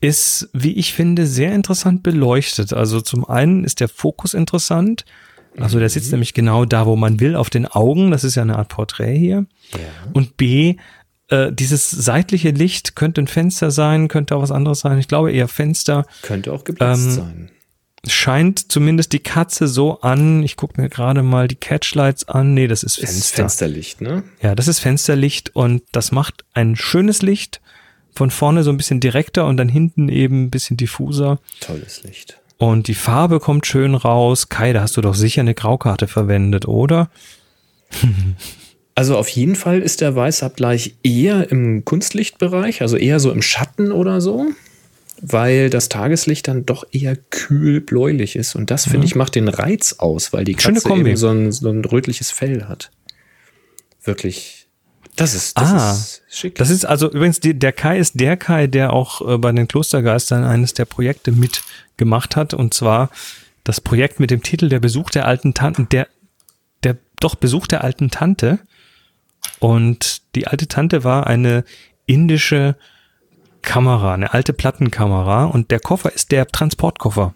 ist, 0.00 0.48
wie 0.52 0.72
ich 0.72 0.92
finde, 0.92 1.26
sehr 1.26 1.52
interessant 1.54 2.02
beleuchtet. 2.02 2.72
Also 2.72 3.00
zum 3.00 3.24
einen 3.28 3.64
ist 3.64 3.80
der 3.80 3.88
Fokus 3.88 4.34
interessant. 4.34 5.04
Also 5.58 5.78
der 5.78 5.88
Mhm. 5.88 5.92
sitzt 5.92 6.12
nämlich 6.12 6.34
genau 6.34 6.64
da, 6.64 6.86
wo 6.86 6.94
man 6.94 7.18
will, 7.20 7.34
auf 7.34 7.50
den 7.50 7.66
Augen. 7.66 8.10
Das 8.10 8.22
ist 8.22 8.34
ja 8.36 8.42
eine 8.42 8.56
Art 8.56 8.68
Porträt 8.68 9.16
hier. 9.16 9.46
Und 10.12 10.36
B, 10.36 10.76
äh, 11.28 11.52
dieses 11.52 11.90
seitliche 11.90 12.50
Licht 12.50 12.96
könnte 12.96 13.20
ein 13.22 13.26
Fenster 13.28 13.70
sein, 13.70 14.08
könnte 14.08 14.34
auch 14.36 14.42
was 14.42 14.50
anderes 14.50 14.80
sein. 14.80 14.98
Ich 14.98 15.08
glaube 15.08 15.32
eher 15.32 15.48
Fenster 15.48 16.06
Könnte 16.22 16.52
auch 16.52 16.64
geblitzt 16.64 17.06
Ähm, 17.06 17.10
sein. 17.12 17.50
scheint 18.06 18.70
zumindest 18.72 19.12
die 19.12 19.18
Katze 19.18 19.68
so 19.68 20.00
an. 20.00 20.42
Ich 20.42 20.56
gucke 20.56 20.80
mir 20.80 20.88
gerade 20.88 21.22
mal 21.22 21.48
die 21.48 21.56
Catchlights 21.56 22.28
an. 22.28 22.54
Nee, 22.54 22.66
das 22.68 22.82
ist 22.82 22.98
Ist 22.98 23.10
Fenster. 23.10 23.36
Fensterlicht, 23.42 24.00
ne? 24.00 24.22
Ja, 24.42 24.54
das 24.54 24.68
ist 24.68 24.78
Fensterlicht 24.78 25.54
und 25.54 25.82
das 25.92 26.12
macht 26.12 26.44
ein 26.54 26.76
schönes 26.76 27.22
Licht. 27.22 27.60
Von 28.14 28.30
vorne 28.32 28.64
so 28.64 28.70
ein 28.70 28.76
bisschen 28.76 28.98
direkter 28.98 29.46
und 29.46 29.58
dann 29.58 29.68
hinten 29.68 30.08
eben 30.08 30.44
ein 30.44 30.50
bisschen 30.50 30.76
diffuser. 30.76 31.38
Tolles 31.60 32.02
Licht. 32.02 32.40
Und 32.56 32.88
die 32.88 32.94
Farbe 32.96 33.38
kommt 33.38 33.66
schön 33.66 33.94
raus. 33.94 34.48
Kai, 34.48 34.72
da 34.72 34.80
hast 34.80 34.96
du 34.96 35.00
doch 35.02 35.14
sicher 35.14 35.42
eine 35.42 35.54
Graukarte 35.54 36.08
verwendet, 36.08 36.66
oder? 36.66 37.10
Also 38.98 39.16
auf 39.16 39.28
jeden 39.28 39.54
Fall 39.54 39.80
ist 39.80 40.00
der 40.00 40.16
Weißabgleich 40.16 40.96
eher 41.04 41.52
im 41.52 41.84
Kunstlichtbereich, 41.84 42.82
also 42.82 42.96
eher 42.96 43.20
so 43.20 43.30
im 43.30 43.42
Schatten 43.42 43.92
oder 43.92 44.20
so, 44.20 44.46
weil 45.20 45.70
das 45.70 45.88
Tageslicht 45.88 46.48
dann 46.48 46.66
doch 46.66 46.84
eher 46.90 47.14
kühl 47.14 47.80
bläulich 47.80 48.34
ist. 48.34 48.56
Und 48.56 48.72
das, 48.72 48.88
finde 48.88 49.06
ich, 49.06 49.14
macht 49.14 49.36
den 49.36 49.46
Reiz 49.46 49.94
aus, 49.98 50.32
weil 50.32 50.42
die 50.44 50.54
Mhm. 50.54 50.58
Schöne 50.58 50.80
Katze 50.80 50.96
eben 50.98 51.16
so 51.16 51.28
ein, 51.28 51.52
so 51.52 51.70
ein 51.70 51.84
rötliches 51.84 52.32
Fell 52.32 52.64
hat. 52.64 52.90
Wirklich. 54.02 54.66
Das 55.14 55.32
ist, 55.32 55.56
das 55.56 55.70
Ah, 55.72 55.92
ist 55.92 56.22
schick. 56.28 56.56
Das 56.56 56.68
ist 56.68 56.84
also 56.84 57.08
übrigens, 57.08 57.38
die, 57.38 57.56
der 57.56 57.72
Kai 57.72 58.00
ist 58.00 58.18
der 58.18 58.36
Kai, 58.36 58.66
der 58.66 58.92
auch 58.92 59.20
äh, 59.20 59.38
bei 59.38 59.52
den 59.52 59.68
Klostergeistern 59.68 60.42
eines 60.42 60.74
der 60.74 60.86
Projekte 60.86 61.30
mitgemacht 61.30 62.34
hat. 62.34 62.52
Und 62.52 62.74
zwar 62.74 63.10
das 63.62 63.80
Projekt 63.80 64.18
mit 64.18 64.32
dem 64.32 64.42
Titel 64.42 64.68
Der 64.68 64.80
Besuch 64.80 65.10
der 65.10 65.26
alten 65.26 65.54
Tanten, 65.54 65.88
der, 65.88 66.08
der 66.82 66.96
doch 67.20 67.36
Besuch 67.36 67.68
der 67.68 67.84
alten 67.84 68.10
Tante. 68.10 68.58
Und 69.60 70.22
die 70.34 70.46
alte 70.46 70.68
Tante 70.68 71.04
war 71.04 71.26
eine 71.26 71.64
indische 72.06 72.76
Kamera, 73.62 74.14
eine 74.14 74.32
alte 74.34 74.52
Plattenkamera. 74.52 75.44
Und 75.44 75.70
der 75.70 75.80
Koffer 75.80 76.12
ist 76.12 76.32
der 76.32 76.46
Transportkoffer 76.46 77.34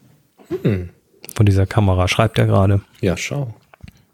von 1.35 1.47
dieser 1.47 1.67
Kamera, 1.67 2.09
schreibt 2.09 2.39
er 2.39 2.47
gerade. 2.47 2.81
ja, 3.01 3.17
schau. 3.17 3.55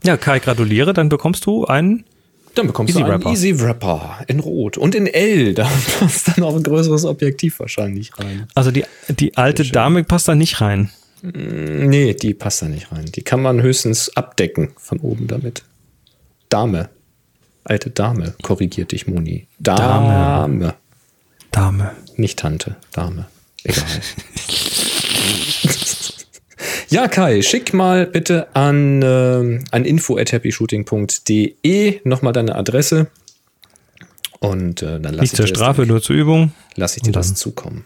Ja, 0.05 0.17
Kai, 0.17 0.39
gratuliere, 0.39 0.93
dann 0.93 1.09
bekommst 1.09 1.45
du 1.47 1.65
einen. 1.65 2.05
Dann 2.55 2.69
bekommst 2.69 2.91
Easy 2.91 3.01
du 3.01 3.05
einen 3.05 3.15
Wrapper. 3.15 3.31
Easy 3.31 3.61
Wrapper 3.61 4.19
in 4.29 4.39
Rot 4.39 4.79
und 4.79 4.95
in 4.95 5.07
L. 5.09 5.55
Da 5.55 5.69
passt 5.99 6.29
dann 6.29 6.45
auch 6.45 6.55
ein 6.55 6.63
größeres 6.63 7.05
Objektiv 7.05 7.59
wahrscheinlich 7.59 8.17
rein. 8.19 8.47
Also 8.55 8.71
die, 8.71 8.85
die 9.09 9.37
alte 9.37 9.65
Dame 9.65 10.05
passt 10.05 10.29
da 10.29 10.35
nicht 10.37 10.61
rein. 10.61 10.91
Nee, 11.23 12.15
die 12.15 12.33
passt 12.33 12.63
da 12.63 12.67
nicht 12.67 12.93
rein. 12.93 13.07
Die 13.07 13.23
kann 13.23 13.43
man 13.43 13.61
höchstens 13.61 14.17
abdecken 14.17 14.71
von 14.77 15.01
oben 15.01 15.27
damit. 15.27 15.65
Dame. 16.49 16.91
Alte 17.69 17.91
Dame, 17.91 18.35
korrigiert 18.43 18.93
dich, 18.93 19.07
Moni. 19.07 19.47
Dame. 19.59 20.75
Dame. 21.51 21.91
Nicht 22.17 22.39
Tante, 22.39 22.77
Dame. 22.93 23.27
Egal. 23.63 23.85
ja, 26.89 27.09
Kai, 27.09 27.43
schick 27.43 27.75
mal 27.75 28.07
bitte 28.07 28.57
an, 28.57 29.03
ähm, 29.05 29.65
an 29.71 29.85
info 29.85 30.17
at 30.17 30.33
happyshooting.de 30.33 32.01
nochmal 32.05 32.33
deine 32.33 32.55
Adresse. 32.55 33.09
Und 34.41 34.83
äh, 34.83 34.99
dann 34.99 35.03
lass 35.03 35.21
Nicht 35.21 35.33
ich 35.33 35.37
zur 35.37 35.45
dir, 35.45 35.55
Strafe, 35.55 35.83
das, 35.83 35.89
nur 35.89 36.01
zur 36.01 36.17
Übung. 36.17 36.53
lass 36.75 36.97
ich 36.97 37.03
dir 37.03 37.13
das 37.13 37.35
zukommen. 37.35 37.85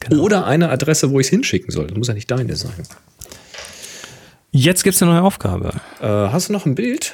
Genau. 0.00 0.22
Oder 0.22 0.46
eine 0.46 0.70
Adresse, 0.70 1.10
wo 1.10 1.20
ich 1.20 1.26
es 1.26 1.30
hinschicken 1.30 1.72
soll. 1.72 1.88
Das 1.88 1.98
muss 1.98 2.08
ja 2.08 2.14
nicht 2.14 2.30
deine 2.30 2.56
sein. 2.56 2.72
Jetzt 4.50 4.82
gibt's 4.82 5.02
eine 5.02 5.12
neue 5.12 5.22
Aufgabe. 5.22 5.74
Äh, 6.00 6.06
hast 6.06 6.48
du 6.48 6.54
noch 6.54 6.64
ein 6.64 6.74
Bild? 6.74 7.12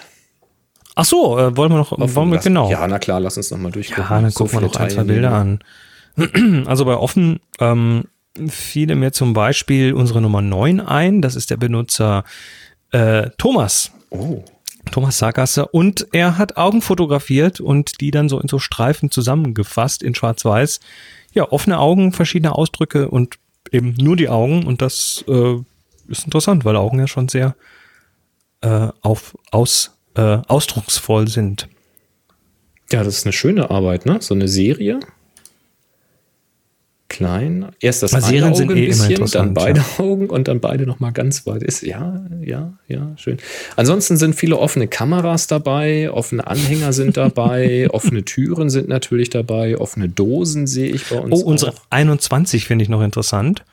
Ach 0.94 1.04
so, 1.04 1.38
äh, 1.38 1.56
wollen 1.56 1.70
wir 1.72 1.78
noch, 1.78 1.92
wollen 1.92 2.30
wir 2.30 2.36
Lass- 2.36 2.44
genau. 2.44 2.70
Ja, 2.70 2.86
na 2.86 2.98
klar, 2.98 3.20
lass 3.20 3.36
uns 3.36 3.50
noch 3.50 3.58
mal 3.58 3.70
durchgucken. 3.72 4.04
Ja, 4.10 4.20
dann 4.20 4.30
So 4.30 4.44
gucken 4.44 4.60
wir 4.60 4.66
noch 4.68 4.76
ein, 4.76 4.90
zwei. 4.90 5.04
Bilder 5.04 5.32
an. 5.32 5.60
Also 6.66 6.84
bei 6.84 6.96
offen 6.96 7.40
ähm, 7.60 8.04
fiel 8.48 8.94
mir 8.94 9.12
zum 9.12 9.32
Beispiel 9.32 9.92
unsere 9.94 10.20
Nummer 10.20 10.42
9 10.42 10.80
ein. 10.80 11.22
Das 11.22 11.36
ist 11.36 11.50
der 11.50 11.56
Benutzer 11.56 12.24
äh, 12.90 13.30
Thomas. 13.38 13.92
Oh. 14.10 14.44
Thomas 14.90 15.18
Sagasser. 15.18 15.72
Und 15.72 16.08
er 16.12 16.36
hat 16.36 16.56
Augen 16.56 16.82
fotografiert 16.82 17.60
und 17.60 18.00
die 18.00 18.10
dann 18.10 18.28
so 18.28 18.40
in 18.40 18.48
so 18.48 18.58
Streifen 18.58 19.10
zusammengefasst 19.10 20.02
in 20.02 20.14
Schwarz-Weiß. 20.14 20.80
Ja, 21.32 21.50
offene 21.52 21.78
Augen, 21.78 22.12
verschiedene 22.12 22.54
Ausdrücke 22.54 23.08
und 23.08 23.36
eben 23.70 23.94
nur 23.98 24.16
die 24.16 24.28
Augen. 24.28 24.66
Und 24.66 24.82
das 24.82 25.24
äh, 25.28 25.56
ist 26.08 26.24
interessant, 26.24 26.64
weil 26.64 26.76
Augen 26.76 26.98
ja 26.98 27.06
schon 27.06 27.28
sehr 27.28 27.54
äh, 28.62 28.88
auf, 29.00 29.36
aus, 29.52 29.96
äh, 30.14 30.38
ausdrucksvoll 30.48 31.28
sind. 31.28 31.68
Ja, 32.92 33.04
das 33.04 33.18
ist 33.18 33.26
eine 33.26 33.32
schöne 33.32 33.70
Arbeit, 33.70 34.06
ne? 34.06 34.18
So 34.20 34.34
eine 34.34 34.48
Serie. 34.48 35.00
Klein. 37.08 37.66
Erst 37.80 38.04
das 38.04 38.14
eine 38.14 38.46
Auge 38.46 38.54
sind 38.56 38.70
ein 38.70 38.76
eh 38.76 38.86
bisschen, 38.86 39.26
dann 39.32 39.52
beide 39.52 39.84
Augen 39.98 40.30
und 40.30 40.46
dann 40.46 40.60
beide 40.60 40.86
nochmal 40.86 41.12
ganz 41.12 41.44
weit. 41.44 41.62
Ist, 41.62 41.82
ja, 41.82 42.24
ja, 42.40 42.72
ja, 42.86 43.12
schön. 43.16 43.38
Ansonsten 43.76 44.16
sind 44.16 44.36
viele 44.36 44.58
offene 44.58 44.86
Kameras 44.86 45.48
dabei, 45.48 46.10
offene 46.10 46.46
Anhänger 46.46 46.92
sind 46.92 47.16
dabei, 47.16 47.88
offene 47.92 48.24
Türen 48.24 48.70
sind 48.70 48.88
natürlich 48.88 49.28
dabei, 49.28 49.76
offene 49.76 50.08
Dosen 50.08 50.68
sehe 50.68 50.92
ich 50.92 51.08
bei 51.08 51.18
uns. 51.18 51.42
Oh, 51.42 51.46
unsere 51.46 51.72
auch. 51.72 51.82
21 51.90 52.64
finde 52.66 52.84
ich 52.84 52.88
noch 52.88 53.02
interessant. 53.02 53.64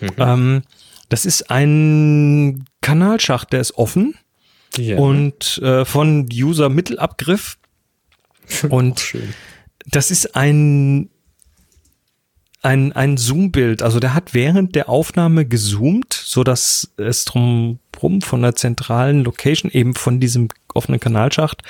Mhm. 0.00 0.08
Ähm, 0.18 0.62
das 1.08 1.26
ist 1.26 1.50
ein 1.50 2.64
Kanalschacht, 2.80 3.52
der 3.52 3.60
ist 3.60 3.76
offen 3.76 4.14
Ja, 4.76 4.98
und 4.98 5.58
äh, 5.58 5.84
von 5.84 6.28
User 6.32 6.68
Mittelabgriff. 6.68 7.58
Und 8.68 9.16
das 9.86 10.10
ist 10.10 10.36
ein, 10.36 11.08
ein, 12.60 12.92
ein 12.92 13.16
Zoom-Bild. 13.16 13.82
Also 13.82 14.00
der 14.00 14.12
hat 14.12 14.34
während 14.34 14.74
der 14.74 14.90
Aufnahme 14.90 15.46
gezoomt, 15.46 16.12
so 16.12 16.44
dass 16.44 16.92
es 16.98 17.24
drumherum 17.24 18.20
von 18.20 18.42
der 18.42 18.54
zentralen 18.54 19.24
Location 19.24 19.70
eben 19.70 19.94
von 19.94 20.20
diesem 20.20 20.48
offenen 20.74 21.00
Kanalschacht 21.00 21.62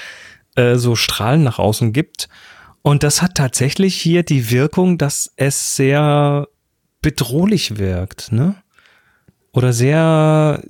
äh, 0.57 0.77
so 0.77 0.97
Strahlen 0.97 1.45
nach 1.45 1.59
außen 1.61 1.93
gibt. 1.93 2.29
Und 2.83 3.03
das 3.03 3.23
hat 3.23 3.37
tatsächlich 3.37 3.95
hier 3.97 4.23
die 4.23 4.51
Wirkung, 4.51 4.99
dass 4.99 5.33
es 5.37 5.77
sehr 5.77 6.49
bedrohlich 7.01 7.79
wirkt, 7.79 8.31
ne? 8.31 8.57
Oder 9.53 9.73
sehr, 9.73 10.63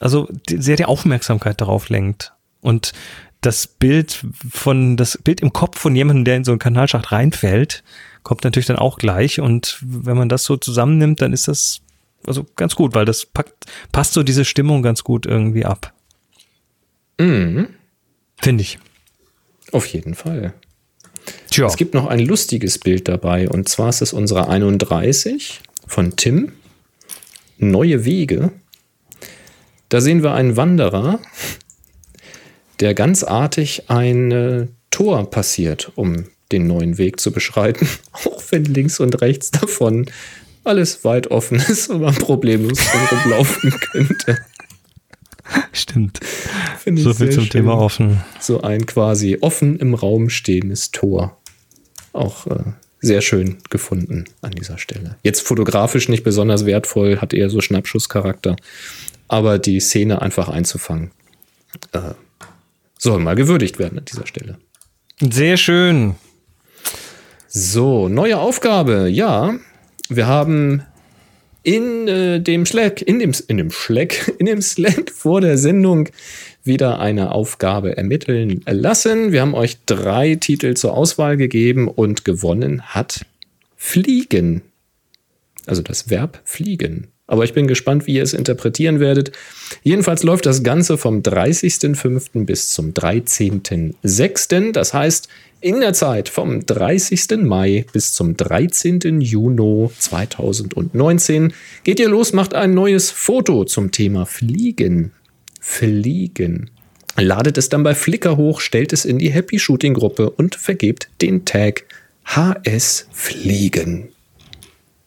also 0.00 0.28
sehr 0.48 0.76
die 0.76 0.84
Aufmerksamkeit 0.84 1.60
darauf 1.60 1.88
lenkt. 1.88 2.32
Und 2.60 2.92
das 3.40 3.66
Bild 3.66 4.24
von, 4.50 4.96
das 4.96 5.18
Bild 5.18 5.40
im 5.40 5.52
Kopf 5.52 5.78
von 5.78 5.94
jemandem, 5.94 6.24
der 6.24 6.36
in 6.36 6.44
so 6.44 6.52
einen 6.52 6.58
Kanalschacht 6.58 7.12
reinfällt, 7.12 7.84
kommt 8.22 8.44
natürlich 8.44 8.66
dann 8.66 8.78
auch 8.78 8.98
gleich. 8.98 9.40
Und 9.40 9.78
wenn 9.82 10.16
man 10.16 10.28
das 10.28 10.44
so 10.44 10.56
zusammennimmt, 10.56 11.20
dann 11.20 11.32
ist 11.32 11.48
das 11.48 11.82
also 12.26 12.46
ganz 12.56 12.74
gut, 12.74 12.94
weil 12.94 13.04
das 13.04 13.26
packt, 13.26 13.52
passt 13.92 14.14
so 14.14 14.22
diese 14.22 14.44
Stimmung 14.44 14.82
ganz 14.82 15.04
gut 15.04 15.26
irgendwie 15.26 15.64
ab. 15.64 15.92
Mhm. 17.18 17.68
Finde 18.40 18.62
ich. 18.62 18.78
Auf 19.72 19.86
jeden 19.86 20.14
Fall. 20.14 20.54
Tja. 21.50 21.66
Es 21.66 21.76
gibt 21.76 21.94
noch 21.94 22.06
ein 22.06 22.20
lustiges 22.20 22.78
Bild 22.78 23.08
dabei 23.08 23.48
und 23.48 23.68
zwar 23.68 23.88
ist 23.88 24.02
es 24.02 24.12
unsere 24.12 24.48
31 24.48 25.60
von 25.86 26.16
Tim. 26.16 26.52
Neue 27.58 28.04
Wege. 28.04 28.52
Da 29.94 30.00
sehen 30.00 30.24
wir 30.24 30.34
einen 30.34 30.56
Wanderer, 30.56 31.20
der 32.80 32.94
ganz 32.94 33.22
artig 33.22 33.84
ein 33.86 34.32
äh, 34.32 34.66
Tor 34.90 35.30
passiert, 35.30 35.92
um 35.94 36.24
den 36.50 36.66
neuen 36.66 36.98
Weg 36.98 37.20
zu 37.20 37.30
beschreiten. 37.30 37.86
Auch 38.12 38.42
wenn 38.50 38.64
links 38.64 38.98
und 38.98 39.20
rechts 39.20 39.52
davon 39.52 40.06
alles 40.64 41.04
weit 41.04 41.28
offen 41.28 41.58
ist 41.60 41.86
und 41.90 42.00
man 42.00 42.16
problemlos 42.16 42.80
rumlaufen 43.12 43.70
könnte. 43.70 44.38
Stimmt. 45.70 46.18
Finde 46.76 47.00
ich 47.00 47.06
So 47.06 47.14
viel 47.14 47.30
zum 47.30 47.44
schön. 47.44 47.50
Thema 47.50 47.78
offen. 47.78 48.20
So 48.40 48.62
ein 48.62 48.86
quasi 48.86 49.38
offen 49.42 49.78
im 49.78 49.94
Raum 49.94 50.28
stehendes 50.28 50.90
Tor. 50.90 51.40
Auch 52.12 52.48
äh, 52.48 52.64
sehr 53.00 53.20
schön 53.20 53.58
gefunden 53.70 54.24
an 54.40 54.50
dieser 54.50 54.76
Stelle. 54.76 55.18
Jetzt 55.22 55.42
fotografisch 55.42 56.08
nicht 56.08 56.24
besonders 56.24 56.66
wertvoll, 56.66 57.20
hat 57.20 57.32
eher 57.32 57.48
so 57.48 57.60
Schnappschusscharakter. 57.60 58.56
Aber 59.28 59.58
die 59.58 59.80
Szene 59.80 60.22
einfach 60.22 60.48
einzufangen, 60.48 61.10
äh, 61.92 62.14
soll 62.98 63.20
mal 63.20 63.34
gewürdigt 63.34 63.78
werden 63.78 63.98
an 63.98 64.04
dieser 64.04 64.26
Stelle. 64.26 64.58
Sehr 65.20 65.56
schön. 65.56 66.16
So, 67.48 68.08
neue 68.08 68.38
Aufgabe. 68.38 69.08
Ja, 69.08 69.54
wir 70.08 70.26
haben 70.26 70.82
in 71.62 72.08
äh, 72.08 72.40
dem 72.40 72.66
Slack, 72.66 73.00
in 73.02 73.18
dem, 73.18 73.32
in 73.48 73.56
dem 73.56 73.70
Slack, 73.70 74.32
in 74.38 74.46
dem 74.46 74.62
Slack 74.62 75.10
vor 75.10 75.40
der 75.40 75.58
Sendung 75.58 76.08
wieder 76.62 76.98
eine 76.98 77.32
Aufgabe 77.32 77.96
ermitteln 77.96 78.62
lassen. 78.66 79.32
Wir 79.32 79.40
haben 79.40 79.54
euch 79.54 79.78
drei 79.86 80.34
Titel 80.36 80.74
zur 80.74 80.94
Auswahl 80.94 81.36
gegeben 81.36 81.88
und 81.88 82.24
gewonnen 82.24 82.82
hat 82.82 83.26
Fliegen. 83.76 84.62
Also 85.66 85.82
das 85.82 86.10
Verb 86.10 86.40
fliegen. 86.44 87.08
Aber 87.26 87.44
ich 87.44 87.54
bin 87.54 87.66
gespannt, 87.66 88.06
wie 88.06 88.16
ihr 88.16 88.22
es 88.22 88.34
interpretieren 88.34 89.00
werdet. 89.00 89.32
Jedenfalls 89.82 90.22
läuft 90.22 90.44
das 90.44 90.62
Ganze 90.62 90.98
vom 90.98 91.20
30.05. 91.20 92.44
bis 92.44 92.68
zum 92.70 92.92
13.06. 92.92 94.72
Das 94.72 94.92
heißt, 94.92 95.28
in 95.64 95.80
der 95.80 95.94
Zeit 95.94 96.28
vom 96.28 96.66
30. 96.66 97.38
Mai 97.38 97.86
bis 97.90 98.12
zum 98.12 98.36
13. 98.36 99.22
Juni 99.22 99.88
2019 99.98 101.54
geht 101.84 101.98
ihr 101.98 102.10
los, 102.10 102.34
macht 102.34 102.52
ein 102.52 102.74
neues 102.74 103.10
Foto 103.10 103.64
zum 103.64 103.90
Thema 103.90 104.26
Fliegen. 104.26 105.12
Fliegen. 105.60 106.68
Ladet 107.16 107.56
es 107.56 107.70
dann 107.70 107.82
bei 107.82 107.94
Flickr 107.94 108.36
hoch, 108.36 108.60
stellt 108.60 108.92
es 108.92 109.06
in 109.06 109.18
die 109.18 109.30
Happy 109.30 109.58
Shooting 109.58 109.94
Gruppe 109.94 110.28
und 110.28 110.56
vergebt 110.56 111.08
den 111.22 111.46
Tag 111.46 111.84
HS 112.26 113.08
Fliegen. 113.12 114.08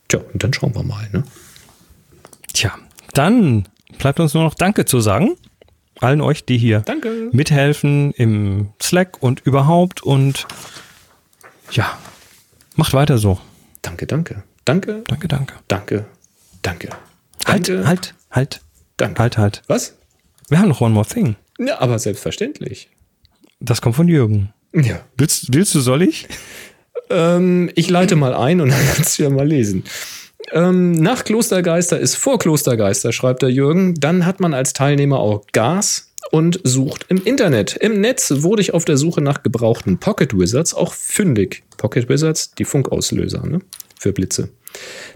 Tja, 0.07 0.21
und 0.33 0.43
dann 0.43 0.53
schauen 0.53 0.73
wir 0.73 0.83
mal, 0.83 1.07
ne? 1.13 1.23
Tja, 2.53 2.73
dann 3.13 3.67
bleibt 3.97 4.19
uns 4.19 4.33
nur 4.33 4.43
noch 4.43 4.53
Danke 4.55 4.85
zu 4.85 4.99
sagen. 4.99 5.35
Allen 5.99 6.21
euch, 6.21 6.45
die 6.45 6.57
hier 6.57 6.81
Danke. 6.81 7.29
mithelfen 7.31 8.11
im 8.11 8.69
Slack 8.81 9.17
und 9.21 9.39
überhaupt. 9.41 10.03
Und 10.03 10.45
ja, 11.71 11.97
macht 12.75 12.93
weiter 12.93 13.17
so. 13.17 13.39
Danke, 13.81 14.05
danke. 14.05 14.43
Danke, 14.65 15.01
Danke, 15.07 15.27
danke. 15.27 15.53
danke, 15.67 16.05
danke. 16.61 16.89
Halt, 17.45 17.69
Danke. 17.69 17.87
halt, 17.87 18.13
halt. 18.31 18.61
Danke. 18.97 19.21
Halt, 19.21 19.37
halt. 19.37 19.61
Was? 19.67 19.95
Wir 20.49 20.59
haben 20.59 20.67
noch 20.69 20.81
One 20.81 20.93
More 20.93 21.05
Thing. 21.07 21.35
Ja, 21.57 21.79
aber 21.79 21.97
selbstverständlich. 21.99 22.89
Das 23.59 23.81
kommt 23.81 23.95
von 23.95 24.07
Jürgen. 24.07 24.53
Ja. 24.73 24.99
Willst, 25.17 25.53
willst 25.53 25.73
du, 25.73 25.79
soll 25.79 26.01
ich? 26.01 26.27
Ähm, 27.09 27.71
ich 27.75 27.89
leite 27.89 28.15
mal 28.15 28.33
ein 28.33 28.59
und 28.61 28.69
dann 28.71 28.85
kannst 28.93 29.17
du 29.17 29.23
ja 29.23 29.29
mal 29.29 29.47
lesen. 29.47 29.83
Ähm, 30.51 30.93
nach 30.93 31.23
Klostergeister 31.23 31.99
ist 31.99 32.15
vor 32.15 32.39
Klostergeister, 32.39 33.11
schreibt 33.11 33.41
der 33.41 33.51
Jürgen. 33.51 33.95
Dann 33.95 34.25
hat 34.25 34.39
man 34.39 34.53
als 34.53 34.73
Teilnehmer 34.73 35.19
auch 35.19 35.45
Gas 35.51 36.13
und 36.31 36.59
sucht 36.63 37.05
im 37.09 37.23
Internet. 37.23 37.75
Im 37.75 37.99
Netz 37.99 38.31
wurde 38.37 38.61
ich 38.61 38.73
auf 38.73 38.85
der 38.85 38.97
Suche 38.97 39.21
nach 39.21 39.43
gebrauchten 39.43 39.97
Pocket 39.97 40.37
Wizards 40.37 40.73
auch 40.73 40.93
fündig. 40.93 41.63
Pocket 41.77 42.09
Wizards, 42.09 42.51
die 42.55 42.65
Funkauslöser 42.65 43.45
ne? 43.45 43.59
für 43.99 44.13
Blitze. 44.13 44.49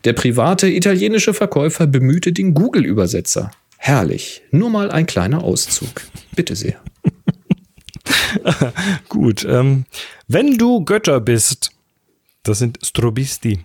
Der 0.04 0.14
private 0.14 0.68
italienische 0.68 1.34
Verkäufer 1.34 1.88
bemühte 1.88 2.34
den 2.34 2.54
Google-Übersetzer. 2.54 3.52
Herrlich. 3.78 4.44
Nur 4.52 4.70
mal 4.70 4.92
ein 4.92 5.06
kleiner 5.06 5.44
Auszug. 5.44 6.02
Bitte 6.36 6.56
sehr. 6.56 6.80
Gut. 9.10 9.46
Ähm, 9.46 9.86
wenn 10.28 10.58
du 10.58 10.84
Götter 10.84 11.20
bist, 11.20 11.72
das 12.44 12.60
sind 12.60 12.80
Strobisti. 12.84 13.60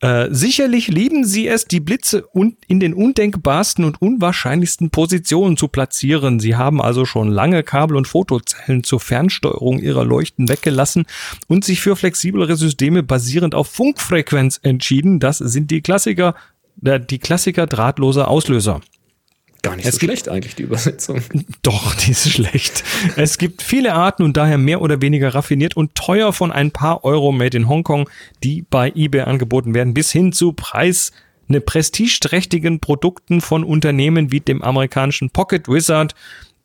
Äh, 0.00 0.28
sicherlich 0.30 0.88
lieben 0.88 1.24
sie 1.24 1.46
es, 1.46 1.66
die 1.66 1.80
Blitze 1.80 2.24
in 2.66 2.80
den 2.80 2.94
undenkbarsten 2.94 3.84
und 3.84 4.00
unwahrscheinlichsten 4.00 4.90
Positionen 4.90 5.56
zu 5.56 5.68
platzieren. 5.68 6.40
Sie 6.40 6.56
haben 6.56 6.80
also 6.80 7.04
schon 7.04 7.30
lange 7.30 7.62
Kabel- 7.62 7.96
und 7.96 8.08
Fotozellen 8.08 8.82
zur 8.84 9.00
Fernsteuerung 9.00 9.78
ihrer 9.78 10.04
Leuchten 10.04 10.48
weggelassen 10.48 11.06
und 11.48 11.64
sich 11.64 11.80
für 11.80 11.96
flexiblere 11.96 12.56
Systeme 12.56 13.02
basierend 13.02 13.54
auf 13.54 13.68
Funkfrequenz 13.68 14.60
entschieden. 14.62 15.20
Das 15.20 15.38
sind 15.38 15.70
die 15.70 15.82
Klassiker, 15.82 16.34
äh, 16.84 16.98
die 16.98 17.18
Klassiker 17.18 17.66
drahtloser 17.66 18.28
Auslöser. 18.28 18.80
Gar 19.62 19.76
nicht 19.76 19.86
Es 19.86 19.94
so 19.94 19.98
gibt- 19.98 20.12
schlecht 20.12 20.28
eigentlich, 20.28 20.54
die 20.54 20.62
Übersetzung. 20.62 21.22
Doch, 21.62 21.94
die 21.94 22.12
ist 22.12 22.30
schlecht. 22.30 22.82
Es 23.16 23.36
gibt 23.38 23.62
viele 23.62 23.92
Arten 23.94 24.22
und 24.22 24.36
daher 24.36 24.56
mehr 24.58 24.80
oder 24.80 25.02
weniger 25.02 25.34
raffiniert 25.34 25.76
und 25.76 25.94
teuer 25.94 26.32
von 26.32 26.50
ein 26.50 26.70
paar 26.70 27.04
Euro 27.04 27.30
made 27.32 27.56
in 27.56 27.68
Hongkong, 27.68 28.08
die 28.42 28.64
bei 28.68 28.90
eBay 28.94 29.22
angeboten 29.22 29.74
werden, 29.74 29.92
bis 29.92 30.10
hin 30.10 30.32
zu 30.32 30.52
Preis, 30.54 31.12
ne 31.46 31.60
prestigeträchtigen 31.60 32.80
Produkten 32.80 33.40
von 33.40 33.64
Unternehmen 33.64 34.32
wie 34.32 34.40
dem 34.40 34.62
amerikanischen 34.62 35.30
Pocket 35.30 35.68
Wizard, 35.68 36.14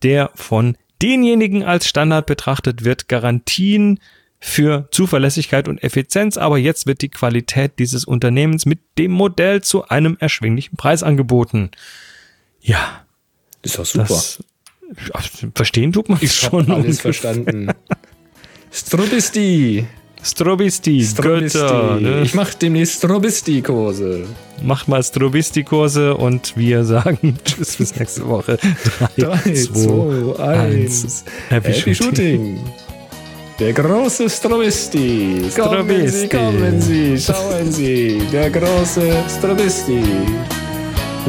der 0.03 0.31
von 0.35 0.77
denjenigen 1.01 1.63
als 1.63 1.87
Standard 1.87 2.25
betrachtet 2.25 2.85
wird, 2.85 3.09
Garantien 3.09 3.99
für 4.39 4.87
Zuverlässigkeit 4.91 5.67
und 5.67 5.83
Effizienz, 5.83 6.37
aber 6.37 6.57
jetzt 6.57 6.85
wird 6.85 7.01
die 7.01 7.09
Qualität 7.09 7.79
dieses 7.79 8.05
Unternehmens 8.05 8.65
mit 8.65 8.79
dem 8.97 9.11
Modell 9.11 9.61
zu 9.63 9.87
einem 9.87 10.17
erschwinglichen 10.19 10.77
Preis 10.77 11.03
angeboten. 11.03 11.71
Ja. 12.65 13.05
Ist 13.61 13.77
doch 13.77 13.85
super. 13.85 14.05
Das, 14.07 14.39
verstehen 15.55 15.91
tut 15.91 16.09
man 16.09 16.19
ich 16.21 16.33
schon. 16.33 16.69
Alles 16.69 16.85
ungefähr. 16.85 17.01
verstanden. 17.01 17.71
Strobisti. 18.71 19.85
Strobisti, 20.23 21.05
Strobisti. 21.05 21.59
Götter, 21.59 21.99
ne? 21.99 22.21
Ich 22.23 22.33
mache 22.33 22.57
demnächst 22.59 22.97
Strobisti-Kurse. 22.97 24.25
Macht 24.63 24.87
mal 24.87 25.03
Strobisti-Kurse 25.03 26.15
und 26.17 26.57
wir 26.57 26.83
sagen 26.83 27.37
Tschüss 27.45 27.75
bis 27.75 27.95
nächste 27.95 28.27
Woche. 28.27 28.57
3, 29.17 29.53
2, 29.53 30.39
1. 30.39 31.25
Happy, 31.49 31.71
Happy 31.73 31.93
Shooting. 31.93 32.57
Shooting. 32.57 32.59
Der 33.59 33.73
große 33.73 34.27
Strobisti. 34.29 35.43
Strobisti. 35.51 35.61
Kommen 35.61 36.09
Sie, 36.09 36.27
kommen 36.27 36.81
Sie, 36.81 37.19
schauen 37.19 37.71
Sie. 37.71 38.21
Der 38.31 38.49
große 38.49 39.23
Strobisti. 39.29 40.01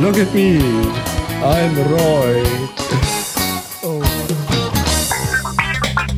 Look 0.01 0.19
at 0.19 0.35
me. 0.35 0.59
I'm 1.43 1.77
Roy. 1.91 2.43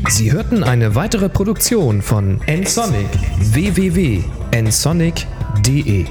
Sie 0.08 0.32
hörten 0.32 0.64
eine 0.64 0.94
weitere 0.94 1.28
Produktion 1.28 2.00
von 2.02 2.40
nsonic 2.46 3.08
www.nsonic.de 3.38 6.06